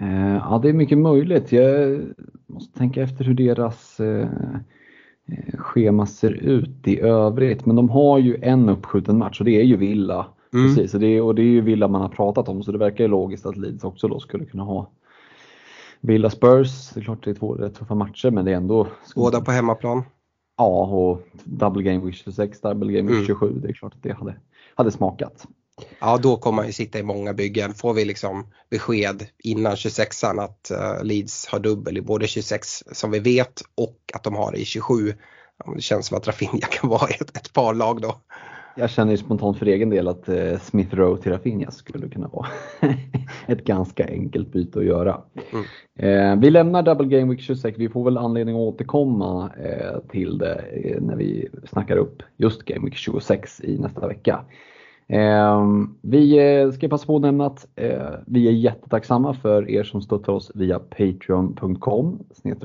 Eh, 0.00 0.34
ja, 0.34 0.60
det 0.62 0.68
är 0.68 0.72
mycket 0.72 0.98
möjligt. 0.98 1.52
Jag 1.52 2.00
måste 2.46 2.78
tänka 2.78 3.02
efter 3.02 3.24
hur 3.24 3.34
deras 3.34 4.00
eh, 4.00 4.28
schema 5.58 6.06
ser 6.06 6.30
ut 6.30 6.88
i 6.88 7.00
övrigt. 7.00 7.66
Men 7.66 7.76
de 7.76 7.90
har 7.90 8.18
ju 8.18 8.38
en 8.42 8.68
uppskjuten 8.68 9.18
match 9.18 9.40
och 9.40 9.44
det 9.44 9.60
är 9.60 9.64
ju 9.64 9.76
Villa 9.76 10.26
Mm. 10.56 10.74
Precis, 10.74 10.94
och 10.94 11.00
det, 11.00 11.06
är, 11.06 11.22
och 11.22 11.34
det 11.34 11.42
är 11.42 11.46
ju 11.46 11.60
Villa 11.60 11.88
man 11.88 12.00
har 12.00 12.08
pratat 12.08 12.48
om 12.48 12.62
så 12.62 12.72
det 12.72 12.78
verkar 12.78 13.04
ju 13.04 13.08
logiskt 13.08 13.46
att 13.46 13.56
Leeds 13.56 13.84
också 13.84 14.08
då 14.08 14.20
skulle 14.20 14.44
kunna 14.44 14.62
ha 14.62 14.90
Villa 16.00 16.30
Spurs. 16.30 16.90
Det 16.90 17.00
är 17.00 17.04
klart 17.04 17.24
det 17.24 17.30
är 17.30 17.34
två 17.34 17.54
rätt 17.54 17.74
tuffa 17.74 17.94
matcher 17.94 18.30
men 18.30 18.44
det 18.44 18.52
är 18.52 18.56
ändå... 18.56 18.86
Båda 19.14 19.40
på 19.40 19.50
hemmaplan. 19.50 20.02
Ja, 20.56 20.86
och 20.86 21.22
Double 21.44 21.82
Game 21.82 22.04
Week 22.04 22.14
26, 22.14 22.60
Double 22.60 22.92
Game 22.92 23.12
Week 23.12 23.26
27. 23.26 23.46
Mm. 23.46 23.60
Det 23.60 23.68
är 23.68 23.72
klart 23.72 23.94
att 23.94 24.02
det 24.02 24.12
hade, 24.12 24.34
hade 24.74 24.90
smakat. 24.90 25.46
Ja, 26.00 26.18
då 26.22 26.36
kommer 26.36 26.56
man 26.56 26.66
ju 26.66 26.72
sitta 26.72 26.98
i 26.98 27.02
många 27.02 27.32
byggen. 27.32 27.74
Får 27.74 27.94
vi 27.94 28.04
liksom 28.04 28.46
besked 28.70 29.26
innan 29.38 29.74
26an 29.74 30.44
att 30.44 30.70
uh, 30.70 31.04
Leeds 31.04 31.46
har 31.46 31.58
dubbel 31.58 31.96
i 31.96 32.02
både 32.02 32.26
26 32.26 32.84
som 32.92 33.10
vi 33.10 33.18
vet 33.18 33.62
och 33.74 33.98
att 34.14 34.24
de 34.24 34.34
har 34.34 34.52
det 34.52 34.58
i 34.58 34.64
27. 34.64 35.14
Ja, 35.64 35.72
det 35.74 35.80
känns 35.80 36.06
som 36.06 36.16
att 36.16 36.26
Rafinha 36.26 36.66
kan 36.70 36.90
vara 36.90 37.08
ett, 37.08 37.36
ett 37.36 37.52
par 37.52 37.74
lag 37.74 38.00
då. 38.00 38.20
Jag 38.78 38.90
känner 38.90 39.12
ju 39.12 39.18
spontant 39.18 39.58
för 39.58 39.66
egen 39.66 39.90
del 39.90 40.08
att 40.08 40.28
eh, 40.28 40.58
Smith 40.58 40.94
Rowe 40.94 41.22
till 41.22 41.32
Rafinha 41.32 41.70
skulle 41.70 42.08
kunna 42.08 42.28
vara 42.28 42.46
ett 43.46 43.64
ganska 43.64 44.06
enkelt 44.06 44.52
byte 44.52 44.78
att 44.78 44.84
göra. 44.84 45.20
Mm. 45.52 45.64
Eh, 45.98 46.40
vi 46.40 46.50
lämnar 46.50 46.82
Double 46.82 47.18
Game 47.18 47.32
Week 47.32 47.40
26. 47.40 47.78
Vi 47.78 47.88
får 47.88 48.04
väl 48.04 48.18
anledning 48.18 48.54
att 48.54 48.74
återkomma 48.74 49.50
eh, 49.64 50.00
till 50.10 50.38
det 50.38 50.54
eh, 50.54 51.00
när 51.00 51.16
vi 51.16 51.48
snackar 51.70 51.96
upp 51.96 52.22
just 52.36 52.62
Game 52.62 52.84
Week 52.84 52.96
26 52.96 53.60
i 53.60 53.78
nästa 53.78 54.08
vecka. 54.08 54.44
Ehm, 55.08 55.96
vi 56.02 56.38
eh, 56.38 56.70
ska 56.70 56.88
passa 56.88 57.06
på 57.06 57.16
att 57.16 57.22
nämna 57.22 57.46
att 57.46 57.66
eh, 57.76 58.10
vi 58.26 58.48
är 58.48 58.52
jättetacksamma 58.52 59.34
för 59.34 59.70
er 59.70 59.84
som 59.84 60.02
stöttar 60.02 60.32
oss 60.32 60.52
via 60.54 60.78
Patreon.com 60.78 62.18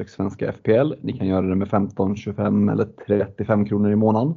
svenska 0.07 0.51
FPL. 0.51 0.93
Ni 1.01 1.13
kan 1.13 1.27
göra 1.27 1.45
det 1.45 1.55
med 1.55 1.67
15, 1.67 2.15
25 2.15 2.69
eller 2.69 2.87
35 3.07 3.65
kronor 3.65 3.91
i 3.91 3.95
månaden. 3.95 4.33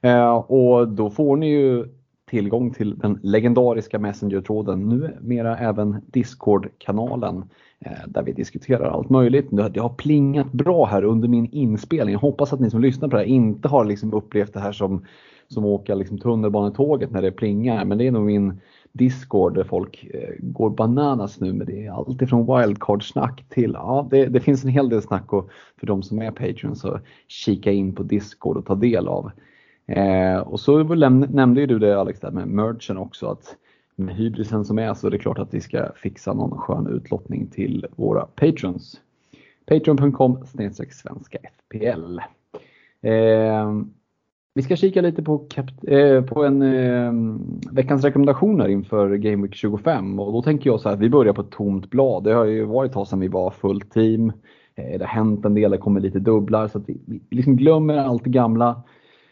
Ehm, 0.00 0.34
och 0.36 0.88
då 0.88 1.10
får 1.10 1.36
ni 1.36 1.50
ju 1.50 1.86
tillgång 2.30 2.70
till 2.70 2.98
den 2.98 3.18
legendariska 3.22 3.98
Messenger-tråden, 3.98 4.88
numera 4.88 5.56
även 5.58 5.96
Discord-kanalen 6.06 7.44
eh, 7.84 7.92
där 8.06 8.22
vi 8.22 8.32
diskuterar 8.32 8.90
allt 8.90 9.10
möjligt. 9.10 9.48
Det 9.50 9.80
har 9.80 9.94
plingat 9.94 10.52
bra 10.52 10.84
här 10.84 11.04
under 11.04 11.28
min 11.28 11.46
inspelning. 11.46 12.12
Jag 12.12 12.20
hoppas 12.20 12.52
att 12.52 12.60
ni 12.60 12.70
som 12.70 12.80
lyssnar 12.80 13.08
på 13.08 13.16
det 13.16 13.22
här 13.22 13.28
inte 13.28 13.68
har 13.68 13.84
liksom 13.84 14.14
upplevt 14.14 14.52
det 14.52 14.60
här 14.60 14.72
som, 14.72 15.04
som 15.50 15.64
åka 15.64 15.94
liksom 15.94 16.18
tunnelbanetåget 16.18 17.10
när 17.10 17.22
det 17.22 17.32
plingar. 17.32 17.84
Men 17.84 17.98
det 17.98 18.06
är 18.06 18.10
nog 18.10 18.26
min 18.26 18.60
Discord 18.92 19.54
där 19.54 19.64
folk 19.64 20.04
eh, 20.14 20.34
går 20.38 20.70
bananas 20.70 21.40
nu 21.40 21.52
med 21.52 21.66
det. 21.66 21.88
Allt 21.88 22.22
ifrån 22.22 22.46
wildcard-snack 22.46 23.44
till, 23.48 23.72
ja 23.72 24.08
det, 24.10 24.26
det, 24.26 24.40
finns 24.40 24.64
en 24.64 24.70
hel 24.70 24.88
del 24.88 25.02
snack 25.02 25.32
och 25.32 25.50
för 25.76 25.86
de 25.86 26.02
som 26.02 26.18
är 26.22 26.30
Patreon 26.30 26.76
så 26.76 27.00
kika 27.28 27.72
in 27.72 27.94
på 27.94 28.02
Discord 28.02 28.56
och 28.56 28.66
ta 28.66 28.74
del 28.74 29.08
av. 29.08 29.30
Eh, 29.86 30.38
och 30.38 30.60
så 30.60 30.82
nämnde 30.82 31.60
ju 31.60 31.66
du 31.66 31.78
det 31.78 32.00
Alex 32.00 32.20
där 32.20 32.30
med 32.30 32.48
merchen 32.48 32.96
också 32.96 33.26
att 33.26 33.56
med 33.96 34.14
hybrisen 34.14 34.64
som 34.64 34.78
är 34.78 34.94
så 34.94 35.06
är 35.06 35.10
det 35.10 35.18
klart 35.18 35.38
att 35.38 35.54
vi 35.54 35.60
ska 35.60 35.92
fixa 35.96 36.32
någon 36.32 36.58
skön 36.58 36.86
utlottning 36.86 37.46
till 37.46 37.86
våra 37.96 38.26
patrons. 38.26 39.00
Patreon.com 39.66 40.46
svenska 40.46 41.38
FPL. 41.38 42.18
Eh, 43.02 43.82
vi 44.60 44.64
ska 44.64 44.76
kika 44.76 45.00
lite 45.00 45.22
på, 45.22 45.46
äh, 45.86 46.24
på 46.24 46.44
en 46.44 46.62
äh, 46.62 47.12
veckans 47.72 48.04
rekommendationer 48.04 48.68
inför 48.68 49.16
Game 49.16 49.42
Week 49.42 49.54
25 49.54 50.20
och 50.20 50.32
då 50.32 50.42
tänker 50.42 50.70
jag 50.70 50.80
så 50.80 50.88
här 50.88 50.96
att 50.96 51.02
vi 51.02 51.10
börjar 51.10 51.32
på 51.32 51.40
ett 51.40 51.50
tomt 51.50 51.90
blad. 51.90 52.24
Det 52.24 52.32
har 52.32 52.44
ju 52.44 52.64
varit 52.64 52.88
ett 52.88 52.94
tag 52.94 53.08
sedan 53.08 53.20
vi 53.20 53.28
var 53.28 53.50
fullt 53.50 53.92
team. 53.92 54.32
Eh, 54.74 54.98
det 54.98 55.04
har 55.04 55.14
hänt 55.14 55.44
en 55.44 55.54
del, 55.54 55.70
det 55.70 55.78
kommer 55.78 56.00
lite 56.00 56.18
dubblar 56.18 56.68
så 56.68 56.78
att 56.78 56.88
vi, 56.88 57.00
vi 57.06 57.36
liksom 57.36 57.56
glömmer 57.56 57.96
allt 57.96 58.24
det 58.24 58.30
gamla 58.30 58.82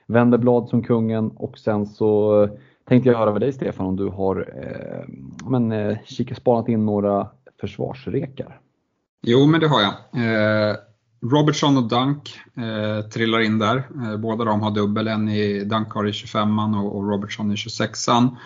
vänder 0.07 0.39
blad 0.39 0.69
som 0.69 0.83
kungen 0.83 1.31
och 1.31 1.59
sen 1.59 1.87
så 1.87 2.49
tänkte 2.89 3.11
jag 3.11 3.19
höra 3.19 3.33
med 3.33 3.41
dig 3.41 3.53
Stefan 3.53 3.87
om 3.87 3.97
du 3.97 4.09
har 4.09 4.53
eh, 4.57 5.15
men, 5.51 5.73
eh, 5.73 5.97
kikat 6.05 6.39
spanat 6.39 6.69
in 6.69 6.87
några 6.87 7.29
försvarsrekar. 7.61 8.61
Jo 9.23 9.47
men 9.47 9.61
det 9.61 9.69
har 9.69 9.81
jag. 9.81 9.93
Eh, 10.71 10.77
Robertson 11.21 11.77
och 11.77 11.89
Dunk 11.89 12.39
eh, 12.57 13.09
trillar 13.09 13.41
in 13.41 13.59
där. 13.59 13.77
Eh, 13.77 14.17
båda 14.17 14.45
de 14.45 14.61
har 14.61 14.71
dubbel, 14.71 15.09
en 15.09 15.29
i 15.29 15.65
Dunk 15.65 15.91
har 15.91 16.09
i 16.09 16.11
25an 16.11 16.83
och, 16.83 16.97
och 16.97 17.11
Robertson 17.11 17.53
i 17.53 17.55
26an. 17.55 18.37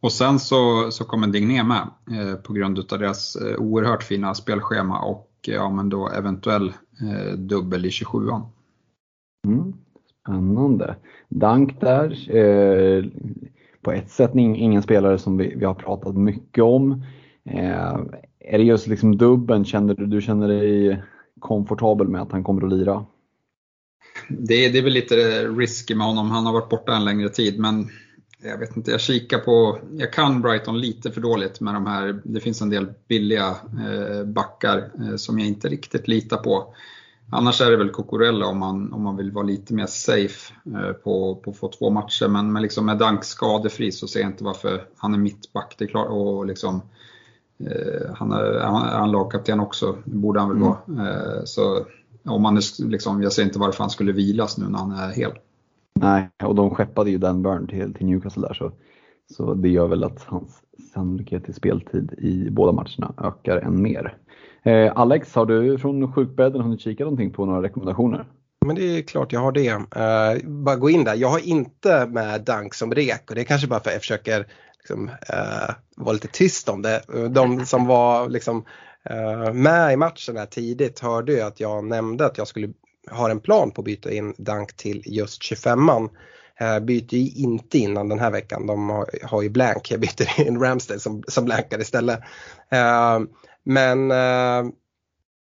Och 0.00 0.12
sen 0.12 0.38
så, 0.38 0.90
så 0.90 1.04
kommer 1.04 1.26
Digné 1.26 1.62
med 1.62 1.88
eh, 2.10 2.34
på 2.34 2.52
grund 2.52 2.78
av 2.78 2.98
deras 2.98 3.36
eh, 3.36 3.56
oerhört 3.56 4.02
fina 4.02 4.34
spelschema 4.34 5.00
och 5.00 5.28
eh, 5.48 5.54
ja, 5.54 5.70
men 5.70 5.88
då 5.88 6.08
eventuell 6.08 6.72
eh, 7.00 7.32
dubbel 7.32 7.86
i 7.86 7.88
27an. 7.88 8.42
Mm. 9.46 9.72
Spännande. 10.22 10.96
Dank 11.28 11.80
där. 11.80 12.36
Eh, 12.36 13.04
på 13.82 13.92
ett 13.92 14.10
sätt 14.10 14.30
ingen 14.34 14.82
spelare 14.82 15.18
som 15.18 15.36
vi, 15.36 15.54
vi, 15.56 15.64
har 15.64 15.74
pratat 15.74 16.16
mycket 16.16 16.64
om. 16.64 17.04
Eh, 17.44 17.98
är 18.40 18.58
det 18.58 18.64
just 18.64 18.86
liksom 18.86 19.16
dubben, 19.16 19.64
känner 19.64 19.94
du, 19.94 20.06
du 20.06 20.20
känner 20.20 20.48
dig 20.48 21.02
komfortabel 21.40 22.08
med 22.08 22.22
att 22.22 22.32
han 22.32 22.44
kommer 22.44 22.62
att 22.62 22.72
lira? 22.72 23.04
Det, 24.28 24.68
det 24.68 24.78
är 24.78 24.82
väl 24.82 24.92
lite 24.92 25.44
risky 25.44 25.94
med 25.94 26.06
honom, 26.06 26.30
han 26.30 26.46
har 26.46 26.52
varit 26.52 26.68
borta 26.68 26.96
en 26.96 27.04
längre 27.04 27.28
tid 27.28 27.58
men 27.58 27.88
jag 28.42 28.58
vet 28.58 28.76
inte, 28.76 28.90
jag 28.90 29.00
kikar 29.00 29.38
på, 29.38 29.78
jag 29.92 30.12
kan 30.12 30.42
Brighton 30.42 30.80
lite 30.80 31.10
för 31.10 31.20
dåligt 31.20 31.60
med 31.60 31.74
de 31.74 31.86
här, 31.86 32.20
det 32.24 32.40
finns 32.40 32.62
en 32.62 32.70
del 32.70 32.92
billiga 33.08 33.48
eh, 33.86 34.24
backar 34.24 34.90
eh, 34.98 35.16
som 35.16 35.38
jag 35.38 35.48
inte 35.48 35.68
riktigt 35.68 36.08
litar 36.08 36.36
på. 36.36 36.74
Annars 37.32 37.60
är 37.60 37.70
det 37.70 37.76
väl 37.76 37.90
Cucurella 37.90 38.46
om 38.46 38.58
man, 38.58 38.92
om 38.92 39.02
man 39.02 39.16
vill 39.16 39.32
vara 39.32 39.44
lite 39.44 39.74
mer 39.74 39.86
safe 39.86 40.52
eh, 40.66 40.92
på, 40.92 41.34
på 41.34 41.50
att 41.50 41.56
få 41.56 41.68
två 41.68 41.90
matcher. 41.90 42.28
Men, 42.28 42.52
men 42.52 42.62
liksom 42.62 42.86
med 42.86 42.98
Dank 42.98 43.24
skadefri 43.24 43.92
så 43.92 44.08
ser 44.08 44.20
jag 44.20 44.30
inte 44.30 44.44
varför 44.44 44.86
han 44.96 45.14
är 45.14 45.18
mittback. 45.18 45.74
Det 45.78 45.84
är 45.84 45.88
klart, 45.88 46.08
och 46.10 46.46
liksom, 46.46 46.76
eh, 46.76 46.82
han, 48.14 48.32
är, 48.32 48.60
han 48.60 49.08
är 49.08 49.12
lagkapten 49.12 49.60
också, 49.60 49.96
borde 50.04 50.40
han 50.40 50.48
väl 50.48 50.58
mm. 50.58 50.68
vara. 50.68 51.08
Eh, 51.08 51.44
så 51.44 51.86
om 52.24 52.42
man 52.42 52.56
är, 52.56 52.88
liksom, 52.88 53.22
jag 53.22 53.32
ser 53.32 53.42
inte 53.42 53.58
varför 53.58 53.84
han 53.84 53.90
skulle 53.90 54.12
vilas 54.12 54.58
nu 54.58 54.68
när 54.68 54.78
han 54.78 54.92
är 54.92 55.12
hel. 55.12 55.32
Nej, 55.94 56.28
och 56.44 56.54
de 56.54 56.74
skeppade 56.74 57.10
ju 57.10 57.18
Dan 57.18 57.42
Burn 57.42 57.66
till, 57.66 57.94
till 57.94 58.06
Newcastle 58.06 58.48
där 58.48 58.54
så, 58.54 58.72
så 59.36 59.54
det 59.54 59.68
gör 59.68 59.88
väl 59.88 60.04
att 60.04 60.22
hans 60.26 60.62
sannolikhet 60.94 61.44
till 61.44 61.54
speltid 61.54 62.14
i 62.18 62.50
båda 62.50 62.72
matcherna 62.72 63.14
ökar 63.18 63.56
än 63.56 63.82
mer. 63.82 64.16
Eh, 64.62 64.92
Alex, 64.94 65.34
har 65.34 65.46
du 65.46 65.78
från 65.78 66.12
sjukbädden 66.12 66.60
hunnit 66.60 66.80
kika 66.80 67.04
någonting 67.04 67.30
på 67.30 67.46
några 67.46 67.62
rekommendationer? 67.62 68.24
Men 68.66 68.76
det 68.76 68.98
är 68.98 69.02
klart 69.02 69.32
jag 69.32 69.40
har 69.40 69.52
det. 69.52 69.72
Uh, 69.72 70.50
bara 70.50 70.76
gå 70.76 70.90
in 70.90 71.04
där. 71.04 71.14
Jag 71.14 71.28
har 71.28 71.48
inte 71.48 72.06
med 72.06 72.44
Dank 72.44 72.74
som 72.74 72.94
rek 72.94 73.30
och 73.30 73.34
det 73.34 73.40
är 73.40 73.44
kanske 73.44 73.68
bara 73.68 73.80
för 73.80 73.90
att 73.90 73.94
jag 73.94 74.00
försöker 74.00 74.46
liksom, 74.80 75.10
uh, 75.98 76.12
lite 76.12 76.28
tyst 76.28 76.68
om 76.68 76.82
det. 76.82 77.02
De 77.30 77.66
som 77.66 77.86
var 77.86 78.28
liksom, 78.28 78.64
eh, 79.04 79.52
med 79.52 79.92
i 79.92 79.96
matchen 79.96 80.36
här 80.36 80.46
tidigt 80.46 81.00
hörde 81.00 81.32
ju 81.32 81.40
att 81.40 81.60
jag 81.60 81.84
nämnde 81.84 82.26
att 82.26 82.38
jag 82.38 82.48
skulle 82.48 82.72
ha 83.10 83.30
en 83.30 83.40
plan 83.40 83.70
på 83.70 83.80
att 83.80 83.84
byta 83.84 84.12
in 84.12 84.34
Dank 84.38 84.76
till 84.76 85.02
just 85.06 85.42
25an. 85.42 86.08
Eh, 86.60 86.80
byter 86.80 87.14
ju 87.14 87.42
inte 87.42 87.78
innan 87.78 88.08
den 88.08 88.18
här 88.18 88.30
veckan. 88.30 88.66
De 88.66 88.90
har, 88.90 89.06
har 89.22 89.42
ju 89.42 89.48
blank. 89.48 89.90
Jag 89.90 90.00
byter 90.00 90.40
in 90.48 90.60
Ramsdale 90.60 91.00
som, 91.00 91.22
som 91.28 91.44
blankar 91.44 91.80
istället. 91.80 92.18
Uh, 92.72 93.26
men 93.64 94.10
uh, 94.10 94.64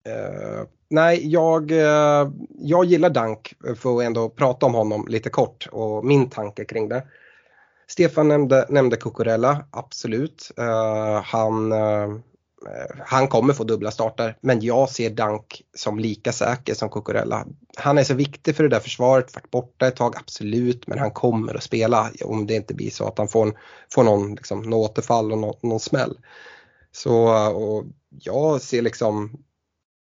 uh, 0.08 0.64
nej, 0.90 1.32
jag, 1.32 1.72
uh, 1.72 2.32
jag 2.50 2.86
gillar 2.86 3.10
Dank 3.10 3.54
för 3.78 3.98
att 3.98 4.04
ändå 4.04 4.30
prata 4.30 4.66
om 4.66 4.74
honom 4.74 5.08
lite 5.08 5.30
kort 5.30 5.68
och 5.72 6.06
min 6.06 6.30
tanke 6.30 6.66
kring 6.66 6.90
det. 6.90 7.04
Stefan 7.88 8.28
nämnde, 8.28 8.66
nämnde 8.70 8.98
Cucurella, 8.98 9.66
absolut. 9.72 10.52
Eh, 10.58 11.22
han, 11.24 11.72
eh, 11.72 12.10
han 13.06 13.28
kommer 13.28 13.54
få 13.54 13.64
dubbla 13.64 13.92
starter 13.92 14.38
men 14.42 14.62
jag 14.62 14.90
ser 14.90 15.10
Dank 15.10 15.62
som 15.78 16.00
lika 16.00 16.32
säker 16.32 16.74
som 16.74 16.90
Cucurella. 16.90 17.46
Han 17.78 17.98
är 17.98 18.04
så 18.04 18.14
viktig 18.14 18.56
för 18.56 18.64
det 18.64 18.70
där 18.70 18.80
försvaret, 18.80 19.36
varit 19.36 19.52
borta 19.52 19.88
ett 19.88 19.96
tag, 19.96 20.16
absolut, 20.18 20.88
men 20.88 21.00
han 21.00 21.12
kommer 21.12 21.56
att 21.56 21.64
spela 21.64 22.12
om 22.26 22.48
det 22.48 22.56
inte 22.56 22.74
blir 22.74 22.90
så 22.90 23.08
att 23.08 23.18
han 23.18 23.28
får, 23.28 23.48
en, 23.48 23.54
får 23.94 24.04
någon, 24.04 24.36
liksom, 24.36 24.62
någon 24.62 24.74
återfall 24.74 25.32
och 25.32 25.38
någon, 25.38 25.56
någon 25.62 25.80
smäll. 25.80 26.18
Så 26.92 27.14
och 27.54 27.86
jag 28.10 28.62
ser 28.62 28.82
liksom 28.82 29.38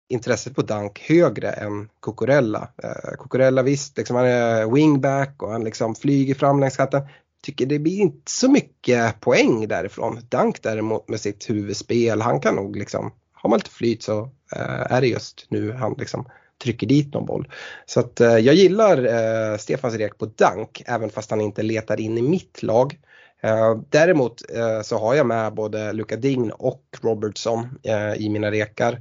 intresset 0.10 0.56
på 0.56 0.62
Dank 0.62 1.00
högre 1.00 1.52
än 1.52 1.90
Cucurella. 2.02 2.70
Eh, 2.84 3.18
Cucurella 3.20 3.62
visst, 3.62 3.98
liksom, 3.98 4.16
han 4.16 4.26
är 4.26 4.72
wingback 4.72 5.44
och 5.44 5.52
han 5.52 5.64
liksom 5.64 5.96
flyger 5.96 6.36
fram 6.36 6.60
längs 6.60 6.78
kanten. 6.78 7.02
Tycker 7.42 7.66
det 7.66 7.80
blir 7.80 8.00
inte 8.00 8.32
så 8.32 8.52
mycket 8.52 9.20
poäng 9.20 9.68
därifrån. 9.68 10.20
Dank 10.30 10.64
däremot 10.64 11.10
med 11.10 11.20
sitt 11.20 11.50
huvudspel, 11.50 12.22
han 12.22 12.40
kan 12.40 12.56
nog 12.56 12.76
liksom, 12.76 13.14
har 13.34 13.50
man 13.50 13.60
lite 13.60 13.70
flyt 13.70 14.04
så 14.04 14.20
eh, 14.56 14.92
är 14.92 15.02
det 15.02 15.08
just 15.08 15.46
nu 15.50 15.72
han 15.72 15.96
liksom 15.98 16.30
trycker 16.64 16.88
dit 16.88 17.14
någon 17.14 17.26
boll. 17.26 17.52
Så 17.86 18.00
att 18.00 18.22
eh, 18.22 18.38
jag 18.38 18.56
gillar 18.56 19.06
eh, 19.06 19.58
Stefans 19.58 19.96
rek 19.96 20.18
på 20.18 20.26
Dank, 20.26 20.84
även 20.86 21.10
fast 21.10 21.30
han 21.30 21.42
inte 21.42 21.64
letar 21.64 22.00
in 22.00 22.18
i 22.18 22.22
mitt 22.22 22.64
lag. 22.64 23.00
Eh, 23.42 23.78
däremot 23.90 24.52
eh, 24.56 24.82
så 24.82 24.98
har 24.98 25.16
jag 25.16 25.26
med 25.26 25.54
både 25.54 25.94
Luka 25.94 26.16
Dign 26.16 26.52
och 26.52 26.84
Robertson 27.02 27.80
eh, 27.84 28.14
i 28.14 28.30
mina 28.30 28.52
rekar. 28.52 28.94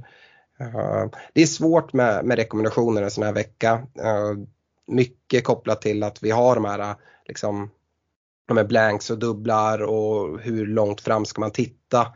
Eh, 0.59 1.05
det 1.33 1.41
är 1.41 1.45
svårt 1.45 1.93
med, 1.93 2.25
med 2.25 2.37
rekommendationer 2.37 3.01
en 3.01 3.11
sån 3.11 3.23
här 3.23 3.33
vecka. 3.33 3.87
mycket 4.87 5.43
kopplat 5.43 5.81
till 5.81 6.03
att 6.03 6.23
vi 6.23 6.31
har 6.31 6.55
de 6.55 6.65
här 6.65 6.95
liksom, 7.27 7.69
de 8.47 8.57
här 8.57 8.63
blanks 8.63 9.09
och 9.09 9.17
dubblar 9.17 9.81
och 9.81 10.39
hur 10.39 10.67
långt 10.67 11.01
fram 11.01 11.25
ska 11.25 11.41
man 11.41 11.51
titta. 11.51 12.07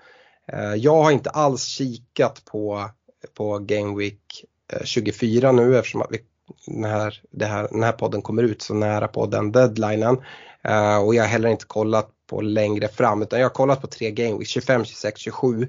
Eh, 0.47 0.75
jag 0.75 1.03
har 1.03 1.11
inte 1.11 1.29
alls 1.29 1.63
kikat 1.63 2.45
på, 2.45 2.89
på 3.37 3.59
Game 3.59 3.97
Week 3.97 4.45
eh, 4.73 4.83
24 4.83 5.51
nu 5.51 5.77
eftersom 5.77 6.01
att 6.01 6.11
vi, 6.11 6.19
när, 6.67 7.21
det 7.31 7.45
här, 7.45 7.67
den 7.71 7.83
här 7.83 7.91
podden 7.91 8.21
kommer 8.21 8.43
ut 8.43 8.61
så 8.61 8.73
nära 8.73 9.07
på 9.07 9.25
den 9.25 9.51
deadlinen. 9.51 10.17
Eh, 10.63 10.97
och 10.97 11.15
jag 11.15 11.23
har 11.23 11.29
heller 11.29 11.49
inte 11.49 11.65
kollat 11.65 12.09
på 12.29 12.41
längre 12.41 12.87
fram 12.87 13.21
utan 13.21 13.39
jag 13.39 13.45
har 13.45 13.53
kollat 13.53 13.81
på 13.81 13.87
tre 13.87 14.11
gameweeks, 14.11 14.49
25, 14.49 14.85
26, 14.85 15.19
27. 15.19 15.67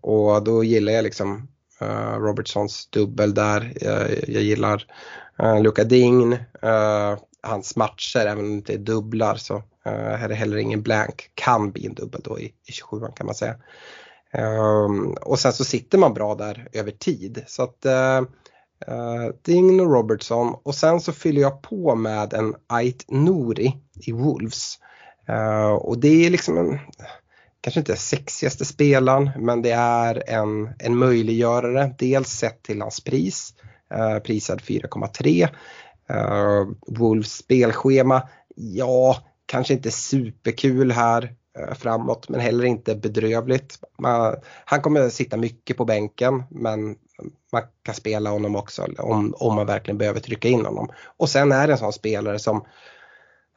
Och 0.00 0.44
då 0.44 0.64
gillar 0.64 0.92
jag 0.92 1.02
liksom 1.02 1.48
Robertsons 2.18 2.86
dubbel 2.90 3.34
där. 3.34 3.72
Jag, 3.80 4.10
jag 4.28 4.42
gillar 4.42 4.86
Luka 5.62 5.84
Dign, 5.84 6.36
hans 7.42 7.76
matcher, 7.76 8.26
även 8.26 8.44
om 8.44 8.50
det 8.50 8.56
inte 8.56 8.74
är 8.74 8.78
dubblar 8.78 9.34
så 9.34 9.54
uh, 9.56 10.22
är 10.22 10.28
det 10.28 10.34
heller 10.34 10.56
ingen 10.56 10.82
blank. 10.82 11.30
Kan 11.34 11.72
bli 11.72 11.86
en 11.86 11.94
dubbel 11.94 12.20
då 12.24 12.40
i, 12.40 12.44
i 12.44 12.72
27 12.72 13.06
kan 13.16 13.26
man 13.26 13.34
säga. 13.34 13.54
Um, 14.34 15.16
och 15.22 15.38
sen 15.38 15.52
så 15.52 15.64
sitter 15.64 15.98
man 15.98 16.14
bra 16.14 16.34
där 16.34 16.68
över 16.72 16.90
tid. 16.90 17.44
Så 17.46 17.62
att 17.62 17.86
Uh, 18.88 19.34
Ding 19.42 19.80
och 19.80 19.92
Robertson 19.92 20.54
och 20.62 20.74
sen 20.74 21.00
så 21.00 21.12
fyller 21.12 21.42
jag 21.42 21.62
på 21.62 21.94
med 21.94 22.32
en 22.32 22.54
Ait 22.66 23.04
Nouri 23.08 23.76
i 24.06 24.12
Wolves. 24.12 24.78
Uh, 25.30 25.72
och 25.72 25.98
det 25.98 26.26
är 26.26 26.30
liksom 26.30 26.58
en, 26.58 26.78
kanske 27.60 27.80
inte 27.80 27.96
sexigaste 27.96 28.64
spelaren 28.64 29.30
men 29.38 29.62
det 29.62 29.70
är 29.70 30.30
en, 30.30 30.70
en 30.78 30.96
möjliggörare. 30.96 31.94
Dels 31.98 32.28
sett 32.28 32.62
till 32.62 32.80
hans 32.80 33.04
pris, 33.04 33.54
uh, 33.94 34.18
prisad 34.18 34.60
4,3. 34.60 35.48
Uh, 36.14 36.72
Wolves 36.86 37.32
spelschema, 37.36 38.28
ja 38.56 39.16
kanske 39.46 39.74
inte 39.74 39.90
superkul 39.90 40.92
här 40.92 41.34
eh, 41.58 41.74
framåt 41.74 42.28
men 42.28 42.40
heller 42.40 42.64
inte 42.64 42.94
bedrövligt. 42.94 43.78
Man, 43.98 44.36
han 44.64 44.80
kommer 44.80 45.08
sitta 45.08 45.36
mycket 45.36 45.76
på 45.76 45.84
bänken 45.84 46.42
men 46.50 46.96
man 47.52 47.62
kan 47.82 47.94
spela 47.94 48.30
honom 48.30 48.56
också 48.56 48.86
om, 48.98 49.34
om 49.38 49.54
man 49.54 49.66
verkligen 49.66 49.98
behöver 49.98 50.20
trycka 50.20 50.48
in 50.48 50.64
honom. 50.64 50.88
Och 51.16 51.28
sen 51.28 51.52
är 51.52 51.66
det 51.66 51.72
en 51.72 51.78
sån 51.78 51.92
spelare 51.92 52.38
som 52.38 52.64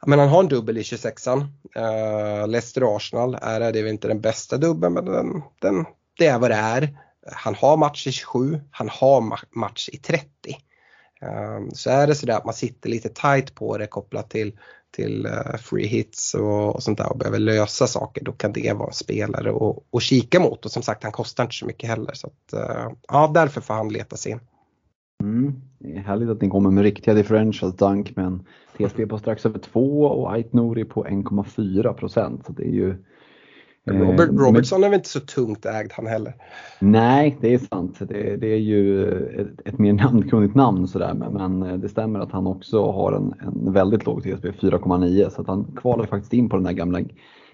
men 0.06 0.18
han 0.18 0.28
har 0.28 0.40
en 0.40 0.48
dubbel 0.48 0.78
i 0.78 0.82
26an. 0.82 1.46
Uh, 1.76 1.82
eh, 1.82 2.48
Leicester 2.48 2.96
Arsenal 2.96 3.38
är 3.42 3.60
det, 3.60 3.72
det 3.72 3.78
är 3.78 3.82
väl 3.82 3.92
inte 3.92 4.08
den 4.08 4.20
bästa 4.20 4.56
dubbeln 4.56 4.94
men 4.94 5.04
den, 5.04 5.42
den, 5.60 5.84
det 6.18 6.26
är 6.26 6.38
vad 6.38 6.50
det 6.50 6.54
är. 6.54 6.98
Han 7.32 7.54
har 7.54 7.76
match 7.76 8.06
i 8.06 8.12
27, 8.12 8.60
han 8.70 8.88
har 8.88 9.40
match 9.50 9.88
i 9.92 9.96
30. 9.96 10.28
Ehm, 11.20 11.70
så 11.70 11.90
är 11.90 12.06
det 12.06 12.14
sådär 12.14 12.36
att 12.36 12.44
man 12.44 12.54
sitter 12.54 12.90
lite 12.90 13.08
tight 13.08 13.54
på 13.54 13.78
det 13.78 13.86
kopplat 13.86 14.30
till 14.30 14.52
till 14.96 15.26
eh, 15.26 15.56
free 15.58 15.86
hits 15.86 16.34
och, 16.34 16.74
och, 16.74 16.82
sånt 16.82 16.98
där 16.98 17.12
och 17.12 17.18
behöver 17.18 17.38
lösa 17.38 17.86
saker 17.86 18.24
då 18.24 18.32
kan 18.32 18.52
det 18.52 18.72
vara 18.72 18.88
en 18.88 18.94
spelare 18.94 19.52
att 19.92 20.02
kika 20.02 20.40
mot 20.40 20.64
och 20.64 20.70
som 20.70 20.82
sagt 20.82 21.02
han 21.02 21.12
kostar 21.12 21.44
inte 21.44 21.56
så 21.56 21.66
mycket 21.66 21.88
heller. 21.88 22.12
Så 22.14 22.26
att, 22.26 22.52
eh, 22.52 22.90
ja, 23.08 23.30
därför 23.34 23.60
får 23.60 23.74
han 23.74 23.88
leta 23.88 24.16
sig 24.16 24.32
in. 24.32 24.40
Mm. 25.22 25.62
Det 25.78 25.96
är 25.96 26.00
härligt 26.00 26.28
att 26.28 26.40
ni 26.40 26.48
kommer 26.48 26.70
med 26.70 26.82
riktiga 26.84 27.14
differentials, 27.14 27.76
Dunk 27.76 28.16
med 28.16 28.26
en 28.26 28.46
TSB 28.78 29.06
på 29.06 29.18
strax 29.18 29.46
över 29.46 29.58
2 29.58 30.02
och 30.02 30.32
Ait 30.32 30.52
Nouri 30.52 30.84
på 30.84 31.04
1,4 31.04 31.92
procent. 31.92 32.46
det 32.48 32.62
är 32.62 32.72
ju 32.72 33.04
Robert, 33.86 34.28
eh, 34.28 34.34
Robertson 34.34 34.84
är 34.84 34.88
väl 34.88 34.96
inte 34.96 35.08
så 35.08 35.20
tungt 35.20 35.66
ägd 35.66 35.92
han 35.92 36.06
heller? 36.06 36.34
Nej, 36.80 37.36
det 37.40 37.54
är 37.54 37.58
sant. 37.58 37.98
Det, 37.98 38.36
det 38.36 38.46
är 38.46 38.58
ju 38.58 39.08
ett, 39.40 39.60
ett 39.64 39.78
mer 39.78 39.92
namnkunnigt 39.92 40.54
namn 40.54 40.88
sådär, 40.88 41.14
men, 41.14 41.58
men, 41.58 41.80
det 41.80 41.88
stämmer 41.88 42.20
att 42.20 42.32
han 42.32 42.46
också 42.46 42.90
har 42.90 43.12
en, 43.12 43.34
en 43.46 43.72
väldigt 43.72 44.06
låg 44.06 44.22
TSB, 44.22 44.50
4,9, 44.50 45.30
så 45.30 45.40
att 45.40 45.46
han 45.46 45.64
kvalar 45.76 46.06
faktiskt 46.06 46.32
in 46.32 46.48
på 46.48 46.56
den 46.56 46.64
där 46.64 46.72
gamla 46.72 47.00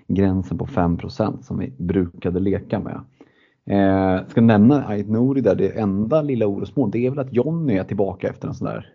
gränsen 0.08 0.58
på 0.58 0.66
5% 0.66 1.42
som 1.42 1.58
vi 1.58 1.72
brukade 1.78 2.40
leka 2.40 2.80
med. 2.80 3.00
Eh, 3.66 4.28
ska 4.28 4.40
nämna 4.40 4.86
Ait 4.86 5.08
Nouri 5.08 5.40
där, 5.40 5.54
det 5.54 5.78
enda 5.78 6.22
lilla 6.22 6.46
orosmål 6.46 6.90
det 6.90 7.06
är 7.06 7.10
väl 7.10 7.18
att 7.18 7.32
Jonny 7.32 7.76
är 7.76 7.84
tillbaka 7.84 8.28
efter 8.28 8.48
en 8.48 8.54
sån 8.54 8.68
där 8.68 8.86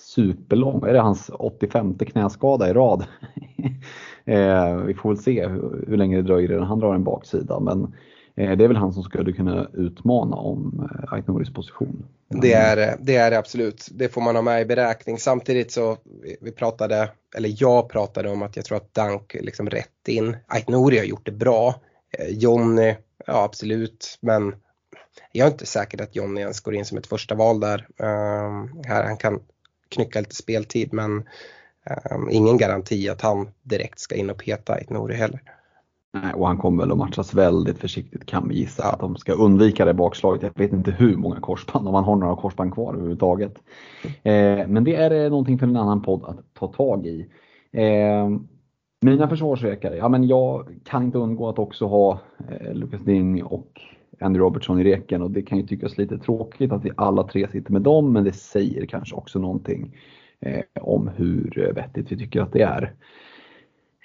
superlång, 0.00 0.82
är 0.86 0.92
det 0.92 1.00
hans 1.00 1.30
85 1.34 1.94
knäskada 1.98 2.70
i 2.70 2.72
rad? 2.72 3.04
Eh, 4.26 4.76
vi 4.76 4.94
får 4.94 5.08
väl 5.08 5.22
se 5.22 5.46
hur, 5.46 5.84
hur, 5.88 5.96
länge 5.96 6.16
det 6.16 6.22
dröjer 6.22 6.52
innan 6.52 6.66
han 6.66 6.80
drar 6.80 6.94
en 6.94 7.04
baksida. 7.04 7.60
Men 7.60 7.94
eh, 8.34 8.56
det 8.56 8.64
är 8.64 8.68
väl 8.68 8.76
han 8.76 8.92
som 8.92 9.02
skulle 9.02 9.32
kunna 9.32 9.68
utmana 9.72 10.36
om 10.36 10.90
eh, 10.90 11.12
Aitnoris 11.12 11.52
position. 11.52 12.04
Det 12.28 12.52
är, 12.52 12.96
det 13.00 13.16
är 13.16 13.30
det 13.30 13.38
absolut. 13.38 13.88
Det 13.90 14.08
får 14.08 14.20
man 14.20 14.34
ha 14.34 14.42
med 14.42 14.62
i 14.62 14.64
beräkning. 14.64 15.18
Samtidigt 15.18 15.72
så 15.72 15.96
vi 16.40 16.52
pratade, 16.52 17.10
eller 17.36 17.54
jag 17.58 17.88
pratade 17.88 18.30
om 18.30 18.42
att 18.42 18.56
jag 18.56 18.64
tror 18.64 18.76
att 18.76 18.94
Dank 18.94 19.36
liksom 19.40 19.70
rätt 19.70 20.08
in. 20.08 20.36
Aitnori 20.46 20.98
har 20.98 21.04
gjort 21.04 21.26
det 21.26 21.32
bra. 21.32 21.74
Eh, 22.18 22.28
Jonny 22.28 22.94
ja 23.26 23.44
absolut. 23.44 24.18
Men 24.20 24.54
jag 25.32 25.46
är 25.46 25.50
inte 25.50 25.66
säker 25.66 26.02
att 26.02 26.16
Jonny 26.16 26.40
ens 26.40 26.60
går 26.60 26.74
in 26.74 26.84
som 26.84 26.98
ett 26.98 27.06
första 27.06 27.34
val 27.34 27.60
där. 27.60 27.86
Uh, 28.02 28.66
här 28.86 29.04
han 29.04 29.16
kan 29.16 29.40
knycka 29.88 30.20
lite 30.20 30.34
speltid 30.34 30.92
men 30.92 31.24
uh, 31.90 32.28
ingen 32.30 32.56
garanti 32.56 33.08
att 33.08 33.22
han 33.22 33.48
direkt 33.62 33.98
ska 33.98 34.14
in 34.14 34.30
och 34.30 34.38
peta 34.38 34.80
i 34.80 34.84
Nori 34.88 35.14
heller. 35.14 35.40
Nej, 36.22 36.34
och 36.34 36.46
han 36.46 36.56
kommer 36.56 36.82
väl 36.82 36.92
att 36.92 36.98
matchas 36.98 37.34
väldigt 37.34 37.78
försiktigt 37.78 38.26
kan 38.26 38.48
vi 38.48 38.54
gissa. 38.54 38.84
Att 38.84 39.00
de 39.00 39.16
ska 39.16 39.32
undvika 39.32 39.84
det 39.84 39.94
bakslaget. 39.94 40.42
Jag 40.42 40.52
vet 40.54 40.72
inte 40.72 40.90
hur 40.90 41.16
många 41.16 41.40
korsband, 41.40 41.86
om 41.86 41.92
man 41.92 42.04
har 42.04 42.16
några 42.16 42.36
korsband 42.36 42.74
kvar 42.74 42.94
överhuvudtaget. 42.94 43.58
Eh, 44.04 44.66
men 44.68 44.84
det 44.84 44.94
är 44.94 45.24
eh, 45.24 45.30
någonting 45.30 45.58
för 45.58 45.66
en 45.66 45.76
annan 45.76 46.02
podd 46.02 46.24
att 46.24 46.54
ta 46.54 46.66
tag 46.66 47.06
i. 47.06 47.26
Eh, 47.72 48.28
mina 49.00 49.28
försvarsrekare, 49.28 49.96
ja 49.96 50.08
men 50.08 50.26
jag 50.26 50.80
kan 50.84 51.04
inte 51.04 51.18
undgå 51.18 51.48
att 51.48 51.58
också 51.58 51.86
ha 51.86 52.20
eh, 52.48 52.74
Lucas 52.74 53.00
Ding 53.00 53.44
och 53.44 53.80
Andy 54.20 54.38
Robertson 54.38 54.80
i 54.80 54.84
reken 54.84 55.22
och 55.22 55.30
det 55.30 55.42
kan 55.42 55.58
ju 55.58 55.66
tyckas 55.66 55.98
lite 55.98 56.18
tråkigt 56.18 56.72
att 56.72 56.84
vi 56.84 56.90
alla 56.96 57.22
tre 57.22 57.48
sitter 57.52 57.72
med 57.72 57.82
dem 57.82 58.12
men 58.12 58.24
det 58.24 58.32
säger 58.32 58.86
kanske 58.86 59.14
också 59.14 59.38
någonting 59.38 59.96
Eh, 60.40 60.62
om 60.82 61.10
hur 61.16 61.72
vettigt 61.74 62.12
vi 62.12 62.18
tycker 62.18 62.40
att 62.40 62.52
det 62.52 62.62
är. 62.62 62.94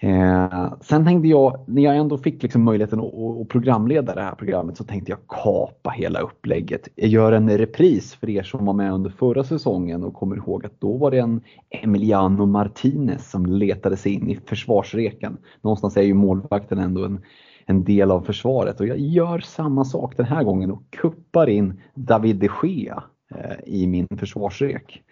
Eh, 0.04 0.74
sen 0.82 1.06
tänkte 1.06 1.28
jag, 1.28 1.64
när 1.68 1.82
jag 1.82 1.98
ändå 1.98 2.18
fick 2.18 2.44
liksom 2.44 2.64
möjligheten 2.64 3.00
att, 3.00 3.14
att 3.42 3.50
programleda 3.50 4.16
det 4.16 4.22
här 4.22 4.36
programmet 4.36 4.78
så 4.78 4.84
tänkte 4.84 5.12
jag 5.12 5.20
kapa 5.28 5.90
hela 5.90 6.20
upplägget. 6.20 6.88
Jag 6.96 7.10
gör 7.10 7.32
en 7.32 7.58
repris 7.58 8.16
för 8.16 8.30
er 8.30 8.44
som 8.44 8.66
var 8.66 8.74
med 8.74 8.94
under 8.94 9.10
förra 9.10 9.44
säsongen 9.44 10.04
och 10.04 10.14
kommer 10.14 10.36
ihåg 10.36 10.66
att 10.66 10.82
då 10.82 10.98
var 10.98 11.12
det 11.12 11.20
en 11.20 11.42
Emiliano 11.70 12.46
Martinez 12.46 13.32
som 13.32 13.46
letade 13.46 13.98
sig 13.98 14.14
in 14.14 14.30
i 14.30 14.40
försvarsreken. 14.46 15.38
Någonstans 15.62 15.98
är 15.98 16.02
ju 16.02 16.14
målvakten 16.14 16.80
ändå 16.80 17.06
en, 17.06 17.22
en 17.66 17.84
del 17.84 18.12
av 18.12 18.22
försvaret 18.22 18.80
och 18.80 18.88
jag 18.88 19.00
gör 19.00 19.40
samma 19.40 19.86
sak 19.86 20.18
den 20.18 20.26
här 20.26 20.44
gången 20.44 20.72
och 20.72 20.84
kuppar 20.90 21.50
in 21.50 21.82
David 21.96 22.36
de 22.36 22.50
Gea 22.64 23.04
eh, 23.36 23.56
i 23.66 23.88
min 23.88 24.08
försvarsrek. 24.18 25.04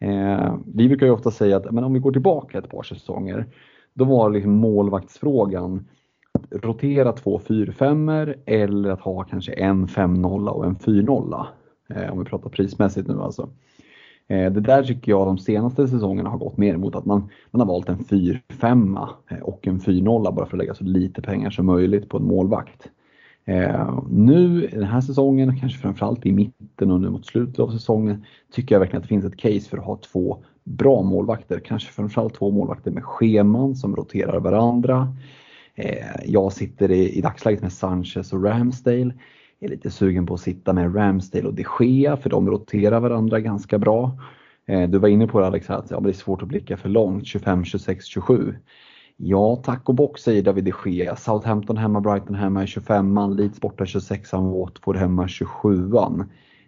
Eh, 0.00 0.54
vi 0.74 0.88
brukar 0.88 1.06
ju 1.06 1.12
ofta 1.12 1.30
säga 1.30 1.56
att 1.56 1.70
men 1.70 1.84
om 1.84 1.92
vi 1.92 2.00
går 2.00 2.12
tillbaka 2.12 2.58
ett 2.58 2.70
par 2.70 2.82
säsonger 2.82 3.46
då 3.94 4.04
var 4.04 4.30
liksom 4.30 4.52
målvaktsfrågan 4.52 5.88
att 6.32 6.64
rotera 6.64 7.12
två 7.12 7.38
4-5 7.38 8.34
eller 8.46 8.90
att 8.90 9.00
ha 9.00 9.24
kanske 9.24 9.52
en 9.52 9.86
5-0 9.86 10.48
och 10.48 10.66
en 10.66 10.76
4-0. 10.76 11.46
Eh, 11.94 12.12
om 12.12 12.18
vi 12.18 12.24
pratar 12.24 12.50
prismässigt 12.50 13.08
nu 13.08 13.20
alltså. 13.20 13.48
Eh, 14.28 14.52
det 14.52 14.60
där 14.60 14.82
tycker 14.82 15.12
jag 15.12 15.26
de 15.26 15.38
senaste 15.38 15.88
säsongerna 15.88 16.30
har 16.30 16.38
gått 16.38 16.56
mer 16.56 16.74
emot 16.74 16.94
att 16.94 17.04
man, 17.04 17.28
man 17.50 17.60
har 17.60 17.66
valt 17.66 17.88
en 17.88 17.98
4-5 17.98 19.08
eh, 19.30 19.38
och 19.38 19.66
en 19.66 19.80
4-0 19.80 20.34
bara 20.34 20.46
för 20.46 20.56
att 20.56 20.58
lägga 20.58 20.74
så 20.74 20.84
lite 20.84 21.22
pengar 21.22 21.50
som 21.50 21.66
möjligt 21.66 22.08
på 22.08 22.16
en 22.16 22.24
målvakt. 22.24 22.90
Eh, 23.44 24.00
nu 24.10 24.66
den 24.66 24.84
här 24.84 25.00
säsongen, 25.00 25.58
kanske 25.60 25.78
framförallt 25.78 26.26
i 26.26 26.32
mitten 26.32 26.90
och 26.90 27.00
nu 27.00 27.10
mot 27.10 27.26
slutet 27.26 27.58
av 27.58 27.70
säsongen, 27.70 28.24
tycker 28.52 28.74
jag 28.74 28.80
verkligen 28.80 28.98
att 28.98 29.02
det 29.02 29.08
finns 29.08 29.24
ett 29.24 29.36
case 29.36 29.70
för 29.70 29.78
att 29.78 29.84
ha 29.84 29.96
två 29.96 30.44
bra 30.64 31.02
målvakter. 31.02 31.60
Kanske 31.60 31.92
framförallt 31.92 32.34
två 32.34 32.50
målvakter 32.50 32.90
med 32.90 33.04
scheman 33.04 33.76
som 33.76 33.96
roterar 33.96 34.40
varandra. 34.40 35.16
Eh, 35.74 36.06
jag 36.24 36.52
sitter 36.52 36.90
i, 36.90 37.08
i 37.08 37.20
dagsläget 37.20 37.62
med 37.62 37.72
Sanchez 37.72 38.32
och 38.32 38.44
Ramsdale. 38.44 39.14
Jag 39.58 39.70
är 39.70 39.74
lite 39.74 39.90
sugen 39.90 40.26
på 40.26 40.34
att 40.34 40.40
sitta 40.40 40.72
med 40.72 40.96
Ramsdale 40.96 41.48
och 41.48 41.54
de 41.54 41.64
Gea 41.80 42.16
för 42.16 42.30
de 42.30 42.50
roterar 42.50 43.00
varandra 43.00 43.40
ganska 43.40 43.78
bra. 43.78 44.18
Eh, 44.66 44.88
du 44.88 44.98
var 44.98 45.08
inne 45.08 45.26
på 45.26 45.40
det 45.40 45.46
Alex, 45.46 45.70
att 45.70 45.90
ja, 45.90 46.00
det 46.00 46.08
är 46.08 46.12
svårt 46.12 46.42
att 46.42 46.48
blicka 46.48 46.76
för 46.76 46.88
långt, 46.88 47.26
25, 47.26 47.64
26, 47.64 48.06
27. 48.06 48.54
Ja, 49.22 49.56
tack 49.64 49.88
och 49.88 49.94
bock 49.94 50.18
säger 50.18 50.42
David 50.42 50.64
de 50.64 50.90
Gea. 50.90 51.16
Southampton 51.16 51.76
hemma, 51.76 52.00
Brighton 52.00 52.34
hemma 52.34 52.62
i 52.62 52.66
25an, 52.66 53.36
Leeds 53.36 53.60
borta 53.60 53.84
26an, 53.84 54.58
Watford 54.58 54.96
hemma 54.96 55.26
27an 55.26 56.24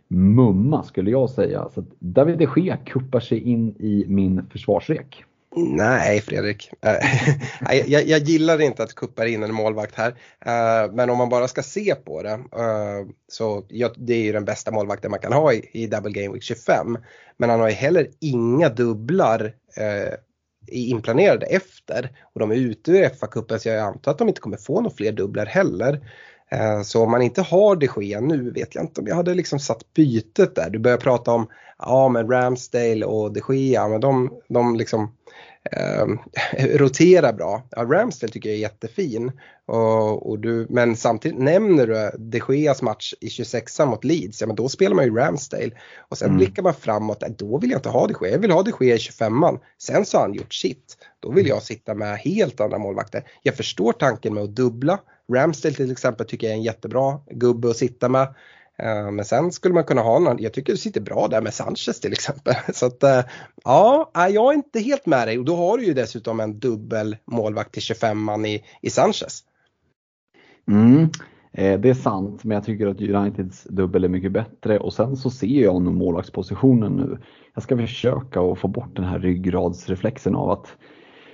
mumma 0.09 0.83
skulle 0.83 1.11
jag 1.11 1.31
säga. 1.31 1.69
Så 1.75 1.85
David 1.99 2.39
de 2.39 2.49
Gea 2.57 2.77
kuppar 2.77 3.21
sig 3.21 3.41
in 3.41 3.69
i 3.69 4.05
min 4.09 4.47
försvarsrek. 4.51 5.25
Nej 5.57 6.21
Fredrik, 6.21 6.71
eh, 6.81 7.79
jag, 7.91 8.07
jag, 8.07 8.21
gillar 8.21 8.61
inte 8.61 8.83
att 8.83 8.95
kuppa 8.95 9.27
in 9.27 9.43
en 9.43 9.55
målvakt 9.55 9.95
här. 9.95 10.15
Eh, 10.41 10.93
men 10.93 11.11
om 11.11 11.19
man 11.19 11.29
bara 11.29 11.49
ska 11.49 11.63
se 11.63 11.95
på 11.95 12.23
det 12.23 12.31
eh, 12.33 13.07
så 13.29 13.65
det 13.97 14.15
är 14.15 14.23
ju 14.23 14.33
den 14.33 14.45
bästa 14.45 14.71
målvakten 14.71 15.11
man 15.11 15.21
kan 15.21 15.33
ha 15.33 15.53
i, 15.53 15.87
Double 15.87 16.13
Game 16.13 16.35
Week 16.35 16.43
25. 16.43 16.99
Men 17.37 17.51
han 17.51 17.61
har 17.61 17.69
ju 17.69 17.75
heller 17.75 18.09
inga 18.21 18.69
dubblar 18.69 19.53
inplanerade 20.67 21.47
efter 21.47 22.11
och 22.33 22.41
de 22.41 22.51
är 22.51 22.57
ute 22.57 22.91
ur 22.91 23.09
FA-cupen 23.09 23.59
så 23.59 23.69
jag 23.69 23.79
antar 23.79 24.11
att 24.11 24.19
de 24.19 24.29
inte 24.29 24.41
kommer 24.41 24.57
få 24.57 24.81
några 24.81 24.97
fler 24.97 25.13
dubblar 25.13 25.47
heller. 25.47 26.01
Eh, 26.51 26.83
så 26.83 27.03
om 27.03 27.11
man 27.11 27.23
inte 27.23 27.43
har 27.43 27.77
de 27.77 27.89
Gea 27.97 28.21
nu 28.21 28.51
vet 28.51 28.75
jag 28.75 28.85
inte 28.85 29.01
om 29.01 29.07
jag 29.07 29.17
hade 29.17 29.35
liksom 29.35 29.59
satt 29.59 29.95
bytet 29.95 30.55
där. 30.55 30.71
Du 30.71 30.79
börjar 30.79 30.99
prata 30.99 31.31
om 31.33 31.47
ja 31.79 32.09
men 32.09 32.31
Ramsdale 32.31 33.05
och 33.05 33.33
de 33.33 33.55
Gea, 33.55 33.89
men 33.89 34.01
de, 34.01 34.33
de 34.49 34.77
liksom 34.77 35.15
eh, 35.77 36.07
roterar 36.77 37.33
bra. 37.33 37.63
Ja, 37.71 37.83
Ramsdale 37.83 38.33
tycker 38.33 38.49
jag 38.49 38.57
är 38.57 38.61
jättefin. 38.61 39.33
Och, 39.67 40.31
och 40.31 40.39
du, 40.39 40.67
men 40.71 40.97
samtidigt 40.97 41.39
nämner 41.39 41.87
du 41.87 42.11
de 42.19 42.43
Geas 42.49 42.83
match 42.83 43.15
i 43.21 43.31
26 43.31 43.79
mot 43.79 44.05
Leeds, 44.05 44.41
ja 44.41 44.47
men 44.47 44.57
då 44.57 44.69
spelar 44.69 44.97
man 44.97 45.05
ju 45.05 45.15
Ramsdale. 45.15 45.71
Och 46.09 46.19
sen 46.19 46.29
mm. 46.29 46.39
blickar 46.39 46.63
man 46.63 46.75
framåt, 46.75 47.23
då 47.39 47.59
vill 47.59 47.71
jag 47.71 47.79
inte 47.79 47.89
ha 47.89 48.07
de 48.07 48.15
Gea, 48.21 48.33
jag 48.33 48.39
vill 48.39 48.51
ha 48.51 48.63
de 48.63 48.73
Gea 48.81 48.95
i 48.95 48.99
25an. 48.99 49.59
Sen 49.79 50.05
så 50.05 50.17
har 50.17 50.23
han 50.23 50.35
gjort 50.35 50.55
sitt. 50.55 50.97
Då 51.21 51.33
vill 51.33 51.47
jag 51.47 51.63
sitta 51.63 51.95
med 51.95 52.19
helt 52.19 52.61
andra 52.61 52.79
målvakter. 52.79 53.25
Jag 53.43 53.55
förstår 53.55 53.93
tanken 53.93 54.35
med 54.35 54.43
att 54.43 54.57
dubbla. 54.57 55.01
Ramsdale 55.33 55.75
till 55.75 55.93
exempel 55.93 56.27
tycker 56.27 56.47
jag 56.47 56.53
är 56.53 56.59
en 56.59 56.63
jättebra 56.63 57.21
gubbe 57.31 57.71
att 57.71 57.77
sitta 57.77 58.09
med. 58.09 58.35
Eh, 58.79 59.11
men 59.11 59.25
sen 59.25 59.53
skulle 59.53 59.75
man 59.75 59.85
kunna 59.85 60.03
ha 60.03 60.19
någon, 60.19 60.43
jag 60.43 60.53
tycker 60.53 60.73
du 60.73 60.77
sitter 60.77 61.01
bra 61.01 61.29
där 61.29 61.41
med 61.41 61.55
Sanchez 61.55 62.01
till 62.01 62.13
exempel. 62.13 62.55
Så 62.73 62.87
att 62.87 63.03
eh, 63.03 63.21
ja, 63.65 64.11
jag 64.15 64.53
är 64.53 64.53
inte 64.53 64.81
helt 64.81 65.07
med 65.07 65.29
dig 65.29 65.39
och 65.39 65.45
då 65.45 65.57
har 65.57 65.79
du 65.79 65.85
ju 65.85 65.95
dessutom 65.95 66.41
en 66.41 66.59
dubbel 66.59 67.17
målvakt 67.25 67.73
till 67.73 67.83
25man 67.83 68.47
i, 68.47 68.65
i 68.83 68.91
Sanchez. 68.91 69.45
Mm, 70.69 71.03
eh, 71.53 71.81
det 71.81 71.89
är 71.89 71.95
sant, 71.95 72.45
men 72.45 72.55
jag 72.55 72.65
tycker 72.65 72.87
att 72.87 73.01
Uniteds 73.01 73.65
dubbel 73.65 74.05
är 74.05 74.09
mycket 74.09 74.33
bättre 74.33 74.79
och 74.79 74.93
sen 74.93 75.17
så 75.17 75.31
ser 75.31 75.63
jag 75.63 75.83
nog 75.83 75.95
målvaktspositionen 75.95 76.93
nu. 76.93 77.19
Jag 77.55 77.63
ska 77.63 77.77
försöka 77.77 78.41
att 78.41 78.59
få 78.59 78.69
bort 78.69 78.97
den 78.97 79.05
här 79.05 79.19
ryggradsreflexen 79.19 80.35
av 80.35 80.51
att 80.51 80.77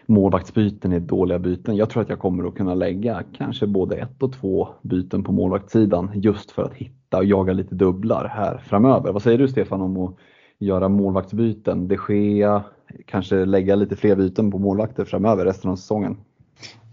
målvaktsbyten 0.08 0.92
är 0.92 1.00
dåliga 1.00 1.38
byten. 1.38 1.76
Jag 1.76 1.90
tror 1.90 2.02
att 2.02 2.08
jag 2.08 2.18
kommer 2.18 2.48
att 2.48 2.54
kunna 2.54 2.74
lägga 2.74 3.22
kanske 3.36 3.66
både 3.66 3.96
ett 3.96 4.22
och 4.22 4.32
två 4.32 4.68
byten 4.82 5.24
på 5.24 5.32
målvaktssidan 5.32 6.10
just 6.14 6.50
för 6.50 6.62
att 6.62 6.74
hitta 6.74 7.18
och 7.18 7.24
jaga 7.24 7.52
lite 7.52 7.74
dubblar 7.74 8.32
här 8.34 8.62
framöver. 8.66 9.12
Vad 9.12 9.22
säger 9.22 9.38
du 9.38 9.48
Stefan 9.48 9.80
om 9.80 9.96
att 9.96 10.14
göra 10.58 10.88
målvaktsbyten? 10.88 11.88
De 11.88 11.98
Gea, 12.08 12.64
kanske 13.06 13.44
lägga 13.44 13.74
lite 13.74 13.96
fler 13.96 14.16
byten 14.16 14.50
på 14.50 14.58
målvakter 14.58 15.04
framöver 15.04 15.44
resten 15.44 15.70
av 15.70 15.76
säsongen? 15.76 16.16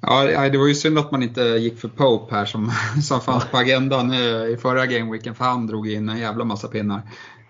Ja, 0.02 0.50
det 0.50 0.58
var 0.58 0.68
ju 0.68 0.76
synd 0.76 1.00
att 1.00 1.12
man 1.12 1.24
inte 1.24 1.42
gick 1.42 1.80
för 1.80 1.88
Pope 1.88 2.36
här 2.36 2.46
som, 2.46 2.72
som 3.02 3.20
fanns 3.22 3.46
på 3.52 3.58
agendan 3.58 4.12
eh, 4.12 4.54
i 4.54 4.58
förra 4.62 4.86
gameweeken 4.86 5.36
för 5.36 5.46
han 5.46 5.68
drog 5.68 5.90
in 5.90 6.10
en 6.10 6.18
jävla 6.18 6.44
massa 6.44 6.68
pinnar. 6.68 7.02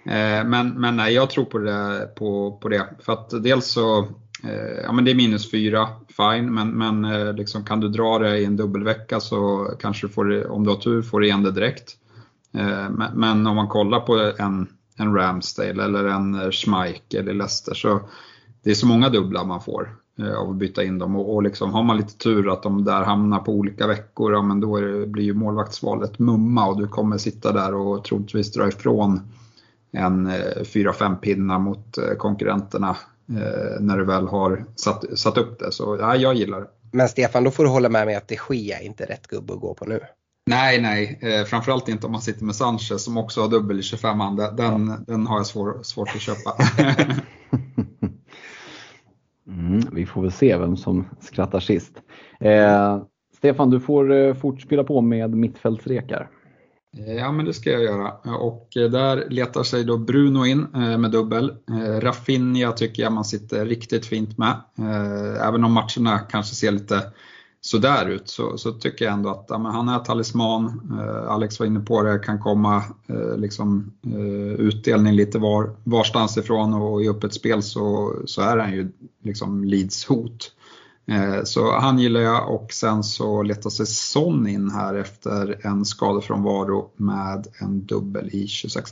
Eh, 0.06 0.46
men, 0.46 0.70
men 0.70 0.98
nej, 0.98 1.14
jag 1.14 1.30
tror 1.30 1.46
på 1.46 1.58
det, 1.58 2.10
på, 2.16 2.52
på 2.62 2.70
det. 2.70 2.86
För 3.00 3.14
att 3.14 3.44
dels 3.44 3.66
så 3.66 4.08
Eh, 4.46 4.84
ja 4.84 4.92
men 4.92 5.06
det 5.06 5.12
är 5.12 5.16
minus 5.16 5.52
fyra, 5.52 5.88
fine, 6.18 6.54
men, 6.54 6.70
men 6.70 7.06
eh, 7.06 7.34
liksom, 7.34 7.66
kan 7.66 7.80
du 7.80 7.90
dra 7.90 8.20
det 8.20 8.40
i 8.40 8.46
en 8.46 8.58
dubbelvecka 8.58 9.20
så 9.20 9.72
kanske 9.80 10.08
du 10.08 10.14
får, 10.14 10.52
om 10.52 10.64
du 10.64 10.70
har 10.70 10.78
tur, 10.78 11.02
får 11.02 11.20
du 11.20 11.26
igen 11.28 11.44
det 11.44 11.52
direkt. 11.52 11.98
Eh, 12.54 12.90
men, 12.90 13.12
men 13.14 13.48
om 13.48 13.56
man 13.56 13.68
kollar 13.68 14.00
på 14.00 14.34
en, 14.38 14.68
en 14.98 15.16
Ramsdale 15.16 15.84
eller 15.84 16.06
en 16.06 16.52
Schmeichel 16.52 17.30
i 17.30 17.34
Leicester 17.34 17.74
så 17.74 18.00
det 18.64 18.70
är 18.70 18.76
så 18.76 18.88
många 18.88 19.10
dubbla 19.10 19.44
man 19.44 19.62
får 19.62 19.96
av 20.38 20.50
att 20.50 20.56
byta 20.56 20.84
in 20.84 20.98
dem 20.98 21.16
och, 21.16 21.36
och 21.36 21.44
liksom, 21.44 21.74
har 21.74 21.84
man 21.84 21.98
lite 21.98 22.18
tur 22.18 22.54
att 22.54 22.64
de 22.64 22.84
där 22.86 23.04
hamnar 23.04 23.40
på 23.40 23.52
olika 23.52 23.88
veckor, 23.88 24.34
ja 24.34 24.42
men 24.42 24.60
då 24.60 24.80
det, 24.80 25.08
blir 25.08 25.24
ju 25.24 25.34
målvaktsvalet 25.34 26.20
mumma 26.20 26.68
och 26.68 26.82
du 26.82 26.88
kommer 26.88 27.18
sitta 27.18 27.52
där 27.52 27.74
och 27.74 28.04
troligtvis 28.04 28.52
dra 28.52 28.68
ifrån 28.68 29.20
en 29.92 30.28
4-5 30.28 31.16
pinnar 31.16 31.60
mot 31.60 31.98
konkurrenterna 32.18 32.96
när 33.80 33.98
du 33.98 34.06
väl 34.06 34.28
har 34.28 34.66
satt, 34.76 35.20
satt 35.20 35.38
upp 35.38 35.60
det. 35.60 35.72
Så 35.72 35.98
ja, 36.00 36.16
jag 36.16 36.36
gillar 36.36 36.60
det. 36.62 36.68
Men 36.92 37.10
Stefan, 37.10 37.44
då 37.44 37.52
får 37.52 37.64
du 37.64 37.70
hålla 37.70 37.90
med 37.90 38.06
mig 38.06 38.16
att 38.16 38.28
det 38.28 38.36
sker 38.36 38.84
inte 38.84 39.06
rätt 39.06 39.28
gubbe 39.28 39.54
att 39.54 39.60
gå 39.60 39.74
på 39.74 39.86
nu. 39.86 40.00
Nej, 40.50 40.82
nej. 40.82 41.20
Eh, 41.22 41.46
framförallt 41.46 41.88
inte 41.90 42.06
om 42.06 42.12
man 42.12 42.22
sitter 42.22 42.46
med 42.46 42.56
Sanchez 42.56 43.04
som 43.04 43.18
också 43.18 43.42
har 43.42 43.48
dubbel 43.48 43.80
i 43.80 43.84
25 43.84 44.22
an. 44.22 44.36
Den, 44.36 44.88
ja. 44.88 44.98
den 45.08 45.28
har 45.28 45.38
jag 45.38 45.46
svår, 45.46 45.84
svårt 45.84 46.16
att 46.16 46.22
köpa. 46.22 46.56
mm, 49.48 49.82
vi 49.92 50.06
får 50.06 50.22
väl 50.22 50.32
se 50.32 50.58
vem 50.58 50.78
som 50.78 51.08
skrattar 51.20 51.60
sist. 51.60 51.94
Eh, 52.40 53.04
Stefan, 53.38 53.70
du 53.70 53.80
får 53.80 54.12
eh, 54.12 54.34
fortspela 54.34 54.84
på 54.84 55.02
med 55.02 55.30
mittfältsrekar. 55.30 56.30
Eh, 56.98 57.14
ja, 57.14 57.32
men 57.32 57.46
det 57.46 57.54
ska 57.54 57.72
jag 57.72 57.84
göra. 57.84 58.12
Och 58.38 58.78
eh, 58.78 58.90
där 58.90 59.30
letar 59.30 59.64
sig 59.64 59.84
då 59.84 59.98
Bruno 59.98 60.46
in 60.46 60.68
eh, 60.76 60.98
med 60.98 61.12
dubbel. 61.12 61.54
Raffinia 62.02 62.72
tycker 62.72 63.04
jag 63.04 63.12
man 63.12 63.26
sitter 63.26 63.66
riktigt 63.66 64.06
fint 64.06 64.38
med. 64.38 64.62
Även 65.42 65.64
om 65.64 65.74
matcherna 65.74 66.20
kanske 66.20 66.56
ser 66.56 66.72
lite 66.72 67.02
sådär 67.62 68.06
ut 68.06 68.30
så, 68.30 68.58
så 68.58 68.72
tycker 68.72 69.06
jag 69.06 69.14
ändå 69.14 69.30
att 69.30 69.46
ja, 69.50 69.58
han 69.58 69.90
är 69.90 70.00
talisman. 70.00 70.98
Alex 71.30 71.60
var 71.60 71.68
inne 71.68 71.80
på 71.80 72.02
det, 72.02 72.20
kan 72.20 72.40
komma 72.40 72.84
liksom, 73.38 73.92
utdelning 74.58 75.14
lite 75.14 75.40
var, 75.40 75.76
varstans 75.84 76.38
ifrån 76.38 76.74
och 76.74 77.04
i 77.04 77.10
öppet 77.10 77.34
spel 77.34 77.64
så, 77.64 78.16
så 78.26 78.42
är 78.42 78.58
han 78.58 78.74
ju 78.74 78.92
liksom 79.24 79.64
Leeds 79.64 80.06
hot. 80.06 80.52
Eh, 81.08 81.44
så 81.44 81.72
han 81.72 82.00
gillar 82.00 82.22
jag 82.22 82.56
och 82.56 82.74
sen 82.74 83.04
så 83.04 83.44
letar 83.44 83.70
sig 83.70 83.86
Son 83.86 84.48
in 84.48 84.72
här 84.72 84.96
efter 84.96 85.66
en 85.68 85.86
skadefrånvaro 85.86 86.90
med 86.96 87.48
en 87.62 87.86
dubbel 87.86 88.30
i 88.32 88.48
26 88.48 88.92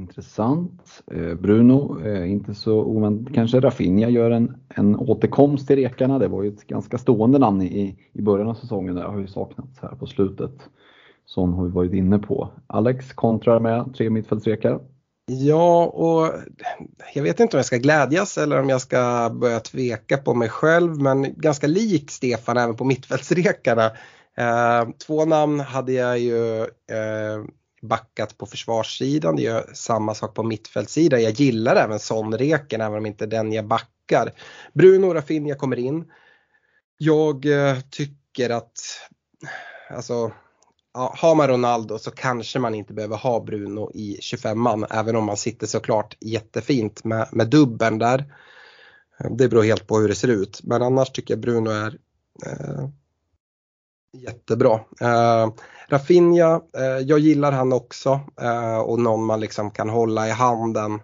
Intressant. 0.00 1.02
Eh, 1.06 1.34
Bruno, 1.34 2.00
eh, 2.04 2.30
inte 2.30 2.54
så 2.54 2.84
oväntat 2.84 3.34
kanske. 3.34 3.60
Rafinha 3.60 4.08
gör 4.08 4.30
en, 4.30 4.56
en 4.68 4.96
återkomst 4.96 5.66
till 5.66 5.76
rekarna. 5.76 6.18
Det 6.18 6.28
var 6.28 6.42
ju 6.42 6.48
ett 6.48 6.66
ganska 6.66 6.98
stående 6.98 7.38
namn 7.38 7.62
i, 7.62 7.98
i 8.12 8.22
början 8.22 8.48
av 8.48 8.54
säsongen. 8.54 8.94
Det 8.94 9.02
har 9.02 9.18
ju 9.18 9.26
saknats 9.26 9.78
här 9.82 9.94
på 9.94 10.06
slutet. 10.06 10.68
Son 11.26 11.52
har 11.52 11.64
vi 11.64 11.70
varit 11.70 11.92
inne 11.92 12.18
på. 12.18 12.48
Alex 12.66 13.12
kontrar 13.12 13.60
med 13.60 13.94
tre 13.94 14.10
mittfältsrekar. 14.10 14.80
Ja, 15.26 15.84
och 15.84 16.32
jag 17.14 17.22
vet 17.22 17.40
inte 17.40 17.56
om 17.56 17.58
jag 17.58 17.66
ska 17.66 17.76
glädjas 17.76 18.38
eller 18.38 18.60
om 18.60 18.68
jag 18.68 18.80
ska 18.80 19.30
börja 19.30 19.60
tveka 19.60 20.16
på 20.16 20.34
mig 20.34 20.48
själv, 20.48 21.02
men 21.02 21.40
ganska 21.40 21.66
lik 21.66 22.10
Stefan 22.10 22.56
även 22.56 22.76
på 22.76 22.84
mittfältsrekarna. 22.84 23.86
Eh, 24.36 24.88
två 25.06 25.24
namn 25.24 25.60
hade 25.60 25.92
jag 25.92 26.18
ju 26.18 26.60
eh, 26.60 27.44
backat 27.82 28.38
på 28.38 28.46
försvarssidan, 28.46 29.36
det 29.36 29.42
gör 29.42 29.70
samma 29.74 30.14
sak 30.14 30.34
på 30.34 30.42
mittfältssidan. 30.42 31.22
Jag 31.22 31.32
gillar 31.32 31.76
även 31.76 31.98
Sonreken 31.98 32.80
även 32.80 32.98
om 32.98 33.06
inte 33.06 33.26
den 33.26 33.52
jag 33.52 33.66
backar. 33.66 34.32
Bruno 34.74 35.14
Rafinha 35.14 35.54
kommer 35.54 35.78
in. 35.78 36.04
Jag 36.98 37.46
eh, 37.46 37.80
tycker 37.90 38.50
att, 38.50 38.80
alltså 39.90 40.32
ja, 40.94 41.14
har 41.18 41.34
man 41.34 41.48
Ronaldo 41.48 41.98
så 41.98 42.10
kanske 42.10 42.58
man 42.58 42.74
inte 42.74 42.94
behöver 42.94 43.16
ha 43.16 43.40
Bruno 43.40 43.90
i 43.94 44.18
25an 44.22 44.86
även 44.90 45.16
om 45.16 45.24
man 45.24 45.36
sitter 45.36 45.66
såklart 45.66 46.16
jättefint 46.20 47.04
med, 47.04 47.28
med 47.32 47.48
dubben 47.48 47.98
där. 47.98 48.34
Det 49.30 49.48
beror 49.48 49.62
helt 49.62 49.86
på 49.86 49.98
hur 49.98 50.08
det 50.08 50.14
ser 50.14 50.28
ut 50.28 50.60
men 50.62 50.82
annars 50.82 51.10
tycker 51.10 51.34
jag 51.34 51.40
Bruno 51.40 51.70
är 51.70 51.98
eh, 52.46 52.88
jättebra. 54.12 54.80
Eh, 55.00 55.52
Rafinha, 55.88 56.60
eh, 56.76 56.98
jag 57.06 57.18
gillar 57.18 57.52
han 57.52 57.72
också 57.72 58.20
eh, 58.40 58.78
och 58.78 59.00
någon 59.00 59.24
man 59.24 59.40
liksom 59.40 59.70
kan 59.70 59.88
hålla 59.88 60.28
i 60.28 60.30
handen 60.30 61.00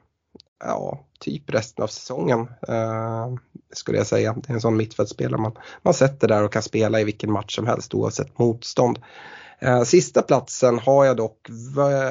ja, 0.65 1.05
typ 1.21 1.51
resten 1.51 1.83
av 1.83 1.89
säsongen 1.89 2.41
eh, 2.69 3.35
skulle 3.73 3.99
jag 3.99 4.07
säga. 4.07 4.33
Det 4.33 4.51
är 4.51 4.55
en 4.55 4.61
sån 4.61 4.77
mittfältspelare 4.77 5.41
man, 5.41 5.59
man 5.83 5.95
sätter 5.95 6.29
där 6.29 6.45
och 6.45 6.53
kan 6.53 6.63
spela 6.63 7.01
i 7.01 7.05
vilken 7.05 7.33
match 7.33 7.57
som 7.57 7.67
helst 7.67 7.95
oavsett 7.95 8.39
motstånd. 8.39 8.99
Eh, 9.61 9.83
sista 9.83 10.23
platsen 10.23 10.79
har 10.79 11.05
jag 11.05 11.17
dock 11.17 11.47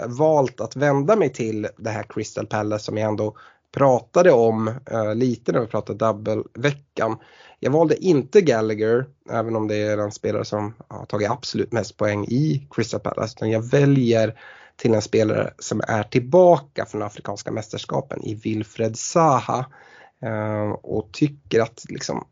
valt 0.05 0.61
att 0.61 0.75
vända 0.75 1.15
mig 1.15 1.29
till 1.29 1.67
det 1.77 1.89
här 1.89 2.03
Crystal 2.09 2.47
Palace 2.47 2.85
som 2.85 2.97
jag 2.97 3.09
ändå 3.09 3.35
pratade 3.71 4.31
om 4.31 4.67
eh, 4.67 5.15
lite 5.15 5.51
när 5.51 5.59
vi 5.59 5.67
pratade 5.67 6.05
double-veckan. 6.05 7.17
Jag 7.59 7.71
valde 7.71 8.05
inte 8.05 8.41
Gallagher, 8.41 9.05
även 9.29 9.55
om 9.55 9.67
det 9.67 9.75
är 9.75 9.97
den 9.97 10.11
spelare 10.11 10.45
som 10.45 10.73
har 10.87 11.05
tagit 11.05 11.29
absolut 11.29 11.71
mest 11.71 11.97
poäng 11.97 12.25
i 12.25 12.67
Crystal 12.71 12.99
Palace. 12.99 13.35
Utan 13.37 13.51
jag 13.51 13.61
väljer 13.61 14.39
till 14.75 14.93
en 14.93 15.01
spelare 15.01 15.53
som 15.59 15.81
är 15.87 16.03
tillbaka 16.03 16.85
från 16.85 17.01
Afrikanska 17.01 17.51
mästerskapen 17.51 18.23
i 18.23 18.35
Wilfred 18.35 18.97
Zaha. 18.97 19.65
Eh, 20.23 20.71
och 20.71 21.09
tycker 21.11 21.61
att 21.61 21.85
liksom, 21.89 22.25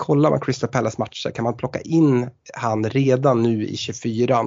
kollar 0.00 0.30
man 0.30 0.40
Crystal 0.40 0.70
Palace 0.70 0.96
matcher 0.98 1.30
kan 1.30 1.42
man 1.42 1.56
plocka 1.56 1.80
in 1.80 2.30
han 2.54 2.90
redan 2.90 3.42
nu 3.42 3.66
i 3.66 3.76
24 3.76 4.38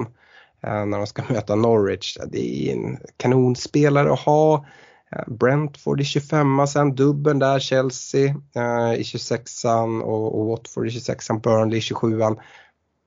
eh, 0.62 0.86
när 0.86 0.96
de 0.98 1.06
ska 1.06 1.22
möta 1.28 1.54
Norwich. 1.54 2.18
Det 2.32 2.70
är 2.70 2.76
en 2.76 2.98
kanonspelare 3.16 4.12
att 4.12 4.20
ha. 4.20 4.66
Eh, 5.12 5.32
Brentford 5.32 6.00
i 6.00 6.04
25 6.04 6.66
sen, 6.66 6.94
dubben 6.94 7.38
där, 7.38 7.58
Chelsea 7.58 8.24
eh, 8.56 8.94
i 8.94 9.02
26an 9.02 10.00
och, 10.00 10.40
och 10.40 10.46
Watford 10.46 10.86
i 10.86 10.90
26an, 10.90 11.40
Burnley 11.40 11.78
i 11.78 11.82
27an. 11.82 12.36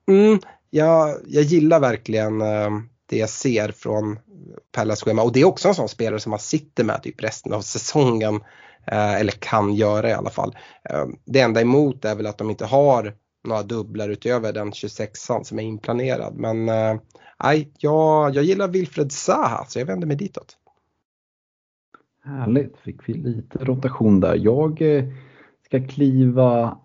Mm, 0.08 0.38
jag, 0.70 1.16
jag 1.26 1.42
gillar 1.44 1.80
verkligen 1.80 2.42
det 3.08 3.16
jag 3.16 3.30
ser 3.30 3.72
från 3.72 4.18
Palace 4.72 5.04
schema 5.04 5.22
och 5.22 5.32
det 5.32 5.40
är 5.40 5.44
också 5.44 5.68
en 5.68 5.74
sån 5.74 5.88
spelare 5.88 6.20
som 6.20 6.30
man 6.30 6.38
sitter 6.38 6.84
med 6.84 7.02
typ 7.02 7.22
resten 7.22 7.52
av 7.52 7.60
säsongen 7.60 8.40
Eh, 8.90 9.20
eller 9.20 9.32
kan 9.32 9.74
göra 9.74 10.08
i 10.08 10.12
alla 10.12 10.30
fall. 10.30 10.56
Eh, 10.90 11.06
det 11.24 11.40
enda 11.40 11.60
emot 11.60 12.04
är 12.04 12.14
väl 12.14 12.26
att 12.26 12.38
de 12.38 12.50
inte 12.50 12.66
har 12.66 13.14
några 13.44 13.62
dubblar 13.62 14.08
utöver 14.08 14.52
den 14.52 14.70
26an 14.70 15.42
som 15.42 15.58
är 15.58 15.62
inplanerad. 15.62 16.34
Men 16.36 16.68
eh, 16.68 17.00
nej, 17.42 17.72
jag, 17.78 18.34
jag 18.34 18.44
gillar 18.44 18.68
Wilfred 18.68 19.12
Zaha 19.12 19.64
så 19.68 19.78
jag 19.78 19.86
vänder 19.86 20.06
mig 20.06 20.16
ditåt. 20.16 20.56
Härligt, 22.24 22.78
fick 22.78 23.08
vi 23.08 23.14
lite 23.14 23.58
rotation 23.58 24.20
där. 24.20 24.34
Jag 24.34 24.82
ska 25.64 25.86
kliva 25.86 26.78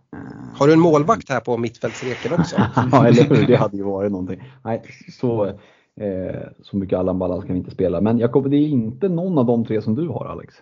har 0.56 0.68
du 0.68 0.74
en 0.74 0.80
målvakt 0.80 1.30
här 1.30 1.40
på 1.40 1.58
mittfältsreken 1.58 2.34
också? 2.40 2.56
ja, 2.92 3.08
eller 3.08 3.24
hur, 3.24 3.48
det 3.48 3.56
hade 3.56 3.78
ju 3.78 3.84
varit 3.84 4.12
någonting. 4.12 4.44
Nej, 4.64 4.84
så, 5.20 5.60
eh, 6.00 6.41
så 6.62 6.78
mycket 6.78 7.00
Allan 7.00 7.20
Ballan 7.20 7.41
ska 7.41 7.54
vi 7.54 7.60
inte 7.60 7.72
spela. 7.72 8.02
Men 8.02 8.18
Jakob, 8.18 8.50
det 8.50 8.58
är 8.58 8.68
inte 8.68 9.10
någon 9.10 9.38
av 9.38 9.46
de 9.46 9.66
tre 9.66 9.82
som 9.82 9.96
du 9.96 10.08
har 10.08 10.26
Alex. 10.26 10.56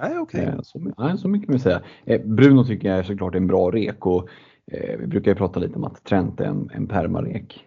Nej, 0.00 0.18
okay. 0.18 0.44
Eh, 0.44 0.60
så, 0.62 0.92
nej, 0.98 1.18
så 1.18 1.28
mycket 1.28 1.46
kan 1.46 1.52
vi 1.52 1.60
säga. 1.60 1.82
Eh, 2.04 2.20
Bruno 2.24 2.64
tycker 2.64 2.88
jag 2.88 2.98
är 2.98 3.02
såklart 3.02 3.34
en 3.34 3.46
bra 3.46 3.70
rek 3.70 4.06
och 4.06 4.28
eh, 4.72 4.98
vi 4.98 5.06
brukar 5.06 5.30
ju 5.30 5.34
prata 5.34 5.60
lite 5.60 5.76
om 5.76 5.84
att 5.84 6.04
Trent 6.04 6.40
är 6.40 6.44
en, 6.44 6.70
en 6.74 6.86
permarek 6.86 7.64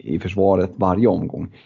i 0.00 0.18
försvaret 0.18 0.70
varje 0.76 1.06
omgång. 1.06 1.56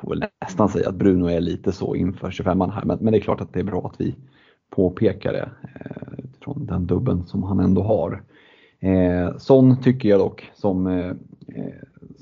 Får 0.00 0.10
väl 0.10 0.24
nästan 0.40 0.68
säga 0.68 0.88
att 0.88 0.94
Bruno 0.94 1.26
är 1.26 1.40
lite 1.40 1.72
så 1.72 1.94
inför 1.94 2.30
25an 2.30 2.70
här, 2.70 2.84
men, 2.84 2.98
men 3.00 3.12
det 3.12 3.18
är 3.18 3.22
klart 3.22 3.40
att 3.40 3.52
det 3.52 3.60
är 3.60 3.64
bra 3.64 3.86
att 3.86 4.00
vi 4.00 4.14
påpekar 4.70 5.32
det 5.32 5.50
utifrån 6.18 6.66
den 6.66 6.86
dubben 6.86 7.26
som 7.26 7.42
han 7.42 7.60
ändå 7.60 7.82
har. 7.82 8.22
Eh, 8.80 9.36
sån 9.36 9.82
tycker 9.82 10.08
jag 10.08 10.20
dock, 10.20 10.50
som, 10.54 10.86
eh, 10.86 11.12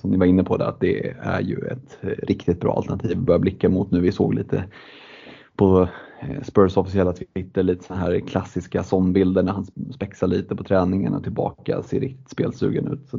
som 0.01 0.11
ni 0.11 0.17
var 0.17 0.27
inne 0.27 0.45
på, 0.45 0.57
där, 0.57 0.67
att 0.67 0.81
det 0.81 1.15
är 1.21 1.41
ju 1.41 1.57
ett 1.57 1.99
eh, 2.01 2.09
riktigt 2.09 2.61
bra 2.61 2.77
alternativ. 2.77 3.19
att 3.19 3.25
börja 3.25 3.39
blicka 3.39 3.69
mot 3.69 3.91
nu, 3.91 4.01
vi 4.01 4.13
såg 4.13 4.35
lite 4.35 4.65
på 5.57 5.89
eh, 6.21 6.43
Spurs 6.43 6.77
officiella 6.77 7.13
Twitter 7.13 7.63
lite 7.63 7.85
så 7.85 7.95
här 7.95 8.21
klassiska 8.21 8.83
sondbilder 8.83 9.43
när 9.43 9.53
han 9.53 9.67
spexar 9.95 10.27
lite 10.27 10.57
på 10.57 10.65
träningen 10.65 11.15
och 11.15 11.23
tillbaka, 11.23 11.83
ser 11.83 12.01
riktigt 12.01 12.31
spelsugen 12.31 12.89
ut. 12.89 13.09
Så 13.09 13.19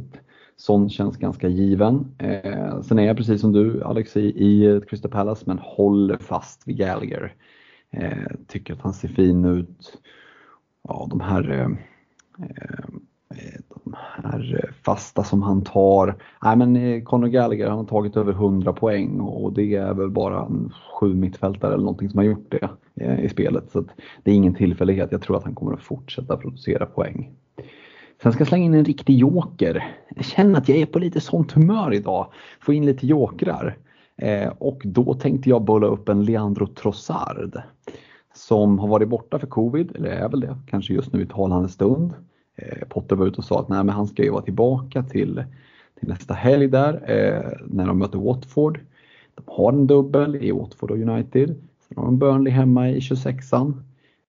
Sån 0.60 0.90
känns 0.90 1.16
ganska 1.16 1.48
given. 1.48 2.14
Eh, 2.18 2.80
sen 2.82 2.98
är 2.98 3.02
jag 3.06 3.16
precis 3.16 3.40
som 3.40 3.52
du 3.52 3.82
Alex 3.82 4.16
i, 4.16 4.20
i 4.20 4.80
Crystal 4.88 5.10
Palace 5.10 5.44
men 5.46 5.58
håller 5.58 6.18
fast 6.18 6.68
vid 6.68 6.76
Gallagher. 6.76 7.34
Eh, 7.90 8.36
tycker 8.46 8.74
att 8.74 8.80
han 8.80 8.94
ser 8.94 9.08
fin 9.08 9.44
ut. 9.44 9.98
Ja, 10.88 11.06
de 11.10 11.20
här 11.20 11.50
eh, 11.50 11.68
eh 12.46 12.84
Eh, 13.34 13.60
de 13.84 13.94
här 13.96 14.60
eh, 14.62 14.70
fasta 14.82 15.24
som 15.24 15.42
han 15.42 15.64
tar. 15.64 16.14
Nej 16.42 16.56
men 16.56 16.76
eh, 16.76 17.02
Conor 17.02 17.28
Gallagher 17.28 17.68
han 17.68 17.78
har 17.78 17.84
tagit 17.84 18.16
över 18.16 18.32
100 18.32 18.72
poäng 18.72 19.20
och 19.20 19.52
det 19.52 19.74
är 19.74 19.94
väl 19.94 20.10
bara 20.10 20.46
en 20.46 20.72
sju 21.00 21.14
mittfältare 21.14 21.72
eller 21.74 21.84
någonting 21.84 22.10
som 22.10 22.18
har 22.18 22.24
gjort 22.24 22.50
det 22.50 22.68
i 23.22 23.28
spelet. 23.28 23.70
Så 23.72 23.84
det 24.22 24.30
är 24.30 24.34
ingen 24.34 24.54
tillfällighet. 24.54 25.12
Jag 25.12 25.22
tror 25.22 25.36
att 25.36 25.44
han 25.44 25.54
kommer 25.54 25.72
att 25.72 25.82
fortsätta 25.82 26.36
producera 26.36 26.86
poäng. 26.86 27.30
Sen 28.22 28.32
ska 28.32 28.40
jag 28.40 28.48
slänga 28.48 28.64
in 28.64 28.74
en 28.74 28.84
riktig 28.84 29.16
joker. 29.16 29.96
Jag 30.16 30.24
känner 30.24 30.58
att 30.58 30.68
jag 30.68 30.78
är 30.78 30.86
på 30.86 30.98
lite 30.98 31.20
sånt 31.20 31.52
humör 31.52 31.94
idag. 31.94 32.26
Få 32.60 32.72
in 32.72 32.86
lite 32.86 33.06
jokrar. 33.06 33.76
Och 34.58 34.82
då 34.84 35.14
tänkte 35.14 35.48
jag 35.48 35.62
bolla 35.62 35.86
upp 35.86 36.08
en 36.08 36.24
Leandro 36.24 36.66
Trossard. 36.66 37.62
Som 38.34 38.78
har 38.78 38.88
varit 38.88 39.08
borta 39.08 39.38
för 39.38 39.46
covid, 39.46 39.96
eller 39.96 40.10
är 40.10 40.28
väl 40.28 40.40
det, 40.40 40.56
kanske 40.66 40.92
just 40.92 41.12
nu 41.12 41.22
i 41.22 41.26
talande 41.26 41.68
stund. 41.68 42.14
Eh, 42.56 42.88
Potter 42.88 43.16
var 43.16 43.26
ute 43.26 43.38
och 43.38 43.44
sa 43.44 43.60
att 43.60 43.68
nej, 43.68 43.84
men 43.84 43.94
han 43.94 44.06
ska 44.06 44.22
ju 44.22 44.30
vara 44.30 44.42
tillbaka 44.42 45.02
till, 45.02 45.44
till 46.00 46.08
nästa 46.08 46.34
helg 46.34 46.66
där 46.66 46.94
eh, 46.94 47.58
när 47.66 47.86
de 47.86 47.98
möter 47.98 48.18
Watford. 48.18 48.80
De 49.34 49.42
har 49.46 49.72
en 49.72 49.86
dubbel 49.86 50.36
i 50.36 50.50
Watford 50.50 50.90
och 50.90 50.98
United. 50.98 51.48
Sen 51.88 51.96
har 51.96 52.04
de 52.04 52.18
Burnley 52.18 52.52
hemma 52.52 52.90
i 52.90 52.98
26an. 52.98 53.82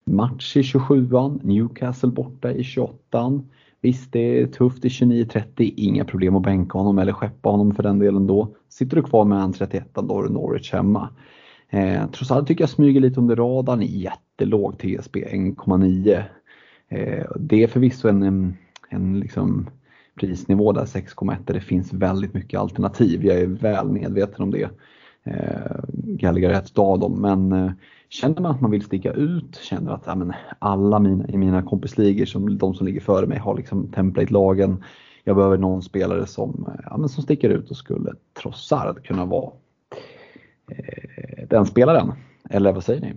Match 0.06 0.58
i 0.58 0.62
27an, 0.62 1.40
Newcastle 1.44 2.10
borta 2.10 2.52
i 2.52 2.62
28an. 2.62 3.44
Visst, 3.82 4.12
det 4.12 4.42
är 4.42 4.48
tufft 4.48 4.86
i 4.86 4.88
29-30, 4.88 5.74
inga 5.78 6.06
problem 6.06 6.36
att 6.36 6.44
bänka 6.44 6.78
honom 6.78 6.98
eller 6.98 7.14
skeppa 7.14 7.50
honom 7.50 7.76
för 7.76 7.84
den 7.84 8.00
delen 8.00 8.28
då. 8.28 8.56
Sitter 8.70 8.96
du 8.96 9.04
kvar 9.04 9.26
med 9.26 9.44
en 9.44 9.54
31 9.54 9.88
då 9.94 10.16
har 10.16 10.24
du 10.24 10.30
Norwich 10.30 10.74
hemma. 10.74 11.10
Eh, 11.70 12.10
trots 12.12 12.32
allt 12.32 12.48
tycker 12.48 12.62
jag 12.62 12.70
smyger 12.70 13.02
lite 13.02 13.20
under 13.20 13.36
radarn, 13.36 13.82
jättelåg 13.82 14.78
TSB 14.78 15.26
1,9. 15.26 16.24
Eh, 16.92 17.26
det 17.36 17.64
är 17.64 17.68
förvisso 17.68 18.08
en, 18.08 18.24
en, 18.24 18.58
en 18.90 19.20
liksom 19.20 19.70
prisnivå 20.16 20.72
där 20.72 20.86
6,1 20.86 21.38
där 21.46 21.54
det 21.54 21.62
finns 21.62 21.94
väldigt 21.94 22.34
mycket 22.34 22.60
alternativ. 22.60 23.26
Jag 23.26 23.40
är 23.40 23.48
väl 23.48 23.90
medveten 23.90 24.44
om 24.44 24.52
det. 24.52 24.70
Eh, 25.24 25.84
Gallagher 25.94 26.50
är 26.50 26.54
ett 26.54 26.78
av 26.78 27.00
dem 27.00 27.22
men 27.22 27.52
eh, 27.52 27.72
känner 28.10 28.42
man 28.42 28.52
att 28.52 28.62
man 28.62 28.72
vill 28.72 28.84
sticka 28.84 29.12
ut, 29.12 29.56
känner 29.56 29.92
att 29.92 30.04
ja, 30.06 30.16
men 30.16 30.34
alla 30.60 31.00
mina, 31.00 31.28
i 31.28 31.38
mina 31.38 31.64
kompisligor, 31.64 32.26
som, 32.26 32.58
de 32.58 32.74
som 32.74 32.86
ligger 32.86 33.02
före 33.02 33.28
mig, 33.28 33.38
har 33.38 33.58
liksom 33.58 33.88
template-lagen. 33.92 34.84
jag 35.24 35.36
behöver 35.36 35.58
någon 35.58 35.82
spelare 35.82 36.28
som, 36.28 36.66
eh, 36.68 36.86
ja, 36.90 36.98
men 36.98 37.10
som 37.10 37.24
sticker 37.24 37.50
ut 37.50 37.72
och 37.72 37.78
skulle 37.78 38.14
Trossard 38.42 39.06
kunna 39.06 39.26
vara 39.26 39.52
eh, 40.72 41.48
den 41.50 41.66
spelaren. 41.66 42.12
Eller 42.50 42.74
vad 42.74 42.84
säger 42.84 43.02
ni? 43.02 43.14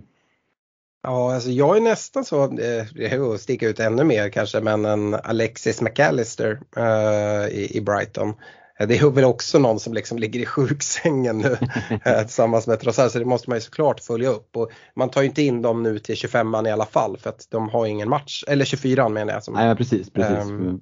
Ja, 1.05 1.33
alltså 1.33 1.49
jag 1.49 1.77
är 1.77 1.81
nästan 1.81 2.25
så, 2.25 2.43
eh, 2.43 3.21
att 3.33 3.41
sticka 3.41 3.67
ut 3.67 3.79
ännu 3.79 4.03
mer 4.03 4.29
kanske, 4.29 4.61
men 4.61 4.85
en 4.85 5.13
Alexis 5.13 5.81
McAllister 5.81 6.59
eh, 6.77 7.47
i, 7.47 7.77
i 7.77 7.81
Brighton. 7.81 8.33
Eh, 8.79 8.87
det 8.87 8.97
är 8.97 9.09
väl 9.09 9.23
också 9.23 9.59
någon 9.59 9.79
som 9.79 9.93
liksom 9.93 10.19
ligger 10.19 10.39
i 10.39 10.45
sjuksängen 10.45 11.37
nu 11.37 11.57
eh, 12.05 12.21
tillsammans 12.21 12.67
med 12.67 12.79
Trossard 12.79 13.11
så 13.11 13.19
det 13.19 13.25
måste 13.25 13.49
man 13.49 13.57
ju 13.57 13.61
såklart 13.61 13.99
följa 13.99 14.29
upp. 14.29 14.57
Och 14.57 14.69
man 14.95 15.09
tar 15.09 15.21
ju 15.21 15.27
inte 15.27 15.41
in 15.41 15.61
dem 15.61 15.83
nu 15.83 15.99
till 15.99 16.15
25an 16.15 16.67
i 16.67 16.71
alla 16.71 16.85
fall 16.85 17.17
för 17.17 17.29
att 17.29 17.47
de 17.49 17.69
har 17.69 17.85
ingen 17.85 18.09
match, 18.09 18.43
eller 18.47 18.65
24an 18.65 19.09
menar 19.09 19.33
jag. 19.33 19.43
Som, 19.43 19.53
Nej, 19.53 19.75
precis. 19.75 20.09
precis. 20.09 20.49
Um, 20.49 20.81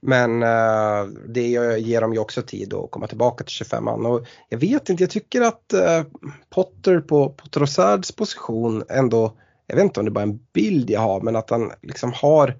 men 0.00 0.42
uh, 0.42 1.06
det 1.28 1.48
ger 1.78 2.00
dem 2.00 2.12
ju 2.12 2.18
också 2.18 2.42
tid 2.42 2.74
att 2.74 2.90
komma 2.90 3.06
tillbaka 3.06 3.44
till 3.44 3.64
25an. 3.64 4.06
Och 4.06 4.26
jag 4.48 4.58
vet 4.58 4.88
inte, 4.88 5.02
jag 5.02 5.10
tycker 5.10 5.40
att 5.40 5.74
uh, 5.74 6.02
Potter 6.50 7.00
på, 7.00 7.28
på 7.28 7.48
Trossards 7.48 8.12
position 8.12 8.84
ändå, 8.88 9.34
jag 9.68 9.76
vet 9.76 9.84
inte 9.84 10.00
om 10.00 10.06
det 10.06 10.10
är 10.10 10.12
bara 10.12 10.22
en 10.22 10.40
bild 10.52 10.90
jag 10.90 11.00
har, 11.00 11.20
men 11.20 11.36
att 11.36 11.50
han 11.50 11.72
liksom 11.82 12.12
har 12.12 12.58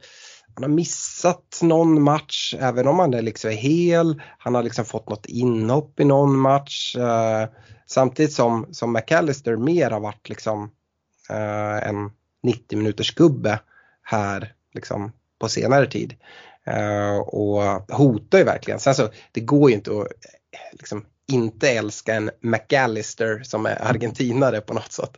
han 0.58 0.70
har 0.70 0.76
missat 0.76 1.58
någon 1.62 2.02
match 2.02 2.54
även 2.58 2.88
om 2.88 2.98
han 2.98 3.14
är 3.14 3.22
liksom 3.22 3.50
hel. 3.50 4.22
Han 4.38 4.54
har 4.54 4.62
liksom 4.62 4.84
fått 4.84 5.08
något 5.08 5.26
inhopp 5.26 6.00
i 6.00 6.04
någon 6.04 6.38
match. 6.38 6.96
Eh, 6.96 7.48
samtidigt 7.86 8.32
som, 8.32 8.66
som 8.70 8.92
McAllister 8.92 9.56
mer 9.56 9.90
har 9.90 10.00
varit 10.00 10.28
liksom 10.28 10.70
eh, 11.30 11.88
en 11.88 12.10
90 12.42 12.78
minuters 12.78 13.14
gubbe 13.14 13.60
här 14.02 14.54
liksom 14.74 15.12
på 15.40 15.48
senare 15.48 15.86
tid. 15.86 16.14
Eh, 16.66 17.18
och 17.18 17.62
hotar 17.96 18.38
ju 18.38 18.44
verkligen. 18.44 18.80
Sen 18.80 18.94
så 18.94 19.08
det 19.32 19.40
går 19.40 19.70
ju 19.70 19.76
inte 19.76 19.90
att 19.90 19.96
eh, 19.96 20.72
liksom 20.72 21.04
inte 21.32 21.70
älska 21.70 22.14
en 22.14 22.30
McAllister 22.40 23.42
som 23.42 23.66
är 23.66 23.88
argentinare 23.90 24.60
på 24.60 24.74
något 24.74 24.92
sätt. 24.92 25.16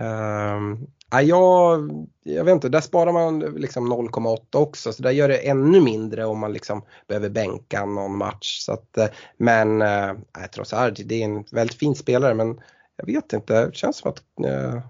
Uh, 0.00 0.78
Ja, 1.20 1.78
jag, 2.22 2.44
vet 2.44 2.52
inte, 2.52 2.68
där 2.68 2.80
sparar 2.80 3.12
man 3.12 3.40
liksom 3.40 3.92
0,8 3.92 4.56
också 4.56 4.92
så 4.92 5.02
där 5.02 5.10
gör 5.10 5.28
det 5.28 5.48
ännu 5.48 5.80
mindre 5.80 6.24
om 6.24 6.38
man 6.38 6.52
liksom 6.52 6.82
behöver 7.08 7.30
bänka 7.30 7.84
någon 7.84 8.16
match. 8.16 8.58
Så 8.60 8.72
att, 8.72 8.98
eh, 8.98 9.06
men 9.36 9.82
uh, 9.82 10.12
trots 10.54 10.72
allt, 10.72 11.00
det 11.04 11.14
är 11.14 11.24
en 11.24 11.44
väldigt 11.50 11.78
fin 11.78 11.94
spelare 11.94 12.34
men 12.34 12.60
jag 12.96 13.06
vet 13.06 13.32
inte, 13.32 13.66
det 13.66 13.74
känns 13.74 13.96
som 13.96 14.10
att 14.10 14.22
uh, 14.46 14.80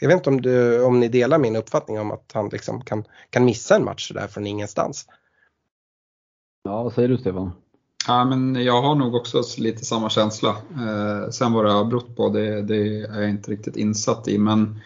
jag 0.00 0.08
vet 0.08 0.16
inte 0.16 0.30
om, 0.30 0.42
du, 0.42 0.84
om 0.84 1.00
ni 1.00 1.08
delar 1.08 1.38
min 1.38 1.56
uppfattning 1.56 2.00
om 2.00 2.10
att 2.10 2.30
han 2.34 2.48
liksom 2.48 2.84
kan, 2.84 3.04
kan 3.30 3.44
missa 3.44 3.76
en 3.76 3.84
match 3.84 4.08
sådär 4.08 4.26
från 4.26 4.46
ingenstans. 4.46 5.06
Ja, 6.62 6.82
vad 6.82 6.92
säger 6.92 7.08
du 7.08 7.18
Stefan? 7.18 7.52
Ja, 8.06 8.24
men 8.24 8.54
jag 8.54 8.82
har 8.82 8.94
nog 8.94 9.14
också 9.14 9.42
lite 9.58 9.84
samma 9.84 10.10
känsla. 10.10 10.50
Eh, 10.50 11.30
sen 11.30 11.52
vad 11.52 11.64
det 11.64 11.72
har 11.72 11.84
berott 11.84 12.16
på, 12.16 12.28
det, 12.28 12.62
det 12.62 12.76
är 13.04 13.20
jag 13.20 13.30
inte 13.30 13.50
riktigt 13.50 13.76
insatt 13.76 14.28
i. 14.28 14.38
Men 14.38 14.80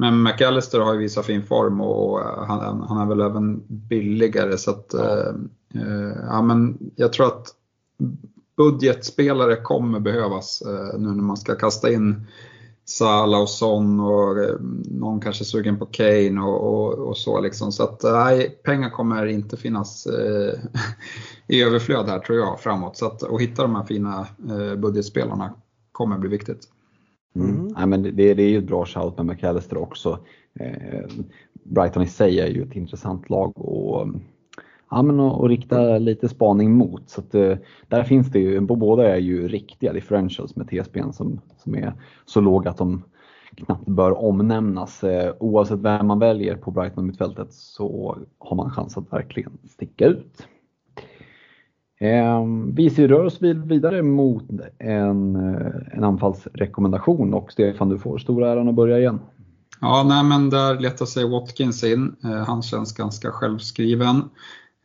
men 0.00 0.22
McAllister 0.22 0.80
har 0.80 0.92
ju 0.92 0.98
visat 0.98 1.26
fin 1.26 1.42
form 1.42 1.80
och 1.80 2.20
han, 2.46 2.82
han 2.88 2.98
är 2.98 3.06
väl 3.06 3.20
även 3.20 3.62
billigare 3.68 4.58
så 4.58 4.70
att 4.70 4.86
ja. 4.92 5.34
Eh, 5.74 6.16
ja, 6.28 6.42
men 6.42 6.78
jag 6.96 7.12
tror 7.12 7.26
att 7.26 7.54
budgetspelare 8.56 9.56
kommer 9.56 10.00
behövas 10.00 10.62
eh, 10.62 10.98
nu 10.98 11.08
när 11.08 11.22
man 11.22 11.36
ska 11.36 11.54
kasta 11.54 11.92
in 11.92 12.26
Salah 12.88 13.40
och 13.40 13.48
Son 13.48 14.00
och 14.00 14.38
eh, 14.38 14.56
någon 14.90 15.20
kanske 15.20 15.44
sugen 15.44 15.78
på 15.78 15.86
Kane 15.86 16.40
och, 16.40 16.74
och, 16.74 17.08
och 17.08 17.16
så 17.16 17.40
liksom. 17.40 17.72
Så 17.72 17.82
att 17.82 18.02
nej, 18.02 18.60
pengar 18.62 18.90
kommer 18.90 19.26
inte 19.26 19.56
finnas 19.56 20.06
eh, 20.06 20.60
i 21.46 21.62
överflöd 21.62 22.08
här 22.08 22.18
tror 22.18 22.38
jag 22.38 22.60
framåt. 22.60 22.96
Så 22.96 23.06
att, 23.06 23.22
att 23.22 23.40
hitta 23.40 23.62
de 23.62 23.74
här 23.74 23.84
fina 23.84 24.26
eh, 24.48 24.76
budgetspelarna 24.76 25.54
kommer 25.92 26.18
bli 26.18 26.28
viktigt. 26.28 26.68
Mm. 27.36 27.50
Mm. 27.50 27.74
Ja, 27.76 27.86
men 27.86 28.02
det, 28.02 28.34
det 28.34 28.42
är 28.42 28.48
ju 28.48 28.58
ett 28.58 28.66
bra 28.66 28.86
shout 28.86 29.16
med 29.16 29.26
McAllister 29.26 29.78
också. 29.78 30.18
Eh, 30.60 31.08
Brighton 31.64 32.02
i 32.02 32.08
sig 32.08 32.40
är 32.40 32.46
ju 32.46 32.62
ett 32.62 32.76
intressant 32.76 33.30
lag 33.30 33.52
och 33.56 34.08
ja, 34.90 35.02
men 35.02 35.20
och, 35.20 35.40
och 35.40 35.48
rikta 35.48 35.98
lite 35.98 36.28
spaning 36.28 36.72
mot. 36.72 37.10
Så 37.10 37.20
att, 37.20 37.34
eh, 37.34 37.56
där 37.88 38.04
finns 38.04 38.30
det 38.30 38.38
ju, 38.38 38.66
på 38.66 38.76
båda 38.76 39.14
är 39.14 39.18
ju 39.18 39.48
riktiga 39.48 39.92
differentials 39.92 40.56
med 40.56 40.68
TSBn 40.68 41.12
som, 41.12 41.40
som 41.56 41.74
är 41.74 41.92
så 42.24 42.40
låga 42.40 42.70
att 42.70 42.78
de 42.78 43.02
knappt 43.54 43.88
bör 43.88 44.24
omnämnas. 44.24 45.04
Eh, 45.04 45.34
oavsett 45.40 45.78
vem 45.78 46.06
man 46.06 46.18
väljer 46.18 46.56
på 46.56 46.70
Brighton 46.70 47.06
mittfältet 47.06 47.52
så 47.52 48.18
har 48.38 48.56
man 48.56 48.70
chans 48.70 48.96
att 48.96 49.12
verkligen 49.12 49.52
sticka 49.68 50.06
ut. 50.06 50.46
Ehm, 52.00 52.74
vi 52.74 52.88
rör 52.88 53.24
oss 53.24 53.42
vidare 53.42 54.02
mot 54.02 54.44
en, 54.78 55.36
eh, 55.36 55.96
en 55.96 56.04
anfallsrekommendation 56.04 57.34
och 57.34 57.52
Stefan, 57.52 57.88
du 57.88 57.98
får 57.98 58.18
stora 58.18 58.50
äran 58.50 58.68
att 58.68 58.74
börja 58.74 58.98
igen. 58.98 59.20
Ja, 59.80 60.04
nej, 60.08 60.24
men 60.24 60.50
där 60.50 60.80
letar 60.80 61.06
sig 61.06 61.30
Watkins 61.30 61.84
in. 61.84 62.16
Han 62.46 62.62
känns 62.62 62.92
ganska 62.92 63.30
självskriven. 63.30 64.22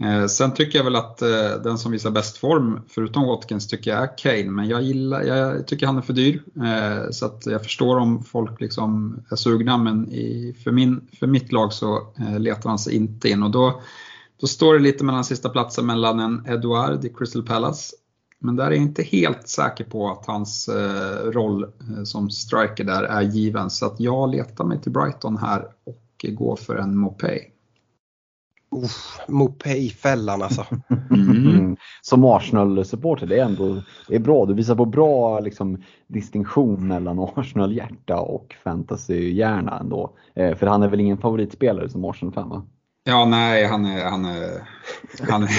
Eh, 0.03 0.25
sen 0.25 0.53
tycker 0.53 0.79
jag 0.79 0.83
väl 0.83 0.95
att 0.95 1.21
eh, 1.21 1.61
den 1.63 1.77
som 1.77 1.91
visar 1.91 2.11
bäst 2.11 2.37
form, 2.37 2.81
förutom 2.87 3.27
Watkins, 3.27 3.67
tycker 3.67 3.91
jag 3.91 4.03
är 4.03 4.17
Kane. 4.17 4.51
Men 4.51 4.67
jag, 4.67 4.81
gillar, 4.81 5.21
jag 5.21 5.67
tycker 5.67 5.85
han 5.85 5.97
är 5.97 6.01
för 6.01 6.13
dyr. 6.13 6.43
Eh, 6.55 7.09
så 7.11 7.25
att 7.25 7.45
jag 7.45 7.63
förstår 7.63 7.97
om 7.97 8.23
folk 8.23 8.61
liksom 8.61 9.19
är 9.31 9.35
sugna, 9.35 9.77
men 9.77 10.11
i, 10.11 10.55
för, 10.63 10.71
min, 10.71 11.07
för 11.19 11.27
mitt 11.27 11.51
lag 11.51 11.73
så 11.73 12.13
letar 12.37 12.69
han 12.69 12.79
sig 12.79 12.95
inte 12.95 13.29
in. 13.29 13.43
Och 13.43 13.51
då 13.51 13.81
då 14.41 14.47
står 14.47 14.73
det 14.73 14.79
lite 14.79 15.03
mellan 15.03 15.23
sista 15.23 15.49
platsen 15.49 15.85
mellan 15.85 16.19
en 16.19 16.45
Eduard 16.45 17.05
i 17.05 17.09
Crystal 17.09 17.43
Palace. 17.43 17.95
Men 18.39 18.55
där 18.55 18.65
är 18.65 18.71
jag 18.71 18.81
inte 18.81 19.03
helt 19.03 19.47
säker 19.47 19.83
på 19.83 20.11
att 20.11 20.25
hans 20.25 20.69
roll 21.23 21.65
som 22.03 22.29
striker 22.29 22.83
där 22.83 23.03
är 23.03 23.21
given. 23.21 23.69
Så 23.69 23.85
att 23.85 23.99
jag 23.99 24.31
letar 24.31 24.65
mig 24.65 24.81
till 24.81 24.91
Brighton 24.91 25.37
här 25.37 25.65
och 25.83 26.25
går 26.29 26.55
för 26.55 26.75
en 26.75 26.97
Mopay. 26.97 27.53
Mopay-fällan 29.27 30.41
alltså. 30.41 30.65
Mm. 31.11 31.77
Som 32.01 32.25
Arsenal-supporter, 32.25 33.27
det 33.27 33.39
är 33.39 33.45
ändå 33.45 33.81
det 34.07 34.15
är 34.15 34.19
bra. 34.19 34.45
Du 34.45 34.53
visar 34.53 34.75
på 34.75 34.85
bra 34.85 35.39
liksom, 35.39 35.83
distinktion 36.07 36.87
mellan 36.87 37.19
Arsenal-hjärta 37.35 38.19
och 38.19 38.55
fantasy-hjärna 38.63 39.79
ändå. 39.79 40.17
Eh, 40.35 40.55
för 40.55 40.67
han 40.67 40.83
är 40.83 40.87
väl 40.87 40.99
ingen 40.99 41.17
favoritspelare 41.17 41.89
som 41.89 42.05
Arsenal-fan 42.05 42.67
Ja, 43.05 43.25
nej, 43.25 43.65
han 43.65 43.85
är, 43.85 44.05
han 44.05 44.25
är, 44.25 44.67
han 45.29 45.43
är 45.43 45.49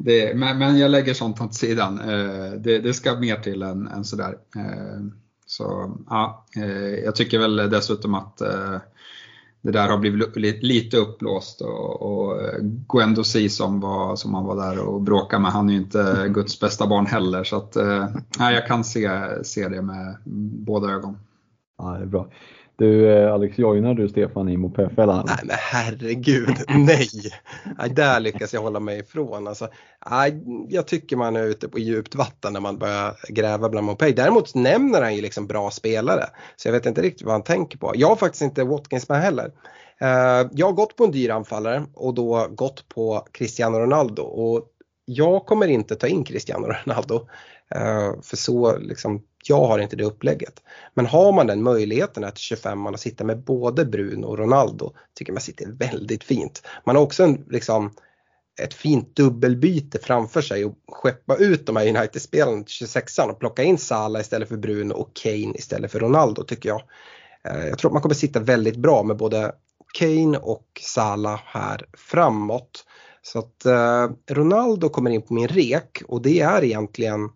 det, 0.04 0.36
men, 0.36 0.58
men 0.58 0.78
jag 0.78 0.90
lägger 0.90 1.14
sånt 1.14 1.40
åt 1.40 1.54
sidan. 1.54 2.00
Eh, 2.00 2.52
det, 2.58 2.78
det 2.78 2.94
ska 2.94 3.14
mer 3.14 3.36
till 3.36 3.62
än, 3.62 3.88
än 3.88 4.04
sådär. 4.04 4.34
Eh, 4.56 5.00
så 5.46 5.96
ja, 6.10 6.46
eh, 6.56 6.94
jag 7.04 7.16
tycker 7.16 7.38
väl 7.38 7.56
dessutom 7.56 8.14
att 8.14 8.42
det 9.64 9.72
där 9.72 9.88
har 9.88 9.98
blivit 9.98 10.62
lite 10.62 10.96
uppblåst 10.96 11.60
och, 11.60 12.02
och 12.02 12.40
Guendo 12.88 13.24
Si 13.24 13.48
som, 13.48 13.80
var, 13.80 14.16
som 14.16 14.34
han 14.34 14.44
var 14.44 14.56
där 14.56 14.78
och 14.88 15.02
bråkade 15.02 15.42
med, 15.42 15.52
han 15.52 15.68
är 15.68 15.72
ju 15.72 15.78
inte 15.78 16.26
Guds 16.34 16.60
bästa 16.60 16.86
barn 16.86 17.06
heller. 17.06 17.44
Så 17.44 17.56
att, 17.56 17.76
nej, 18.38 18.54
jag 18.54 18.66
kan 18.66 18.84
se, 18.84 19.10
se 19.44 19.68
det 19.68 19.82
med 19.82 20.16
båda 20.66 20.92
ögon. 20.92 21.18
Ja, 21.78 21.90
det 21.90 22.02
är 22.02 22.06
bra. 22.06 22.28
Du 22.76 23.12
eh, 23.12 23.32
Alex, 23.32 23.58
joinar 23.58 23.94
du 23.94 24.08
Stefan 24.08 24.48
i 24.48 24.56
mopedfällan? 24.56 25.24
Nej 25.26 25.38
men 25.44 25.56
herregud, 25.58 26.56
nej! 26.68 27.08
nej! 27.78 27.90
Där 27.90 28.20
lyckas 28.20 28.54
jag 28.54 28.60
hålla 28.60 28.80
mig 28.80 28.98
ifrån. 28.98 29.46
Alltså, 29.46 29.68
nej, 30.10 30.42
jag 30.68 30.86
tycker 30.86 31.16
man 31.16 31.36
är 31.36 31.44
ute 31.44 31.68
på 31.68 31.78
djupt 31.78 32.14
vatten 32.14 32.52
när 32.52 32.60
man 32.60 32.78
börjar 32.78 33.16
gräva 33.28 33.68
bland 33.68 33.86
moped. 33.86 34.16
Däremot 34.16 34.54
nämner 34.54 35.02
han 35.02 35.16
ju 35.16 35.22
liksom 35.22 35.46
bra 35.46 35.70
spelare. 35.70 36.24
Så 36.56 36.68
jag 36.68 36.72
vet 36.72 36.86
inte 36.86 37.02
riktigt 37.02 37.26
vad 37.26 37.34
han 37.34 37.44
tänker 37.44 37.78
på. 37.78 37.92
Jag 37.94 38.08
har 38.08 38.16
faktiskt 38.16 38.42
inte 38.42 38.64
Watkins 38.64 39.08
med 39.08 39.22
heller. 39.22 39.52
Eh, 40.00 40.48
jag 40.52 40.66
har 40.66 40.72
gått 40.72 40.96
på 40.96 41.04
en 41.04 41.10
dyr 41.10 41.30
anfallare 41.30 41.84
och 41.94 42.14
då 42.14 42.46
gått 42.50 42.88
på 42.88 43.26
Cristiano 43.32 43.78
Ronaldo. 43.78 44.22
Och 44.22 44.64
jag 45.04 45.46
kommer 45.46 45.66
inte 45.66 45.94
ta 45.94 46.06
in 46.06 46.24
Cristiano 46.24 46.66
Ronaldo. 46.66 47.28
Eh, 47.74 48.20
för 48.22 48.36
så 48.36 48.78
liksom 48.78 49.22
jag 49.48 49.66
har 49.66 49.78
inte 49.78 49.96
det 49.96 50.04
upplägget. 50.04 50.62
Men 50.94 51.06
har 51.06 51.32
man 51.32 51.46
den 51.46 51.62
möjligheten 51.62 52.24
att 52.24 52.38
25 52.38 52.78
man 52.78 52.98
sitta 52.98 53.24
med 53.24 53.44
både 53.44 53.84
Bruno 53.84 54.26
och 54.26 54.38
Ronaldo 54.38 54.92
tycker 55.14 55.32
man 55.32 55.40
sitter 55.40 55.66
väldigt 55.66 56.24
fint. 56.24 56.62
Man 56.84 56.96
har 56.96 57.02
också 57.02 57.24
en, 57.24 57.44
liksom, 57.50 57.90
ett 58.60 58.74
fint 58.74 59.16
dubbelbyte 59.16 59.98
framför 59.98 60.42
sig 60.42 60.64
och 60.64 60.78
skeppa 60.88 61.36
ut 61.36 61.66
de 61.66 61.76
här 61.76 61.88
United-spelarna 61.88 62.62
till 62.62 62.86
26an 62.86 63.30
och 63.30 63.40
plocka 63.40 63.62
in 63.62 63.78
Salah 63.78 64.20
istället 64.20 64.48
för 64.48 64.56
Bruno 64.56 64.92
och 64.92 65.10
Kane 65.14 65.54
istället 65.54 65.92
för 65.92 66.00
Ronaldo 66.00 66.44
tycker 66.44 66.68
jag. 66.68 66.82
Eh, 67.48 67.66
jag 67.66 67.78
tror 67.78 67.88
att 67.88 67.92
man 67.92 68.02
kommer 68.02 68.14
sitta 68.14 68.40
väldigt 68.40 68.76
bra 68.76 69.02
med 69.02 69.16
både 69.16 69.52
Kane 69.98 70.38
och 70.38 70.66
Salah 70.80 71.40
här 71.44 71.86
framåt. 71.92 72.84
Så 73.22 73.38
att 73.38 73.64
eh, 73.66 74.08
Ronaldo 74.30 74.88
kommer 74.88 75.10
in 75.10 75.22
på 75.22 75.34
min 75.34 75.48
rek 75.48 76.02
och 76.08 76.22
det 76.22 76.40
är 76.40 76.64
egentligen 76.64 77.30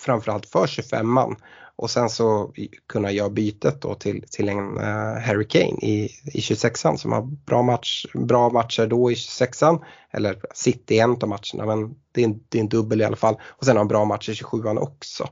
framförallt 0.00 0.46
för 0.46 0.66
25an 0.66 1.36
och 1.76 1.90
sen 1.90 2.10
så 2.10 2.52
kunna 2.88 3.10
göra 3.10 3.30
bytet 3.30 3.82
då 3.82 3.94
till, 3.94 4.24
till 4.30 4.48
en 4.48 4.78
uh, 4.78 5.18
Harry 5.18 5.48
Kane 5.48 5.78
i, 5.82 6.10
i 6.24 6.40
26an 6.40 6.96
som 6.96 7.12
har 7.12 7.22
bra, 7.22 7.62
match, 7.62 8.06
bra 8.14 8.50
matcher 8.50 8.86
då 8.86 9.10
i 9.10 9.14
26an. 9.14 9.84
Eller 10.10 10.40
City 10.54 10.94
i 10.94 10.98
en 10.98 11.10
av 11.10 11.28
matcherna 11.28 11.66
men 11.66 11.94
det 12.12 12.20
är, 12.20 12.24
en, 12.24 12.40
det 12.48 12.58
är 12.58 12.62
en 12.62 12.68
dubbel 12.68 13.00
i 13.00 13.04
alla 13.04 13.16
fall. 13.16 13.36
Och 13.44 13.64
sen 13.64 13.76
har 13.76 13.80
han 13.80 13.88
bra 13.88 14.04
matcher 14.04 14.30
i 14.30 14.34
27an 14.34 14.78
också. 14.78 15.28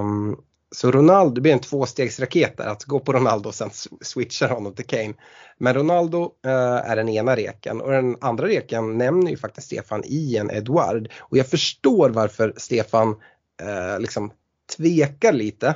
Um, 0.00 0.36
så 0.70 0.90
Ronaldo 0.90 1.40
blir 1.40 1.52
en 1.52 1.58
tvåstegsraket 1.58 2.56
där, 2.56 2.66
att 2.66 2.84
gå 2.84 3.00
på 3.00 3.12
Ronaldo 3.12 3.48
och 3.48 3.54
sen 3.54 3.70
switcha 4.00 4.46
honom 4.46 4.74
till 4.74 4.86
Kane. 4.86 5.14
Men 5.58 5.74
Ronaldo 5.74 6.30
eh, 6.44 6.90
är 6.90 6.96
den 6.96 7.08
ena 7.08 7.36
reken 7.36 7.80
och 7.80 7.90
den 7.90 8.16
andra 8.20 8.46
reken 8.46 8.98
nämner 8.98 9.30
ju 9.30 9.36
faktiskt 9.36 9.66
Stefan 9.66 10.02
i 10.04 10.36
en 10.36 10.50
Edward. 10.50 11.08
Och 11.18 11.36
jag 11.36 11.46
förstår 11.46 12.10
varför 12.10 12.54
Stefan 12.56 13.16
eh, 13.62 14.00
liksom 14.00 14.32
tvekar 14.76 15.32
lite. 15.32 15.68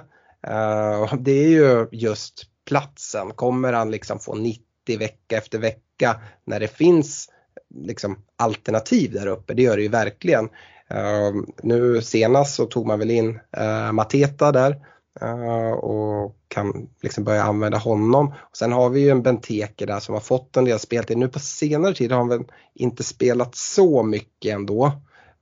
Eh, 0.47 1.15
det 1.15 1.45
är 1.45 1.49
ju 1.49 1.89
just 1.93 2.45
platsen, 2.65 3.31
kommer 3.31 3.73
han 3.73 3.91
liksom 3.91 4.19
få 4.19 4.35
90 4.35 4.99
vecka 4.99 5.37
efter 5.37 5.59
vecka 5.59 6.21
när 6.45 6.61
det 6.61 6.69
finns 6.69 7.31
liksom 7.75 8.19
alternativ 8.37 9.13
där 9.13 9.27
uppe, 9.27 9.55
det 9.55 9.63
gör 9.63 9.77
det 9.77 9.83
ju 9.83 9.89
verkligen. 9.89 10.49
Eh, 10.89 11.33
nu 11.63 12.03
senast 12.03 12.55
så 12.55 12.67
tog 12.67 12.87
man 12.87 12.99
väl 12.99 13.11
in 13.11 13.41
eh, 13.57 13.93
Mateta 13.93 14.53
där 14.53 14.77
eh, 15.21 15.73
och 15.73 16.37
kan 16.49 16.89
liksom 17.03 17.25
börja 17.25 17.43
använda 17.43 17.79
honom. 17.79 18.35
Och 18.51 18.57
sen 18.57 18.73
har 18.73 18.91
vi 18.91 19.01
ju 19.01 19.11
en 19.11 19.23
Benteke 19.23 19.87
där 19.87 20.01
som 20.01 20.15
har 20.15 20.21
fått 20.21 20.57
en 20.57 20.65
del 20.65 20.79
speltid. 20.79 21.19
Nu 21.19 21.29
på 21.29 21.39
senare 21.39 21.95
tid 21.95 22.13
har 22.13 22.19
han 22.19 22.29
väl 22.29 22.45
inte 22.75 23.05
spelat 23.05 23.55
så 23.55 24.03
mycket 24.03 24.55
ändå. 24.55 24.93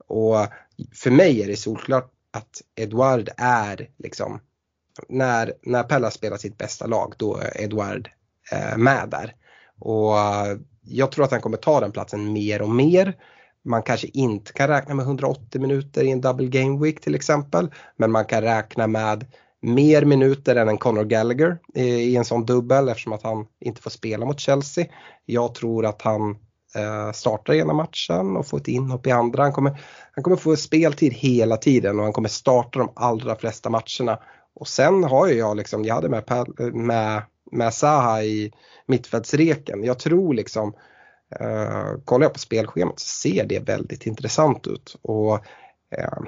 Och 0.06 0.36
för 0.94 1.10
mig 1.10 1.42
är 1.42 1.46
det 1.46 1.56
solklart 1.56 2.10
att 2.34 2.62
Edward 2.74 3.30
är 3.36 3.88
liksom 3.98 4.40
när, 5.08 5.52
när 5.62 5.82
Pella 5.82 6.10
spelar 6.10 6.36
sitt 6.36 6.58
bästa 6.58 6.86
lag 6.86 7.14
då 7.16 7.36
är 7.36 7.60
Edward 7.60 8.10
eh, 8.52 8.76
med 8.76 9.08
där. 9.08 9.34
Och 9.80 10.18
eh, 10.18 10.58
jag 10.82 11.12
tror 11.12 11.24
att 11.24 11.30
han 11.30 11.40
kommer 11.40 11.56
ta 11.56 11.80
den 11.80 11.92
platsen 11.92 12.32
mer 12.32 12.62
och 12.62 12.70
mer. 12.70 13.16
Man 13.64 13.82
kanske 13.82 14.06
inte 14.12 14.52
kan 14.52 14.68
räkna 14.68 14.94
med 14.94 15.04
180 15.04 15.60
minuter 15.60 16.04
i 16.04 16.10
en 16.10 16.20
double 16.20 16.46
game 16.46 16.84
week 16.84 17.00
till 17.00 17.14
exempel. 17.14 17.70
Men 17.96 18.10
man 18.10 18.24
kan 18.24 18.42
räkna 18.42 18.86
med 18.86 19.26
mer 19.60 20.04
minuter 20.04 20.56
än 20.56 20.68
en 20.68 20.78
Conor 20.78 21.04
Gallagher 21.04 21.58
i 21.74 22.16
en 22.16 22.24
sån 22.24 22.46
dubbel 22.46 22.88
eftersom 22.88 23.12
att 23.12 23.22
han 23.22 23.46
inte 23.60 23.82
får 23.82 23.90
spela 23.90 24.26
mot 24.26 24.40
Chelsea. 24.40 24.86
Jag 25.24 25.54
tror 25.54 25.86
att 25.86 26.02
han 26.02 26.36
Eh, 26.76 27.12
startar 27.12 27.54
ena 27.54 27.72
matchen 27.72 28.36
och 28.36 28.46
får 28.46 28.58
ett 28.58 28.68
inhopp 28.68 29.06
i 29.06 29.10
andra. 29.10 29.42
Han 29.42 29.52
kommer, 29.52 29.80
han 30.12 30.24
kommer 30.24 30.36
få 30.36 30.56
speltid 30.56 31.12
hela 31.12 31.56
tiden 31.56 31.98
och 31.98 32.04
han 32.04 32.12
kommer 32.12 32.28
starta 32.28 32.78
de 32.78 32.92
allra 32.96 33.36
flesta 33.36 33.70
matcherna. 33.70 34.18
Och 34.54 34.68
sen 34.68 35.04
har 35.04 35.28
ju 35.28 35.34
jag 35.34 35.56
liksom, 35.56 35.84
jag 35.84 35.94
hade 35.94 36.08
med, 36.08 36.24
med, 36.74 37.22
med 37.52 37.74
Saha 37.74 38.22
i 38.22 38.52
mittfältsreken. 38.86 39.84
Jag 39.84 39.98
tror 39.98 40.34
liksom 40.34 40.74
eh, 41.40 41.98
kollar 42.04 42.24
jag 42.24 42.32
på 42.32 42.38
spelschemat 42.38 43.00
så 43.00 43.06
ser 43.06 43.44
det 43.44 43.58
väldigt 43.58 44.06
intressant 44.06 44.66
ut. 44.66 44.96
Och 45.02 45.34
eh, 45.90 46.18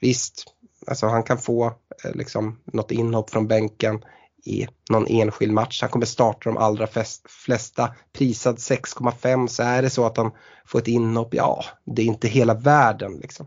visst, 0.00 0.44
alltså 0.86 1.06
han 1.06 1.22
kan 1.22 1.38
få 1.38 1.66
eh, 2.04 2.14
liksom 2.14 2.58
något 2.64 2.90
inhopp 2.90 3.30
från 3.30 3.48
bänken 3.48 4.04
i 4.44 4.66
någon 4.90 5.06
enskild 5.06 5.52
match. 5.52 5.82
Han 5.82 5.90
kommer 5.90 6.06
starta 6.06 6.50
de 6.50 6.56
allra 6.56 6.86
flesta. 7.28 7.94
Prisad 8.12 8.56
6,5 8.56 9.46
så 9.46 9.62
är 9.62 9.82
det 9.82 9.90
så 9.90 10.06
att 10.06 10.16
han 10.16 10.30
får 10.64 10.78
ett 10.78 10.88
inhopp, 10.88 11.34
ja 11.34 11.64
det 11.84 12.02
är 12.02 12.06
inte 12.06 12.28
hela 12.28 12.54
världen 12.54 13.18
liksom. 13.22 13.46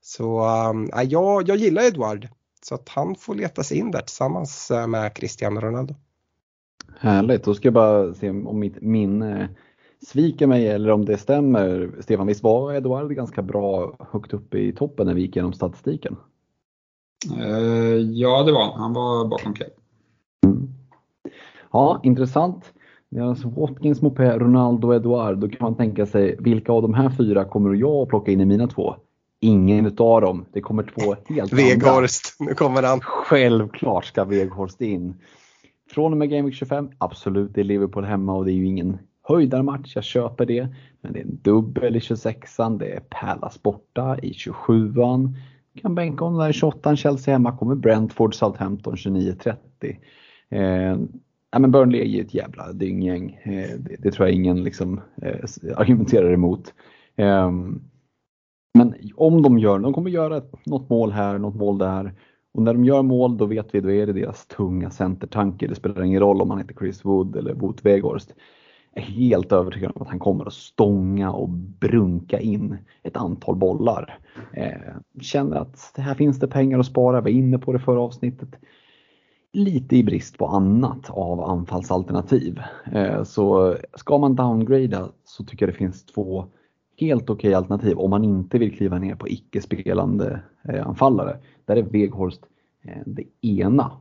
Så 0.00 0.46
um, 0.70 0.90
jag, 1.04 1.48
jag 1.48 1.56
gillar 1.56 1.82
Edward 1.82 2.28
så 2.62 2.74
att 2.74 2.88
han 2.88 3.14
får 3.14 3.34
leta 3.34 3.62
sig 3.62 3.78
in 3.78 3.90
där 3.90 4.00
tillsammans 4.00 4.72
med 4.88 5.14
Cristiano 5.14 5.60
Ronaldo. 5.60 5.94
Härligt, 7.00 7.44
då 7.44 7.54
ska 7.54 7.66
jag 7.66 7.74
bara 7.74 8.14
se 8.14 8.30
om 8.30 8.58
mitt 8.58 8.82
minne 8.82 9.48
sviker 10.06 10.46
mig 10.46 10.68
eller 10.68 10.90
om 10.90 11.04
det 11.04 11.18
stämmer. 11.18 11.92
Stefan, 12.00 12.26
visst 12.26 12.42
var 12.42 12.72
Eduard 12.72 13.12
ganska 13.12 13.42
bra 13.42 13.96
högt 14.12 14.32
uppe 14.32 14.58
i 14.58 14.72
toppen 14.72 15.06
när 15.06 15.14
vi 15.14 15.20
gick 15.20 15.36
igenom 15.36 15.52
statistiken? 15.52 16.16
Uh, 17.36 17.96
ja, 17.96 18.42
det 18.42 18.52
var 18.52 18.72
han. 18.76 18.92
var 18.92 19.28
bakom 19.28 19.54
Kane. 19.54 19.70
Ja, 21.72 22.00
intressant. 22.02 22.72
Det 23.10 23.18
är 23.18 23.22
alltså 23.22 23.48
Watkins, 23.48 24.02
Mopé, 24.02 24.38
Ronaldo 24.38 24.88
och 24.88 24.94
Eduard. 24.94 25.38
Då 25.38 25.48
kan 25.48 25.58
man 25.60 25.76
tänka 25.76 26.06
sig, 26.06 26.36
vilka 26.38 26.72
av 26.72 26.82
de 26.82 26.94
här 26.94 27.10
fyra 27.10 27.44
kommer 27.44 27.74
jag 27.74 28.02
att 28.02 28.08
plocka 28.08 28.30
in 28.30 28.40
i 28.40 28.44
mina 28.44 28.66
två? 28.66 28.96
Ingen 29.40 29.86
utav 29.86 30.20
dem. 30.20 30.44
Det 30.52 30.60
kommer 30.60 30.82
två 30.82 31.16
helt 31.34 31.52
Veghorst, 31.52 32.36
nu 32.40 32.54
kommer 32.54 32.82
han. 32.82 33.00
Självklart 33.00 34.04
ska 34.04 34.24
Veghorst 34.24 34.80
in. 34.80 35.14
Från 35.90 36.12
och 36.12 36.18
med 36.18 36.30
Game 36.30 36.42
Week 36.42 36.54
25, 36.54 36.90
absolut, 36.98 37.54
det 37.54 37.60
är 37.60 37.64
Liverpool 37.64 38.04
hemma 38.04 38.34
och 38.34 38.44
det 38.44 38.52
är 38.52 38.54
ju 38.54 38.66
ingen 38.66 38.98
höjdarmatch, 39.22 39.92
jag 39.94 40.04
köper 40.04 40.46
det. 40.46 40.68
Men 41.00 41.12
det 41.12 41.18
är 41.18 41.24
en 41.24 41.38
dubbel 41.42 41.96
i 41.96 41.98
26an, 41.98 42.78
det 42.78 42.92
är 42.92 43.00
Palace 43.00 43.58
borta 43.62 44.18
i 44.22 44.32
27an. 44.32 45.34
Kan 45.82 45.94
bänka 45.94 46.24
honom 46.24 46.40
där 46.40 46.48
i 46.48 46.52
28an, 46.52 46.96
Chelsea 46.96 47.34
hemma, 47.34 47.56
kommer 47.56 47.74
Brentford, 47.74 48.34
Southampton 48.34 48.94
29.30. 48.94 49.96
Eh, 50.50 50.98
ja, 51.52 51.58
men 51.58 51.70
Burnley 51.70 52.00
är 52.00 52.04
ju 52.04 52.20
ett 52.20 52.34
jävla 52.34 52.72
dynggäng. 52.72 53.40
Eh, 53.42 53.78
det, 53.78 53.96
det, 53.98 54.10
tror 54.10 54.28
jag 54.28 54.34
ingen 54.34 54.64
liksom, 54.64 55.00
eh, 55.22 55.40
argumenterar 55.76 56.32
emot. 56.32 56.74
Eh, 57.16 57.50
men 58.74 58.94
om 59.16 59.42
de 59.42 59.58
gör, 59.58 59.78
de 59.78 59.92
kommer 59.92 60.10
göra 60.10 60.42
något 60.66 60.90
mål 60.90 61.12
här, 61.12 61.38
något 61.38 61.54
mål 61.54 61.78
där. 61.78 62.14
Och 62.54 62.62
när 62.62 62.72
de 62.72 62.84
gör 62.84 63.02
mål 63.02 63.36
då 63.36 63.46
vet 63.46 63.74
vi, 63.74 63.80
då 63.80 63.90
är 63.90 64.06
det 64.06 64.12
deras 64.12 64.46
tunga 64.46 64.90
centertanke. 64.90 65.66
Det 65.66 65.74
spelar 65.74 66.02
ingen 66.02 66.20
roll 66.20 66.42
om 66.42 66.48
man 66.48 66.58
heter 66.58 66.74
Chris 66.74 67.04
Wood 67.04 67.36
eller 67.36 67.54
Wout 67.54 67.84
Weghorst 67.84 68.34
är 68.98 69.02
helt 69.02 69.52
övertygad 69.52 69.92
om 69.94 70.02
att 70.02 70.08
han 70.08 70.18
kommer 70.18 70.46
att 70.46 70.52
stånga 70.52 71.32
och 71.32 71.48
brunka 71.48 72.40
in 72.40 72.78
ett 73.02 73.16
antal 73.16 73.56
bollar. 73.56 74.18
Eh, 74.52 74.94
känner 75.20 75.56
att 75.56 75.94
här 75.96 76.14
finns 76.14 76.38
det 76.38 76.48
pengar 76.48 76.78
att 76.78 76.86
spara, 76.86 77.20
vi 77.20 77.32
var 77.32 77.38
inne 77.38 77.58
på 77.58 77.72
det 77.72 77.78
förra 77.78 78.00
avsnittet. 78.00 78.48
Lite 79.52 79.96
i 79.96 80.04
brist 80.04 80.38
på 80.38 80.46
annat 80.46 81.10
av 81.10 81.40
anfallsalternativ. 81.40 82.60
Eh, 82.92 83.24
så 83.24 83.76
ska 83.94 84.18
man 84.18 84.34
downgrada 84.34 85.08
så 85.24 85.44
tycker 85.44 85.66
jag 85.66 85.74
det 85.74 85.78
finns 85.78 86.06
två 86.06 86.46
helt 86.96 87.30
okej 87.30 87.48
okay 87.48 87.54
alternativ 87.54 87.98
om 87.98 88.10
man 88.10 88.24
inte 88.24 88.58
vill 88.58 88.76
kliva 88.76 88.98
ner 88.98 89.14
på 89.14 89.28
icke-spelande 89.28 90.40
eh, 90.68 90.86
anfallare. 90.86 91.36
Där 91.64 91.76
är 91.76 91.82
Weghorst 91.82 92.40
eh, 92.82 93.02
det 93.06 93.24
ena. 93.40 93.92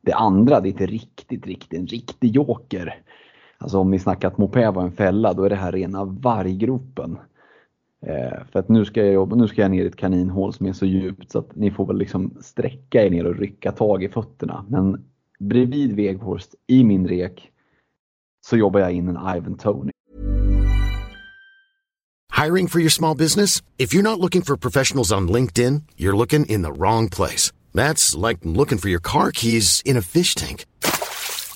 Det 0.00 0.12
andra, 0.12 0.60
det 0.60 0.68
är 0.68 0.70
inte 0.70 0.86
riktigt, 0.86 1.46
riktigt 1.46 1.80
en 1.80 1.86
riktig 1.86 2.30
joker. 2.30 3.02
Alltså 3.58 3.78
om 3.78 3.90
ni 3.90 3.98
snackar 3.98 4.28
att 4.28 4.38
moped 4.38 4.74
var 4.74 4.82
en 4.82 4.92
fälla, 4.92 5.32
då 5.32 5.44
är 5.44 5.50
det 5.50 5.56
här 5.56 5.72
rena 5.72 6.04
varggropen. 6.04 7.18
Eh, 8.06 8.44
för 8.52 8.58
att 8.58 8.68
nu 8.68 8.84
ska, 8.84 9.04
jag, 9.04 9.14
jobba, 9.14 9.36
nu 9.36 9.48
ska 9.48 9.62
jag 9.62 9.70
ner 9.70 9.84
i 9.84 9.86
ett 9.86 9.96
kaninhål 9.96 10.52
som 10.52 10.66
är 10.66 10.72
så 10.72 10.86
djupt 10.86 11.30
så 11.30 11.38
att 11.38 11.56
ni 11.56 11.70
får 11.70 11.86
väl 11.86 11.98
liksom 11.98 12.36
sträcka 12.40 13.04
er 13.04 13.10
ner 13.10 13.26
och 13.26 13.36
rycka 13.36 13.72
tag 13.72 14.04
i 14.04 14.08
fötterna. 14.08 14.66
Men 14.68 15.04
bredvid 15.40 15.96
Weghorst 15.96 16.54
i 16.66 16.84
min 16.84 17.08
rek 17.08 17.50
så 18.46 18.56
jobbar 18.56 18.80
jag 18.80 18.92
in 18.92 19.08
en 19.08 19.36
Ivan 19.36 19.56
Tony. 19.56 19.90
Hiring 22.44 22.68
for 22.68 22.80
your 22.80 22.90
small 22.90 23.16
business? 23.16 23.62
If 23.78 23.94
you're 23.94 24.02
not 24.02 24.18
looking 24.18 24.42
for 24.42 24.56
professionals 24.56 25.12
on 25.12 25.28
LinkedIn, 25.28 25.82
you're 25.96 26.16
looking 26.16 26.46
in 26.46 26.62
the 26.62 26.72
wrong 26.72 27.08
place. 27.08 27.52
That's 27.72 28.28
like 28.28 28.40
looking 28.42 28.78
for 28.78 28.88
your 28.88 29.00
car 29.00 29.30
keys 29.32 29.82
in 29.84 29.96
a 29.96 30.02
fish 30.02 30.34
tank. 30.34 30.66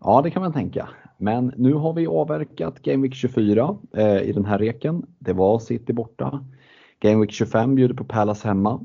Ja, 0.00 0.22
det 0.22 0.30
kan 0.30 0.42
man 0.42 0.52
tänka. 0.52 0.88
Men 1.18 1.52
nu 1.56 1.72
har 1.72 1.92
vi 1.92 2.06
avverkat 2.06 2.82
Game 2.82 3.02
Week 3.02 3.14
24 3.14 3.76
eh, 3.96 4.20
i 4.22 4.32
den 4.32 4.44
här 4.44 4.58
reken. 4.58 5.06
Det 5.18 5.32
var 5.32 5.58
City 5.58 5.92
borta. 5.92 6.44
Game 7.00 7.20
Week 7.20 7.32
25 7.32 7.74
bjuder 7.74 7.94
på 7.94 8.04
Palace 8.04 8.48
hemma. 8.48 8.80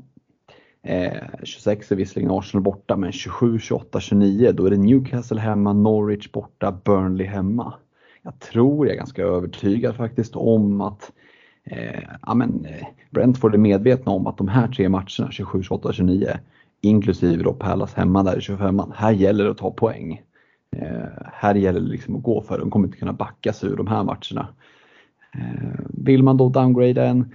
Eh, 0.82 1.12
26 1.42 1.92
är 1.92 1.96
visserligen 1.96 2.30
Arsenal 2.30 2.62
borta, 2.62 2.96
men 2.96 3.12
27, 3.12 3.58
28, 3.58 4.00
29 4.00 4.52
då 4.52 4.66
är 4.66 4.70
det 4.70 4.76
Newcastle 4.76 5.40
hemma, 5.40 5.72
Norwich 5.72 6.32
borta, 6.32 6.72
Burnley 6.84 7.26
hemma. 7.26 7.74
Jag 8.22 8.38
tror, 8.38 8.86
jag 8.86 8.94
är 8.94 8.98
ganska 8.98 9.22
övertygad 9.22 9.96
faktiskt 9.96 10.36
om 10.36 10.80
att 10.80 11.12
eh, 11.64 12.02
ja, 12.26 12.34
men, 12.34 12.64
eh, 12.64 12.86
Brentford 13.10 13.54
är 13.54 13.58
medvetna 13.58 14.12
om 14.12 14.26
att 14.26 14.38
de 14.38 14.48
här 14.48 14.68
tre 14.68 14.88
matcherna, 14.88 15.30
27, 15.30 15.62
28, 15.62 15.92
29, 15.92 16.28
inklusive 16.80 17.42
då 17.42 17.52
Palace 17.52 18.00
hemma 18.00 18.22
där 18.22 18.38
i 18.38 18.40
25 18.40 18.82
här 18.94 19.12
gäller 19.12 19.44
det 19.44 19.50
att 19.50 19.58
ta 19.58 19.70
poäng. 19.70 20.22
Eh, 20.76 21.28
här 21.32 21.54
gäller 21.54 21.80
det 21.80 21.88
liksom 21.88 22.16
att 22.16 22.22
gå 22.22 22.42
för 22.42 22.58
De 22.58 22.70
kommer 22.70 22.86
inte 22.86 22.98
kunna 22.98 23.12
backa 23.12 23.52
sig 23.52 23.68
ur 23.68 23.76
de 23.76 23.86
här 23.86 24.04
matcherna. 24.04 24.48
Eh, 25.34 25.80
vill 25.88 26.22
man 26.22 26.36
då 26.36 26.48
downgrada 26.48 27.04
en, 27.04 27.34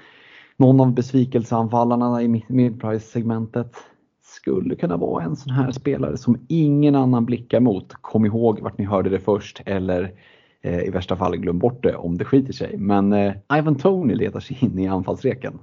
någon 0.57 0.79
av 0.79 0.93
besvikelseanfallarna 0.93 2.21
i 2.21 2.43
midprice-segmentet 2.47 3.75
skulle 4.23 4.75
kunna 4.75 4.97
vara 4.97 5.23
en 5.23 5.35
sån 5.35 5.53
här 5.53 5.71
spelare 5.71 6.17
som 6.17 6.45
ingen 6.47 6.95
annan 6.95 7.25
blickar 7.25 7.59
mot. 7.59 7.93
Kom 7.93 8.25
ihåg 8.25 8.59
vart 8.59 8.77
ni 8.77 8.85
hörde 8.85 9.09
det 9.09 9.19
först 9.19 9.61
eller 9.65 10.13
eh, 10.61 10.79
i 10.79 10.89
värsta 10.89 11.15
fall 11.15 11.37
glöm 11.37 11.59
bort 11.59 11.83
det 11.83 11.95
om 11.95 12.17
det 12.17 12.25
skiter 12.25 12.53
sig. 12.53 12.77
Men 12.77 13.13
eh, 13.13 13.33
Ivan 13.59 13.75
Tony 13.75 14.15
letar 14.15 14.39
sig 14.39 14.57
in 14.61 14.79
i 14.79 14.87
anfallsreken. 14.87 15.59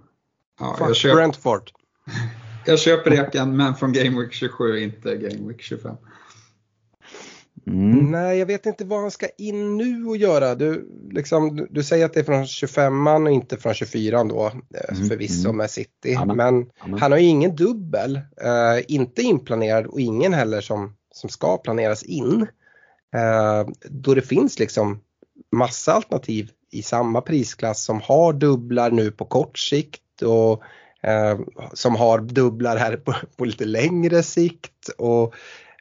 Ja, 0.60 0.76
jag, 0.80 0.96
köper, 0.96 1.16
Brentford. 1.16 1.70
jag 2.66 2.78
köper 2.78 3.10
reken 3.10 3.56
men 3.56 3.74
från 3.74 3.92
Game 3.92 4.20
Week 4.20 4.32
27, 4.32 4.78
inte 4.78 5.16
Game 5.16 5.48
Week 5.48 5.62
25. 5.62 5.96
Mm. 7.66 8.10
Nej, 8.10 8.38
jag 8.38 8.46
vet 8.46 8.66
inte 8.66 8.84
vad 8.84 9.00
han 9.00 9.10
ska 9.10 9.26
in 9.38 9.76
nu 9.76 10.06
och 10.06 10.16
göra. 10.16 10.54
Du, 10.54 10.88
liksom, 11.10 11.66
du, 11.70 11.82
säger 11.82 12.04
att 12.04 12.12
det 12.12 12.20
är 12.20 12.24
från 12.24 12.44
25an 12.44 13.26
och 13.26 13.32
inte 13.32 13.56
från 13.56 13.74
24 13.74 14.24
då, 14.24 14.46
eh, 14.46 14.96
Mm, 14.96 15.08
förvisso 15.08 15.48
mm. 15.48 15.56
med 15.56 15.70
City. 15.70 16.14
Amen. 16.14 16.36
Men 16.36 16.70
Amen. 16.78 17.00
han 17.00 17.12
har 17.12 17.18
ju 17.18 17.26
ingen 17.26 17.56
dubbel, 17.56 18.16
eh, 18.16 18.84
inte 18.88 19.22
inplanerad 19.22 19.86
och 19.86 20.00
ingen 20.00 20.34
heller 20.34 20.60
som, 20.60 20.96
som 21.12 21.30
ska 21.30 21.56
planeras 21.56 22.02
in. 22.02 22.46
Eh, 23.14 23.68
då 23.90 24.14
det 24.14 24.22
finns 24.22 24.58
liksom 24.58 25.00
massa 25.52 25.92
alternativ 25.92 26.50
i 26.72 26.82
samma 26.82 27.20
prisklass 27.20 27.84
som 27.84 28.00
har 28.00 28.32
dubblar 28.32 28.90
nu 28.90 29.10
på 29.10 29.24
kort 29.24 29.58
sikt 29.58 30.22
och 30.22 30.62
eh, 31.08 31.38
som 31.72 31.96
har 31.96 32.18
dubblar 32.18 32.76
här 32.76 32.96
på, 32.96 33.14
på 33.36 33.44
lite 33.44 33.64
längre 33.64 34.22
sikt. 34.22 34.88
Och, 34.98 35.34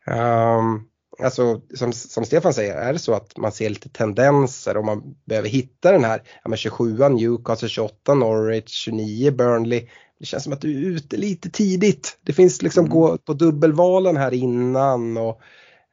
ehm, 0.05 0.81
alltså 1.19 1.61
som, 1.75 1.93
som 1.93 2.25
Stefan 2.25 2.53
säger, 2.53 2.75
är 2.75 2.93
det 2.93 2.99
så 2.99 3.13
att 3.13 3.37
man 3.37 3.51
ser 3.51 3.69
lite 3.69 3.89
tendenser 3.89 4.77
och 4.77 4.85
man 4.85 5.15
behöver 5.25 5.49
hitta 5.49 5.91
den 5.91 6.03
här 6.03 6.21
ja, 6.43 6.49
men 6.49 6.57
27 6.57 7.09
Newcastle, 7.09 7.69
28 7.69 8.13
Norwich, 8.13 8.71
29 8.71 9.31
Burnley. 9.31 9.87
Det 10.19 10.25
känns 10.25 10.43
som 10.43 10.53
att 10.53 10.61
du 10.61 10.71
är 10.71 10.89
ute 10.89 11.17
lite 11.17 11.49
tidigt. 11.49 12.17
Det 12.21 12.33
finns 12.33 12.61
liksom 12.61 12.89
gå 12.89 13.17
på 13.17 13.33
dubbelvalen 13.33 14.17
här 14.17 14.33
innan 14.33 15.17
och 15.17 15.41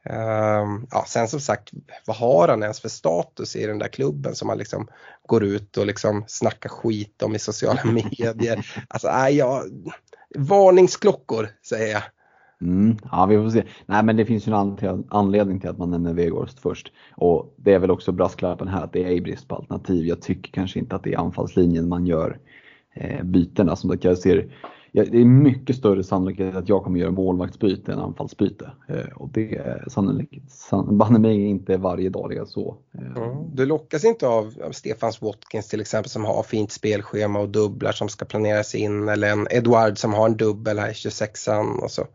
ehm, 0.05 0.87
ja, 0.91 1.05
sen 1.07 1.27
som 1.27 1.39
sagt, 1.39 1.69
vad 2.05 2.15
har 2.15 2.47
han 2.47 2.63
ens 2.63 2.81
för 2.81 2.89
status 2.89 3.55
i 3.55 3.65
den 3.65 3.79
där 3.79 3.87
klubben 3.87 4.35
som 4.35 4.49
han 4.49 4.57
liksom 4.57 4.87
går 5.27 5.43
ut 5.43 5.77
och 5.77 5.85
liksom 5.85 6.23
snackar 6.27 6.69
skit 6.69 7.23
om 7.23 7.35
i 7.35 7.39
sociala 7.39 7.83
medier. 7.91 8.85
Alltså, 8.87 9.07
nej, 9.11 9.35
jag, 9.35 9.63
varningsklockor 10.35 11.49
säger 11.69 11.93
jag. 11.93 12.03
Mm, 12.61 12.97
ja, 13.11 13.25
vi 13.25 13.37
får 13.37 13.49
se. 13.49 13.63
Nej, 13.85 14.03
men 14.03 14.17
det 14.17 14.25
finns 14.25 14.47
ju 14.47 14.53
en 14.53 15.03
anledning 15.09 15.59
till 15.59 15.69
att 15.69 15.77
man 15.77 15.91
nämner 15.91 16.13
Weghorst 16.13 16.59
först. 16.59 16.91
Och 17.15 17.53
det 17.55 17.73
är 17.73 17.79
väl 17.79 17.91
också 17.91 18.11
brasklappen 18.11 18.67
här 18.67 18.83
att 18.83 18.93
det 18.93 19.17
är 19.17 19.21
brist 19.21 19.47
på 19.47 19.55
alternativ. 19.55 20.05
Jag 20.05 20.21
tycker 20.21 20.51
kanske 20.51 20.79
inte 20.79 20.95
att 20.95 21.03
det 21.03 21.13
är 21.13 21.17
anfallslinjen 21.17 21.89
man 21.89 22.05
gör 22.05 22.37
eh, 22.93 23.23
bytena. 23.23 23.75
Som 23.75 23.97
jag 24.01 24.17
ser, 24.17 24.53
ja, 24.91 25.03
det 25.11 25.21
är 25.21 25.25
mycket 25.25 25.75
större 25.75 26.03
sannolikhet 26.03 26.55
att 26.55 26.69
jag 26.69 26.83
kommer 26.83 26.99
göra 26.99 27.11
målvaktsbyte 27.11 27.91
än 27.93 27.99
anfallsbyte. 27.99 28.71
Eh, 28.87 29.15
och 29.15 29.29
det 29.29 29.55
är 29.55 29.85
sannolikt, 29.87 30.51
san, 30.51 30.97
banne 30.97 31.19
mig 31.19 31.45
inte 31.45 31.77
varje 31.77 32.09
dag 32.09 32.29
det 32.29 32.37
är 32.37 32.45
så. 32.45 32.77
Eh, 32.93 33.23
Mm. 33.23 33.55
Du 33.55 33.65
lockas 33.65 34.05
inte 34.05 34.27
av 34.27 34.53
av 34.63 34.71
Stefans 34.71 35.21
Watkins 35.21 35.67
till 35.67 35.81
exempel 35.81 36.09
som 36.09 36.25
har 36.25 36.43
fint 36.43 36.71
spelschema 36.71 37.39
och 37.39 37.49
dubblar 37.49 37.91
som 37.91 38.09
ska 38.09 38.25
planeras 38.25 38.75
in 38.75 39.09
eller 39.09 39.31
en 39.31 39.47
Edward 39.51 39.97
som 39.97 40.13
har 40.13 40.25
en 40.25 40.37
dubbel 40.37 40.79
här 40.79 40.89
i 40.89 40.93
26an 40.93 41.79
och 41.83 41.91
så. 41.91 42.07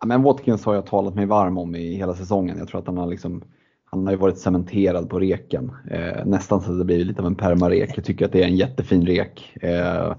Ja, 0.00 0.06
men 0.06 0.22
Watkins 0.22 0.64
har 0.64 0.74
jag 0.74 0.86
talat 0.86 1.14
mig 1.14 1.26
varm 1.26 1.58
om 1.58 1.74
i 1.74 1.94
hela 1.94 2.14
säsongen. 2.14 2.58
Jag 2.58 2.68
tror 2.68 2.80
att 2.80 2.86
han 2.86 2.98
har 2.98 3.06
liksom 3.06 3.42
han 3.90 4.06
har 4.06 4.12
ju 4.12 4.18
varit 4.18 4.38
cementerad 4.38 5.10
på 5.10 5.18
reken. 5.18 5.72
Eh, 5.90 6.26
nästan 6.26 6.60
så 6.60 6.72
att 6.72 6.78
det 6.78 6.84
blir 6.84 7.04
lite 7.04 7.20
av 7.20 7.26
en 7.26 7.34
permarek. 7.34 7.92
Jag 7.96 8.04
tycker 8.04 8.24
att 8.24 8.32
det 8.32 8.42
är 8.42 8.46
en 8.46 8.56
jättefin 8.56 9.06
rek. 9.06 9.56
Eh, 9.62 10.14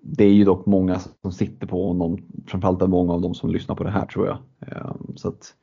det 0.00 0.24
är 0.24 0.32
ju 0.32 0.44
dock 0.44 0.66
många 0.66 0.98
som 1.22 1.32
sitter 1.32 1.66
på 1.66 1.86
honom. 1.86 2.18
Framförallt 2.46 2.82
är 2.82 2.86
många 2.86 3.12
av 3.12 3.20
dem 3.20 3.34
som 3.34 3.50
lyssnar 3.50 3.74
på 3.74 3.84
det 3.84 3.90
här 3.90 4.06
tror 4.06 4.26
jag. 4.26 4.38
Eh, 4.68 4.94
så 5.14 5.28
att, 5.28 5.54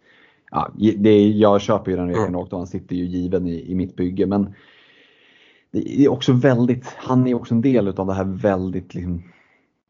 ja, 0.52 0.72
det 0.98 1.10
är, 1.10 1.30
jag 1.30 1.62
köper 1.62 1.92
ju 1.92 1.98
den 1.98 2.08
reken 2.08 2.36
rakt 2.36 2.54
och 2.54 2.60
han 2.60 2.68
sitter 2.68 2.96
ju 2.96 3.06
given 3.06 3.48
i, 3.48 3.72
i 3.72 3.76
mitt 3.76 3.96
bygge. 3.96 4.26
Men 4.26 4.54
det 5.72 6.06
är 6.06 6.12
också 6.12 6.34
väldigt, 6.34 6.86
han 6.98 7.28
är 7.28 7.34
också 7.34 7.54
en 7.54 7.62
del 7.62 7.88
av 7.88 8.08
det 8.08 8.14
här 8.14 8.26
väldigt 8.26 8.94
liksom, 8.94 9.24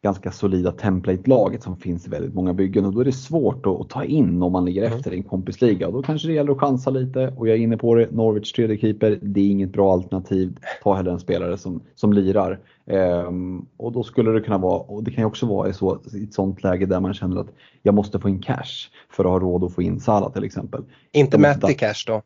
ganska 0.03 0.31
solida 0.31 0.71
template-laget 0.71 1.63
som 1.63 1.77
finns 1.77 2.07
i 2.07 2.09
väldigt 2.09 2.33
många 2.33 2.53
byggen 2.53 2.85
och 2.85 2.93
då 2.93 2.99
är 2.99 3.05
det 3.05 3.11
svårt 3.11 3.65
att, 3.65 3.81
att 3.81 3.89
ta 3.89 4.03
in 4.03 4.41
om 4.43 4.51
man 4.51 4.65
ligger 4.65 4.85
Mm. 4.85 4.97
efter 4.97 5.13
i 5.13 5.17
en 5.17 5.23
kompisliga. 5.23 5.87
Och 5.87 5.93
då 5.93 6.01
kanske 6.01 6.27
det 6.27 6.33
gäller 6.33 6.51
att 6.51 6.59
chansa 6.59 6.89
lite 6.89 7.33
och 7.37 7.47
jag 7.47 7.57
är 7.57 7.61
inne 7.61 7.77
på 7.77 7.95
det, 7.95 8.11
Norwich 8.11 8.51
tredje 8.51 8.77
keeper, 8.77 9.19
det 9.21 9.41
är 9.41 9.49
inget 9.49 9.73
bra 9.73 9.93
alternativ. 9.93 10.57
Ta 10.83 10.93
hellre 10.95 11.11
en 11.11 11.19
spelare 11.19 11.57
som, 11.57 11.81
som 11.95 12.13
lirar. 12.13 12.59
Ehm, 12.85 13.65
och 13.77 13.91
då 13.91 14.03
skulle 14.03 14.31
det 14.31 14.41
kunna 14.41 14.57
vara, 14.57 14.79
och 14.79 15.03
det 15.03 15.11
kan 15.11 15.21
ju 15.21 15.25
också 15.25 15.45
vara 15.45 15.69
i, 15.69 15.73
så, 15.73 15.99
i 16.13 16.23
ett 16.23 16.33
sånt 16.33 16.63
läge 16.63 16.85
där 16.85 16.99
man 16.99 17.13
känner 17.13 17.41
att 17.41 17.49
jag 17.83 17.95
måste 17.95 18.19
få 18.19 18.29
in 18.29 18.41
cash 18.41 18.89
för 19.09 19.23
att 19.25 19.31
ha 19.31 19.39
råd 19.39 19.63
att 19.63 19.73
få 19.73 19.81
in 19.81 19.99
Salah 19.99 20.31
till 20.31 20.43
exempel. 20.43 20.83
Inte 21.11 21.37
ta- 21.61 21.67
Cash 21.67 22.03
då. 22.07 22.21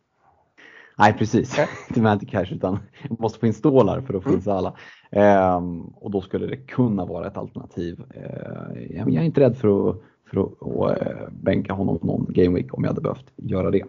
Nej 0.98 1.14
precis, 1.14 1.60
inte 1.90 2.02
Magic 2.02 2.30
Cash 2.30 2.54
utan 2.54 2.80
jag 3.10 3.20
måste 3.20 3.40
få 3.40 3.48
in 3.48 3.54
stålar 3.54 4.02
för 4.02 4.14
att 4.14 4.24
få 4.24 4.34
in 4.34 4.42
Salah. 4.42 4.74
Ehm, 5.16 5.82
och 5.96 6.12
då 6.12 6.22
skulle 6.22 6.48
det 6.48 6.58
kunna 6.58 7.06
vara 7.06 7.28
ett 7.28 7.38
alternativ. 7.38 8.04
Ehm, 8.14 9.10
jag 9.14 9.22
är 9.22 9.26
inte 9.26 9.42
rädd 9.42 9.58
för 9.58 9.90
att, 9.90 9.96
för 10.32 10.42
att, 10.42 11.02
eh, 11.02 11.28
bänka 11.32 11.74
honom 11.74 12.00
någon 12.02 12.26
game 12.30 12.56
week 12.56 12.74
om 12.74 12.84
jag 12.84 12.90
hade 12.90 13.02
behövt 13.02 13.32
göra 13.36 13.72
det. 13.72 13.84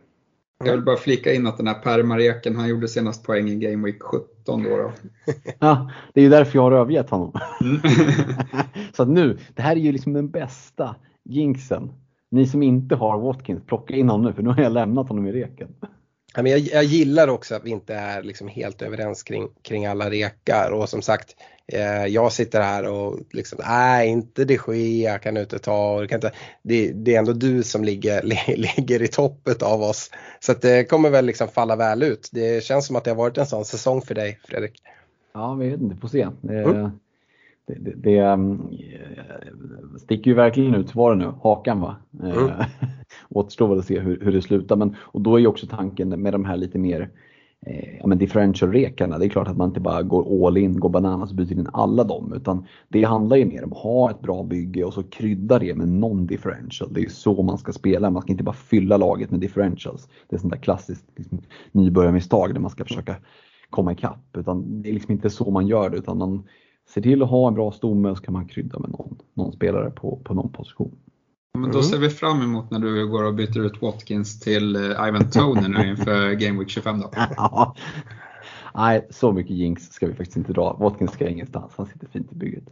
Jag 0.64 0.72
vill 0.72 0.84
bara 0.84 0.96
flika 0.96 1.34
in 1.34 1.46
att 1.46 1.56
den 1.56 1.66
här 1.66 1.74
permareken, 1.74 2.56
han 2.56 2.68
gjorde 2.68 2.88
senast 2.88 3.26
poäng 3.26 3.48
i 3.48 3.56
Game 3.56 3.86
Week 3.86 4.02
17 4.02 4.62
då. 4.62 4.76
då. 4.76 4.92
Ja, 5.58 5.90
det 6.14 6.20
är 6.20 6.24
ju 6.24 6.30
därför 6.30 6.58
jag 6.58 6.62
har 6.62 6.72
övergett 6.72 7.10
honom. 7.10 7.32
Mm. 7.60 7.80
Så 8.92 9.04
nu, 9.04 9.38
det 9.54 9.62
här 9.62 9.76
är 9.76 9.80
ju 9.80 9.92
liksom 9.92 10.12
den 10.12 10.30
bästa 10.30 10.96
jinxen. 11.24 11.92
Ni 12.30 12.46
som 12.46 12.62
inte 12.62 12.96
har 12.96 13.18
Watkins, 13.18 13.62
plocka 13.66 13.94
in 13.94 14.08
honom 14.08 14.26
nu 14.26 14.32
för 14.32 14.42
nu 14.42 14.50
har 14.50 14.62
jag 14.62 14.72
lämnat 14.72 15.08
honom 15.08 15.26
i 15.26 15.32
reken. 15.32 15.68
Men 16.42 16.52
jag, 16.52 16.60
jag 16.60 16.84
gillar 16.84 17.28
också 17.28 17.54
att 17.54 17.64
vi 17.64 17.70
inte 17.70 17.94
är 17.94 18.22
liksom 18.22 18.48
helt 18.48 18.82
överens 18.82 19.22
kring, 19.22 19.48
kring 19.62 19.86
alla 19.86 20.10
rekar 20.10 20.70
och 20.70 20.88
som 20.88 21.02
sagt 21.02 21.36
eh, 21.72 22.06
jag 22.06 22.32
sitter 22.32 22.60
här 22.60 22.84
och 22.84 23.20
liksom, 23.30 23.58
nej 23.68 24.08
inte 24.08 24.44
de 24.44 24.58
Gea 24.68 25.18
kan 25.18 25.34
du 25.34 25.40
inte 25.40 25.58
ta. 25.58 26.02
Och 26.02 26.08
kan 26.08 26.16
inte, 26.16 26.32
det, 26.62 26.92
det 26.92 27.14
är 27.14 27.18
ändå 27.18 27.32
du 27.32 27.62
som 27.62 27.84
ligger, 27.84 28.22
li, 28.22 28.38
ligger 28.76 29.02
i 29.02 29.08
toppet 29.08 29.62
av 29.62 29.82
oss. 29.82 30.10
Så 30.40 30.52
det 30.52 30.84
kommer 30.84 31.10
väl 31.10 31.26
liksom 31.26 31.48
falla 31.48 31.76
väl 31.76 32.02
ut. 32.02 32.28
Det 32.32 32.64
känns 32.64 32.86
som 32.86 32.96
att 32.96 33.04
det 33.04 33.10
har 33.10 33.16
varit 33.16 33.38
en 33.38 33.46
sån 33.46 33.64
säsong 33.64 34.02
för 34.02 34.14
dig 34.14 34.38
Fredrik. 34.44 34.82
Ja, 35.34 35.54
vi 35.54 35.68
vet 35.70 35.80
inte, 35.80 35.96
får 35.96 36.08
se. 36.08 36.28
Det, 36.40 36.62
Mm. 36.62 36.90
Det, 37.66 37.92
det, 37.96 38.20
um, 38.20 38.70
sticker 39.98 40.30
ju 40.30 40.34
verkligen 40.34 40.74
ut. 40.74 40.94
Var 40.94 41.16
det 41.16 41.24
nu? 41.24 41.32
Hakan 41.42 41.80
va? 41.80 41.96
Mm. 42.22 42.38
Mm. 42.38 42.50
Återstår 43.28 43.68
väl 43.68 43.78
att 43.78 43.84
se 43.84 44.00
hur, 44.00 44.20
hur 44.20 44.32
det 44.32 44.42
slutar. 44.42 44.76
Men, 44.76 44.96
och 44.98 45.20
då 45.20 45.36
är 45.36 45.38
ju 45.38 45.46
också 45.46 45.66
tanken 45.66 46.08
med 46.08 46.32
de 46.32 46.44
här 46.44 46.56
lite 46.56 46.78
mer 46.78 47.10
eh, 47.66 47.96
ja, 48.00 48.06
men 48.06 48.18
differential-rekarna. 48.18 49.18
Det 49.18 49.26
är 49.26 49.28
klart 49.28 49.48
att 49.48 49.56
man 49.56 49.68
inte 49.68 49.80
bara 49.80 50.02
går 50.02 50.46
all 50.46 50.56
in, 50.56 50.80
går 50.80 50.88
bananas 50.88 51.30
och 51.30 51.36
byter 51.36 51.52
in 51.52 51.68
alla 51.72 52.04
dem. 52.04 52.32
Utan 52.36 52.66
det 52.88 53.04
handlar 53.04 53.36
ju 53.36 53.44
mer 53.44 53.64
om 53.64 53.72
att 53.72 53.78
ha 53.78 54.10
ett 54.10 54.20
bra 54.20 54.42
bygge 54.42 54.84
och 54.84 54.94
så 54.94 55.02
krydda 55.02 55.58
det 55.58 55.74
med 55.74 55.88
non-differential. 55.88 56.92
Det 56.92 57.00
är 57.00 57.08
så 57.08 57.42
man 57.42 57.58
ska 57.58 57.72
spela. 57.72 58.10
Man 58.10 58.22
ska 58.22 58.32
inte 58.32 58.44
bara 58.44 58.52
fylla 58.52 58.96
laget 58.96 59.30
med 59.30 59.40
differentials. 59.40 60.08
Det 60.28 60.36
är 60.36 60.40
sånt 60.40 60.52
där 60.52 60.60
klassiskt 60.60 61.04
liksom, 61.16 61.42
nybörjarmisstag 61.72 62.54
där 62.54 62.60
man 62.60 62.70
ska 62.70 62.84
försöka 62.84 63.16
komma 63.70 63.92
ikapp. 63.92 64.36
Utan 64.36 64.82
det 64.82 64.88
är 64.88 64.92
liksom 64.92 65.12
inte 65.12 65.30
så 65.30 65.50
man 65.50 65.66
gör 65.66 65.90
det. 65.90 65.96
Utan 65.96 66.18
man 66.18 66.44
ser 66.88 67.00
till 67.00 67.22
att 67.22 67.30
ha 67.30 67.48
en 67.48 67.54
bra 67.54 67.72
stomme 67.72 68.16
så 68.16 68.22
kan 68.22 68.34
man 68.34 68.48
krydda 68.48 68.78
med 68.78 68.90
någon, 68.90 69.18
någon 69.34 69.52
spelare 69.52 69.90
på, 69.90 70.20
på 70.24 70.34
någon 70.34 70.52
position. 70.52 70.96
Men 71.58 71.70
då 71.70 71.82
ser 71.82 71.98
vi 71.98 72.10
fram 72.10 72.42
emot 72.42 72.70
när 72.70 72.78
du 72.78 73.08
går 73.08 73.24
och 73.24 73.34
byter 73.34 73.66
ut 73.66 73.82
Watkins 73.82 74.40
till 74.40 74.76
eh, 74.76 75.08
Ivan 75.08 75.30
Tony 75.30 75.68
nu 75.68 75.88
inför 75.90 76.32
Game 76.40 76.58
Week 76.58 76.70
25 76.70 77.00
då. 77.00 77.10
Ja. 77.36 77.74
Nej, 78.74 79.06
så 79.10 79.32
mycket 79.32 79.56
jinx 79.56 79.82
ska 79.82 80.06
vi 80.06 80.12
faktiskt 80.12 80.36
inte 80.36 80.52
dra. 80.52 80.76
Watkins 80.80 81.10
ska 81.10 81.28
ingenstans. 81.28 81.72
Han 81.76 81.86
sitter 81.86 82.06
fint 82.06 82.32
i 82.32 82.34
bygget. 82.34 82.64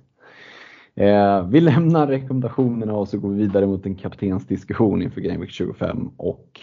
Eh, 0.96 1.46
vi 1.48 1.60
lämnar 1.60 2.06
rekommendationerna 2.06 2.92
och 2.92 3.08
så 3.08 3.18
går 3.18 3.28
vi 3.28 3.36
vidare 3.36 3.66
mot 3.66 3.86
en 3.86 3.94
kaptensdiskussion 3.94 5.02
inför 5.02 5.20
Game 5.20 5.38
Week 5.38 5.50
25. 5.50 6.10
Och 6.16 6.60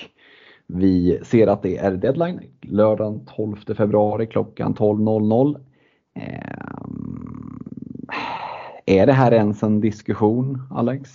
Vi 0.68 1.20
ser 1.24 1.48
att 1.48 1.64
det 1.64 1.78
är 1.78 1.92
deadline 1.92 2.42
lördagen 2.62 3.26
12 3.26 3.56
februari 3.78 4.28
klockan 4.28 4.76
12.00. 4.76 5.60
Eh, 6.16 6.88
är 8.92 9.06
det 9.06 9.14
här 9.14 9.34
ens 9.34 9.64
en 9.64 9.82
diskussion, 9.82 10.68
Alex? 10.72 11.10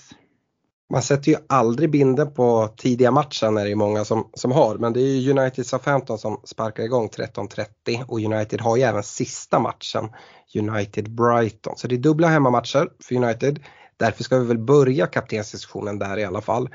Man 0.93 1.03
sätter 1.03 1.31
ju 1.33 1.37
aldrig 1.49 1.91
binden 1.91 2.35
på 2.35 2.69
tidiga 2.77 3.11
matchen 3.11 3.57
är 3.57 3.63
det 3.63 3.69
ju 3.69 3.75
många 3.75 4.05
som, 4.05 4.31
som 4.35 4.53
har. 4.53 4.79
Men 4.79 4.93
det 4.93 5.01
är 5.01 5.17
ju 5.17 5.31
United 5.31 5.67
Southampton 5.67 6.19
som 6.19 6.41
sparkar 6.45 6.83
igång 6.83 7.09
13.30 7.09 8.05
och 8.09 8.21
United 8.21 8.61
har 8.61 8.77
ju 8.77 8.83
även 8.83 9.03
sista 9.03 9.59
matchen 9.59 10.09
United 10.55 11.11
Brighton. 11.11 11.77
Så 11.77 11.89
det 11.89 11.95
är 11.95 11.99
dubbla 11.99 12.29
hemmamatcher 12.29 12.89
för 13.03 13.15
United. 13.15 13.61
Därför 13.97 14.25
ska 14.25 14.39
vi 14.39 14.47
väl 14.47 14.59
börja 14.59 15.07
kaptensdiskussionen 15.07 15.99
där 15.99 16.19
i 16.19 16.25
alla 16.25 16.41
fall. 16.41 16.69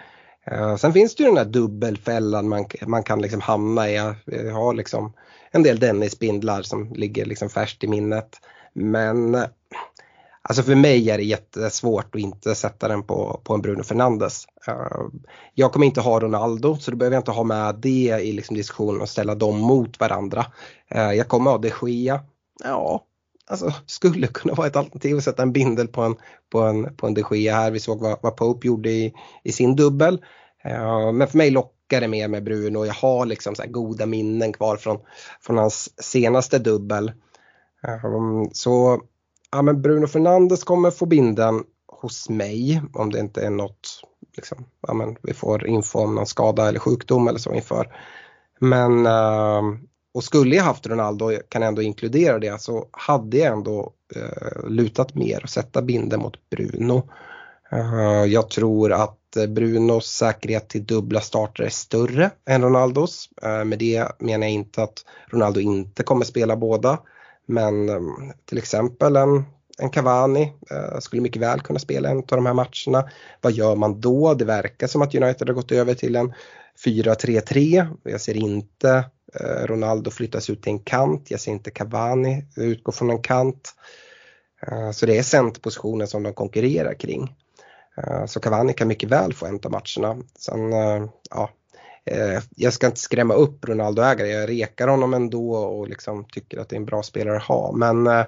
Eh, 0.52 0.76
sen 0.76 0.94
finns 0.94 1.15
det 1.15 1.23
ju 1.23 1.28
den 1.28 1.36
där 1.36 1.45
dubbelfällan 1.45 2.49
man, 2.49 2.65
man 2.88 3.03
kan 3.03 3.22
liksom 3.22 3.41
hamna 3.41 3.90
i. 3.90 3.95
Jag 4.26 4.53
har 4.53 4.73
liksom 4.73 5.14
en 5.52 5.64
del 5.64 5.80
Dennis-bindlar 5.80 6.61
som 6.61 6.94
ligger 6.94 7.26
liksom 7.26 7.49
färskt 7.49 7.84
i 7.84 7.88
minnet. 7.88 8.30
Men 8.73 9.36
eh, 9.36 9.45
Alltså 10.44 10.64
för 10.64 10.76
mig 10.76 11.10
är 11.10 11.18
det 11.18 11.24
jättesvårt 11.24 12.16
att 12.16 12.22
inte 12.22 12.56
sätta 12.56 12.88
den 12.88 13.04
på, 13.04 13.42
på 13.44 13.54
en 13.54 13.62
Bruno 13.62 13.84
Fernandes. 13.84 14.46
Eh, 14.68 15.06
jag 15.54 15.72
kommer 15.72 15.86
inte 15.86 16.02
ha 16.02 16.20
Ronaldo 16.20 16.78
så 16.78 16.92
då 16.92 16.98
behöver 16.98 17.16
jag 17.16 17.22
inte 17.22 17.32
ha 17.32 17.44
med 17.44 17.76
det 17.76 18.20
i 18.22 18.32
liksom 18.32 18.56
diskussionen 18.56 19.02
och 19.02 19.10
ställa 19.10 19.36
dem 19.36 19.58
mot 19.58 20.00
varandra. 20.00 20.46
Eh, 20.88 21.12
jag 21.12 21.28
kommer 21.28 21.52
ha 21.52 21.58
de 21.58 21.72
Gea. 21.82 22.20
Ja, 22.64 23.06
alltså 23.48 23.74
skulle 23.86 24.28
kunna 24.28 24.54
vara 24.54 24.68
ett 24.68 24.76
alternativ 24.76 25.18
att 25.18 25.24
sätta 25.24 25.44
en 25.44 25.54
bindel 25.54 25.88
på 25.88 26.02
en, 26.02 26.16
på 26.52 26.60
en, 26.60 26.96
på 26.96 27.08
en 27.08 27.14
de 27.14 27.24
Gea 27.32 27.56
här. 27.56 27.72
Vi 27.72 27.80
såg 27.80 28.00
vad, 28.00 28.18
vad 28.22 28.36
Pope 28.36 28.68
gjorde 28.68 28.90
i, 28.90 29.14
i 29.44 29.52
sin 29.52 29.76
dubbel. 29.76 30.22
Eh, 30.64 31.12
men 31.12 31.28
för 31.28 31.38
mig 31.38 31.52
lockar 31.52 32.02
det 32.02 32.08
mer 32.08 32.28
med 32.28 32.44
Bruno. 32.44 32.86
Jag 32.86 32.94
har 32.94 33.26
liksom 33.26 33.56
så 33.56 33.64
goda 33.68 34.06
minnen 34.06 34.54
kvar 34.54 34.78
från, 34.78 34.98
från 35.42 35.58
hans 35.58 36.04
senaste 36.04 36.60
dubbel. 36.60 37.12
Så 38.52 39.02
ja, 39.52 39.61
men 39.61 39.82
Bruno 39.82 40.07
Fernandes 40.07 40.64
kommer 40.64 40.91
få 40.91 41.06
binden 41.06 41.64
hos 41.88 42.30
mig 42.30 42.82
om 42.94 43.11
det 43.11 43.19
inte 43.19 43.41
är 43.41 43.49
något, 43.49 44.02
liksom, 44.36 44.65
ja, 44.88 44.94
men 44.94 45.15
vi 45.22 45.34
får 45.34 45.68
info 45.68 45.99
om 45.99 46.15
någon 46.15 46.26
skada 46.26 46.69
eller 46.69 46.80
sjukdom 46.80 47.28
eller 47.28 47.40
så 47.40 47.53
inför. 47.53 47.98
Men, 48.60 49.06
ehm, 49.06 49.80
och 50.14 50.23
skulle 50.23 50.56
jag 50.56 50.64
haft 50.64 50.88
Ronaldo, 50.88 51.32
kan 51.49 51.64
ändå 51.64 51.82
inkludera 51.82 52.40
det, 52.40 52.61
så 52.61 52.88
hade 52.91 53.38
jag 53.38 53.53
ändå 53.53 53.94
eh, 54.15 54.69
lutat 54.69 55.15
mer 55.15 55.44
och 55.44 55.49
sätta 55.49 55.82
binden 55.82 56.19
mot 56.19 56.49
Bruno. 56.49 57.10
Eh, 57.72 58.26
jag 58.26 58.49
tror 58.49 58.91
att 58.91 59.18
Brunos 59.49 60.06
säkerhet 60.06 60.69
till 60.69 60.86
dubbla 60.86 61.22
starter 61.22 61.64
är 61.64 61.69
större 61.69 62.32
än 62.45 62.61
Ronaldos. 62.61 63.30
Eh, 63.44 63.65
med 63.65 63.80
det 63.80 64.07
menar 64.19 64.48
jag 64.48 64.53
inte 64.53 64.84
att 64.84 65.06
Ronaldo 65.28 65.60
inte 65.60 66.03
kommer 66.03 66.26
spela 66.26 66.56
båda. 66.56 66.99
Men 67.52 67.90
ehm, 67.90 68.34
till 68.45 68.57
exempel 68.57 69.15
en, 69.15 69.44
en 69.78 69.90
Cavani 69.90 70.53
eh, 70.72 70.99
skulle 70.99 71.22
mycket 71.22 71.41
väl 71.41 71.61
kunna 71.61 71.80
spela 71.80 72.10
en 72.10 72.18
av 72.18 72.23
de 72.26 72.45
här 72.45 72.53
matcherna. 72.53 73.10
Vad 73.41 73.52
gör 73.52 73.76
man 73.76 74.02
då? 74.02 74.34
Det 74.34 74.45
verkar 74.45 74.88
som 74.88 75.02
att 75.02 75.15
United 75.15 75.48
har 75.48 75.56
gått 75.56 75.72
över 75.72 75.94
till 75.94 76.15
en 76.15 76.34
4-3-3. 76.86 77.88
Jag 78.03 78.22
ser 78.22 78.38
inte 78.38 79.06
eh, 79.40 79.65
Ronaldo 79.65 80.11
flyttas 80.11 80.49
ut 80.49 80.64
till 80.64 80.72
en 80.72 80.80
kant. 80.80 81.32
Jag 81.32 81.40
ser 81.40 81.52
inte 81.52 81.72
Cavani 81.72 82.45
utgå 82.56 82.91
från 82.91 83.10
en 83.10 83.22
kant. 83.22 83.69
Eh, 84.68 84.91
så 84.91 85.06
det 85.06 85.18
är 85.18 85.23
centerpositionen 85.23 86.07
som 86.07 86.23
de 86.23 86.34
konkurrerar 86.34 86.94
kring. 86.94 87.36
Så 88.28 88.40
Cavani 88.40 88.73
kan 88.73 88.88
mycket 88.88 89.10
väl 89.10 89.34
få 89.34 89.45
en 89.45 89.60
av 89.64 89.72
matcherna. 89.72 90.23
Sen, 90.36 90.72
ja, 91.30 91.49
Eh, 92.06 92.40
jag 92.56 92.73
ska 92.73 92.88
inte 92.88 92.99
skrämma 92.99 93.34
upp 93.34 93.65
Ronaldo-ägare, 93.65 94.28
jag 94.28 94.49
rekar 94.49 94.88
honom 94.88 95.14
ändå 95.14 95.56
och 95.56 95.90
liksom 95.90 96.26
tycker 96.26 96.57
att 96.57 96.69
det 96.69 96.76
är 96.76 96.80
en 96.80 96.86
bra 96.86 97.03
spelare 97.03 97.38
att 97.38 97.44
ha. 97.44 97.72
Men 97.72 98.07
eh, 98.07 98.19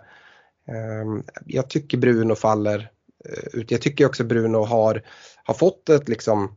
eh 0.67 1.05
jag 1.45 1.69
tycker 1.69 1.97
Bruno 1.97 2.35
faller 2.35 2.91
eh, 3.29 3.59
ut. 3.59 3.71
Jag 3.71 3.81
tycker 3.81 4.05
också 4.05 4.23
Bruno 4.23 4.57
har, 4.57 5.03
har 5.43 5.53
fått 5.53 5.89
ett 5.89 6.09
liksom 6.09 6.55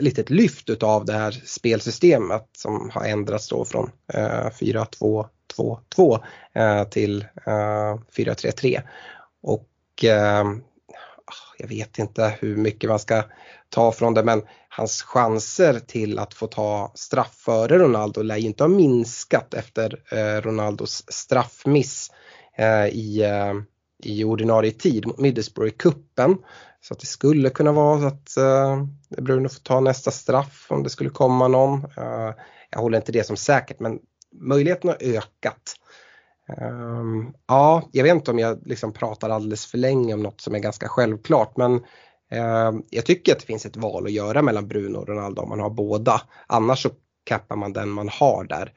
litet 0.00 0.30
lyft 0.30 0.70
utav 0.70 1.04
det 1.04 1.12
här 1.12 1.30
spelsystemet 1.30 2.48
som 2.56 2.90
har 2.90 3.04
ändrats 3.04 3.48
då 3.48 3.64
från 3.64 3.90
eh, 4.12 4.50
4-2-2-2 4.50 6.20
eh, 6.54 6.84
till 6.84 7.22
eh, 7.46 7.98
4-3-3. 8.16 8.82
Och 9.42 9.68
jag 11.58 11.68
vet 11.68 11.98
inte 11.98 12.36
hur 12.40 12.56
mycket 12.56 12.90
man 12.90 12.98
ska 12.98 13.22
ta 13.68 13.92
från 13.92 14.14
det 14.14 14.24
men 14.24 14.42
hans 14.76 15.02
chanser 15.02 15.78
till 15.78 16.18
att 16.18 16.34
få 16.34 16.46
ta 16.46 16.92
straff 16.94 17.34
före 17.34 17.78
Ronaldo 17.78 18.22
lär 18.22 18.36
ju 18.36 18.46
inte 18.46 18.64
ha 18.64 18.68
minskat 18.68 19.54
efter 19.54 20.02
eh, 20.12 20.42
Ronaldos 20.42 21.04
straffmiss 21.08 22.10
eh, 22.56 22.86
i, 22.86 23.22
eh, 23.22 23.54
i 24.02 24.24
ordinarie 24.24 24.70
tid 24.70 25.06
mot 25.06 25.18
Middlesbrough 25.18 25.68
i 25.68 25.76
kuppen. 25.76 26.36
Så 26.80 26.94
att 26.94 27.00
det 27.00 27.06
skulle 27.06 27.50
kunna 27.50 27.72
vara 27.72 28.00
så 28.00 28.06
att 28.06 28.36
eh, 28.36 28.84
Bruno 29.22 29.48
får 29.48 29.60
ta 29.60 29.80
nästa 29.80 30.10
straff 30.10 30.66
om 30.68 30.82
det 30.82 30.90
skulle 30.90 31.10
komma 31.10 31.48
någon. 31.48 31.84
Eh, 31.84 32.34
jag 32.70 32.80
håller 32.80 32.98
inte 32.98 33.12
det 33.12 33.26
som 33.26 33.36
säkert 33.36 33.80
men 33.80 33.98
möjligheten 34.40 34.90
har 34.90 34.98
ökat. 35.00 35.76
Um, 36.60 37.34
ja, 37.46 37.88
jag 37.92 38.04
vet 38.04 38.14
inte 38.14 38.30
om 38.30 38.38
jag 38.38 38.66
liksom 38.66 38.92
pratar 38.92 39.30
alldeles 39.30 39.66
för 39.66 39.78
länge 39.78 40.14
om 40.14 40.22
något 40.22 40.40
som 40.40 40.54
är 40.54 40.58
ganska 40.58 40.88
självklart 40.88 41.56
men 41.56 41.72
uh, 41.74 41.80
jag 42.90 43.06
tycker 43.06 43.32
att 43.32 43.40
det 43.40 43.46
finns 43.46 43.66
ett 43.66 43.76
val 43.76 44.04
att 44.04 44.12
göra 44.12 44.42
mellan 44.42 44.68
Bruno 44.68 44.98
och 44.98 45.08
Ronaldo 45.08 45.42
om 45.42 45.48
man 45.48 45.60
har 45.60 45.70
båda. 45.70 46.22
Annars 46.46 46.82
så 46.82 46.88
kappar 47.24 47.56
man 47.56 47.72
den 47.72 47.88
man 47.90 48.08
har 48.08 48.44
där. 48.44 48.72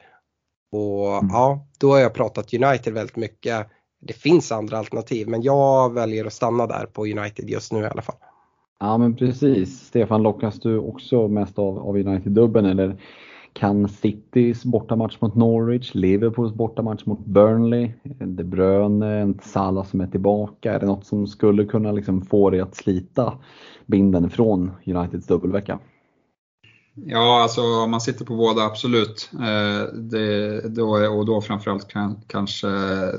Och 0.72 1.12
mm. 1.12 1.30
ja, 1.32 1.66
då 1.80 1.90
har 1.90 1.98
jag 1.98 2.14
pratat 2.14 2.54
United 2.54 2.94
väldigt 2.94 3.16
mycket. 3.16 3.66
Det 4.00 4.12
finns 4.12 4.52
andra 4.52 4.78
alternativ 4.78 5.28
men 5.28 5.42
jag 5.42 5.94
väljer 5.94 6.24
att 6.24 6.32
stanna 6.32 6.66
där 6.66 6.86
på 6.86 7.06
United 7.06 7.50
just 7.50 7.72
nu 7.72 7.80
i 7.80 7.86
alla 7.86 8.02
fall. 8.02 8.16
Ja 8.80 8.98
men 8.98 9.16
precis. 9.16 9.80
Stefan, 9.80 10.22
lockas 10.22 10.60
du 10.60 10.78
också 10.78 11.28
mest 11.28 11.58
av, 11.58 11.78
av 11.78 11.96
United-dubben 11.96 12.66
eller 12.66 13.00
kan 13.58 13.88
Citys 13.88 14.64
bortamatch 14.64 15.20
mot 15.20 15.34
Norwich, 15.34 15.94
Liverpools 15.94 16.54
bortamatch 16.54 17.06
mot 17.06 17.26
Burnley, 17.26 17.92
De 18.18 18.44
Bruyne, 18.44 19.34
Salah 19.42 19.84
som 19.84 20.00
är 20.00 20.06
tillbaka. 20.06 20.72
Är 20.72 20.80
det 20.80 20.86
något 20.86 21.06
som 21.06 21.26
skulle 21.26 21.64
kunna 21.64 21.92
liksom 21.92 22.22
få 22.22 22.50
dig 22.50 22.60
att 22.60 22.74
slita 22.74 23.38
binden 23.86 24.30
från 24.30 24.70
Uniteds 24.86 25.26
dubbelvecka? 25.26 25.78
Ja, 26.94 27.42
alltså 27.42 27.60
om 27.60 27.90
man 27.90 28.00
sitter 28.00 28.24
på 28.24 28.36
båda, 28.36 28.62
absolut. 28.62 29.30
Eh, 29.32 29.94
det, 29.94 30.60
då, 30.68 30.88
och 30.88 31.26
då 31.26 31.40
framförallt 31.40 31.88
kan, 31.88 32.20
kanske 32.26 32.68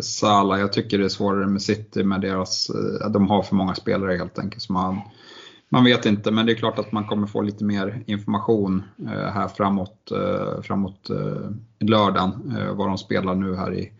Salah. 0.01 0.59
Jag 0.59 0.73
tycker 0.73 0.97
det 0.97 1.05
är 1.05 1.09
svårare 1.09 1.47
med 1.47 1.61
City 1.61 2.03
med 2.03 2.21
deras, 2.21 2.69
eh, 2.69 3.09
de 3.09 3.29
har 3.29 3.43
för 3.43 3.55
många 3.55 3.75
spelare 3.75 4.17
helt 4.17 4.39
enkelt. 4.39 4.63
Så 4.63 4.73
man, 4.73 5.01
man 5.69 5.83
vet 5.83 6.05
inte, 6.05 6.31
men 6.31 6.45
det 6.45 6.51
är 6.51 6.55
klart 6.55 6.79
att 6.79 6.91
man 6.91 7.07
kommer 7.07 7.27
få 7.27 7.41
lite 7.41 7.63
mer 7.63 8.03
information 8.05 8.83
eh, 8.99 9.31
här 9.31 9.47
framåt, 9.47 10.11
eh, 10.11 10.61
framåt 10.61 11.09
eh, 11.09 11.49
lördagen, 11.79 12.57
eh, 12.57 12.73
vad 12.75 12.87
de 12.87 12.97
spelar 12.97 13.35
nu 13.35 13.55
här 13.55 13.73
i, 13.73 13.91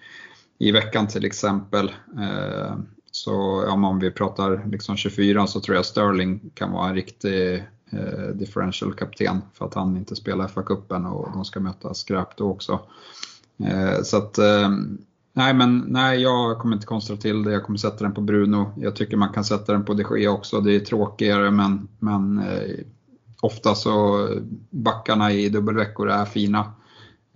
i 0.58 0.72
veckan 0.72 1.08
till 1.08 1.26
exempel. 1.26 1.92
Eh, 2.20 2.76
så 3.12 3.64
ja, 3.68 3.74
om 3.74 4.00
vi 4.00 4.12
pratar 4.12 4.66
liksom 4.72 4.98
24 4.98 5.48
så 5.48 5.60
tror 5.60 5.76
jag 5.76 5.86
Sterling 5.86 6.52
kan 6.54 6.72
vara 6.72 6.90
en 6.90 6.96
riktig 6.96 7.66
eh, 7.90 8.28
differential 8.34 8.94
kapten 8.94 9.42
för 9.54 9.66
att 9.66 9.74
han 9.74 9.98
inte 9.98 10.16
spelar 10.16 10.48
FA-cupen 10.48 11.06
och 11.06 11.32
de 11.34 11.46
ska 11.46 11.60
möta 11.60 11.94
skräp 11.94 12.38
då 12.38 12.50
också. 12.50 12.80
Så 14.04 14.18
att 14.18 14.40
Nej, 15.40 15.54
men 15.54 15.86
nej, 15.88 16.22
jag 16.22 16.60
kommer 16.60 16.76
inte 16.76 16.88
konstra 16.88 17.16
till 17.16 17.44
det. 17.44 17.52
Jag 17.52 17.64
kommer 17.64 17.78
sätta 17.78 18.04
den 18.04 18.14
på 18.14 18.22
Bruno. 18.22 18.72
Jag 18.78 18.96
tycker 18.96 19.18
man 19.18 19.34
kan 19.34 19.44
sätta 19.44 19.72
den 19.72 19.86
på 19.86 19.94
de 19.94 20.20
Gea 20.20 20.32
också. 20.32 20.62
Det 20.62 20.76
är 20.76 20.80
tråkigare, 20.80 21.52
men, 21.52 21.88
men 22.00 22.40
eh, 22.40 22.86
ofta 23.42 23.76
så 23.76 24.28
backarna 24.70 25.32
i 25.32 25.50
dubbelveckor 25.50 26.10
är 26.10 26.26
fina. 26.26 26.74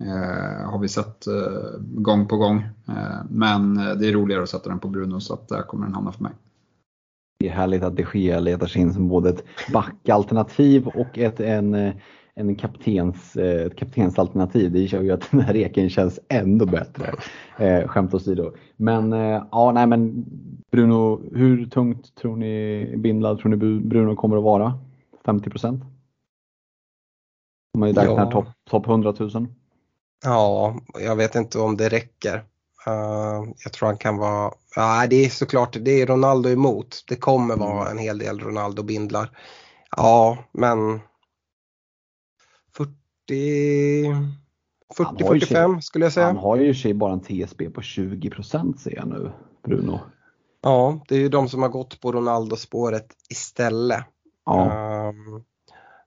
Eh, 0.00 0.70
har 0.70 0.78
vi 0.78 0.88
sett 0.88 1.26
eh, 1.26 1.78
gång 1.80 2.28
på 2.28 2.36
gång. 2.36 2.56
Eh, 2.88 3.24
men 3.30 3.76
eh, 3.76 3.94
det 3.94 4.08
är 4.08 4.12
roligare 4.12 4.42
att 4.42 4.48
sätta 4.48 4.68
den 4.68 4.78
på 4.78 4.88
Bruno, 4.88 5.20
så 5.20 5.34
att 5.34 5.48
där 5.48 5.62
kommer 5.62 5.86
den 5.86 5.94
hamna 5.94 6.12
för 6.12 6.22
mig. 6.22 6.32
Det 7.38 7.48
är 7.48 7.52
härligt 7.52 7.82
att 7.82 7.96
de 7.96 8.06
Gea 8.14 8.40
letar 8.40 8.66
sig 8.66 8.82
in 8.82 8.94
som 8.94 9.08
både 9.08 9.30
ett 9.30 9.44
backalternativ 9.72 10.86
och 10.86 11.18
ett, 11.18 11.40
en 11.40 11.74
eh, 11.74 11.94
en 12.36 12.56
kaptens, 12.56 13.36
eh, 13.36 13.66
ett 13.66 13.76
kaptensalternativ. 13.76 14.72
Det 14.72 14.80
gör 14.80 15.02
ju 15.02 15.10
att 15.10 15.28
den 15.30 15.40
här 15.40 15.56
eken 15.56 15.90
känns 15.90 16.20
ännu 16.28 16.66
bättre. 16.66 17.14
Eh, 17.58 17.88
skämt 17.88 18.14
åsido. 18.14 18.52
Men 18.76 19.12
eh, 19.12 19.44
ja, 19.50 19.72
nej 19.72 19.86
men 19.86 20.24
Bruno, 20.70 21.20
hur 21.34 21.66
tungt 21.66 22.14
tror 22.14 22.36
ni 22.36 22.94
bindlad 22.96 23.38
tror 23.38 23.50
ni 23.50 23.80
Bruno 23.80 24.16
kommer 24.16 24.36
att 24.36 24.42
vara? 24.42 24.78
50 25.24 25.50
procent? 25.50 25.82
Om 27.74 27.80
man 27.80 27.88
räknar 27.88 28.04
ja. 28.04 28.30
topp 28.30 28.46
top 28.70 28.86
100 28.86 29.14
000? 29.18 29.46
Ja, 30.24 30.76
jag 31.00 31.16
vet 31.16 31.34
inte 31.34 31.58
om 31.58 31.76
det 31.76 31.88
räcker. 31.88 32.34
Uh, 32.86 33.52
jag 33.64 33.72
tror 33.72 33.86
han 33.86 33.96
kan 33.96 34.16
vara, 34.16 34.52
ja 34.76 35.06
det 35.10 35.24
är 35.24 35.28
såklart, 35.28 35.76
det 35.80 36.02
är 36.02 36.06
Ronaldo 36.06 36.48
emot. 36.48 37.04
Det 37.08 37.16
kommer 37.16 37.56
vara 37.56 37.80
mm. 37.80 37.92
en 37.92 37.98
hel 37.98 38.18
del 38.18 38.40
Ronaldo-bindlar. 38.40 39.30
Ja, 39.96 40.38
men 40.52 41.00
40-45 43.28 45.80
skulle 45.80 46.04
jag 46.04 46.12
säga. 46.12 46.26
Han 46.26 46.36
har 46.36 46.56
ju 46.56 46.68
i 46.68 46.74
sig 46.74 46.94
bara 46.94 47.12
en 47.12 47.20
TSB 47.20 47.70
på 47.70 47.80
20% 47.80 48.76
ser 48.76 48.96
jag 48.96 49.08
nu, 49.08 49.30
Bruno. 49.66 50.00
Ja, 50.62 51.04
det 51.08 51.14
är 51.14 51.20
ju 51.20 51.28
de 51.28 51.48
som 51.48 51.62
har 51.62 51.68
gått 51.68 52.00
på 52.00 52.12
Ronaldo-spåret 52.12 53.06
istället. 53.30 54.04
Ja. 54.46 55.08
Um, 55.08 55.44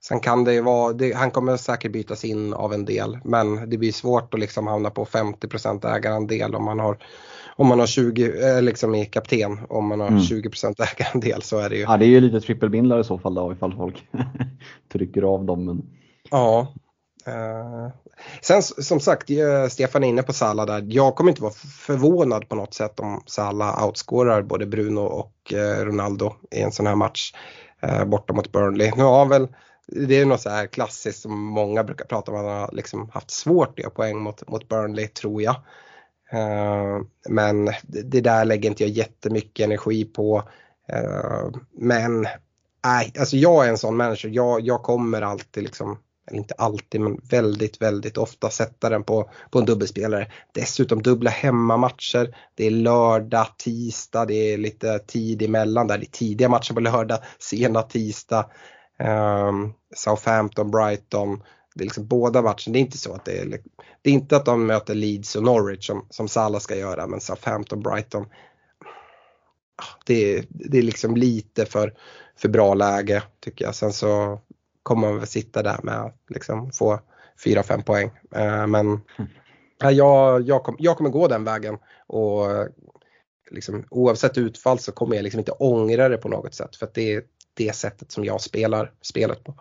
sen 0.00 0.20
kan 0.20 0.44
det 0.44 0.54
ju 0.54 0.60
vara, 0.60 0.92
det, 0.92 1.16
han 1.16 1.30
kommer 1.30 1.56
säkert 1.56 1.92
bytas 1.92 2.24
in 2.24 2.54
av 2.54 2.72
en 2.72 2.84
del 2.84 3.18
men 3.24 3.70
det 3.70 3.78
blir 3.78 3.92
svårt 3.92 4.34
att 4.34 4.40
liksom 4.40 4.66
hamna 4.66 4.90
på 4.90 5.04
50 5.04 5.86
ägarandel 5.86 6.54
om 6.54 6.64
man 6.64 6.80
har 6.80 6.98
om 7.56 7.66
man 7.66 7.78
har 7.78 7.86
20, 7.86 8.24
eh, 8.24 8.62
liksom 8.62 8.94
i 8.94 9.06
kapten, 9.06 9.58
om 9.68 9.88
man 9.88 10.00
har 10.00 10.08
Mm. 10.08 10.20
20% 10.20 10.74
ägarandel 10.82 11.42
så 11.42 11.58
är 11.58 11.70
det 11.70 11.76
ju. 11.76 11.82
Ja, 11.82 11.96
det 11.96 12.04
är 12.04 12.08
ju 12.08 12.20
lite 12.20 12.40
trippelbindlar 12.40 13.00
i 13.00 13.04
så 13.04 13.18
fall 13.18 13.34
då 13.34 13.52
ifall 13.52 13.76
folk 13.76 14.06
trycker 14.92 15.22
av 15.22 15.44
dem. 15.44 15.64
Men... 15.64 15.82
Ja. 16.30 16.74
Eh, 17.28 17.88
sen 18.40 18.62
som 18.62 19.00
sagt, 19.00 19.30
eh, 19.30 19.66
Stefan 19.68 20.04
är 20.04 20.08
inne 20.08 20.22
på 20.22 20.32
Salah 20.32 20.66
där. 20.66 20.84
Jag 20.88 21.14
kommer 21.14 21.30
inte 21.30 21.42
vara 21.42 21.52
förvånad 21.86 22.48
på 22.48 22.56
något 22.56 22.74
sätt 22.74 23.00
om 23.00 23.22
Salah 23.26 23.86
outscorar 23.86 24.42
både 24.42 24.66
Bruno 24.66 25.00
och 25.00 25.52
eh, 25.52 25.84
Ronaldo 25.84 26.34
i 26.50 26.60
en 26.60 26.72
sån 26.72 26.86
här 26.86 26.94
match 26.94 27.32
borta 28.06 28.32
mot 28.32 28.52
Burnley. 28.52 28.92
Nu 28.96 29.02
har 29.02 29.18
han 29.18 29.28
väl, 29.28 29.48
det 29.86 30.20
är 30.20 30.26
något 30.26 30.40
så 30.40 30.50
här 30.50 30.66
klassiskt 30.66 31.20
som 31.22 31.44
många 31.44 31.84
brukar 31.84 32.04
prata 32.04 32.32
om, 32.32 32.36
han 32.36 32.46
har 32.46 32.70
liksom 32.72 33.10
haft 33.14 33.30
svårt 33.30 33.68
att 33.68 33.78
göra 33.78 33.90
poäng 33.90 34.18
mot, 34.18 34.48
mot 34.48 34.68
Burnley 34.68 35.06
tror 35.06 35.42
jag. 35.42 35.56
Men 37.28 37.64
det, 37.82 38.20
där 38.20 38.44
lägger 38.44 38.70
inte 38.70 38.82
jag 38.82 38.90
jättemycket 38.90 39.64
energi 39.64 40.04
på. 40.04 40.42
Men 41.72 42.26
nej, 42.84 43.12
alltså 43.18 43.36
jag 43.36 43.66
är 43.66 43.70
en 43.70 43.78
sån 43.78 43.96
människa. 43.96 44.28
Jag, 44.28 44.60
jag 44.60 44.82
kommer 44.82 45.22
alltid 45.22 45.62
liksom, 45.62 45.98
eller 46.28 46.38
inte 46.38 46.54
alltid 46.54 47.00
men 47.00 47.20
väldigt, 47.30 47.82
väldigt 47.82 48.16
ofta 48.16 48.50
sätta 48.50 48.88
den 48.88 49.04
på, 49.04 49.30
på 49.50 49.58
en 49.58 49.64
dubbelspelare. 49.64 50.32
Dessutom 50.52 51.02
dubbla 51.02 51.30
hemmamatcher. 51.30 52.36
Det 52.54 52.66
är 52.66 52.70
lördag, 52.70 53.46
tisdag, 53.56 54.24
det 54.24 54.52
är 54.52 54.58
lite 54.58 54.98
tid 54.98 55.42
emellan 55.42 55.86
där. 55.86 55.98
Det 55.98 56.04
är 56.04 56.10
tidiga 56.10 56.48
matcher 56.48 56.74
på 56.74 56.80
lördag, 56.80 57.18
sena 57.38 57.82
tisdag. 57.82 58.50
Um, 59.48 59.72
Southampton, 59.94 60.70
Brighton. 60.70 61.42
Det 61.74 61.82
är 61.82 61.86
liksom 61.86 62.06
båda 62.06 62.42
matcherna. 62.42 62.72
Det 62.72 62.78
är 62.78 62.80
inte 62.80 62.98
så 62.98 63.14
att 63.14 63.24
det 63.24 63.38
är, 63.38 63.46
liksom, 63.46 63.70
det 64.02 64.10
är 64.10 64.14
inte 64.14 64.36
att 64.36 64.44
de 64.44 64.66
möter 64.66 64.94
Leeds 64.94 65.36
och 65.36 65.42
Norwich 65.42 65.86
som, 65.86 66.06
som 66.10 66.28
Salah 66.28 66.60
ska 66.60 66.76
göra 66.76 67.06
men 67.06 67.20
Southampton, 67.20 67.80
Brighton. 67.80 68.26
Ah, 69.76 70.00
det 70.06 70.36
är, 70.36 70.44
det 70.48 70.78
är 70.78 70.82
liksom 70.82 71.16
lite 71.16 71.66
för, 71.66 71.94
för 72.36 72.48
bra 72.48 72.74
läge 72.74 73.22
tycker 73.40 73.64
jag. 73.64 73.74
Sen 73.74 73.92
så 73.92 74.40
kommer 74.88 75.08
man 75.08 75.18
väl 75.18 75.26
sitta 75.26 75.62
där 75.62 75.80
med 75.82 76.00
att 76.00 76.20
liksom 76.28 76.72
få 76.72 77.00
4-5 77.44 77.82
poäng. 77.82 78.10
Eh, 78.34 78.66
men 78.66 79.00
jag, 79.78 80.42
jag, 80.42 80.62
kom, 80.62 80.76
jag 80.78 80.96
kommer 80.96 81.10
gå 81.10 81.28
den 81.28 81.44
vägen 81.44 81.78
och 82.06 82.46
liksom, 83.50 83.84
oavsett 83.90 84.38
utfall 84.38 84.78
så 84.78 84.92
kommer 84.92 85.16
jag 85.16 85.22
liksom 85.22 85.38
inte 85.38 85.52
ångra 85.52 86.08
det 86.08 86.16
på 86.16 86.28
något 86.28 86.54
sätt 86.54 86.76
för 86.76 86.86
att 86.86 86.94
det 86.94 87.14
är 87.14 87.22
det 87.54 87.74
sättet 87.74 88.12
som 88.12 88.24
jag 88.24 88.40
spelar 88.40 88.92
spelet 89.00 89.44
på. 89.44 89.54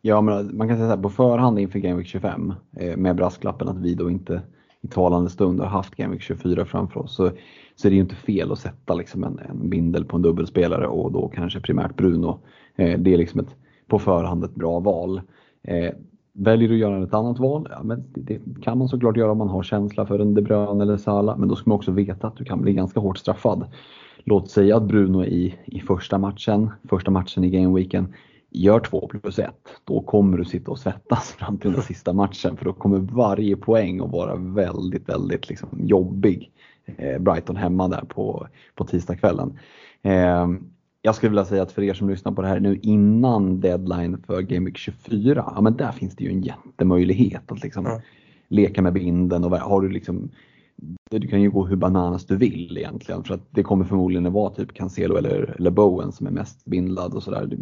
Ja, 0.00 0.20
men 0.20 0.56
man 0.56 0.68
kan 0.68 0.76
säga 0.76 0.88
så 0.88 0.96
här, 0.96 1.02
på 1.02 1.10
förhand 1.10 1.58
inför 1.58 1.78
Game 1.78 1.96
Week 1.98 2.06
25 2.06 2.54
eh, 2.76 2.96
med 2.96 3.16
brasklappen 3.16 3.68
att 3.68 3.78
vi 3.78 3.94
då 3.94 4.10
inte 4.10 4.42
i 4.80 4.88
talande 4.88 5.30
stund 5.30 5.60
har 5.60 5.66
haft 5.66 5.94
Game 5.94 6.12
Week 6.12 6.22
24 6.22 6.64
framför 6.64 7.00
oss 7.00 7.16
så, 7.16 7.30
så 7.76 7.88
är 7.88 7.90
det 7.90 7.94
ju 7.94 8.02
inte 8.02 8.14
fel 8.14 8.52
att 8.52 8.58
sätta 8.58 8.94
liksom 8.94 9.24
en, 9.24 9.38
en 9.38 9.70
bindel 9.70 10.04
på 10.04 10.16
en 10.16 10.22
dubbelspelare 10.22 10.86
och 10.86 11.12
då 11.12 11.28
kanske 11.28 11.60
primärt 11.60 11.96
Bruno. 11.96 12.40
Eh, 12.76 12.98
det 12.98 13.14
är 13.14 13.18
liksom 13.18 13.40
ett, 13.40 13.56
på 13.86 13.98
förhand 13.98 14.44
ett 14.44 14.54
bra 14.54 14.80
val. 14.80 15.20
Eh, 15.62 15.94
väljer 16.32 16.68
du 16.68 16.74
att 16.74 16.80
göra 16.80 17.04
ett 17.04 17.14
annat 17.14 17.38
val? 17.38 17.68
Ja, 17.70 17.82
men 17.82 18.04
det, 18.14 18.38
det 18.44 18.62
kan 18.62 18.78
man 18.78 18.88
såklart 18.88 19.16
göra 19.16 19.32
om 19.32 19.38
man 19.38 19.48
har 19.48 19.62
känsla 19.62 20.06
för 20.06 20.18
en 20.18 20.34
De 20.34 20.42
Bruyne 20.42 20.82
eller 20.82 20.96
Salah 20.96 21.38
men 21.38 21.48
då 21.48 21.56
ska 21.56 21.70
man 21.70 21.76
också 21.76 21.90
veta 21.90 22.26
att 22.26 22.36
du 22.36 22.44
kan 22.44 22.62
bli 22.62 22.72
ganska 22.72 23.00
hårt 23.00 23.18
straffad. 23.18 23.66
Låt 24.24 24.50
säga 24.50 24.76
att 24.76 24.82
Bruno 24.82 25.24
i, 25.24 25.54
i 25.64 25.80
första 25.80 26.18
matchen, 26.18 26.70
första 26.88 27.10
matchen 27.10 27.44
i 27.44 27.50
gameweeken 27.50 28.14
gör 28.50 28.80
2 28.80 29.08
plus 29.08 29.38
1, 29.38 29.54
då 29.84 30.00
kommer 30.00 30.38
du 30.38 30.44
sitta 30.44 30.70
och 30.70 30.78
svettas 30.78 31.32
fram 31.38 31.58
till 31.58 31.72
den 31.72 31.82
sista 31.82 32.12
matchen 32.12 32.56
för 32.56 32.64
då 32.64 32.72
kommer 32.72 32.98
varje 32.98 33.56
poäng 33.56 34.00
att 34.00 34.10
vara 34.10 34.36
väldigt, 34.36 35.08
väldigt 35.08 35.48
liksom 35.48 35.68
jobbig. 35.82 36.50
Eh, 36.84 37.18
Brighton 37.18 37.56
hemma 37.56 37.88
där 37.88 38.04
på, 38.08 38.46
på 38.74 38.84
tisdagskvällen. 38.84 39.58
Eh, 40.02 40.48
jag 41.02 41.14
skulle 41.14 41.30
vilja 41.30 41.44
säga 41.44 41.62
att 41.62 41.72
för 41.72 41.82
er 41.82 41.94
som 41.94 42.08
lyssnar 42.10 42.32
på 42.32 42.42
det 42.42 42.48
här 42.48 42.60
nu 42.60 42.78
innan 42.82 43.60
deadline 43.60 44.22
för 44.26 44.42
Game 44.42 44.66
Week 44.66 44.78
24, 44.78 45.52
ja 45.54 45.60
men 45.60 45.76
där 45.76 45.92
finns 45.92 46.16
det 46.16 46.24
ju 46.24 46.30
en 46.30 46.42
jättemöjlighet 46.42 47.52
att 47.52 47.62
liksom 47.62 47.84
Ja. 47.84 48.00
leka 48.48 48.82
med 48.82 48.92
binden 48.92 49.44
och 49.44 49.58
har 49.58 49.80
du 49.80 49.88
liksom 49.88 50.30
du 51.10 51.28
kan 51.28 51.42
ju 51.42 51.50
gå 51.50 51.66
hur 51.66 51.76
bananas 51.76 52.26
du 52.26 52.36
vill 52.36 52.78
egentligen 52.78 53.24
för 53.24 53.34
att 53.34 53.46
det 53.50 53.62
kommer 53.62 53.84
förmodligen 53.84 54.26
att 54.26 54.32
vara 54.32 54.54
typ 54.54 54.74
Cancelo 54.74 55.16
eller, 55.16 55.54
eller 55.58 55.70
Bowen 55.70 56.12
som 56.12 56.26
är 56.26 56.30
mest 56.30 56.64
bindlad 56.64 57.14
och 57.14 57.22
sådär. 57.22 57.58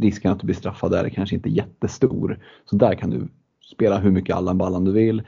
Risken 0.00 0.32
att 0.32 0.40
du 0.40 0.44
blir 0.46 0.56
straffad 0.56 0.90
där 0.90 1.04
är 1.04 1.08
kanske 1.08 1.36
inte 1.36 1.48
jättestor. 1.50 2.38
Så 2.64 2.76
där 2.76 2.94
kan 2.94 3.10
du 3.10 3.28
spela 3.64 3.98
hur 3.98 4.10
mycket 4.10 4.36
Allan 4.36 4.58
Ballan 4.58 4.84
du 4.84 4.92
vill. 4.92 5.22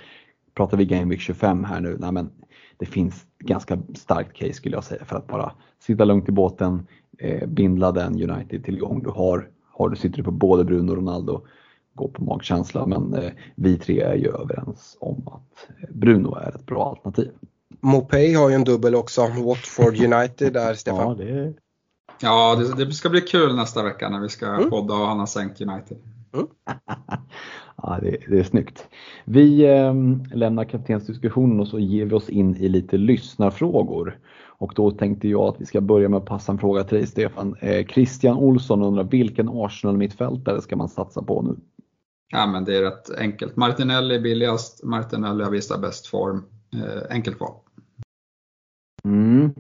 Pratar 0.55 0.77
vi 0.77 0.85
Game 0.85 1.11
Week 1.11 1.21
25 1.21 1.65
här 1.65 1.81
nu, 1.81 1.97
nej 2.01 2.13
men 2.13 2.31
det 2.77 2.87
finns 2.87 3.27
ganska 3.39 3.79
starkt 3.95 4.37
case 4.37 4.53
skulle 4.53 4.77
jag 4.77 4.85
säga 4.85 5.05
för 5.05 5.17
att 5.17 5.27
bara 5.27 5.53
sitta 5.79 6.05
lugnt 6.05 6.29
i 6.29 6.33
båten, 6.33 6.87
eh, 7.19 7.47
bindla 7.49 7.93
den 7.93 8.31
United-tillgång 8.31 9.03
du 9.03 9.11
har. 9.11 9.49
Har 9.73 9.89
du, 9.89 9.97
sitter 9.97 10.17
du 10.17 10.23
på 10.23 10.31
både 10.31 10.65
Bruno 10.65 10.91
och 10.91 10.97
Ronaldo, 10.97 11.41
gå 11.95 12.09
på 12.09 12.25
magkänsla. 12.25 12.87
Men 12.87 13.15
eh, 13.15 13.31
vi 13.55 13.79
tre 13.79 14.01
är 14.01 14.15
ju 14.15 14.29
överens 14.29 14.97
om 15.01 15.29
att 15.29 15.69
eh, 15.83 15.89
Bruno 15.95 16.35
är 16.35 16.49
ett 16.55 16.67
bra 16.67 16.89
alternativ. 16.91 17.31
Mopay 17.81 18.35
har 18.35 18.49
ju 18.49 18.55
en 18.55 18.65
dubbel 18.65 18.95
också, 18.95 19.21
Watford 19.23 20.13
United 20.13 20.53
där 20.53 20.75
Stefan. 20.75 21.17
Ja, 21.19 21.25
det, 21.25 21.55
Ja, 22.23 22.57
det, 22.57 22.85
det 22.85 22.93
ska 22.93 23.09
bli 23.09 23.21
kul 23.21 23.57
nästa 23.57 23.83
vecka 23.83 24.09
när 24.09 24.21
vi 24.21 24.29
ska 24.29 24.47
Mm. 24.47 24.71
podda 24.71 24.95
och 24.95 25.07
han 25.07 25.19
har 25.19 25.27
sänkt 25.27 25.61
United. 25.61 25.99
ja, 27.77 27.99
det, 28.03 28.17
det 28.29 28.39
är 28.39 28.45
snyggt. 28.45 28.89
Vi 29.25 29.65
eh, 29.65 29.95
lämnar 30.35 30.65
kaptensdiskussionen 30.65 31.61
och 31.61 31.69
så 31.69 31.79
ger 31.79 32.07
vi 32.07 32.15
oss 32.15 32.29
in 32.29 32.57
i 32.57 32.69
lite 32.69 32.97
lyssnarfrågor. 32.97 34.19
Och 34.61 34.73
då 34.77 34.91
tänkte 34.91 35.29
jag 35.29 35.43
att 35.43 35.61
vi 35.61 35.67
ska 35.67 35.81
börja 35.81 36.09
med 36.09 36.19
att 36.19 36.27
passa 36.27 36.53
en 36.53 36.59
fråga 36.59 36.85
till 36.85 36.99
dig 36.99 37.07
Stefan. 37.07 37.57
Eh, 37.61 37.87
Christian 37.87 38.37
Olsson 38.37 38.83
undrar 38.83 39.05
vilken 39.05 39.49
Arsenal-mittfältare 39.49 40.61
ska 40.61 40.77
man 40.77 40.89
satsa 40.89 41.23
på 41.23 41.43
nu? 41.43 41.57
Ja, 42.33 42.47
men 42.47 42.65
det 42.65 42.77
är 42.77 42.83
rätt 42.83 43.19
enkelt. 43.19 43.57
Martinelli 43.57 44.15
är 44.15 44.21
billigast, 44.21 44.85
Martinelli 44.85 45.45
har 45.45 45.51
visat 45.51 45.81
bäst 45.81 46.07
form. 46.07 46.45
Eh, 46.75 47.03
enkelt 47.11 47.41
val. 47.41 47.55
Mm. 49.05 49.55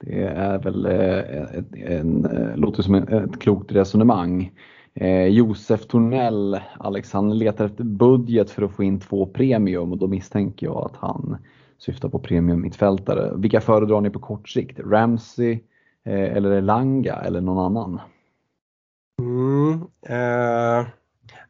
Det 0.00 0.22
är 0.22 0.58
väl 0.58 0.86
eh, 0.86 1.58
ett, 1.58 1.74
en, 1.74 2.24
eh, 2.24 2.56
låter 2.56 2.82
som 2.82 2.94
ett 2.94 3.40
klokt 3.40 3.72
resonemang. 3.72 4.52
Eh, 4.94 5.26
Josef 5.26 5.86
Tornell, 5.86 6.60
Alex, 6.78 7.12
han 7.12 7.38
letar 7.38 7.64
efter 7.64 7.84
budget 7.84 8.50
för 8.50 8.62
att 8.62 8.72
få 8.72 8.82
in 8.82 9.00
två 9.00 9.26
premium 9.26 9.92
och 9.92 9.98
då 9.98 10.06
misstänker 10.06 10.66
jag 10.66 10.84
att 10.84 10.96
han 10.96 11.36
syftar 11.80 12.08
på 12.08 12.18
premium 12.18 12.60
mittfältare. 12.60 13.32
Vilka 13.36 13.60
föredrar 13.60 14.00
ni 14.00 14.10
på 14.10 14.18
kort 14.18 14.48
sikt? 14.48 14.78
Ramsey 14.78 15.52
eh, 16.04 16.36
eller 16.36 16.50
Elanga 16.50 17.14
eller 17.14 17.40
någon 17.40 17.66
annan? 17.66 18.00
Mm, 19.20 19.72
eh, 20.02 20.86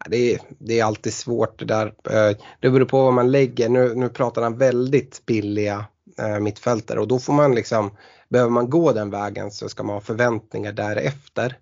det, 0.08 0.34
är, 0.34 0.40
det 0.58 0.80
är 0.80 0.84
alltid 0.84 1.12
svårt 1.12 1.58
det 1.58 1.64
där. 1.64 1.86
Eh, 1.86 2.36
det 2.60 2.70
beror 2.70 2.84
på 2.84 3.04
vad 3.04 3.14
man 3.14 3.30
lägger. 3.30 3.68
Nu, 3.68 3.94
nu 3.94 4.08
pratar 4.08 4.42
han 4.42 4.58
väldigt 4.58 5.26
billiga 5.26 5.84
eh, 6.18 6.40
mittfältare 6.40 7.00
och 7.00 7.08
då 7.08 7.18
får 7.18 7.32
man 7.32 7.54
liksom, 7.54 7.90
behöver 8.28 8.50
man 8.50 8.70
gå 8.70 8.92
den 8.92 9.10
vägen 9.10 9.50
så 9.50 9.68
ska 9.68 9.82
man 9.82 9.96
ha 9.96 10.00
förväntningar 10.00 10.72
därefter. 10.72 11.56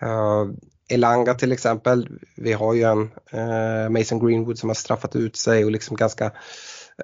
Eh, 0.00 0.46
Elanga 0.90 1.34
till 1.34 1.52
exempel, 1.52 2.08
vi 2.36 2.52
har 2.52 2.74
ju 2.74 2.82
en 2.82 3.10
eh, 3.32 3.90
Mason 3.90 4.26
Greenwood 4.26 4.58
som 4.58 4.68
har 4.68 4.74
straffat 4.74 5.16
ut 5.16 5.36
sig 5.36 5.64
och 5.64 5.70
liksom 5.70 5.96
ganska 5.96 6.32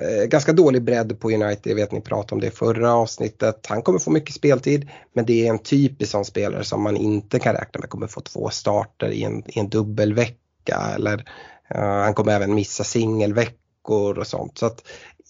eh, 0.00 0.24
Ganska 0.24 0.52
dålig 0.52 0.82
bredd 0.82 1.20
på 1.20 1.30
United, 1.30 1.70
jag 1.70 1.76
vet 1.76 1.92
ni 1.92 2.00
pratade 2.00 2.34
om 2.34 2.40
det 2.40 2.46
i 2.46 2.50
förra 2.50 2.94
avsnittet. 2.94 3.66
Han 3.68 3.82
kommer 3.82 3.98
få 3.98 4.10
mycket 4.10 4.34
speltid 4.34 4.90
men 5.12 5.26
det 5.26 5.46
är 5.46 5.50
en 5.50 5.58
typisk 5.58 6.10
sån 6.10 6.24
spelare 6.24 6.64
som 6.64 6.82
man 6.82 6.96
inte 6.96 7.38
kan 7.38 7.54
räkna 7.54 7.80
med 7.80 7.90
kommer 7.90 8.06
få 8.06 8.20
två 8.20 8.50
starter 8.50 9.08
i 9.08 9.22
en, 9.22 9.42
i 9.46 9.58
en 9.60 9.68
dubbelvecka 9.68 10.80
eller 10.94 11.24
eh, 11.68 11.80
han 11.80 12.14
kommer 12.14 12.32
även 12.32 12.54
missa 12.54 12.84
singelveckor 12.84 14.18
och 14.18 14.26
sånt. 14.26 14.58
Så 14.58 14.66
att, 14.66 14.82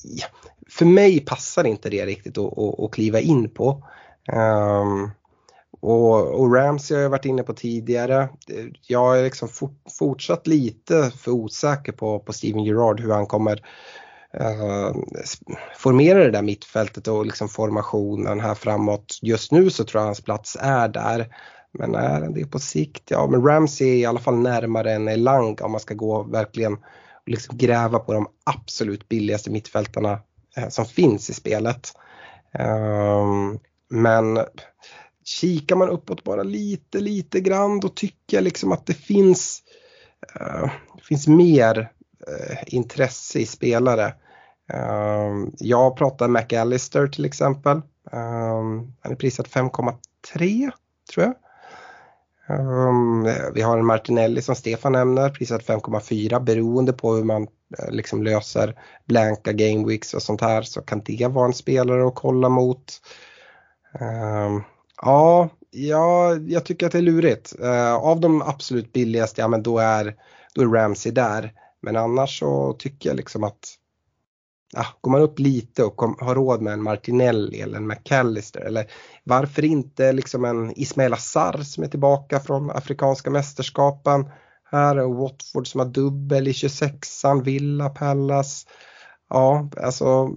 ja, 0.03 0.27
för 0.71 0.85
mig 0.85 1.21
passar 1.21 1.65
inte 1.65 1.91
det 1.91 2.07
riktigt 2.07 2.39
att, 2.39 2.59
att, 2.59 2.81
att 2.81 2.93
kliva 2.93 3.21
in 3.21 3.51
på. 3.51 3.85
Um, 4.33 5.11
och, 5.81 6.41
och 6.41 6.55
Ramsey 6.55 6.97
har 6.97 7.03
jag 7.03 7.11
varit 7.11 7.25
inne 7.25 7.43
på 7.43 7.55
tidigare. 7.55 8.23
Eh, 8.23 8.65
jag 8.87 9.19
är 9.19 9.25
liksom 9.25 9.49
for, 9.49 9.71
fortsatt 9.99 10.47
lite 10.47 11.11
för 11.11 11.31
osäker 11.31 11.93
på, 11.93 12.19
på 12.19 12.33
Steven 12.33 12.65
Gerrard 12.65 13.01
hur 13.01 13.13
han 13.13 13.27
kommer 13.27 13.63
Ehm, 14.41 15.05
formera 15.77 16.19
det 16.19 16.31
där 16.31 16.43
mittfältet 16.43 17.09
och 17.09 17.27
liksom 17.27 17.49
formationen 17.49 18.41
här 18.41 18.55
framåt. 18.55 19.19
Just 19.23 19.53
nu 19.53 19.71
så 19.71 19.85
tror 19.85 20.01
jag 20.01 20.07
hans 20.07 20.25
plats 20.25 20.57
är 20.61 20.89
där. 20.89 21.35
Men 21.79 21.95
är 21.95 22.21
det 22.21 22.47
på 22.47 22.59
sikt? 22.59 23.11
Ja, 23.11 23.27
men 23.27 23.43
Ramsey 23.47 23.89
är 23.89 23.97
i 23.97 24.07
alla 24.07 24.21
fall 24.21 24.39
närmare 24.39 24.93
än 24.93 25.09
Elanga 25.09 25.65
om 25.65 25.71
man 25.71 25.81
ska 25.81 25.95
gå 25.95 26.23
verkligen 26.23 26.79
liksom 27.27 27.59
gräva 27.59 27.99
på 27.99 28.13
de 28.13 28.27
absolut 28.45 29.09
billigaste 29.09 29.51
mittfältarna 29.51 30.19
eh, 30.57 30.69
som 30.69 30.85
finns 30.85 31.31
i 31.31 31.35
spelet. 31.35 31.93
Um, 32.59 33.59
men 33.91 34.41
kikar 35.25 35.77
man 35.77 35.89
uppåt 35.89 36.25
bara 36.25 36.43
lite, 36.43 37.01
lite 37.01 37.41
grann 37.41 37.81
då 37.81 37.89
tycker 37.89 38.37
jag 38.37 38.45
liksom 38.45 38.73
att 38.73 38.87
det 38.87 38.95
finns, 38.95 39.63
uh, 40.41 40.71
det 40.97 41.03
finns 41.03 41.27
mer 41.27 41.79
uh, 42.29 42.59
intresse 42.67 43.39
i 43.39 43.47
spelare. 43.47 44.15
Uh, 44.73 45.49
jag 45.59 45.97
pratar 45.97 46.29
McAllister 46.29 47.07
till 47.07 47.25
exempel. 47.25 47.77
Ehm, 48.13 48.93
han 49.01 49.13
är 49.13 49.17
prisad 49.17 49.47
5,3 49.47 50.71
tror 51.15 51.27
jag. 51.27 51.35
Ehm, 52.49 53.29
vi 53.55 53.63
har 53.63 53.79
en 53.79 53.87
Martinelli 53.87 54.43
som 54.43 54.55
Stefan 54.55 54.93
nämner, 54.93 55.31
prisad 55.31 55.63
5,4 55.63 56.41
beroende 56.41 56.93
på 56.93 57.15
hur 57.15 57.25
man 57.25 57.43
uh, 57.43 57.91
liksom 57.91 58.23
löser 58.23 58.79
blanka 59.05 59.53
gameweeks 59.53 60.15
och 60.15 60.23
sånt 60.23 60.41
här 60.41 60.63
så 60.63 60.83
kan 60.83 61.03
det 61.05 61.27
vara 61.27 61.47
en 61.47 61.53
spelare 61.53 62.07
att 62.07 62.15
kolla 62.15 62.49
mot. 62.49 63.01
Ja, 65.03 65.49
ja, 65.71 66.35
jag 66.35 66.65
tycker 66.65 66.87
att 66.87 66.93
det 66.93 66.99
är 66.99 67.03
lurigt. 67.03 67.55
Uh, 67.61 67.95
av 67.95 68.21
de 68.21 68.43
absolut 68.43 68.93
billigaste, 68.93 69.41
ja 69.41 69.49
men 69.49 69.63
då 69.63 69.79
är, 69.79 70.17
då 70.55 70.63
är 70.63 70.67
Ramsey 70.67 71.13
där. 71.13 71.53
Men 71.81 71.97
annars 71.97 72.39
så 72.39 72.73
tycker 72.73 73.11
jag 73.11 73.17
liksom 73.17 73.45
att 73.45 73.79
ah, 74.77 74.87
går 75.01 75.11
man 75.11 75.21
upp 75.21 75.39
lite 75.39 75.85
och 75.85 75.97
kom, 75.97 76.17
har 76.21 76.35
råd 76.35 76.63
med 76.63 76.73
en 76.73 76.83
Martinelli 76.83 77.61
eller 77.61 77.77
en 77.77 77.87
McAllister 77.87 78.61
eller 78.61 78.87
varför 79.25 79.65
inte 79.65 80.13
liksom 80.13 80.45
en 80.45 80.73
Ismail 80.77 81.13
Assar 81.13 81.59
som 81.63 81.85
är 81.85 81.89
tillbaka 81.89 82.41
från 82.41 82.71
Afrikanska 82.71 83.31
mästerskapen. 83.31 84.31
Här 84.71 84.97
är 84.97 85.15
Watford 85.15 85.67
som 85.67 85.81
har 85.81 85.87
dubbel 85.87 86.49
i 86.49 86.53
26an, 86.53 87.43
Villa, 87.45 87.89
Pallas. 87.89 88.67
Ja, 89.31 89.69
alltså 89.83 90.31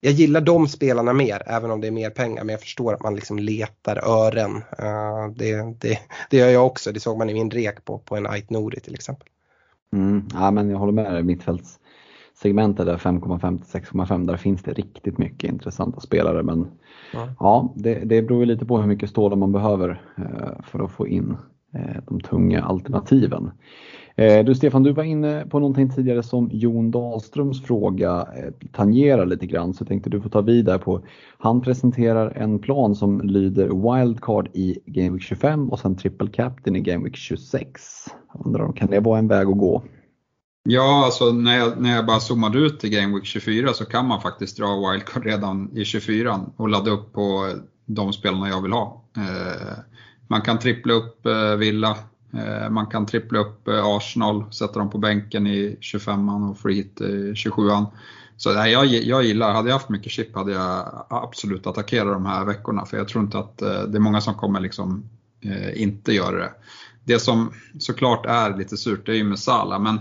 jag 0.00 0.12
gillar 0.12 0.40
de 0.40 0.68
spelarna 0.68 1.12
mer, 1.12 1.42
även 1.46 1.70
om 1.70 1.80
det 1.80 1.86
är 1.86 1.90
mer 1.90 2.10
pengar, 2.10 2.44
men 2.44 2.52
jag 2.52 2.60
förstår 2.60 2.94
att 2.94 3.02
man 3.02 3.14
liksom 3.14 3.38
letar 3.38 3.96
ören. 3.96 4.56
Uh, 4.56 5.34
det, 5.36 5.80
det, 5.80 5.98
det 6.30 6.36
gör 6.36 6.48
jag 6.48 6.66
också, 6.66 6.92
det 6.92 7.00
såg 7.00 7.18
man 7.18 7.30
i 7.30 7.34
min 7.34 7.50
rek 7.50 7.84
på, 7.84 7.98
på 7.98 8.16
en 8.16 8.26
Ait 8.26 8.50
Nouri 8.50 8.80
till 8.80 8.94
exempel. 8.94 9.28
Mm, 9.92 10.28
ja, 10.32 10.50
men 10.50 10.70
jag 10.70 10.78
håller 10.78 10.92
med 10.92 11.12
dig, 11.12 11.22
mittfälts 11.22 11.78
segmentet 12.34 12.86
där 12.86 12.96
5,5 12.96 13.58
till 13.58 13.80
6,5 13.80 14.26
där 14.26 14.36
finns 14.36 14.62
det 14.62 14.72
riktigt 14.72 15.18
mycket 15.18 15.52
intressanta 15.52 16.00
spelare 16.00 16.42
men 16.42 16.66
ja, 17.12 17.28
ja 17.38 17.72
det, 17.76 17.94
det 17.94 18.22
beror 18.22 18.46
lite 18.46 18.66
på 18.66 18.78
hur 18.78 18.86
mycket 18.86 19.10
stålar 19.10 19.36
man 19.36 19.52
behöver 19.52 20.02
eh, 20.16 20.62
för 20.62 20.84
att 20.84 20.90
få 20.90 21.08
in 21.08 21.36
eh, 21.74 22.02
de 22.08 22.20
tunga 22.20 22.62
alternativen. 22.62 23.50
Eh, 24.16 24.44
du 24.44 24.54
Stefan, 24.54 24.82
du 24.82 24.92
var 24.92 25.04
inne 25.04 25.46
på 25.50 25.58
någonting 25.58 25.90
tidigare 25.90 26.22
som 26.22 26.50
Jon 26.52 26.90
Dahlströms 26.90 27.62
fråga 27.62 28.28
tangerar 28.72 29.26
lite 29.26 29.46
grann 29.46 29.74
så 29.74 29.82
jag 29.82 29.88
tänkte 29.88 30.10
du 30.10 30.20
får 30.20 30.30
ta 30.30 30.40
vid 30.40 30.64
där 30.64 30.78
på. 30.78 31.00
Han 31.38 31.60
presenterar 31.60 32.30
en 32.30 32.58
plan 32.58 32.94
som 32.94 33.20
lyder 33.20 33.68
wildcard 33.68 34.48
i 34.52 34.78
Game 34.86 35.10
Week 35.10 35.22
25 35.22 35.70
och 35.70 35.78
sen 35.78 35.96
triple 35.96 36.28
captain 36.28 36.76
i 36.76 36.80
Game 36.80 37.04
Week 37.04 37.16
26. 37.16 37.82
undrar 38.44 38.64
om 38.64 38.72
kan 38.72 38.90
det 38.90 39.00
vara 39.00 39.18
en 39.18 39.28
väg 39.28 39.48
att 39.48 39.58
gå? 39.58 39.82
Ja, 40.68 41.04
alltså 41.04 41.32
när 41.32 41.58
jag, 41.58 41.80
när 41.80 41.94
jag 41.94 42.06
bara 42.06 42.20
zoomade 42.20 42.58
ut 42.58 42.84
i 42.84 42.88
Game 42.88 43.14
Week 43.14 43.24
24 43.24 43.74
så 43.74 43.84
kan 43.84 44.06
man 44.06 44.20
faktiskt 44.20 44.56
dra 44.56 44.90
wildcard 44.90 45.24
redan 45.24 45.70
i 45.76 45.84
24 45.84 46.40
och 46.56 46.68
ladda 46.68 46.90
upp 46.90 47.12
på 47.12 47.52
de 47.86 48.12
spelarna 48.12 48.48
jag 48.48 48.62
vill 48.62 48.72
ha. 48.72 49.04
Eh, 49.16 49.78
man 50.26 50.42
kan 50.42 50.58
trippla 50.58 50.92
upp 50.92 51.26
eh, 51.26 51.54
Villa, 51.54 51.96
eh, 52.34 52.70
man 52.70 52.86
kan 52.86 53.06
trippla 53.06 53.38
upp 53.38 53.68
Arsenal, 53.68 54.52
sätta 54.52 54.78
dem 54.78 54.90
på 54.90 54.98
bänken 54.98 55.46
i 55.46 55.76
25an 55.80 56.50
och 56.50 56.58
free 56.58 56.74
hit 56.74 57.00
i 57.00 57.32
27an. 57.32 57.86
Så 58.36 58.52
nej, 58.52 58.72
jag, 58.72 58.86
jag 58.86 59.24
gillar, 59.24 59.52
hade 59.52 59.68
jag 59.68 59.76
haft 59.76 59.88
mycket 59.88 60.12
chip 60.12 60.34
hade 60.34 60.52
jag 60.52 61.06
absolut 61.10 61.66
attackerat 61.66 62.12
de 62.12 62.26
här 62.26 62.44
veckorna 62.44 62.86
för 62.86 62.96
jag 62.96 63.08
tror 63.08 63.24
inte 63.24 63.38
att 63.38 63.58
det 63.58 63.96
är 63.96 63.98
många 63.98 64.20
som 64.20 64.34
kommer 64.34 64.60
liksom 64.60 65.08
inte 65.74 66.12
göra 66.12 66.36
det. 66.36 66.52
Det 67.04 67.18
som 67.18 67.52
såklart 67.78 68.26
är 68.26 68.56
lite 68.56 68.76
surt 68.76 69.06
det 69.06 69.12
är 69.12 69.16
ju 69.16 69.24
med 69.24 69.38
Salah 69.38 69.80
men 69.80 69.98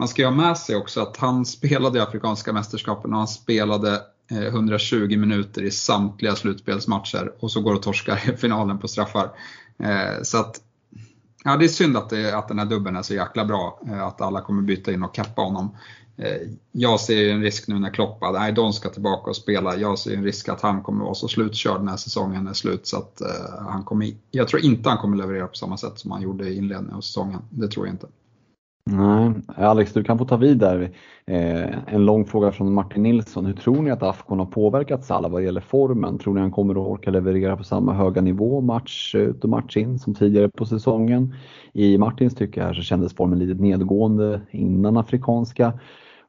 man 0.00 0.08
ska 0.08 0.22
ju 0.22 0.28
ha 0.28 0.34
med 0.34 0.58
sig 0.58 0.76
också 0.76 1.00
att 1.00 1.16
han 1.16 1.46
spelade 1.46 1.98
i 1.98 2.02
Afrikanska 2.02 2.52
mästerskapen 2.52 3.12
och 3.12 3.18
han 3.18 3.28
spelade 3.28 4.02
eh, 4.30 4.42
120 4.42 5.16
minuter 5.16 5.62
i 5.62 5.70
samtliga 5.70 6.34
slutspelsmatcher 6.34 7.32
och 7.40 7.50
så 7.50 7.60
går 7.60 7.74
och 7.74 7.82
torskar 7.82 8.30
i 8.32 8.36
finalen 8.36 8.78
på 8.78 8.88
straffar. 8.88 9.30
Eh, 9.78 10.22
så 10.22 10.38
att, 10.38 10.60
ja 11.44 11.56
det 11.56 11.64
är 11.64 11.68
synd 11.68 11.96
att, 11.96 12.10
det, 12.10 12.32
att 12.32 12.48
den 12.48 12.58
här 12.58 12.66
dubben 12.66 12.96
är 12.96 13.02
så 13.02 13.14
jäkla 13.14 13.44
bra, 13.44 13.80
eh, 13.86 14.02
att 14.02 14.20
alla 14.20 14.40
kommer 14.40 14.62
byta 14.62 14.92
in 14.92 15.02
och 15.02 15.14
kappa 15.14 15.42
honom. 15.42 15.76
Jag 16.72 17.00
ser 17.00 17.28
en 17.28 17.42
risk 17.42 17.68
nu 17.68 17.78
när 17.78 17.90
Kloppa, 17.90 18.30
nej 18.30 18.52
de 18.52 18.72
ska 18.72 18.88
tillbaka 18.88 19.30
och 19.30 19.36
spela, 19.36 19.76
jag 19.76 19.98
ser 19.98 20.16
en 20.16 20.24
risk 20.24 20.48
att 20.48 20.60
han 20.60 20.82
kommer 20.82 21.04
vara 21.04 21.14
så 21.14 21.28
slutkörd 21.28 21.82
när 21.82 21.96
säsongen 21.96 22.48
är 22.48 22.52
slut 22.52 22.86
så 22.86 22.96
att 22.96 23.22
han 23.58 23.84
kommer, 23.84 24.12
jag 24.30 24.48
tror 24.48 24.64
inte 24.64 24.88
han 24.88 24.98
kommer 24.98 25.16
leverera 25.16 25.46
på 25.46 25.54
samma 25.54 25.76
sätt 25.76 25.98
som 25.98 26.10
han 26.10 26.22
gjorde 26.22 26.48
i 26.48 26.56
inledningen 26.56 26.96
av 26.96 27.00
säsongen. 27.00 27.42
Det 27.50 27.68
tror 27.68 27.86
jag 27.86 27.94
inte. 27.94 28.06
Nej, 28.92 29.32
Alex 29.56 29.92
du 29.92 30.04
kan 30.04 30.18
få 30.18 30.24
ta 30.24 30.36
vid 30.36 30.58
där. 30.58 30.90
Eh, 31.26 31.94
en 31.94 32.04
lång 32.04 32.24
fråga 32.24 32.52
från 32.52 32.72
Martin 32.72 33.02
Nilsson. 33.02 33.46
Hur 33.46 33.54
tror 33.54 33.82
ni 33.82 33.90
att 33.90 34.02
Afcon 34.02 34.38
har 34.38 34.46
påverkat 34.46 35.04
Salah 35.04 35.30
vad 35.30 35.44
gäller 35.44 35.60
formen? 35.60 36.18
Tror 36.18 36.34
ni 36.34 36.40
han 36.40 36.50
kommer 36.50 36.74
att 36.74 36.86
orka 36.88 37.10
leverera 37.10 37.56
på 37.56 37.64
samma 37.64 37.92
höga 37.92 38.20
nivå 38.20 38.60
match 38.60 39.14
ut 39.14 39.44
och 39.44 39.50
match 39.50 39.76
in 39.76 39.98
som 39.98 40.14
tidigare 40.14 40.48
på 40.48 40.66
säsongen? 40.66 41.34
I 41.72 41.98
Martins 41.98 42.34
tycke 42.34 42.62
här 42.62 42.74
så 42.74 42.82
kändes 42.82 43.14
formen 43.14 43.38
lite 43.38 43.62
nedgående 43.62 44.40
innan 44.50 44.96
Afrikanska. 44.96 45.72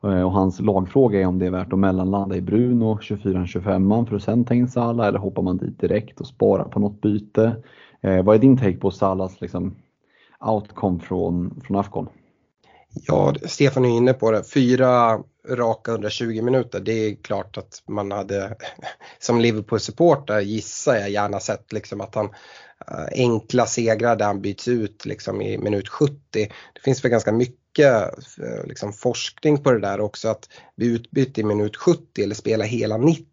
Eh, 0.03 0.21
och 0.21 0.31
hans 0.31 0.59
lagfråga 0.59 1.21
är 1.21 1.25
om 1.25 1.39
det 1.39 1.45
är 1.45 1.51
värt 1.51 1.73
att 1.73 1.79
mellanlanda 1.79 2.35
i 2.35 2.41
Bruno 2.41 2.97
24-25 3.01 4.05
för 4.05 4.15
att 4.15 4.23
sen 4.23 4.45
ta 4.45 4.53
in 4.53 4.67
Salah 4.67 5.07
eller 5.07 5.19
hoppar 5.19 5.41
man 5.41 5.57
dit 5.57 5.79
direkt 5.79 6.21
och 6.21 6.27
sparar 6.27 6.65
på 6.65 6.79
något 6.79 7.01
byte? 7.01 7.55
Eh, 8.01 8.23
vad 8.23 8.35
är 8.35 8.39
din 8.39 8.57
take 8.57 8.77
på 8.77 8.91
Salahs 8.91 9.41
liksom, 9.41 9.75
outcome 10.39 10.99
från, 10.99 11.61
från 11.63 11.77
Afcon? 11.77 12.07
Ja, 12.93 13.35
Stefan 13.45 13.85
är 13.85 13.97
inne 13.97 14.13
på 14.13 14.31
det. 14.31 14.43
Fyra 14.43 15.19
raka 15.49 15.91
120 15.91 16.41
minuter. 16.41 16.79
Det 16.79 16.91
är 16.91 17.15
klart 17.15 17.57
att 17.57 17.83
man 17.87 18.11
hade 18.11 18.57
som 19.19 19.41
Liverpool-supporter 19.41 20.39
gissar 20.39 20.95
jag 20.95 21.09
gärna 21.09 21.39
sett 21.39 21.73
liksom 21.73 22.01
att 22.01 22.15
han 22.15 22.29
eh, 22.87 23.05
enkla 23.11 23.65
segrar 23.65 24.15
där 24.15 24.25
han 24.25 24.41
byts 24.41 24.67
ut 24.67 25.05
liksom 25.05 25.41
i 25.41 25.57
minut 25.57 25.87
70. 25.87 26.15
Det 26.33 26.81
finns 26.83 27.03
väl 27.03 27.11
ganska 27.11 27.31
mycket 27.31 27.93
eh, 28.39 28.65
liksom, 28.65 28.93
forskning 28.93 29.63
på 29.63 29.71
det 29.71 29.79
där 29.79 29.99
också 29.99 30.29
att 30.29 30.49
bli 30.77 30.87
utbytt 30.87 31.37
i 31.37 31.43
minut 31.43 31.77
70 31.77 32.23
eller 32.23 32.35
spela 32.35 32.63
hela 32.63 32.97
90 32.97 33.25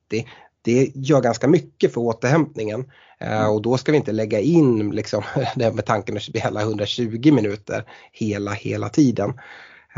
det 0.63 0.91
gör 0.95 1.21
ganska 1.21 1.49
mycket 1.49 1.95
för 1.95 2.01
återhämtningen. 2.01 2.91
Eh, 3.21 3.41
mm. 3.41 3.51
och 3.51 3.63
då 3.63 3.79
ska 3.79 3.93
vi 3.93 3.99
inte 3.99 4.13
lägga 4.13 4.41
in 4.41 4.91
liksom, 4.91 5.23
det 5.57 5.73
med 5.73 5.87
tanken 5.87 6.17
att 6.17 6.23
spela 6.23 6.61
120 6.61 7.33
minuter 7.33 7.85
hela, 8.13 8.53
hela 8.53 8.89
tiden. 8.89 9.33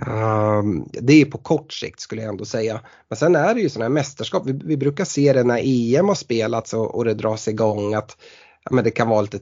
Um, 0.07 0.89
det 0.93 1.13
är 1.13 1.25
på 1.25 1.39
kort 1.39 1.73
sikt 1.73 2.01
skulle 2.01 2.23
jag 2.23 2.29
ändå 2.29 2.45
säga. 2.45 2.81
Men 3.09 3.17
sen 3.17 3.37
är 3.37 3.55
det 3.55 3.61
ju 3.61 3.69
sådana 3.69 3.85
här 3.85 3.91
mästerskap, 3.91 4.47
vi, 4.47 4.53
vi, 4.65 4.77
brukar 4.77 5.05
se 5.05 5.33
det 5.33 5.45
när 5.45 5.61
EM 5.65 6.09
har 6.09 6.15
spelats 6.15 6.75
och, 6.75 6.95
och 6.95 7.05
det 7.05 7.15
dras 7.15 7.49
igång 7.49 7.95
att 7.95 8.17
ja, 8.65 8.71
men 8.75 8.85
det 8.85 8.91
kan 8.91 9.09
vara 9.09 9.21
lite 9.21 9.39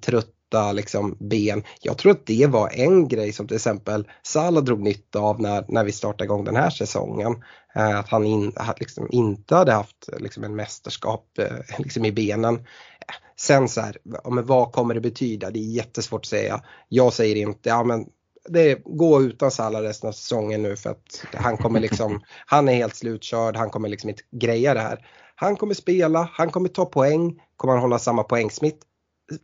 trötta 0.48 0.72
liksom, 0.72 1.16
ben. 1.20 1.62
Jag 1.80 1.98
tror 1.98 2.12
att 2.12 2.26
det 2.26 2.46
var 2.46 2.70
en 2.74 3.08
grej 3.08 3.32
som 3.32 3.46
till 3.46 3.56
exempel 3.56 4.08
Salah 4.22 4.64
drog 4.64 4.80
nytta 4.80 5.20
av 5.20 5.40
när, 5.40 5.64
när 5.68 5.84
vi 5.84 5.92
startade 5.92 6.24
igång 6.24 6.44
den 6.44 6.56
här 6.56 6.70
säsongen. 6.70 7.44
Eh, 7.74 7.98
att 7.98 8.08
han 8.08 8.24
in, 8.24 8.52
liksom, 8.80 9.08
inte 9.10 9.54
hade 9.54 9.72
haft 9.72 10.08
liksom, 10.18 10.44
en 10.44 10.56
mästerskap 10.56 11.38
eh, 11.38 11.78
liksom, 11.78 12.04
i 12.04 12.12
benen. 12.12 12.64
Sen 13.36 13.68
så 13.68 13.80
här, 13.80 13.96
men 14.30 14.46
vad 14.46 14.72
kommer 14.72 14.94
det 14.94 15.00
betyda? 15.00 15.50
Det 15.50 15.58
är 15.58 15.74
jättesvårt 15.76 16.20
att 16.20 16.26
säga. 16.26 16.60
Jag 16.88 17.12
säger 17.12 17.36
inte, 17.36 17.68
ja 17.68 17.84
men 17.84 18.06
det 18.48 18.82
gå 18.84 19.22
utan 19.22 19.50
Salah 19.50 19.82
resten 19.82 20.08
av 20.08 20.12
säsongen 20.12 20.62
nu 20.62 20.76
för 20.76 20.90
att 20.90 21.24
han 21.34 21.56
kommer 21.56 21.80
liksom, 21.80 22.20
han 22.46 22.68
är 22.68 22.74
helt 22.74 22.96
slutkörd, 22.96 23.56
han 23.56 23.70
kommer 23.70 23.88
liksom 23.88 24.10
inte 24.10 24.22
greja 24.30 24.74
det 24.74 24.80
här. 24.80 25.06
Han 25.34 25.56
kommer 25.56 25.74
spela, 25.74 26.30
han 26.32 26.50
kommer 26.50 26.68
ta 26.68 26.84
poäng, 26.84 27.42
kommer 27.56 27.74
han 27.74 27.82
hålla 27.82 27.98
samma 27.98 28.22
poängsnitt? 28.22 28.84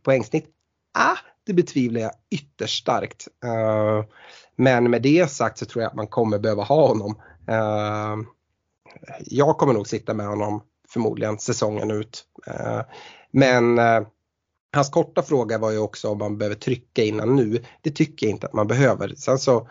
poängsnitt? 0.03 0.54
Ah, 0.97 1.17
det 1.45 1.53
betvivlar 1.53 2.01
jag 2.01 2.11
ytterst 2.29 2.81
starkt. 2.81 3.27
Uh, 3.45 4.03
men 4.55 4.91
med 4.91 5.01
det 5.01 5.31
sagt 5.31 5.57
så 5.57 5.65
tror 5.65 5.81
jag 5.83 5.89
att 5.89 5.95
man 5.95 6.07
kommer 6.07 6.39
behöva 6.39 6.63
ha 6.63 6.87
honom. 6.87 7.21
Uh, 7.49 8.25
jag 9.19 9.57
kommer 9.57 9.73
nog 9.73 9.87
sitta 9.87 10.13
med 10.13 10.27
honom 10.27 10.63
förmodligen 10.89 11.39
säsongen 11.39 11.91
ut. 11.91 12.23
Uh, 12.47 12.81
men 13.31 13.79
Hans 14.75 14.89
korta 14.89 15.23
fråga 15.23 15.57
var 15.57 15.71
ju 15.71 15.77
också 15.77 16.09
om 16.09 16.17
man 16.17 16.37
behöver 16.37 16.55
trycka 16.55 17.03
innan 17.03 17.35
nu. 17.35 17.63
Det 17.81 17.91
tycker 17.91 18.25
jag 18.25 18.31
inte 18.31 18.47
att 18.47 18.53
man 18.53 18.67
behöver. 18.67 19.15
Sen 19.15 19.39
så 19.39 19.69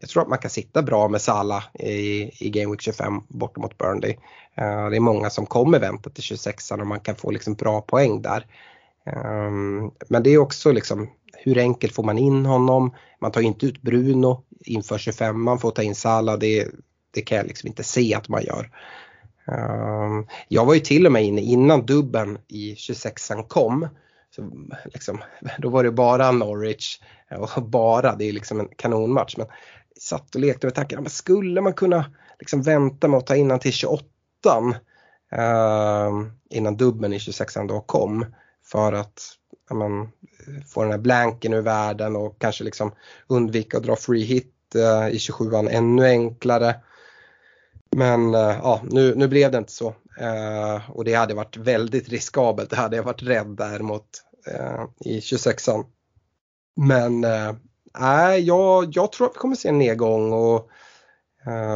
jag 0.00 0.10
tror 0.10 0.22
att 0.22 0.28
man 0.28 0.38
kan 0.38 0.50
sitta 0.50 0.82
bra 0.82 1.08
med 1.08 1.22
Salah 1.22 1.64
i, 1.74 2.30
i 2.46 2.50
Game 2.50 2.70
Week 2.70 2.80
25 2.80 3.20
borta 3.28 3.60
mot 3.60 3.78
Burnley. 3.78 4.12
Uh, 4.60 4.90
det 4.90 4.96
är 4.96 5.00
många 5.00 5.30
som 5.30 5.46
kommer 5.46 5.78
vänta 5.78 6.10
till 6.10 6.22
26 6.22 6.70
och 6.70 6.86
man 6.86 7.00
kan 7.00 7.16
få 7.16 7.30
liksom 7.30 7.54
bra 7.54 7.80
poäng 7.80 8.22
där. 8.22 8.46
Um, 9.06 9.92
men 10.08 10.22
det 10.22 10.30
är 10.30 10.38
också 10.38 10.72
liksom 10.72 11.10
hur 11.32 11.58
enkelt 11.58 11.94
får 11.94 12.02
man 12.02 12.18
in 12.18 12.46
honom? 12.46 12.94
Man 13.20 13.32
tar 13.32 13.40
inte 13.40 13.66
ut 13.66 13.82
Bruno 13.82 14.44
inför 14.60 14.98
25 14.98 15.42
man 15.42 15.58
får 15.58 15.70
ta 15.70 15.82
in 15.82 15.94
Salah. 15.94 16.38
Det, 16.38 16.68
det 17.10 17.22
kan 17.22 17.38
jag 17.38 17.46
liksom 17.46 17.66
inte 17.66 17.84
se 17.84 18.14
att 18.14 18.28
man 18.28 18.42
gör. 18.42 18.70
Um, 19.46 20.26
jag 20.48 20.64
var 20.64 20.74
ju 20.74 20.80
till 20.80 21.06
och 21.06 21.12
med 21.12 21.24
inne 21.24 21.40
innan 21.40 21.86
dubben 21.86 22.38
i 22.48 22.74
26an 22.74 23.48
kom. 23.48 23.88
Så 24.36 24.50
liksom, 24.84 25.22
då 25.58 25.68
var 25.68 25.84
det 25.84 25.92
bara 25.92 26.32
Norwich 26.32 27.00
eh, 27.30 27.38
och 27.38 27.62
bara, 27.62 28.16
det 28.16 28.24
är 28.24 28.32
liksom 28.32 28.60
en 28.60 28.68
kanonmatch. 28.76 29.36
Men 29.36 29.46
satt 30.00 30.34
och 30.34 30.40
lekte 30.40 30.66
med 30.66 30.74
tanken, 30.74 31.10
skulle 31.10 31.60
man 31.60 31.72
kunna 31.72 32.04
liksom 32.38 32.62
vänta 32.62 33.08
med 33.08 33.18
att 33.18 33.26
ta 33.26 33.36
in 33.36 33.46
honom 33.46 33.58
till 33.58 33.72
28an 33.72 34.74
ehm, 35.32 36.30
innan 36.50 36.76
dubben 36.76 37.12
i 37.12 37.18
26an 37.18 37.68
då 37.68 37.80
kom 37.80 38.26
för 38.64 38.92
att 38.92 39.22
men, 39.70 40.08
få 40.66 40.82
den 40.82 40.90
här 40.90 40.98
blanken 40.98 41.52
ur 41.52 41.60
världen 41.60 42.16
och 42.16 42.38
kanske 42.38 42.64
liksom 42.64 42.92
undvika 43.26 43.76
att 43.76 43.82
dra 43.82 43.96
free 43.96 44.24
hit 44.24 44.54
eh, 44.74 45.08
i 45.08 45.18
27an 45.18 45.68
ännu 45.70 46.04
enklare. 46.04 46.76
Men 47.96 48.34
eh, 48.34 48.40
ja, 48.62 48.80
nu, 48.90 49.14
nu 49.14 49.28
blev 49.28 49.50
det 49.50 49.58
inte 49.58 49.72
så. 49.72 49.94
Eh, 50.20 50.90
och 50.90 51.04
det 51.04 51.14
hade 51.14 51.34
varit 51.34 51.56
väldigt 51.56 52.08
riskabelt. 52.08 52.70
Det 52.70 52.76
hade 52.76 52.96
jag 52.96 53.02
varit 53.02 53.22
rädd 53.22 53.46
däremot 53.46 54.06
eh, 54.46 54.84
i 55.00 55.20
26an. 55.20 55.84
Men 56.76 57.26
nej, 57.98 58.40
jag, 58.40 58.96
jag 58.96 59.12
tror 59.12 59.26
att 59.26 59.34
vi 59.34 59.38
kommer 59.38 59.56
se 59.56 59.68
en 59.68 59.78
nedgång 59.78 60.32
och, 60.32 60.68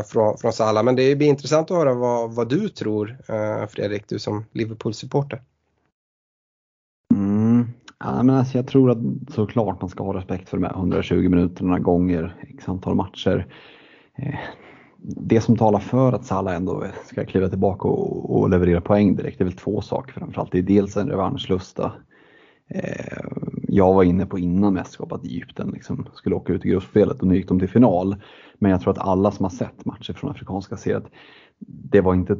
från, 0.06 0.38
från 0.38 0.52
Salah. 0.52 0.82
Men 0.82 0.96
det 0.96 1.16
blir 1.16 1.28
intressant 1.28 1.70
att 1.70 1.76
höra 1.76 1.94
vad, 1.94 2.34
vad 2.34 2.48
du 2.48 2.68
tror 2.68 3.18
Fredrik, 3.66 4.08
du 4.08 4.18
som 4.18 4.44
Liverpool-supporter. 4.52 5.42
Ja, 8.00 8.22
men 8.22 8.36
alltså 8.36 8.58
jag 8.58 8.66
tror 8.66 8.90
att 8.90 8.98
såklart 9.34 9.80
man 9.80 9.90
ska 9.90 10.04
ha 10.04 10.14
respekt 10.14 10.48
för 10.48 10.56
de 10.56 10.64
här 10.64 10.74
120 10.74 11.28
minuterna 11.28 11.78
gånger 11.78 12.34
x 12.48 12.68
antal 12.68 12.94
matcher. 12.94 13.46
Eh, 14.14 14.38
det 15.02 15.40
som 15.40 15.56
talar 15.56 15.78
för 15.78 16.12
att 16.12 16.24
Salah 16.24 16.56
ändå 16.56 16.84
ska 17.04 17.24
kliva 17.24 17.48
tillbaka 17.48 17.88
och, 17.88 18.38
och 18.38 18.50
leverera 18.50 18.80
poäng 18.80 19.16
direkt 19.16 19.38
det 19.38 19.42
är 19.42 19.46
väl 19.46 19.56
två 19.56 19.80
saker 19.80 20.12
framförallt. 20.12 20.52
Det 20.52 20.58
är 20.58 20.62
dels 20.62 20.96
en 20.96 21.08
revanschlusta. 21.08 21.92
Eh, 22.68 23.18
jag 23.68 23.94
var 23.94 24.02
inne 24.02 24.26
på 24.26 24.38
innan 24.38 24.74
mästerskapet 24.74 25.18
att 25.18 25.24
Egypten 25.24 25.70
liksom 25.70 26.06
skulle 26.14 26.34
åka 26.34 26.52
ut 26.52 26.64
i 26.64 26.68
gruppspelet 26.68 27.20
och 27.20 27.26
nu 27.26 27.36
gick 27.36 27.48
de 27.48 27.58
till 27.58 27.68
final. 27.68 28.16
Men 28.58 28.70
jag 28.70 28.80
tror 28.80 28.92
att 28.92 28.98
alla 28.98 29.30
som 29.30 29.44
har 29.44 29.50
sett 29.50 29.84
matcher 29.84 30.12
från 30.12 30.30
Afrikanska 30.30 30.76
ser 30.76 30.96
att 30.96 31.10
det 31.66 32.00
var 32.00 32.14
inte 32.14 32.36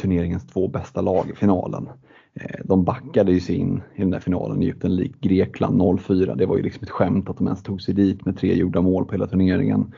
turneringens 0.00 0.46
två 0.46 0.68
bästa 0.68 1.00
lag 1.00 1.30
i 1.30 1.36
finalen. 1.36 1.88
Eh, 2.34 2.60
de 2.64 2.84
backade 2.84 3.32
ju 3.32 3.40
sig 3.40 3.56
in 3.56 3.82
i 3.94 4.00
den 4.00 4.10
där 4.10 4.20
finalen, 4.20 4.62
Egypten 4.62 4.96
likt 4.96 5.20
Grekland 5.20 5.82
0-4. 5.82 6.36
Det 6.36 6.46
var 6.46 6.56
ju 6.56 6.62
liksom 6.62 6.82
ett 6.82 6.90
skämt 6.90 7.28
att 7.28 7.38
de 7.38 7.46
ens 7.46 7.62
tog 7.62 7.82
sig 7.82 7.94
dit 7.94 8.26
med 8.26 8.38
tre 8.38 8.54
gjorda 8.54 8.80
mål 8.80 9.04
på 9.04 9.12
hela 9.12 9.26
turneringen. 9.26 9.94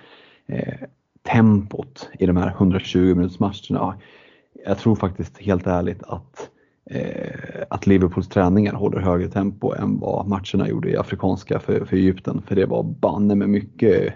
Eh, 0.47 0.75
tempot 1.23 2.11
i 2.19 2.27
de 2.27 2.37
här 2.37 2.49
120 2.49 2.99
minuters 2.99 3.39
matcherna. 3.39 3.95
Jag 4.67 4.79
tror 4.79 4.97
faktiskt 4.97 5.39
helt 5.39 5.67
ärligt 5.67 6.03
att, 6.03 6.51
eh, 6.91 7.63
att 7.71 7.87
Liverpools 7.87 8.29
träningar 8.29 8.73
håller 8.73 9.01
högre 9.01 9.29
tempo 9.29 9.73
än 9.75 9.99
vad 9.99 10.29
matcherna 10.29 10.69
gjorde 10.69 10.91
i 10.91 10.97
Afrikanska 10.97 11.61
för, 11.61 11.85
för 11.85 11.97
Egypten. 11.97 12.43
För 12.47 12.57
det 12.57 12.67
var 12.67 12.83
banne 12.83 13.35
med 13.35 13.49
mycket 13.49 14.15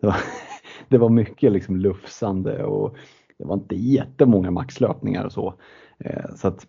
det 0.00 0.06
var, 0.06 0.16
det 0.88 0.98
var 0.98 1.08
mycket 1.08 1.52
liksom 1.52 1.76
lufsande 1.76 2.64
och 2.64 2.96
det 3.38 3.44
var 3.44 3.54
inte 3.54 3.76
jättemånga 3.76 4.50
maxlöpningar 4.50 5.24
och 5.24 5.32
så. 5.32 5.54
Eh, 5.98 6.34
så 6.36 6.48
att 6.48 6.66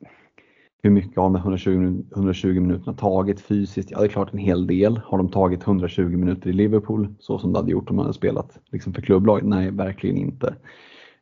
hur 0.85 0.91
mycket 0.91 1.15
har 1.15 1.23
de 1.23 1.35
120, 1.35 2.03
120 2.15 2.59
minuterna 2.59 2.93
tagit 2.93 3.41
fysiskt? 3.41 3.91
Ja, 3.91 3.99
det 3.99 4.05
är 4.05 4.09
klart 4.09 4.33
en 4.33 4.39
hel 4.39 4.67
del. 4.67 4.97
Har 5.05 5.17
de 5.17 5.29
tagit 5.29 5.63
120 5.63 6.01
minuter 6.01 6.49
i 6.49 6.53
Liverpool 6.53 7.15
så 7.19 7.39
som 7.39 7.53
det 7.53 7.59
hade 7.59 7.71
gjort 7.71 7.89
om 7.89 7.95
man 7.95 8.05
hade 8.05 8.17
spelat 8.17 8.59
liksom 8.71 8.93
för 8.93 9.01
klubblaget? 9.01 9.45
Nej, 9.45 9.71
verkligen 9.71 10.17
inte. 10.17 10.55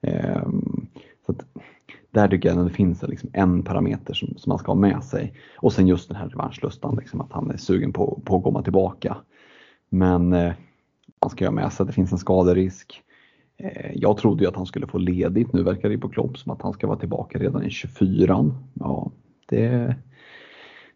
Ehm, 0.02 0.88
så 1.26 1.32
att, 1.32 1.46
där 2.12 2.28
tycker 2.28 2.50
jag 2.50 2.60
att 2.60 2.68
det 2.68 2.74
finns 2.74 3.04
liksom 3.04 3.30
en 3.34 3.64
parameter 3.64 4.14
som, 4.14 4.38
som, 4.38 4.50
man 4.50 4.58
ska 4.58 4.72
ha 4.72 4.80
med 4.80 5.04
sig. 5.04 5.34
Och 5.58 5.74
sen 5.74 5.88
just 5.88 6.10
den 6.10 6.18
här 6.18 6.30
revanschlustan, 6.30 6.96
liksom, 6.96 7.22
att 7.22 7.32
han 7.32 7.52
är 7.52 7.58
sugen 7.58 7.94
på, 7.94 8.22
på 8.26 8.38
att 8.38 8.44
komma 8.44 8.62
tillbaka. 8.64 9.18
Men 9.90 10.34
eh, 10.34 10.54
man 11.22 11.30
ska 11.30 11.46
ha 11.46 11.52
med 11.52 11.74
sig 11.74 11.84
att 11.84 11.88
det 11.88 11.94
finns 11.94 12.12
en 12.12 12.18
skaderisk. 12.18 13.02
Eh, 13.58 13.92
jag 13.96 14.18
trodde 14.18 14.44
ju 14.44 14.50
att 14.50 14.56
han 14.56 14.66
skulle 14.66 14.88
få 14.88 14.98
ledigt. 14.98 15.54
Nu 15.54 15.64
verkar 15.64 15.90
det 15.90 15.98
på 15.98 16.10
Klopp 16.10 16.38
som 16.38 16.52
att 16.52 16.62
han 16.62 16.74
ska 16.74 16.88
vara 16.88 17.00
tillbaka 17.00 17.40
redan 17.40 17.64
i 17.64 17.70
24. 17.70 18.52
Ja, 18.74 19.12
det, 19.48 19.96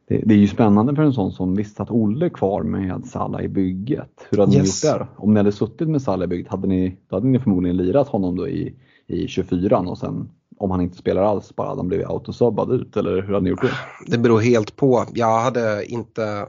det, 0.07 0.21
det, 0.25 0.33
är 0.33 0.37
ju 0.37 0.47
spännande 0.47 0.95
för 0.95 1.03
en 1.03 1.13
sån 1.13 1.31
som 1.31 1.55
visst 1.55 1.79
att 1.79 1.91
Olle 1.91 2.29
kvar 2.29 2.63
med 2.63 3.05
Salla 3.05 3.41
i 3.41 3.47
bygget. 3.47 4.27
Hur 4.29 4.37
hade 4.37 4.55
yes. 4.55 4.83
ni 4.83 4.89
gjort 4.89 4.99
där? 4.99 5.07
Om 5.15 5.33
ni 5.33 5.39
hade 5.39 5.51
suttit 5.51 5.87
med 5.87 6.01
Salla 6.01 6.23
i 6.23 6.27
bygget, 6.27 6.47
hade 6.47 6.67
ni, 6.67 6.97
då 7.09 7.15
hade 7.15 7.27
ni 7.27 7.39
förmodligen 7.39 7.77
lirat 7.77 8.07
honom 8.07 8.35
då 8.35 8.47
i, 8.47 8.75
i 9.07 9.27
24 9.27 9.79
och 9.79 9.97
sen 9.97 10.29
om 10.59 10.71
han 10.71 10.81
inte 10.81 10.97
spelar 10.97 11.21
alls 11.21 11.55
bara 11.55 11.67
hade 11.67 11.79
han 11.79 11.87
blivit 11.87 12.07
autosubbad 12.07 12.71
ut 12.71 12.97
eller 12.97 13.21
hur 13.21 13.33
hade 13.33 13.43
ni 13.43 13.49
gjort 13.49 13.61
det? 13.61 13.71
Det 14.07 14.17
beror 14.17 14.39
helt 14.39 14.75
på. 14.75 15.05
Jag 15.13 15.39
hade 15.39 15.85
inte 15.85 16.47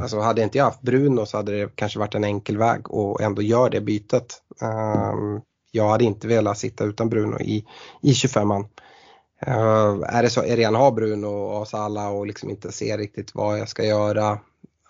Alltså 0.00 0.20
hade 0.20 0.42
inte 0.42 0.58
jag 0.58 0.64
haft 0.64 0.82
Bruno 0.82 1.26
så 1.26 1.36
hade 1.36 1.52
det 1.52 1.76
kanske 1.76 1.98
varit 1.98 2.14
en 2.14 2.24
enkel 2.24 2.58
väg 2.58 2.90
och 2.90 3.22
ändå 3.22 3.42
gör 3.42 3.70
det 3.70 3.80
bytet. 3.80 4.42
Um, 4.62 5.40
jag 5.70 5.88
hade 5.88 6.04
inte 6.04 6.28
velat 6.28 6.58
sitta 6.58 6.84
utan 6.84 7.08
Bruno 7.08 7.40
i, 7.40 7.64
i 8.02 8.12
25an. 8.12 8.64
Uh, 9.46 10.04
är 10.08 10.22
det 10.22 10.30
så 10.30 10.40
att 10.40 10.48
jag 10.48 10.58
redan 10.58 10.74
har 10.74 10.92
Bruno 10.92 11.26
och 11.26 11.68
Salah 11.68 12.08
och 12.08 12.26
liksom 12.26 12.50
inte 12.50 12.72
ser 12.72 12.98
riktigt 12.98 13.34
vad 13.34 13.58
jag 13.58 13.68
ska 13.68 13.84
göra, 13.84 14.32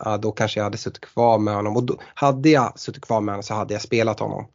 uh, 0.07 0.17
då 0.17 0.33
kanske 0.33 0.61
jag 0.61 0.65
hade 0.65 0.79
suttit 0.79 1.01
kvar 1.01 1.39
med 1.39 1.55
honom. 1.55 1.77
Och 1.77 1.85
då, 1.85 1.97
hade 2.15 2.49
jag 2.49 2.79
suttit 2.79 3.05
kvar 3.07 3.21
med 3.21 3.33
honom 3.33 3.43
så 3.43 3.55
hade 3.55 3.75
jag 3.75 3.83
spelat 3.83 4.21
honom. 4.21 4.47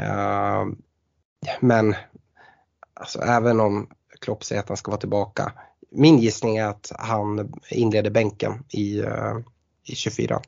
Uh, 0.00 0.74
men 1.60 1.94
alltså, 2.94 3.20
även 3.20 3.60
om 3.60 3.88
Klopp 4.20 4.44
säger 4.44 4.62
att 4.62 4.68
han 4.68 4.76
ska 4.76 4.90
vara 4.90 5.00
tillbaka, 5.00 5.52
min 5.90 6.18
gissning 6.18 6.56
är 6.56 6.66
att 6.66 6.92
han 6.98 7.52
inleder 7.70 8.10
bänken 8.10 8.64
i, 8.68 9.02
uh, 9.02 9.38
i 9.84 9.94
24. 9.94 10.40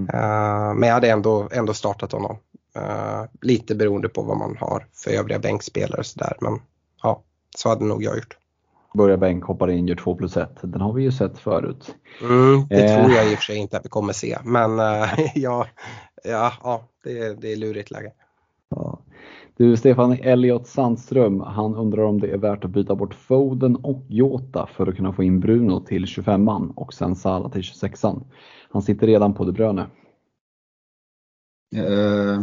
Uh, 0.00 0.74
men 0.74 0.82
jag 0.82 0.94
hade 0.94 1.10
ändå, 1.10 1.48
ändå 1.52 1.74
startat 1.74 2.12
honom. 2.12 2.36
Uh, 2.76 3.24
lite 3.40 3.74
beroende 3.74 4.08
på 4.08 4.22
vad 4.22 4.36
man 4.36 4.56
har 4.60 4.86
för 4.92 5.10
övriga 5.10 5.38
bänkspelare 5.38 5.98
och 5.98 6.06
sådär. 6.06 6.36
Men 6.40 6.60
ja, 7.02 7.22
så 7.54 7.68
hade 7.68 7.84
nog 7.84 8.02
jag 8.02 8.16
gjort. 8.16 8.36
Börjar 8.94 9.16
bänk, 9.16 9.44
hoppar 9.44 9.70
in, 9.70 9.86
gör 9.86 9.96
2 9.96 10.14
plus 10.14 10.36
1. 10.36 10.58
Den 10.62 10.80
har 10.80 10.92
vi 10.92 11.02
ju 11.02 11.12
sett 11.12 11.38
förut. 11.38 11.94
Mm, 12.22 12.66
det 12.68 12.84
eh. 12.84 13.00
tror 13.00 13.16
jag 13.16 13.32
i 13.32 13.34
och 13.34 13.38
för 13.38 13.44
sig 13.44 13.56
inte 13.56 13.76
att 13.76 13.84
vi 13.84 13.88
kommer 13.88 14.12
se. 14.12 14.38
Men 14.44 14.70
uh, 14.70 15.08
ja, 15.34 15.66
ja, 16.24 16.52
ja 16.62 16.88
det, 17.04 17.40
det 17.40 17.52
är 17.52 17.56
lurigt 17.56 17.90
läge. 17.90 18.12
Ja. 18.68 18.98
Du 19.56 19.76
Stefan 19.76 20.12
Elliot 20.12 20.66
Sandström, 20.66 21.40
han 21.40 21.74
undrar 21.74 22.02
om 22.02 22.20
det 22.20 22.30
är 22.30 22.38
värt 22.38 22.64
att 22.64 22.70
byta 22.70 22.94
bort 22.94 23.14
Foden 23.14 23.76
och 23.76 24.02
Jota 24.08 24.68
för 24.76 24.86
att 24.86 24.96
kunna 24.96 25.12
få 25.12 25.22
in 25.22 25.40
Bruno 25.40 25.80
till 25.80 26.04
25an 26.04 26.74
och 26.74 26.94
sen 26.94 27.16
Salah 27.16 27.50
till 27.50 27.62
26an. 27.62 28.24
Han 28.70 28.82
sitter 28.82 29.06
redan 29.06 29.34
på 29.34 29.44
De 29.44 29.52
Bruyne. 29.52 29.86
Uh, 31.76 32.42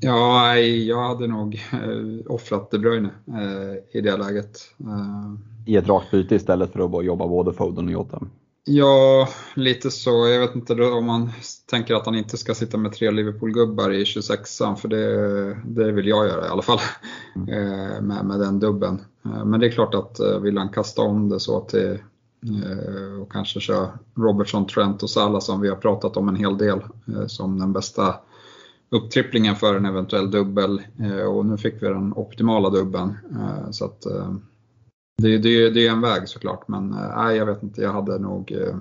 Ja, 0.00 0.56
jag 0.58 1.08
hade 1.08 1.26
nog 1.26 1.62
äh, 1.72 2.32
offrat 2.32 2.70
De 2.70 2.78
Bruyne 2.78 3.10
äh, 3.26 3.98
i 3.98 4.00
det 4.00 4.16
läget. 4.16 4.60
Äh, 4.80 5.72
I 5.72 5.76
ett 5.76 5.88
rakt 5.88 6.10
byte 6.10 6.34
istället 6.34 6.72
för 6.72 6.80
att 6.80 6.90
bara 6.90 7.02
jobba 7.02 7.28
både 7.28 7.52
Foden 7.52 7.86
och 7.86 7.92
Jota? 7.92 8.22
Ja, 8.64 9.28
lite 9.54 9.90
så. 9.90 10.28
Jag 10.28 10.40
vet 10.40 10.54
inte 10.54 10.74
om 10.74 11.06
man 11.06 11.30
tänker 11.70 11.94
att 11.94 12.06
han 12.06 12.14
inte 12.14 12.36
ska 12.36 12.54
sitta 12.54 12.78
med 12.78 12.92
tre 12.92 13.10
Liverpool-gubbar 13.10 13.92
i 13.92 14.04
26an, 14.04 14.74
för 14.74 14.88
det, 14.88 15.54
det 15.64 15.92
vill 15.92 16.08
jag 16.08 16.26
göra 16.26 16.46
i 16.46 16.48
alla 16.48 16.62
fall, 16.62 16.78
mm. 17.36 18.06
med, 18.06 18.24
med 18.24 18.40
den 18.40 18.60
dubben. 18.60 19.00
Men 19.22 19.60
det 19.60 19.66
är 19.66 19.70
klart 19.70 19.94
att 19.94 20.20
vill 20.42 20.58
han 20.58 20.68
kasta 20.68 21.02
om 21.02 21.28
det 21.28 21.40
så 21.40 21.66
det, 21.70 22.00
och 23.20 23.32
kanske 23.32 23.60
köra 23.60 23.88
Robertson, 24.16 24.66
Trent 24.66 25.02
och 25.02 25.10
Salah 25.10 25.40
som 25.40 25.60
vi 25.60 25.68
har 25.68 25.76
pratat 25.76 26.16
om 26.16 26.28
en 26.28 26.36
hel 26.36 26.58
del 26.58 26.80
som 27.26 27.58
den 27.58 27.72
bästa 27.72 28.14
upptripplingen 28.90 29.56
för 29.56 29.76
en 29.76 29.86
eventuell 29.86 30.30
dubbel 30.30 30.82
eh, 30.98 31.24
och 31.24 31.46
nu 31.46 31.56
fick 31.56 31.82
vi 31.82 31.86
den 31.86 32.12
optimala 32.12 32.70
dubbeln. 32.70 33.16
Eh, 33.32 33.70
så 33.70 33.84
att, 33.84 34.06
eh, 34.06 34.34
det, 35.22 35.38
det, 35.38 35.70
det 35.70 35.86
är 35.86 35.90
en 35.90 36.00
väg 36.00 36.28
såklart, 36.28 36.68
men 36.68 36.96
nej, 37.16 37.36
jag 37.36 37.46
vet 37.46 37.62
inte, 37.62 37.82
jag 37.82 37.92
hade 37.92 38.18
nog 38.18 38.52
eh, 38.52 38.76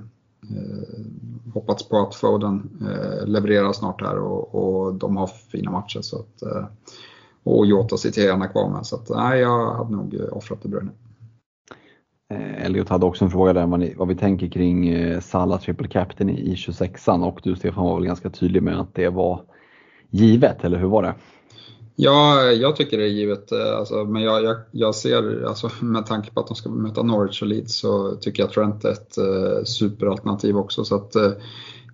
hoppats 1.54 1.90
på 1.90 2.00
att 2.00 2.16
Foden 2.16 2.70
eh, 2.82 3.28
levererar 3.28 3.74
snart 3.74 4.02
här 4.02 4.18
och, 4.20 4.56
och, 4.56 4.94
de 4.94 5.18
har 5.18 5.28
fina 5.28 5.72
matcher. 5.72 6.02
Så 6.02 6.20
att, 6.20 6.42
eh, 6.42 6.66
och 7.44 7.66
Jota 7.66 7.98
sitter 7.98 8.22
jag 8.22 8.30
gärna 8.30 8.48
kvar 8.48 8.70
med, 8.70 8.86
så 8.86 8.96
att, 8.96 9.10
nej, 9.10 9.40
jag 9.40 9.76
hade 9.76 9.92
nog 9.92 10.16
offrat 10.32 10.62
De 10.62 10.70
Bruyne. 10.70 10.92
Elliot 12.58 12.90
hade 12.90 13.06
också 13.06 13.26
en 13.26 13.32
fråga 13.32 13.54
där 13.54 13.66
vad, 13.66 13.80
ni, 13.80 13.94
vad 13.98 14.08
vi 14.08 14.16
tänker 14.16 14.48
kring 14.48 14.96
Salah 15.22 15.60
triple 15.60 15.88
captain 15.88 16.30
i 16.30 16.56
26an 16.56 17.24
och 17.28 17.40
du 17.44 17.56
Stefan 17.56 17.86
var 17.86 17.96
väl 17.96 18.06
ganska 18.06 18.30
tydlig 18.30 18.64
med 18.64 18.80
att 18.80 18.96
det 18.96 19.10
var 19.10 19.42
givet, 20.10 20.64
eller 20.64 20.78
hur 20.78 20.88
var 20.88 21.04
det? 21.04 21.16
Ja, 21.96 22.44
jag 22.44 22.76
tycker 22.76 22.98
det 22.98 23.04
är 23.04 23.08
givet. 23.08 23.52
eh, 23.52 23.78
Alltså, 23.78 24.06
men 24.06 24.22
jag, 24.22 24.44
jag, 24.44 24.58
jag 24.72 24.96
ser, 24.96 25.44
alltså, 25.46 25.70
med 25.82 26.06
tanke 26.06 26.32
på 26.32 26.40
att 26.40 26.48
de 26.48 26.56
ska 26.56 26.70
möta 26.70 27.04
Norwich 27.04 27.42
och 27.42 27.48
Leeds 27.48 27.80
så 27.80 28.16
tycker 28.16 28.44
jag 28.44 28.52
Trent 28.52 28.86
är 28.86 28.92
ett 28.92 29.18
eh, 29.18 29.64
superalternativ 29.64 30.58
också. 30.58 30.86
Så 30.86 30.96
att, 30.96 31.16
eh, 31.16 31.32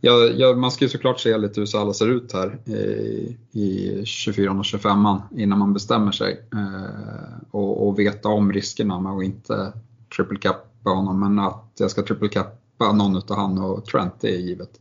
ja, 0.02 0.14
ja, 0.14 0.56
man 0.56 0.72
ska 0.72 0.86
ju 0.86 0.90
såklart 0.90 1.20
se 1.20 1.38
lite 1.38 1.60
hur 1.60 1.66
Salah 1.66 1.94
ser 1.94 2.08
ut 2.08 2.34
här 2.34 2.70
i, 2.70 3.38
i 3.52 4.02
24 4.06 4.52
och 4.52 4.66
25 4.66 5.06
innan 5.38 5.60
man 5.60 5.74
bestämmer 5.74 6.12
sig. 6.12 6.48
Eh, 6.54 7.38
och, 7.52 7.88
och 7.88 8.00
veta 8.00 8.30
om 8.30 8.54
riskerna 8.54 9.00
med 9.00 9.12
att 9.12 9.24
inte 9.24 9.74
triple 10.16 10.38
cappa 10.40 10.90
honom. 10.90 11.20
Men 11.20 11.40
att 11.40 11.72
jag 11.78 11.92
ska 11.92 12.02
triple 12.02 12.28
cappa 12.28 12.92
någon 12.92 13.16
utav 13.18 13.38
han 13.38 13.58
och 13.58 13.86
Trent, 13.86 14.14
det 14.22 14.36
är 14.36 14.40
givet. 14.40 14.72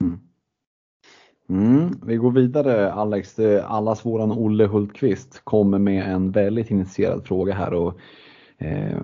Mm, 0.00 0.18
Mm, 1.48 1.98
vi 2.06 2.16
går 2.16 2.30
vidare 2.30 2.92
Alex. 2.92 3.38
Allas 3.64 4.06
våran 4.06 4.32
Olle 4.32 4.66
Hultqvist 4.66 5.40
kommer 5.44 5.78
med 5.78 6.12
en 6.12 6.30
väldigt 6.30 6.70
initierad 6.70 7.24
fråga 7.24 7.54
här 7.54 7.72
och 7.72 7.94
eh, 8.58 8.98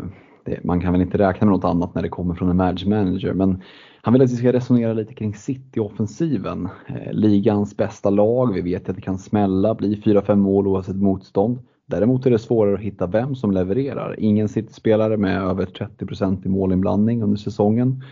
det, 0.44 0.64
man 0.64 0.80
kan 0.80 0.92
väl 0.92 1.02
inte 1.02 1.18
räkna 1.18 1.46
med 1.46 1.52
något 1.52 1.64
annat 1.64 1.94
när 1.94 2.02
det 2.02 2.08
kommer 2.08 2.34
från 2.34 2.50
en 2.50 2.56
match 2.56 2.84
manager 2.84 3.32
men 3.32 3.62
han 4.02 4.12
vill 4.12 4.22
att 4.22 4.30
vi 4.30 4.36
ska 4.36 4.52
resonera 4.52 4.92
lite 4.92 5.14
kring 5.14 5.34
City-offensiven. 5.34 6.68
Eh, 6.86 7.12
ligans 7.12 7.76
bästa 7.76 8.10
lag, 8.10 8.54
vi 8.54 8.60
vet 8.60 8.88
att 8.88 8.96
det 8.96 9.02
kan 9.02 9.18
smälla, 9.18 9.74
bli 9.74 9.94
4-5 10.04 10.36
mål 10.36 10.66
oavsett 10.66 10.96
motstånd. 10.96 11.58
Däremot 11.86 12.26
är 12.26 12.30
det 12.30 12.38
svårare 12.38 12.74
att 12.74 12.80
hitta 12.80 13.06
vem 13.06 13.34
som 13.34 13.50
levererar. 13.50 14.16
Ingen 14.18 14.48
City-spelare 14.48 15.16
med 15.16 15.42
över 15.42 15.66
30% 15.66 16.46
i 16.46 16.48
målinblandning 16.48 17.22
under 17.22 17.36
säsongen. 17.36 18.04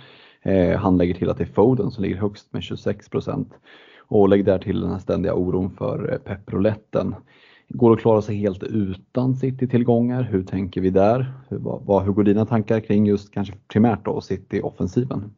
Eh, 0.42 0.78
han 0.78 0.98
lägger 0.98 1.14
till 1.14 1.30
att 1.30 1.38
det 1.38 1.44
är 1.44 1.52
Foden 1.52 1.90
som 1.90 2.04
ligger 2.04 2.16
högst 2.16 2.52
med 2.52 2.62
26%. 2.62 3.46
Och 4.08 4.28
lägg 4.28 4.44
där 4.44 4.58
till 4.58 4.80
den 4.80 4.90
här 4.92 4.98
ständiga 4.98 5.34
oron 5.34 5.70
för 5.70 6.12
eh, 6.12 6.18
pepproletten. 6.18 7.14
Går 7.68 7.90
det 7.90 7.94
att 7.94 8.00
klara 8.02 8.22
sig 8.22 8.36
helt 8.36 8.62
utan 8.62 9.36
City-tillgångar? 9.36 10.22
Hur 10.22 10.42
tänker 10.44 10.80
vi 10.80 10.90
där? 10.90 11.32
Hur, 11.48 11.58
vad, 11.58 11.82
vad- 11.84 12.04
hur 12.04 12.12
går 12.12 12.22
dina 12.24 12.46
tankar 12.46 12.80
kring 12.80 13.06
just 13.06 13.32
kanske 13.34 13.54
primärt 13.68 14.04
då 14.04 14.20
City-offensiven? 14.20 15.34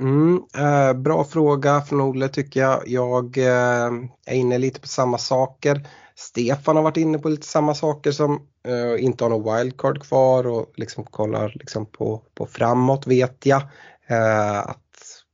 Mm, 0.00 0.42
eh, 0.58 0.92
bra 1.00 1.24
fråga 1.24 1.80
från 1.80 2.00
Olle 2.00 2.28
tycker 2.28 2.60
jag. 2.60 2.82
Jag 2.88 3.38
eh, 3.38 3.90
är 4.26 4.34
inne 4.34 4.58
lite 4.58 4.80
på 4.80 4.86
samma 4.88 5.18
saker. 5.18 5.88
Stefan 6.14 6.76
har 6.76 6.82
varit 6.82 6.96
inne 6.96 7.18
på 7.18 7.28
lite 7.28 7.46
samma 7.46 7.74
saker 7.74 8.10
som 8.12 8.34
eh, 8.68 9.04
inte 9.04 9.24
har 9.24 9.30
någon 9.30 9.56
wildcard 9.56 10.02
kvar 10.02 10.46
och 10.46 10.72
liksom 10.76 11.04
kollar 11.04 11.52
liksom 11.54 11.86
på, 11.86 12.22
på 12.34 12.46
framåt 12.46 13.06
vet 13.06 13.46
jag. 13.46 13.62
Eh, 14.06 14.58
att 14.58 14.78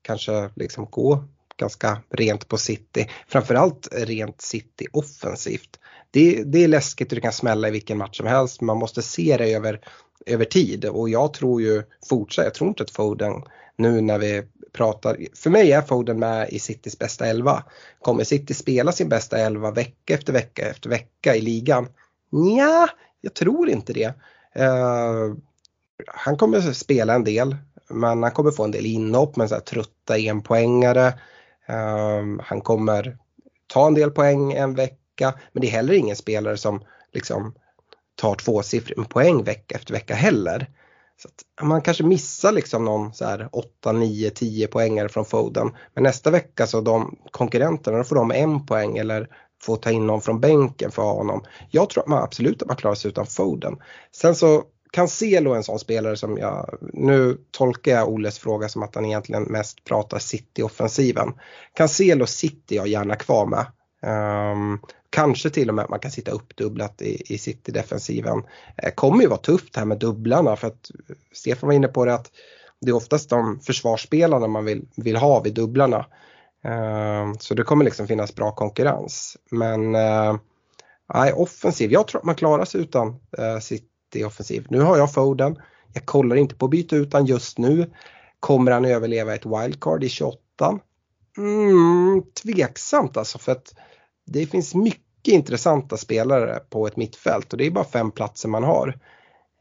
kanske 0.03 0.51
liksom 0.57 0.87
gå 0.91 1.25
ganska 1.59 1.99
rent 2.11 2.49
på 2.49 2.57
City. 2.59 3.09
Framförallt 3.29 3.89
rent 3.93 4.41
City 4.41 4.87
offensivt. 4.93 5.79
Det, 6.11 6.43
det 6.45 6.65
är 6.65 6.69
läskigt 6.69 7.13
och 7.13 7.15
det 7.15 7.21
kan 7.21 7.33
smälla 7.33 7.69
i 7.69 7.71
vilken 7.71 7.99
match 7.99 8.17
som 8.17 8.27
helst. 8.27 8.61
Man 8.61 8.79
måste 8.79 9.03
se 9.03 9.37
det 9.37 9.53
över, 9.55 9.81
över 10.27 10.45
tid 10.45 10.85
och 10.85 11.09
jag 11.09 11.33
tror 11.33 11.63
ju 11.63 11.83
fortsatt, 12.09 12.45
jag 12.45 12.55
tror 12.55 12.69
inte 12.69 12.83
att 12.83 12.91
Foden 12.91 13.33
nu 13.77 14.01
när 14.01 14.19
vi 14.19 14.43
pratar, 14.73 15.17
för 15.35 15.51
mig 15.51 15.73
är 15.73 15.83
Foden 15.83 16.19
med 16.19 16.49
i 16.51 16.59
Citys 16.59 16.99
bästa 16.99 17.27
elva. 17.27 17.65
Kommer 18.01 18.25
City 18.25 18.55
spela 18.55 18.93
sin 18.93 19.09
bästa 19.09 19.39
elva 19.39 19.71
vecka 19.71 20.15
efter 20.15 20.33
vecka 20.33 20.71
efter 20.71 20.91
vecka 20.91 21.37
i 21.37 21.41
ligan? 21.41 21.89
Nja, 22.33 22.89
jag 23.21 23.35
tror 23.35 23.69
inte 23.69 23.93
det. 23.93 24.15
Uh, 24.59 25.35
han 26.07 26.37
kommer 26.37 26.61
spela 26.73 27.15
en 27.15 27.25
del, 27.25 27.57
men 27.89 28.23
han 28.23 28.33
kommer 28.33 28.51
få 28.51 28.65
en 28.65 28.71
del 28.71 28.87
inhopp 28.87 29.37
med 29.37 29.49
så 29.49 29.55
här 29.55 29.63
trötta 29.63 30.19
enpoängare. 30.19 31.13
Ehm, 31.69 32.41
han 32.45 32.61
kommer 32.61 33.17
ta 33.67 33.87
en 33.87 33.95
del 33.95 34.11
poäng 34.11 34.53
en 34.53 34.75
vecka, 34.75 35.35
men 35.53 35.61
det 35.61 35.67
är 35.67 35.73
heller 35.73 35.95
ingen 35.95 36.17
spelare 36.17 36.57
som 36.57 36.85
liksom 37.13 37.55
tar 38.15 38.35
tvåsiffrig 38.35 39.09
poäng 39.09 39.45
vecka 39.45 39.75
efter 39.75 39.93
vecka 39.95 40.15
heller. 40.15 40.71
Så 41.23 41.29
att 41.29 41.67
man 41.67 41.83
kanske 41.83 42.05
missar 42.05 42.53
liksom 42.53 42.85
någon 42.85 43.15
så 43.15 43.25
här 43.25 43.49
8, 43.53 43.93
9, 43.93 44.31
10 44.31 44.67
poängare 44.67 45.09
från 45.09 45.25
Foden. 45.25 45.71
Men 45.95 46.05
nästa 46.05 46.31
vecka 46.31 46.67
så 46.67 46.81
de 46.81 47.19
konkurrenterna, 47.31 47.99
då 47.99 48.05
får 48.05 48.17
de 48.17 48.31
en 48.31 48.67
poäng 48.67 48.97
eller 48.97 49.29
får 49.63 49.77
ta 49.77 49.91
in 49.91 50.07
någon 50.07 50.21
från 50.21 50.41
bänken 50.41 50.91
för 50.91 51.03
honom. 51.03 51.45
Jag 51.71 51.91
tror 51.91 52.03
att 52.03 52.09
man 52.09 52.23
absolut 52.23 52.63
att 52.63 52.69
man 52.69 52.77
klarar 52.77 52.95
sig 52.95 53.09
utan 53.09 53.27
Foden. 53.27 53.77
Sen 54.13 54.35
så 54.35 54.65
Cancelo 54.93 55.53
är 55.53 55.57
en 55.57 55.65
sån 55.65 55.79
spelare 55.79 56.17
som 56.17 56.39
jag, 56.39 56.79
nu 56.93 57.39
tolkar 57.51 57.93
jag 57.93 58.09
Olles 58.09 58.39
fråga 58.39 58.69
som 58.69 58.83
att 58.83 58.95
han 58.95 59.05
egentligen 59.05 59.43
mest 59.43 59.85
pratar 59.85 60.19
City-offensiven. 60.19 61.33
Cancelo 61.75 62.27
sitter 62.27 62.77
jag 62.77 62.89
gärna 62.89 63.17
kvar 63.17 63.47
med. 63.47 63.67
Um, 64.53 64.81
kanske 65.11 65.51
till 65.51 65.69
och 65.69 65.75
med 65.75 65.85
att 65.85 65.91
man 65.91 66.01
kan 66.01 66.11
sitta 66.11 66.31
uppdubblat 66.31 67.03
i, 67.03 67.35
i 67.35 67.39
City-defensiven. 67.39 68.43
Eh, 68.77 68.91
kommer 68.95 69.23
ju 69.23 69.29
vara 69.29 69.39
tufft 69.41 69.77
här 69.77 69.85
med 69.85 69.99
dubblarna 69.99 70.57
för 70.57 70.67
att 70.67 70.91
eh, 71.09 71.17
Stefan 71.33 71.67
var 71.67 71.75
inne 71.75 71.89
på 71.89 72.05
det 72.05 72.15
att 72.15 72.31
det 72.81 72.91
är 72.91 72.97
oftast 72.97 73.31
de 73.31 73.61
försvarsspelarna 73.61 74.47
man 74.47 74.65
vill, 74.65 74.89
vill 74.97 75.17
ha 75.17 75.41
vid 75.41 75.55
dubblarna. 75.55 76.07
Uh, 76.67 77.35
så 77.39 77.55
det 77.55 77.63
kommer 77.63 77.85
liksom 77.85 78.07
finnas 78.07 78.35
bra 78.35 78.53
konkurrens. 78.53 79.37
Men 79.51 79.95
uh, 79.95 80.37
nej, 81.15 81.33
offensiv, 81.33 81.93
jag 81.93 82.09
tror 82.09 82.21
att 82.21 82.25
man 82.25 82.35
klarar 82.35 82.65
sig 82.65 82.81
utan 82.81 83.09
eh, 83.39 83.59
uh, 84.17 84.27
offensiv. 84.27 84.67
Nu 84.71 84.81
har 84.81 84.97
jag 84.97 85.13
Foden, 85.13 85.59
jag 85.93 86.07
kollar 86.07 86.37
inte 86.37 86.55
på 86.55 86.65
att 86.65 86.71
byta 86.71 86.97
ut 86.97 87.15
just 87.27 87.59
nu. 87.59 87.93
Kommer 88.41 88.73
han 88.73 88.85
överleva 88.85 89.35
ett 89.35 89.47
wildcard 89.47 90.05
i 90.05 90.09
28? 90.09 90.39
Mm, 91.39 92.23
tveksamt 92.43 93.17
alltså 93.17 93.39
för 93.39 93.53
att 93.53 93.75
det 94.27 94.47
finns 94.47 94.75
mycket 94.75 95.29
intressanta 95.29 95.97
spelare 95.97 96.61
på 96.71 96.87
ett 96.87 96.97
mittfält 96.97 97.53
och 97.53 97.59
det 97.59 97.67
är 97.67 97.71
bara 97.71 97.85
fem 97.85 98.11
platser 98.11 98.49
man 98.49 98.65
har. 98.65 98.99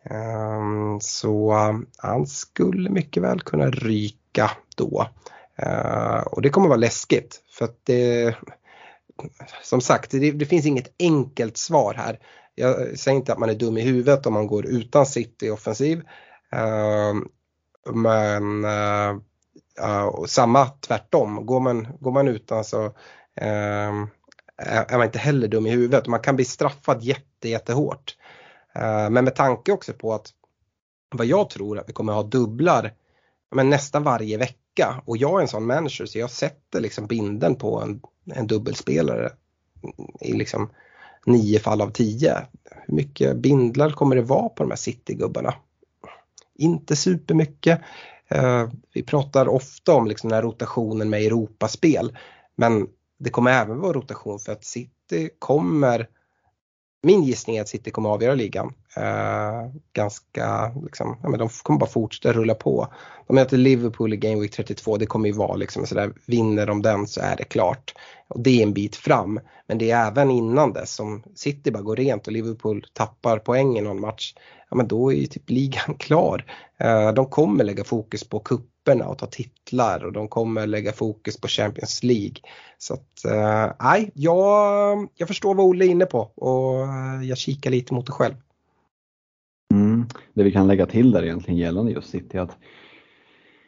Um, 0.10 1.00
så 1.02 1.54
han 1.98 2.28
skulle 2.28 2.90
mycket 2.90 3.24
väl 3.24 3.42
kunna 3.42 3.70
ryka 3.70 4.52
då. 4.76 5.08
Uh, 5.64 6.20
och 6.20 6.42
det 6.42 6.50
kommer 6.50 6.68
vara 6.68 6.78
läskigt 6.78 7.42
för 7.50 7.66
att 7.66 7.80
det, 7.84 8.36
som 9.64 9.82
sagt, 9.82 10.12
det, 10.12 10.32
det, 10.32 10.46
finns 10.46 10.66
inget 10.66 10.96
enkelt 11.00 11.58
svar 11.58 11.94
här. 11.94 12.20
Jag 12.60 13.00
säger 13.00 13.18
inte 13.18 13.34
att 13.34 13.40
man 13.40 13.50
är 13.50 13.56
dum 13.56 13.78
i 13.78 13.82
huvudet 13.82 14.26
om 14.26 14.34
man 14.34 14.48
går 14.48 14.66
utan 14.66 15.06
City 15.06 15.50
offensiv. 15.50 15.98
Uh, 16.56 17.22
men 17.94 18.66
eh, 18.66 20.06
och 20.06 20.30
samma 20.30 20.66
tvärtom, 20.66 21.46
går 21.46 21.60
man, 21.60 21.88
går 22.00 22.12
man 22.12 22.28
utan 22.28 22.64
så 22.64 22.86
ehm, 23.36 24.08
är 24.58 24.98
man 24.98 25.06
inte 25.06 25.20
heller 25.20 25.48
dum 25.48 25.68
i 25.68 25.70
huvudet. 25.70 26.08
Man 26.08 26.20
kan 26.20 26.36
bli 26.36 26.46
straffad 26.46 27.04
jätte, 27.04 27.50
jättehårt. 27.50 28.18
Ehm, 28.74 29.14
men 29.14 29.24
med 29.24 29.36
tanke 29.36 29.72
också 29.72 29.94
på 29.94 30.14
att 30.14 30.34
vad 31.16 31.26
jag 31.26 31.50
tror 31.50 31.80
att 31.80 31.90
vi 31.90 31.94
kommer 31.94 32.14
ha 32.14 32.24
dubblar 32.24 32.94
men 33.56 33.70
nästan 33.70 34.04
varje 34.04 34.38
vecka 34.38 35.02
och 35.06 35.18
jag 35.18 35.38
är 35.38 35.42
en 35.42 35.48
sån 35.48 35.66
manager 35.66 36.06
så 36.06 36.20
jag 36.20 36.32
sätter 36.32 36.82
liksom 36.82 37.08
binden 37.08 37.56
på 37.56 37.82
en, 37.82 38.02
en 38.36 38.48
dubbelspelare 38.48 39.32
i 40.22 40.34
liksom 40.34 40.70
nio 41.26 41.60
fall 41.60 41.82
av 41.82 41.90
tio. 41.90 42.48
Hur 42.88 42.96
mycket 42.96 43.38
bindlar 43.38 43.90
kommer 43.90 44.16
det 44.16 44.22
vara 44.22 44.50
på 44.50 44.64
de 44.64 44.70
här 44.70 44.78
City-gubbarna? 44.78 45.54
Inte 46.56 46.96
supermycket. 46.96 47.82
Eh, 48.28 48.70
vi 48.94 49.04
pratar 49.04 49.48
ofta 49.48 49.94
om 49.94 50.08
liksom 50.08 50.30
den 50.30 50.36
här 50.36 50.44
rotationen 50.44 51.10
med 51.10 51.22
Europaspel 51.22 52.18
men 52.56 52.88
det 53.20 53.30
kommer 53.30 53.52
även 53.52 53.80
vara 53.80 53.94
rotation 53.94 54.40
för 54.40 54.52
att 54.52 54.66
City 54.66 55.30
kommer, 55.40 56.08
min 57.08 57.24
gissning 57.24 57.58
är 57.58 57.62
att 57.62 57.70
City 57.70 57.92
kommer 57.92 58.10
avgöra 58.10 58.36
ligan. 58.36 58.74
Eh, 58.98 59.72
ganska, 59.94 60.72
liksom, 60.84 61.18
ja, 61.24 61.30
men 61.30 61.40
de 61.40 61.50
kommer 61.50 61.80
bara 61.80 61.90
fortsätta 61.90 62.34
rulla 62.34 62.56
på. 62.56 62.88
De 63.28 63.36
möter 63.36 63.58
Liverpool 63.58 64.14
i 64.14 64.18
Game 64.18 64.42
Week 64.42 64.52
32, 64.52 64.98
det 64.98 65.06
kommer 65.06 65.28
ju 65.28 65.34
vara 65.34 65.56
liksom 65.56 65.86
sådär, 65.86 66.14
vinner 66.26 66.66
de 66.66 66.82
den 66.82 67.08
så 67.08 67.22
är 67.22 67.36
det 67.36 67.44
klart. 67.44 67.94
Och 68.28 68.40
det 68.40 68.60
är 68.60 68.64
en 68.64 68.74
bit 68.74 68.96
fram. 68.96 69.40
Men 69.68 69.78
det 69.78 69.92
är 69.92 70.08
även 70.08 70.32
innan 70.32 70.74
dess 70.74 70.94
som 70.94 71.24
City 71.36 71.72
bara 71.72 71.84
går 71.84 71.96
rent 71.96 72.28
och 72.28 72.34
Liverpool 72.34 72.86
tappar 72.94 73.40
poäng 73.40 73.78
i 73.78 73.82
någon 73.82 74.02
match. 74.02 74.34
Ja 74.70 74.78
men 74.78 74.88
då 74.88 75.12
är 75.12 75.16
ju 75.16 75.26
typ 75.26 75.50
ligan 75.50 75.96
klar. 76.00 76.46
Eh, 76.78 77.14
de 77.14 77.26
kommer 77.26 77.64
lägga 77.64 77.84
fokus 77.84 78.30
på 78.30 78.40
kupperna 78.88 79.08
och 79.08 79.18
ta 79.18 79.26
titlar 79.26 80.06
och 80.06 80.14
de 80.14 80.28
kommer 80.28 80.68
lägga 80.68 80.92
fokus 80.94 81.38
på 81.38 81.48
Champions 81.48 82.04
League. 82.04 82.36
Så 82.78 82.94
att, 82.94 83.22
nej, 83.80 84.04
eh, 84.04 84.10
jag, 84.14 85.08
jag 85.16 85.28
förstår 85.28 85.56
vad 85.56 85.66
Olle 85.66 85.86
är 85.86 85.90
inne 85.90 86.06
på 86.06 86.20
och 86.20 86.88
jag 87.24 87.38
kikar 87.38 87.72
lite 87.72 87.94
mot 87.94 88.06
det 88.06 88.12
själv. 88.12 88.36
Mm. 89.74 90.06
Det 90.34 90.44
vi 90.44 90.52
kan 90.52 90.68
lägga 90.68 90.86
till 90.86 91.12
där 91.12 91.24
egentligen 91.24 91.60
gällande 91.60 91.92
just 91.92 92.10
City 92.10 92.38
att 92.38 92.58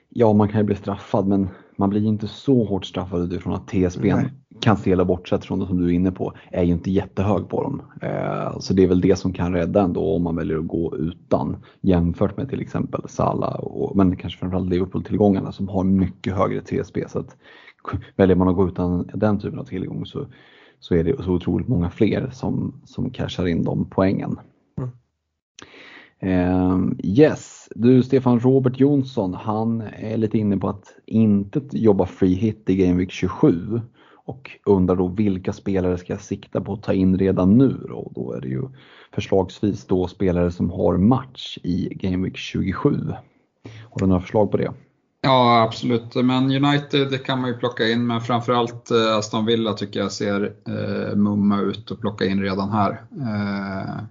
ja, 0.09 0.33
man 0.33 0.49
kan 0.49 0.59
ju 0.59 0.65
bli 0.65 0.75
straffad 0.75 1.27
men 1.27 1.49
man 1.75 1.89
blir 1.89 2.05
inte 2.05 2.27
så 2.27 2.63
hårt 2.63 2.85
straffad 2.85 3.21
utifrån 3.21 3.53
att 3.53 3.67
TSB 3.67 4.13
kan 4.59 4.77
stela 4.77 5.05
bortsett 5.05 5.45
från 5.45 5.59
det 5.59 5.65
som 5.67 5.77
du 5.77 5.85
är 5.85 5.91
inne 5.91 6.11
på 6.11 6.33
är 6.51 6.63
ju 6.63 6.71
inte 6.71 6.91
jättehög 6.91 7.49
på 7.49 7.63
dem. 7.63 7.81
Eh, 8.01 8.59
så 8.59 8.73
det 8.73 8.83
är 8.83 8.87
väl 8.87 9.01
det 9.01 9.15
som 9.15 9.33
kan 9.33 9.53
rädda 9.53 9.81
ändå 9.81 10.15
om 10.15 10.23
man 10.23 10.35
väljer 10.35 10.57
att 10.57 10.67
gå 10.67 10.97
utan 10.97 11.57
jämfört 11.81 12.37
med 12.37 12.49
till 12.49 12.61
exempel 12.61 13.01
Salah 13.07 13.55
och, 13.55 13.95
men 13.95 14.15
kanske 14.15 14.39
framförallt 14.39 14.69
Liverpool-tillgångarna 14.69 15.51
som 15.51 15.67
har 15.67 15.83
mycket 15.83 16.35
högre 16.35 16.61
TSB. 16.61 17.09
Så 17.09 17.19
att 17.19 17.37
väljer 18.15 18.35
man 18.35 18.47
att 18.47 18.55
gå 18.55 18.67
utan 18.67 19.09
den 19.13 19.39
typen 19.39 19.59
av 19.59 19.63
tillgång 19.63 20.05
så 20.05 20.25
så 20.79 20.95
är 20.95 21.03
det 21.03 21.23
så 21.23 21.31
otroligt 21.31 21.67
många 21.67 21.89
fler 21.89 22.29
som, 22.33 22.81
som 22.85 23.09
cashar 23.09 23.47
in 23.47 23.63
de 23.63 23.85
poängen. 23.89 24.39
Mm. 24.77 24.89
Eh, 26.19 26.79
yes, 27.03 27.69
du 27.75 28.03
Stefan 28.03 28.39
Robert 28.39 28.79
Jonsson, 28.79 29.33
han 29.33 29.81
är 29.81 30.17
lite 30.17 30.37
inne 30.37 30.57
på 30.57 30.69
att 30.69 30.95
inte 31.05 31.61
jobba 31.71 32.05
free 32.05 32.33
hit 32.33 32.69
i 32.69 32.75
Game 32.75 32.97
Week 32.97 33.11
27 33.11 33.81
och 34.29 34.51
undrar 34.65 34.95
då 34.95 35.07
vilka 35.07 35.53
spelare 35.53 35.97
ska 35.97 36.13
jag 36.13 36.21
sikta 36.21 36.61
på 36.61 36.73
att 36.73 36.83
ta 36.83 36.93
in 36.93 37.17
redan 37.17 37.57
nu 37.57 37.85
då? 37.87 38.11
Då 38.15 38.33
är 38.33 38.41
det 38.41 38.47
ju 38.47 38.63
förslagsvis 39.13 39.85
då 39.85 40.07
spelare 40.07 40.51
som 40.51 40.69
har 40.69 40.97
match 40.97 41.57
i 41.63 41.89
Game 41.95 42.25
Week 42.25 42.37
27. 42.37 43.13
Har 43.89 43.99
du 43.99 44.07
några 44.07 44.21
förslag 44.21 44.51
på 44.51 44.57
det? 44.57 44.73
Ja, 45.21 45.63
absolut. 45.63 46.15
Men 46.15 46.65
United 46.65 47.25
kan 47.25 47.41
man 47.41 47.49
ju 47.49 47.57
plocka 47.57 47.87
in, 47.87 48.07
men 48.07 48.21
framförallt 48.21 48.91
eh, 48.91 49.17
Aston 49.17 49.45
Villa 49.45 49.73
tycker 49.73 49.99
jag 49.99 50.11
ser 50.11 50.53
eh, 50.67 51.15
mumma 51.15 51.61
ut 51.61 51.91
att 51.91 51.99
plocka 51.99 52.25
in 52.25 52.41
redan 52.41 52.69
här. 52.69 53.01
Eh, 53.11 54.03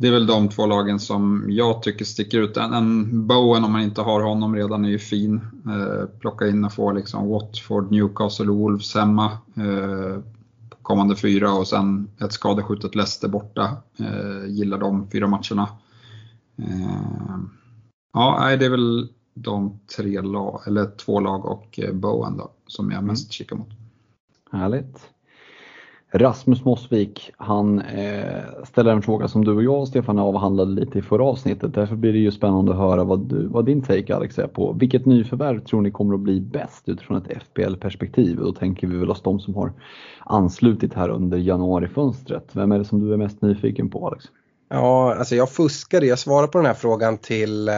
det 0.00 0.08
är 0.08 0.12
väl 0.12 0.26
de 0.26 0.48
två 0.48 0.66
lagen 0.66 1.00
som 1.00 1.44
jag 1.48 1.82
tycker 1.82 2.04
sticker 2.04 2.40
ut. 2.40 2.56
En, 2.56 2.72
en 2.72 3.26
Bowen, 3.26 3.64
om 3.64 3.72
man 3.72 3.82
inte 3.82 4.00
har 4.00 4.22
honom 4.22 4.56
redan, 4.56 4.84
är 4.84 4.88
ju 4.88 4.98
fin. 4.98 5.40
Eh, 5.66 6.06
plocka 6.20 6.48
in 6.48 6.64
och 6.64 6.72
få 6.72 6.92
liksom 6.92 7.28
Watford, 7.28 7.90
Newcastle 7.90 8.48
och 8.48 8.56
Wolves 8.56 8.94
hemma. 8.94 9.24
Eh, 9.56 10.18
kommande 10.82 11.16
fyra 11.16 11.52
och 11.52 11.66
sen 11.66 12.10
ett 12.20 12.32
skadeskjutet 12.32 12.94
Leicester 12.94 13.28
borta. 13.28 13.76
Eh, 13.98 14.46
gillar 14.46 14.78
de 14.78 15.10
fyra 15.10 15.26
matcherna. 15.26 15.68
Eh, 16.56 17.38
ja, 18.12 18.56
det 18.56 18.66
är 18.66 18.70
väl 18.70 19.08
de 19.34 19.80
tre 19.96 20.20
lag, 20.20 20.62
eller 20.66 20.96
två 20.96 21.20
lag 21.20 21.46
och 21.46 21.78
eh, 21.78 21.92
Bowen 21.92 22.36
då, 22.36 22.50
som 22.66 22.90
jag 22.90 23.04
mest 23.04 23.24
mm. 23.24 23.30
kikar 23.30 23.56
mot. 23.56 23.70
Härligt. 24.52 24.98
Rasmus 26.12 26.64
Mossvik, 26.64 27.30
han 27.36 27.78
eh, 27.78 28.64
ställer 28.64 28.92
en 28.92 29.02
fråga 29.02 29.28
som 29.28 29.44
du 29.44 29.52
och 29.52 29.62
jag 29.62 29.88
Stefan 29.88 30.18
avhandlade 30.18 30.70
lite 30.70 30.98
i 30.98 31.02
förra 31.02 31.24
avsnittet. 31.24 31.74
Därför 31.74 31.96
blir 31.96 32.12
det 32.12 32.18
ju 32.18 32.30
spännande 32.30 32.72
att 32.72 32.78
höra 32.78 33.04
vad, 33.04 33.28
du, 33.28 33.46
vad 33.46 33.64
din 33.64 33.82
take 33.82 34.16
Alex 34.16 34.38
är 34.38 34.46
på. 34.46 34.72
Vilket 34.72 35.06
nyförvärv 35.06 35.60
tror 35.60 35.80
ni 35.80 35.90
kommer 35.90 36.14
att 36.14 36.20
bli 36.20 36.40
bäst 36.40 36.88
utifrån 36.88 37.16
ett 37.16 37.42
FPL-perspektiv? 37.42 38.36
Då 38.36 38.52
tänker 38.52 38.86
vi 38.86 38.96
väl 38.96 39.10
oss 39.10 39.22
de 39.22 39.40
som 39.40 39.54
har 39.54 39.72
anslutit 40.18 40.94
här 40.94 41.08
under 41.08 41.38
januarifönstret. 41.38 42.50
Vem 42.52 42.72
är 42.72 42.78
det 42.78 42.84
som 42.84 43.00
du 43.00 43.12
är 43.12 43.16
mest 43.16 43.42
nyfiken 43.42 43.90
på 43.90 44.06
Alex? 44.06 44.24
Ja, 44.72 45.14
alltså 45.14 45.36
jag 45.36 45.50
fuskade. 45.50 46.06
Jag 46.06 46.18
svarade 46.18 46.48
på 46.48 46.58
den 46.58 46.66
här 46.66 46.74
frågan 46.74 47.18
till 47.18 47.68
eh, 47.68 47.74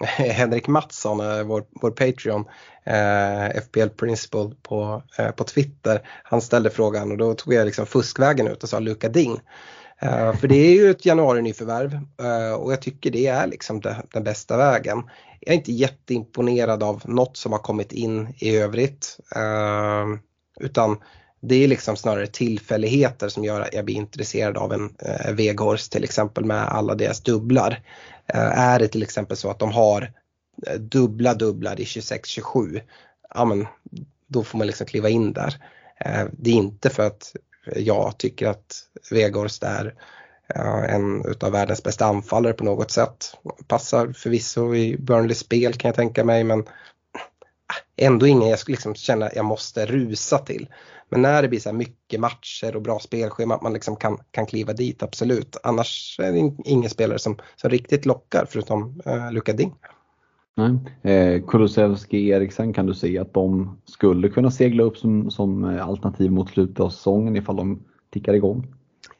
Henrik 0.18 0.68
Mattsson, 0.68 1.20
eh, 1.20 1.42
vår, 1.42 1.64
vår 1.70 1.90
Patreon, 1.90 2.44
eh, 2.84 3.60
FPL 3.62 3.88
Principal 3.88 4.54
på, 4.62 5.02
eh, 5.18 5.30
på 5.30 5.44
Twitter. 5.44 6.08
Han 6.22 6.40
ställde 6.40 6.70
frågan 6.70 7.10
och 7.10 7.18
då 7.18 7.34
tog 7.34 7.54
jag 7.54 7.66
liksom 7.66 7.86
fuskvägen 7.86 8.48
ut 8.48 8.62
och 8.62 8.68
sa 8.68 8.78
Luka 8.78 9.08
Ding. 9.08 9.40
Eh, 10.02 10.34
för 10.34 10.48
det 10.48 10.54
är 10.54 10.72
ju 10.72 10.90
ett 10.90 11.06
januari-nyförvärv 11.06 11.94
eh, 12.22 12.52
och 12.52 12.72
jag 12.72 12.82
tycker 12.82 13.10
det 13.10 13.26
är 13.26 13.46
liksom 13.46 13.80
det, 13.80 14.02
den 14.12 14.24
bästa 14.24 14.56
vägen. 14.56 15.02
Jag 15.40 15.52
är 15.52 15.58
inte 15.58 15.72
jätteimponerad 15.72 16.82
av 16.82 17.02
något 17.04 17.36
som 17.36 17.52
har 17.52 17.58
kommit 17.58 17.92
in 17.92 18.34
i 18.38 18.56
övrigt. 18.56 19.18
Eh, 19.36 20.06
utan 20.60 20.98
det 21.40 21.64
är 21.64 21.68
liksom 21.68 21.96
snarare 21.96 22.26
tillfälligheter 22.26 23.28
som 23.28 23.44
gör 23.44 23.60
att 23.60 23.74
jag 23.74 23.84
blir 23.84 23.94
intresserad 23.94 24.56
av 24.56 24.72
en 24.72 24.94
eh, 24.98 25.32
Veghorst 25.32 25.92
till 25.92 26.04
exempel 26.04 26.44
med 26.44 26.68
alla 26.68 26.94
deras 26.94 27.20
dubblar. 27.20 27.82
Eh, 28.26 28.58
är 28.58 28.78
det 28.78 28.88
till 28.88 29.02
exempel 29.02 29.36
så 29.36 29.50
att 29.50 29.58
de 29.58 29.72
har 29.72 30.12
eh, 30.66 30.74
dubbla 30.74 31.34
dubblar 31.34 31.80
i 31.80 31.84
26-27, 31.84 32.80
ja 33.34 33.44
men 33.44 33.66
då 34.26 34.44
får 34.44 34.58
man 34.58 34.66
liksom 34.66 34.86
kliva 34.86 35.08
in 35.08 35.32
där. 35.32 35.56
Eh, 36.04 36.26
det 36.32 36.50
är 36.50 36.54
inte 36.54 36.90
för 36.90 37.06
att 37.06 37.36
jag 37.76 38.18
tycker 38.18 38.46
att 38.46 38.82
Veghorst 39.10 39.62
är 39.62 39.94
eh, 40.54 40.94
en 40.94 41.24
utav 41.24 41.52
världens 41.52 41.82
bästa 41.82 42.06
anfallare 42.06 42.52
på 42.52 42.64
något 42.64 42.90
sätt. 42.90 43.36
Passar 43.66 44.12
förvisso 44.12 44.74
i 44.74 44.96
Burnleys 44.98 45.38
spel 45.38 45.72
kan 45.74 45.88
jag 45.88 45.96
tänka 45.96 46.24
mig 46.24 46.44
men 46.44 46.60
eh, 46.60 48.06
ändå 48.06 48.26
ingen 48.26 48.48
jag 48.48 48.58
skulle 48.58 48.74
liksom 48.74 48.94
känna 48.94 49.26
att 49.26 49.36
jag 49.36 49.44
måste 49.44 49.86
rusa 49.86 50.38
till. 50.38 50.68
Men 51.10 51.22
när 51.22 51.42
det 51.42 51.48
blir 51.48 51.60
så 51.60 51.72
mycket 51.72 52.20
matcher 52.20 52.76
och 52.76 52.82
bra 52.82 52.98
spelschema, 52.98 53.54
att 53.54 53.62
man 53.62 53.72
liksom 53.72 53.96
kan, 53.96 54.18
kan 54.30 54.46
kliva 54.46 54.72
dit, 54.72 55.02
absolut. 55.02 55.56
Annars 55.62 56.16
är 56.22 56.32
det 56.32 56.52
ingen 56.64 56.90
spelare 56.90 57.18
som, 57.18 57.36
som 57.56 57.70
riktigt 57.70 58.06
lockar 58.06 58.46
förutom 58.48 59.00
eh, 59.06 59.32
Luka 59.32 59.52
Ding. 59.52 59.74
Nej. 60.54 61.14
Eh, 61.14 61.42
Kulusevski, 61.42 62.28
Eriksen 62.28 62.72
kan 62.72 62.86
du 62.86 62.94
se 62.94 63.18
att 63.18 63.34
de 63.34 63.78
skulle 63.84 64.28
kunna 64.28 64.50
segla 64.50 64.82
upp 64.82 64.96
som, 64.96 65.30
som 65.30 65.64
eh, 65.64 65.88
alternativ 65.88 66.30
mot 66.30 66.50
slutet 66.50 66.80
av 66.80 66.90
säsongen 66.90 67.36
ifall 67.36 67.56
de 67.56 67.82
tickar 68.12 68.34
igång? 68.34 68.66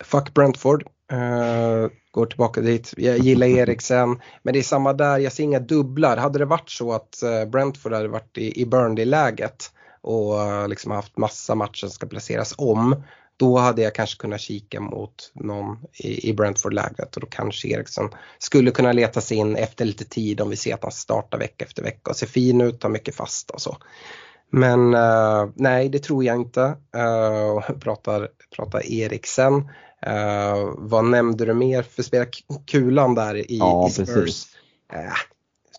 Fuck 0.04 0.34
Brentford. 0.34 0.84
Uh, 1.12 1.90
går 2.10 2.26
tillbaka 2.26 2.60
dit. 2.60 2.94
Jag 2.96 3.18
gillar 3.18 3.46
Eriksen. 3.46 4.20
Men 4.42 4.52
det 4.52 4.58
är 4.58 4.62
samma 4.62 4.92
där, 4.92 5.18
jag 5.18 5.32
ser 5.32 5.44
inga 5.44 5.60
dubblar. 5.60 6.16
Hade 6.16 6.38
det 6.38 6.44
varit 6.44 6.70
så 6.70 6.92
att 6.92 7.22
uh, 7.24 7.50
Brentford 7.50 7.92
hade 7.92 8.08
varit 8.08 8.38
i, 8.38 8.62
i 8.62 8.66
Burnley-läget 8.66 9.72
och 10.02 10.34
uh, 10.34 10.68
liksom 10.68 10.92
haft 10.92 11.16
massa 11.16 11.54
matcher 11.54 11.80
som 11.80 11.90
ska 11.90 12.06
placeras 12.06 12.54
om. 12.58 13.02
Då 13.36 13.58
hade 13.58 13.82
jag 13.82 13.94
kanske 13.94 14.20
kunnat 14.20 14.40
kika 14.40 14.80
mot 14.80 15.32
någon 15.34 15.78
i, 15.92 16.30
i 16.30 16.32
Brentford-läget 16.32 17.16
och 17.16 17.20
då 17.20 17.26
kanske 17.30 17.68
Eriksson 17.68 18.10
skulle 18.38 18.70
kunna 18.70 18.92
leta 18.92 19.20
sig 19.20 19.36
in 19.36 19.56
efter 19.56 19.84
lite 19.84 20.04
tid 20.04 20.40
om 20.40 20.50
vi 20.50 20.56
ser 20.56 20.74
att 20.74 20.82
han 20.82 20.92
startar 20.92 21.38
vecka 21.38 21.64
efter 21.64 21.82
vecka 21.82 22.10
och 22.10 22.16
ser 22.16 22.26
fin 22.26 22.60
ut, 22.60 22.82
har 22.82 22.90
mycket 22.90 23.14
fasta 23.14 23.54
och 23.54 23.60
så. 23.60 23.76
Men 24.50 24.94
uh, 24.94 25.50
nej, 25.54 25.88
det 25.88 25.98
tror 25.98 26.24
jag 26.24 26.36
inte. 26.36 26.60
Uh, 26.96 27.60
pratar, 27.80 28.28
pratar 28.56 28.92
Eriksen. 28.92 29.54
Uh, 30.06 30.74
vad 30.76 31.04
nämnde 31.04 31.44
du 31.44 31.54
mer 31.54 31.82
för 31.82 32.02
spela 32.02 32.26
kulan 32.66 33.14
där 33.14 33.36
i, 33.36 33.58
ja, 33.58 33.88
i 33.88 33.90
Spurs? 33.90 34.46
Uh, 34.92 35.12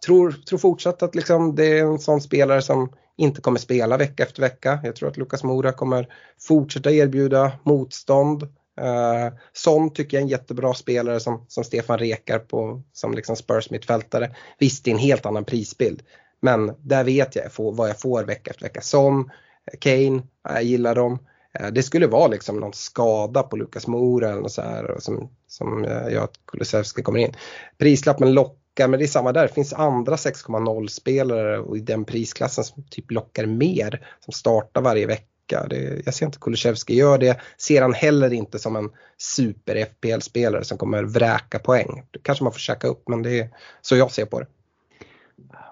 tror, 0.06 0.32
tror 0.32 0.60
fortsatt 0.60 1.04
att 1.04 1.16
liksom 1.16 1.56
det 1.56 1.80
är 1.80 1.86
en 1.86 2.00
sån 2.00 2.22
spelare 2.22 2.62
som 2.62 2.94
inte 3.18 3.42
kommer 3.42 3.60
spela 3.60 3.98
vecka 3.98 4.24
efter 4.24 4.42
vecka. 4.42 4.80
Jag 4.84 4.96
tror 4.96 5.10
att 5.10 5.18
Lukas 5.18 5.44
Mora 5.44 5.72
kommer 5.72 6.08
fortsätta 6.40 6.92
erbjuda 6.92 7.52
motstånd. 7.64 8.44
Eh, 8.82 9.34
Son 9.54 9.94
tycker 9.94 10.18
jag 10.18 10.22
är 10.22 10.26
en 10.26 10.30
jättebra 10.30 10.74
spelare 10.74 11.20
som, 11.20 11.46
som 11.48 11.64
Stefan 11.64 11.98
rekar 11.98 12.40
på 12.40 12.82
som 12.94 13.14
liksom 13.14 13.36
Spurs 13.36 13.70
mittfältare. 13.70 14.36
Visst, 14.60 14.86
det 14.86 14.92
är 14.92 14.94
en 14.94 15.00
helt 15.00 15.26
annan 15.26 15.46
prisbild. 15.46 16.04
Men 16.42 16.76
där 16.80 17.04
vet 17.04 17.36
jag 17.36 17.44
vad 17.56 17.90
jag 17.90 18.00
får 18.00 18.24
vecka 18.24 18.52
efter 18.52 18.66
vecka. 18.66 18.82
Som 18.82 19.32
Kane, 19.80 20.22
jag 20.44 20.64
gillar 20.64 20.96
dem. 20.96 21.20
Eh, 21.60 21.68
det 21.68 21.84
skulle 21.84 22.08
vara 22.08 22.28
liksom 22.28 22.60
någon 22.60 22.74
skada 22.74 23.44
på 23.44 23.56
Lukas 23.56 23.88
Mora 23.88 24.30
eller 24.30 24.42
något 24.42 24.52
så 24.52 24.62
här 24.62 24.96
som, 25.00 25.30
som 25.48 25.86
eh, 25.86 25.92
jag 25.92 26.12
gör 26.12 26.24
att 26.24 26.40
Kulusevski 26.46 27.04
kommer 27.04 27.20
in. 27.20 27.34
Prislappen 27.78 28.34
lockar, 28.34 28.61
men 28.80 28.92
det 28.92 29.06
är 29.06 29.08
samma 29.08 29.32
där. 29.32 29.48
Det 29.48 29.54
finns 29.54 29.74
andra 29.74 30.16
6,0 30.16 30.88
spelare 30.88 31.78
i 31.78 31.80
den 31.80 32.06
prisklassen 32.06 32.64
som 32.64 32.84
typ 32.90 33.12
lockar 33.12 33.46
mer. 33.46 34.08
Som 34.20 34.34
startar 34.34 34.82
varje 34.82 35.08
vecka. 35.08 35.68
Det, 35.70 36.02
jag 36.06 36.14
ser 36.14 36.26
inte 36.26 36.40
Kulusevski 36.40 36.96
gör 36.96 37.18
det. 37.18 37.42
Ser 37.58 37.82
han 37.82 37.94
heller 37.94 38.34
inte 38.34 38.60
som 38.60 38.76
en 38.76 38.90
super 39.18 39.86
FPL-spelare 39.86 40.64
som 40.64 40.78
kommer 40.78 41.04
vräka 41.04 41.60
poäng. 41.60 42.04
Det 42.12 42.20
kanske 42.24 42.44
man 42.44 42.54
får 42.54 42.60
käka 42.60 42.88
upp 42.88 43.10
men 43.10 43.22
det 43.24 43.40
är 43.40 43.50
så 43.82 43.96
jag 43.96 44.12
ser 44.12 44.26
på 44.26 44.40
det 44.40 44.48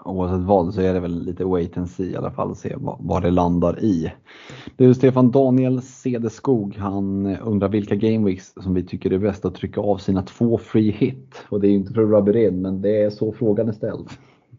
oavsett 0.06 0.48
vad 0.48 0.74
så 0.74 0.82
är 0.82 0.94
det 0.94 1.00
väl 1.00 1.24
lite 1.24 1.46
wait 1.46 1.78
and 1.78 1.90
see 1.90 2.12
i 2.12 2.16
alla 2.16 2.32
fall, 2.32 2.56
se 2.56 2.76
vad, 3.00 3.24
det 3.24 3.32
landar 3.32 3.84
i. 3.84 4.12
Du 4.76 4.94
Stefan, 4.94 5.32
Daniel 5.32 5.82
Cederskog, 5.82 6.76
han 6.76 7.26
undrar 7.26 7.70
vilka 7.70 7.96
gameweeks 7.96 8.54
som 8.64 8.74
vi 8.74 8.84
tycker 8.84 9.14
är 9.14 9.18
bäst 9.18 9.46
att 9.46 9.56
trycka 9.56 9.82
av 9.82 9.98
sina 9.98 10.22
två 10.24 10.58
free 10.58 10.92
hit. 10.92 11.46
Och 11.50 11.62
det 11.62 11.68
är 11.68 11.72
ju 11.72 11.78
inte 11.78 11.94
för 11.94 12.04
att 12.04 12.10
rubba 12.10 12.40
in, 12.40 12.62
men 12.62 12.82
det 12.82 13.02
är 13.02 13.10
så 13.10 13.32
frågan 13.32 13.68
är 13.68 13.74
ställd. 13.74 14.10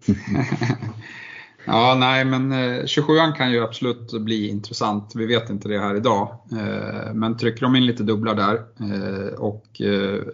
Ja, 1.64 1.96
nej, 1.98 2.24
men 2.24 2.52
eh, 2.52 2.82
27an 2.82 3.32
kan 3.32 3.52
ju 3.52 3.62
absolut 3.62 4.12
bli 4.12 4.48
intressant. 4.48 5.12
Vi 5.14 5.26
vet 5.26 5.50
inte 5.50 5.68
det 5.68 5.78
här 5.78 5.94
idag. 5.94 6.36
Eh, 6.52 7.14
men 7.14 7.36
trycker 7.36 7.62
de 7.62 7.76
in 7.76 7.86
lite 7.86 8.02
dubblar 8.02 8.34
där 8.34 8.54
eh, 8.54 9.34
och 9.34 9.66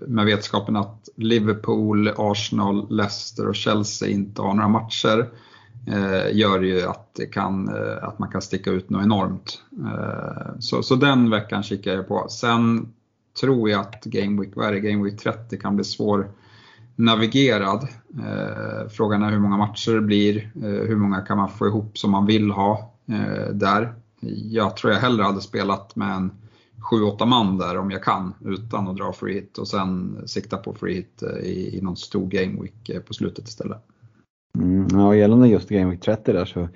med 0.07 0.27
vetskapen 0.27 0.77
att 0.77 1.09
Liverpool, 1.17 2.11
Arsenal, 2.17 2.87
Leicester 2.91 3.49
och 3.49 3.55
Chelsea 3.55 4.09
inte 4.09 4.43
har 4.43 4.55
några 4.55 4.69
matcher 4.69 5.29
gör 6.33 6.63
ju 6.63 6.83
att, 6.83 7.15
det 7.15 7.27
kan, 7.27 7.71
att 8.03 8.19
man 8.19 8.31
kan 8.31 8.43
sticka 8.43 8.71
ut 8.71 8.91
något 8.91 9.03
enormt. 9.03 9.63
Så, 10.59 10.83
så 10.83 10.95
den 10.95 11.31
veckan 11.31 11.63
kikar 11.63 11.93
jag 11.93 12.09
på. 12.09 12.27
Sen 12.29 12.93
tror 13.41 13.71
jag 13.71 13.81
att 13.81 14.05
Game 14.05 14.41
Week, 14.41 14.53
vad 14.55 14.67
är 14.67 14.73
det, 14.73 14.81
Game 14.81 15.05
Week 15.05 15.21
30 15.21 15.59
kan 15.59 15.77
bli 15.77 15.85
svår 15.85 16.31
navigerad. 16.97 17.89
Eh, 18.19 18.89
frågan 18.89 19.23
är 19.23 19.31
hur 19.31 19.39
många 19.39 19.57
matcher 19.57 19.93
det 19.93 20.01
blir, 20.01 20.37
eh, 20.37 20.89
hur 20.89 20.97
många 20.97 21.21
kan 21.21 21.37
man 21.37 21.49
få 21.49 21.67
ihop 21.67 21.99
som 21.99 22.11
man 22.11 22.27
vill 22.27 22.51
ha 22.51 22.95
eh, 23.09 23.53
där. 23.53 23.95
Jag 24.51 24.77
tror 24.77 24.93
jag 24.93 25.01
hellre 25.01 25.23
hade 25.23 25.41
spelat 25.41 25.97
med 25.97 26.17
en 26.17 26.31
7-8 26.91 27.27
man 27.27 27.59
där 27.59 27.79
om 27.79 27.91
jag 27.91 28.03
kan 28.03 28.35
utan 28.45 28.89
att 28.89 28.97
dra 28.97 29.13
free 29.13 29.35
hit 29.35 29.59
och 29.59 29.69
sen 29.69 30.19
sikta 30.27 30.57
på 30.57 30.75
free 30.75 30.95
hit 30.95 31.23
i, 31.43 31.79
i 31.79 31.81
någon 31.83 31.97
stor 31.97 32.27
game 32.27 32.63
week 32.63 33.07
på 33.07 33.15
slutet 33.15 33.49
istället. 33.49 33.79
Mm, 34.59 34.87
ja, 34.93 35.15
gällande 35.15 35.49
just 35.49 35.69
Game 35.69 35.91
Week 35.91 36.01
30 36.01 36.33
där 36.33 36.45
så 36.45 36.69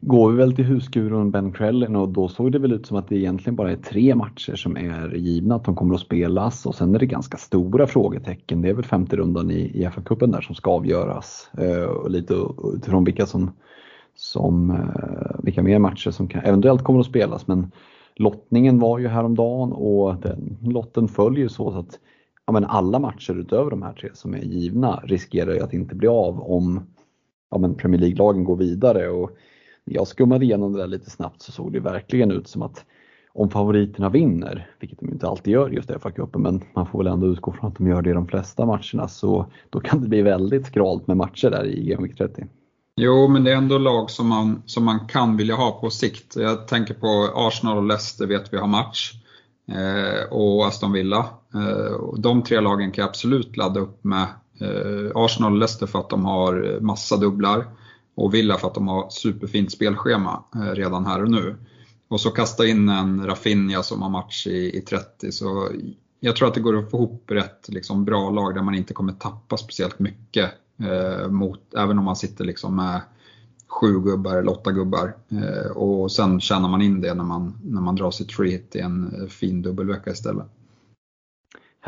går 0.00 0.30
vi 0.30 0.36
väl 0.36 0.56
till 0.56 0.64
husgurun 0.64 1.30
Ben 1.30 1.52
Krellin 1.52 1.96
och 1.96 2.08
då 2.08 2.28
såg 2.28 2.52
det 2.52 2.58
väl 2.58 2.72
ut 2.72 2.86
som 2.86 2.96
att 2.96 3.08
det 3.08 3.16
egentligen 3.16 3.56
bara 3.56 3.72
är 3.72 3.76
tre 3.76 4.14
matcher 4.14 4.54
som 4.54 4.76
är 4.76 5.14
givna 5.14 5.54
att 5.54 5.64
de 5.64 5.76
kommer 5.76 5.94
att 5.94 6.00
spelas 6.00 6.66
och 6.66 6.74
sen 6.74 6.94
är 6.94 6.98
det 6.98 7.06
ganska 7.06 7.36
stora 7.36 7.86
frågetecken. 7.86 8.62
Det 8.62 8.68
är 8.68 8.74
väl 8.74 8.84
femte 8.84 9.16
rundan 9.16 9.50
i, 9.50 9.54
i 9.54 9.86
FA-cupen 9.86 10.32
där 10.32 10.40
som 10.40 10.54
ska 10.54 10.70
avgöras 10.70 11.50
eh, 11.58 11.82
och 11.82 12.10
lite 12.10 12.34
utifrån 12.74 13.04
vilka 13.04 13.26
som, 13.26 13.50
som 14.16 14.70
eh, 14.70 15.36
vilka 15.42 15.62
mer 15.62 15.78
matcher 15.78 16.10
som 16.10 16.28
kan, 16.28 16.44
eventuellt 16.44 16.84
kommer 16.84 17.00
att 17.00 17.06
spelas 17.06 17.46
men 17.46 17.70
lottningen 18.16 18.78
var 18.78 18.98
ju 18.98 19.08
häromdagen 19.08 19.72
och 19.72 20.16
den 20.20 20.56
lotten 20.62 21.08
följer 21.08 21.48
så 21.48 21.78
att 21.78 21.98
ja, 22.46 22.52
men 22.52 22.64
alla 22.64 22.98
matcher 22.98 23.38
utöver 23.38 23.70
de 23.70 23.82
här 23.82 23.92
tre 23.92 24.10
som 24.14 24.34
är 24.34 24.38
givna 24.38 25.02
riskerar 25.04 25.54
ju 25.54 25.60
att 25.60 25.72
inte 25.72 25.94
bli 25.94 26.08
av 26.08 26.40
om 26.40 26.80
ja, 27.50 27.58
men 27.58 27.74
Premier 27.74 28.00
League-lagen 28.00 28.44
går 28.44 28.56
vidare. 28.56 29.08
Och 29.08 29.30
jag 29.90 30.06
skummade 30.06 30.44
igenom 30.44 30.72
det 30.72 30.78
där 30.78 30.86
lite 30.86 31.10
snabbt 31.10 31.42
så 31.42 31.52
såg 31.52 31.72
det 31.72 31.80
verkligen 31.80 32.30
ut 32.30 32.48
som 32.48 32.62
att 32.62 32.84
om 33.32 33.50
favoriterna 33.50 34.08
vinner, 34.08 34.70
vilket 34.80 35.00
de 35.00 35.08
inte 35.08 35.28
alltid 35.28 35.52
gör 35.52 35.70
just 35.70 35.90
i 35.90 35.92
FA-cupen, 35.92 36.38
men 36.38 36.64
man 36.74 36.86
får 36.86 36.98
väl 36.98 37.12
ändå 37.12 37.26
utgå 37.26 37.52
från 37.52 37.70
att 37.70 37.76
de 37.76 37.86
gör 37.86 38.02
det 38.02 38.10
i 38.10 38.12
de 38.12 38.26
flesta 38.26 38.66
matcherna, 38.66 39.08
så 39.08 39.46
då 39.70 39.80
kan 39.80 40.00
det 40.00 40.08
bli 40.08 40.22
väldigt 40.22 40.66
skralt 40.66 41.06
med 41.06 41.16
matcher 41.16 41.50
där 41.50 41.64
i 41.64 41.84
Game 41.84 42.08
30. 42.08 42.46
Jo, 42.96 43.28
men 43.28 43.44
det 43.44 43.52
är 43.52 43.56
ändå 43.56 43.78
lag 43.78 44.10
som 44.10 44.28
man, 44.28 44.62
som 44.66 44.84
man 44.84 45.06
kan 45.06 45.36
vilja 45.36 45.54
ha 45.54 45.80
på 45.80 45.90
sikt. 45.90 46.36
Jag 46.36 46.68
tänker 46.68 46.94
på 46.94 47.30
Arsenal 47.34 47.76
och 47.76 47.84
Leicester 47.84 48.26
vet 48.26 48.52
vi 48.52 48.58
har 48.58 48.66
match. 48.66 49.12
Eh, 49.68 50.32
och 50.32 50.66
Aston 50.66 50.92
Villa. 50.92 51.18
Eh, 51.54 52.16
de 52.18 52.42
tre 52.42 52.60
lagen 52.60 52.92
kan 52.92 53.02
jag 53.02 53.08
absolut 53.08 53.56
ladda 53.56 53.80
upp 53.80 54.04
med. 54.04 54.26
Eh, 54.60 55.10
Arsenal 55.14 55.52
och 55.52 55.58
Leicester 55.58 55.86
för 55.86 55.98
att 55.98 56.10
de 56.10 56.24
har 56.24 56.80
massa 56.80 57.16
dubblar 57.16 57.64
och 58.18 58.34
Villa 58.34 58.58
för 58.58 58.68
att 58.68 58.74
de 58.74 58.88
har 58.88 59.10
superfint 59.10 59.72
spelschema 59.72 60.44
eh, 60.54 60.60
redan 60.60 61.06
här 61.06 61.22
och 61.22 61.30
nu. 61.30 61.56
Och 62.08 62.20
så 62.20 62.30
kasta 62.30 62.66
in 62.66 62.88
en 62.88 63.26
Rafinha 63.26 63.82
som 63.82 64.02
har 64.02 64.10
match 64.10 64.46
i, 64.46 64.78
i 64.78 64.80
30. 64.80 65.32
Så 65.32 65.68
jag 66.20 66.36
tror 66.36 66.48
att 66.48 66.54
det 66.54 66.60
går 66.60 66.78
att 66.78 66.90
få 66.90 66.96
ihop 66.96 67.24
rätt 67.30 67.68
liksom, 67.68 68.04
bra 68.04 68.30
lag 68.30 68.54
där 68.54 68.62
man 68.62 68.74
inte 68.74 68.94
kommer 68.94 69.12
tappa 69.12 69.56
speciellt 69.56 69.98
mycket. 69.98 70.50
Eh, 70.80 71.28
mot, 71.28 71.74
även 71.74 71.98
om 71.98 72.04
man 72.04 72.16
sitter 72.16 72.44
liksom 72.44 72.76
med 72.76 73.00
sju 73.66 74.00
gubbar 74.00 74.36
eller 74.36 74.52
åtta 74.52 74.72
gubbar. 74.72 75.16
Eh, 75.28 75.70
och 75.70 76.12
sen 76.12 76.40
tjänar 76.40 76.68
man 76.68 76.82
in 76.82 77.00
det 77.00 77.14
när 77.14 77.24
man, 77.24 77.58
när 77.64 77.80
man 77.80 77.96
drar 77.96 78.10
sitt 78.10 78.32
free 78.32 78.50
hit 78.50 78.76
i 78.76 78.78
en 78.78 79.22
eh, 79.22 79.28
fin 79.28 79.62
dubbelvecka 79.62 80.10
istället. 80.10 80.46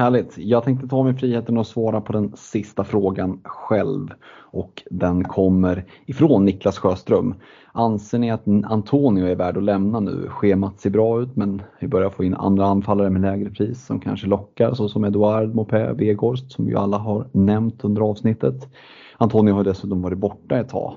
Härligt. 0.00 0.38
Jag 0.38 0.64
tänkte 0.64 0.88
ta 0.88 1.02
mig 1.02 1.14
friheten 1.14 1.58
och 1.58 1.66
svara 1.66 2.00
på 2.00 2.12
den 2.12 2.32
sista 2.36 2.84
frågan 2.84 3.40
själv. 3.44 4.08
Och 4.32 4.82
den 4.90 5.24
kommer 5.24 5.84
ifrån 6.06 6.44
Niklas 6.44 6.78
Sjöström. 6.78 7.34
Anser 7.72 8.18
ni 8.18 8.30
att 8.30 8.48
Antonio 8.64 9.26
är 9.26 9.34
värd 9.34 9.56
att 9.56 9.62
lämna 9.62 10.00
nu? 10.00 10.28
Schemat 10.28 10.80
ser 10.80 10.90
bra 10.90 11.22
ut 11.22 11.36
men 11.36 11.62
vi 11.80 11.88
börjar 11.88 12.10
få 12.10 12.24
in 12.24 12.34
andra 12.34 12.66
anfallare 12.66 13.10
med 13.10 13.22
lägre 13.22 13.50
pris 13.50 13.86
som 13.86 14.00
kanske 14.00 14.26
lockar 14.26 14.74
såsom 14.74 15.04
Eduard 15.04 15.54
Mopé 15.54 15.92
Vegårst 15.92 16.52
som 16.52 16.66
vi 16.66 16.74
alla 16.74 16.98
har 16.98 17.26
nämnt 17.32 17.84
under 17.84 18.02
avsnittet. 18.02 18.68
Antonio 19.16 19.54
har 19.54 19.64
dessutom 19.64 20.02
varit 20.02 20.18
borta 20.18 20.58
ett 20.58 20.68
tag. 20.68 20.94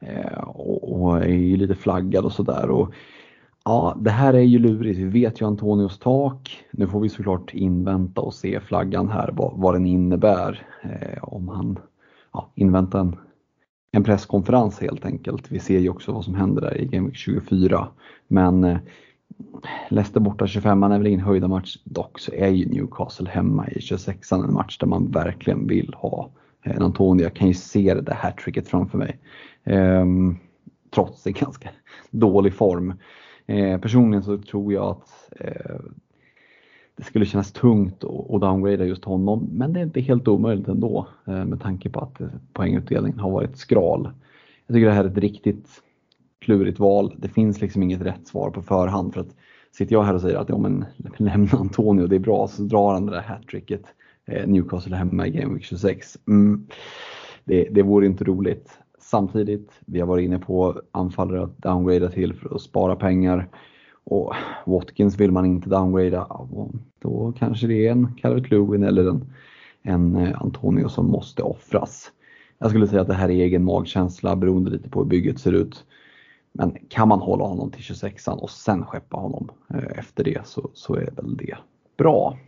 Eh, 0.00 0.38
och, 0.48 1.18
är 1.18 1.28
ju 1.28 1.56
lite 1.56 1.74
flaggad 1.74 2.24
och 2.24 2.32
sådär. 2.32 2.70
Ja, 3.64 3.96
det 4.00 4.10
här 4.10 4.34
är 4.34 4.40
ju 4.40 4.58
lurigt. 4.58 4.98
Vi 4.98 5.04
vet 5.04 5.40
ju 5.40 5.46
Antonios 5.46 5.98
tak. 5.98 6.64
Nu 6.70 6.86
får 6.86 7.00
vi 7.00 7.08
såklart 7.08 7.54
invänta 7.54 8.20
och 8.20 8.34
se 8.34 8.60
flaggan 8.60 9.08
här, 9.08 9.30
vad, 9.32 9.52
vad 9.56 9.74
den 9.74 9.86
innebär. 9.86 10.66
Eh, 10.82 11.24
om 11.24 11.48
han 11.48 11.78
ja, 12.32 12.50
inväntar 12.54 13.00
en, 13.00 13.16
en 13.92 14.04
presskonferens 14.04 14.80
helt 14.80 15.04
enkelt. 15.04 15.50
Vi 15.50 15.58
ser 15.58 15.78
ju 15.78 15.88
också 15.88 16.12
vad 16.12 16.24
som 16.24 16.34
händer 16.34 16.62
där 16.62 16.80
i 16.80 16.86
Game 16.86 17.06
Week 17.06 17.16
24. 17.16 17.88
Men 18.28 18.64
eh, 18.64 18.78
Leicester 19.88 20.20
borta 20.20 20.46
25 20.46 20.82
är 20.82 20.98
väl 20.98 21.06
ingen 21.06 21.20
höjda 21.20 21.48
match. 21.48 21.76
Dock 21.84 22.18
så 22.18 22.32
är 22.32 22.48
ju 22.48 22.66
Newcastle 22.66 23.30
hemma 23.30 23.68
i 23.68 23.80
26 23.80 24.32
en 24.32 24.52
match 24.52 24.78
där 24.78 24.86
man 24.86 25.10
verkligen 25.10 25.66
vill 25.66 25.94
ha 25.96 26.30
eh, 26.64 26.76
en 26.76 26.82
Antonio. 26.82 27.22
Jag 27.22 27.34
kan 27.34 27.48
ju 27.48 27.54
se 27.54 27.94
det 27.94 28.00
där 28.00 28.14
hattricket 28.14 28.68
framför 28.68 28.98
mig. 28.98 29.18
Eh, 29.64 30.04
trots 30.94 31.26
en 31.26 31.32
ganska 31.32 31.70
dålig 32.10 32.54
form. 32.54 32.94
Eh, 33.46 33.80
personligen 33.80 34.22
så 34.22 34.38
tror 34.38 34.72
jag 34.72 34.84
att 34.84 35.32
eh, 35.40 35.80
det 36.96 37.04
skulle 37.04 37.26
kännas 37.26 37.52
tungt 37.52 38.04
att 38.04 38.40
downgrada 38.40 38.84
just 38.84 39.04
honom, 39.04 39.48
men 39.52 39.72
det 39.72 39.80
är 39.80 39.84
inte 39.84 40.00
helt 40.00 40.28
omöjligt 40.28 40.68
ändå 40.68 41.08
eh, 41.26 41.44
med 41.44 41.60
tanke 41.60 41.90
på 41.90 42.00
att 42.00 42.20
eh, 42.20 42.28
poängutdelningen 42.52 43.18
har 43.18 43.30
varit 43.30 43.56
skral. 43.56 44.10
Jag 44.66 44.74
tycker 44.74 44.86
det 44.86 44.92
här 44.92 45.04
är 45.04 45.08
ett 45.08 45.18
riktigt 45.18 45.68
klurigt 46.38 46.78
val. 46.78 47.14
Det 47.18 47.28
finns 47.28 47.60
liksom 47.60 47.82
inget 47.82 48.02
rätt 48.02 48.26
svar 48.26 48.50
på 48.50 48.62
förhand 48.62 49.14
för 49.14 49.20
att 49.20 49.36
sitter 49.72 49.92
jag 49.92 50.02
här 50.02 50.14
och 50.14 50.20
säger 50.20 50.36
att 50.36 50.48
ja, 50.48 50.58
men 50.58 50.84
lämna 51.18 51.58
Antonio, 51.58 52.06
det 52.06 52.16
är 52.16 52.20
bra, 52.20 52.48
så 52.48 52.62
drar 52.62 52.92
han 52.92 53.06
det 53.06 53.12
där 53.12 53.22
hattricket. 53.22 53.82
Eh, 54.26 54.46
Newcastle 54.46 54.96
hemma 54.96 55.26
i 55.26 55.30
Game 55.30 55.54
Week 55.54 55.64
26. 55.64 56.18
Mm, 56.28 56.66
det, 57.44 57.68
det 57.70 57.82
vore 57.82 58.06
inte 58.06 58.24
roligt. 58.24 58.78
Samtidigt, 59.14 59.70
vi 59.86 60.00
har 60.00 60.06
varit 60.06 60.24
inne 60.24 60.38
på 60.38 60.80
anfallare 60.92 61.42
att 61.42 61.58
downgrada 61.58 62.08
till 62.08 62.34
för 62.34 62.54
att 62.54 62.60
spara 62.60 62.96
pengar. 62.96 63.48
Och 64.04 64.34
Watkins 64.66 65.16
vill 65.16 65.32
man 65.32 65.46
inte 65.46 65.68
downgrada, 65.68 66.26
då 66.98 67.32
kanske 67.38 67.66
det 67.66 67.86
är 67.86 67.92
en 67.92 68.14
Calvert 68.14 68.50
Lewin 68.50 68.82
eller 68.82 69.08
en, 69.08 69.32
en 69.82 70.16
eh, 70.16 70.42
Antonio 70.42 70.88
som 70.88 71.06
måste 71.06 71.42
offras. 71.42 72.12
Jag 72.58 72.70
skulle 72.70 72.86
säga 72.86 73.02
att 73.02 73.08
det 73.08 73.14
här 73.14 73.28
är 73.28 73.34
egen 73.34 73.64
magkänsla 73.64 74.36
beroende 74.36 74.70
lite 74.70 74.88
på 74.88 75.00
hur 75.00 75.08
bygget 75.08 75.38
ser 75.38 75.52
ut. 75.52 75.84
Men 76.52 76.76
kan 76.88 77.08
man 77.08 77.20
hålla 77.20 77.44
honom 77.44 77.70
till 77.70 77.82
26an 77.82 78.38
och 78.38 78.50
sen 78.50 78.84
skeppa 78.84 79.16
honom 79.16 79.50
eh, 79.74 79.98
efter 79.98 80.24
det 80.24 80.46
så, 80.46 80.70
så 80.72 80.94
är 80.94 81.10
väl 81.10 81.36
det 81.36 81.56
bra. 81.96 82.38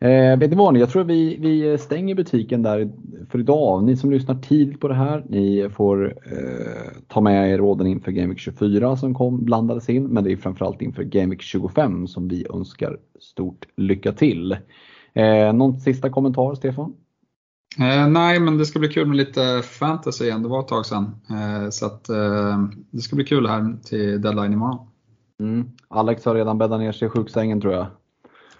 Eh, 0.00 0.38
vet 0.38 0.50
ni 0.50 0.56
vad, 0.56 0.76
jag 0.76 0.90
tror 0.90 1.04
vi, 1.04 1.36
vi 1.40 1.78
stänger 1.78 2.14
butiken 2.14 2.62
där 2.62 2.92
för 3.30 3.38
idag. 3.38 3.84
Ni 3.84 3.96
som 3.96 4.10
lyssnar 4.10 4.34
tidigt 4.34 4.80
på 4.80 4.88
det 4.88 4.94
här, 4.94 5.24
ni 5.28 5.70
får 5.70 6.06
eh, 6.06 7.02
ta 7.08 7.20
med 7.20 7.52
er 7.52 7.58
råden 7.58 7.86
inför 7.86 8.12
Gameweek 8.12 8.38
24 8.38 8.96
som 8.96 9.14
kom, 9.14 9.44
blandades 9.44 9.88
in, 9.88 10.04
men 10.04 10.24
det 10.24 10.32
är 10.32 10.36
framförallt 10.36 10.82
inför 10.82 11.02
Gameweek 11.02 11.42
25 11.42 12.06
som 12.06 12.28
vi 12.28 12.46
önskar 12.54 12.98
stort 13.20 13.66
lycka 13.76 14.12
till. 14.12 14.56
Eh, 15.12 15.52
någon 15.52 15.80
sista 15.80 16.10
kommentar, 16.10 16.54
Stefan? 16.54 16.94
Eh, 17.78 18.08
nej, 18.08 18.40
men 18.40 18.58
det 18.58 18.66
ska 18.66 18.78
bli 18.78 18.88
kul 18.88 19.06
med 19.06 19.16
lite 19.16 19.62
fantasy 19.62 20.24
igen. 20.24 20.42
Det 20.42 20.48
var 20.48 20.60
ett 20.60 20.68
tag 20.68 20.86
sedan. 20.86 21.04
Eh, 21.30 21.70
så 21.70 21.86
att, 21.86 22.08
eh, 22.08 22.64
det 22.90 23.00
ska 23.00 23.16
bli 23.16 23.24
kul 23.24 23.46
här 23.46 23.76
till 23.84 24.22
deadline 24.22 24.52
imorgon. 24.52 24.86
Mm. 25.40 25.70
Alex 25.88 26.24
har 26.24 26.34
redan 26.34 26.58
bäddat 26.58 26.80
ner 26.80 26.92
sig 26.92 27.06
i 27.06 27.08
sjuksängen 27.08 27.60
tror 27.60 27.72
jag. 27.74 27.86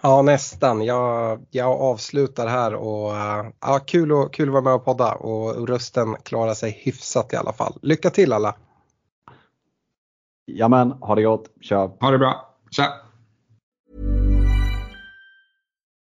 Ja 0.01 0.23
nästan. 0.23 0.85
Jag, 0.85 1.47
jag 1.51 1.81
avslutar 1.81 2.47
här 2.47 2.75
och 2.75 3.13
ja, 3.61 3.81
kul, 3.87 4.13
och, 4.13 4.35
kul 4.35 4.49
att 4.49 4.53
vara 4.53 4.63
med 4.63 4.75
och 4.75 4.85
podda 4.85 5.15
och 5.15 5.69
rösten 5.69 6.17
klarar 6.23 6.55
sig 6.55 6.71
hyfsat 6.71 7.33
i 7.33 7.37
alla 7.37 7.53
fall. 7.53 7.79
Lycka 7.83 8.11
till 8.11 8.33
alla! 8.33 8.55
Jamen, 10.47 10.93
ha 10.93 11.15
det 11.15 11.23
gott. 11.23 11.45
Kör! 11.61 11.91
Ha 12.01 12.11
det 12.11 12.19
bra. 12.19 12.55
Tja! 12.71 13.06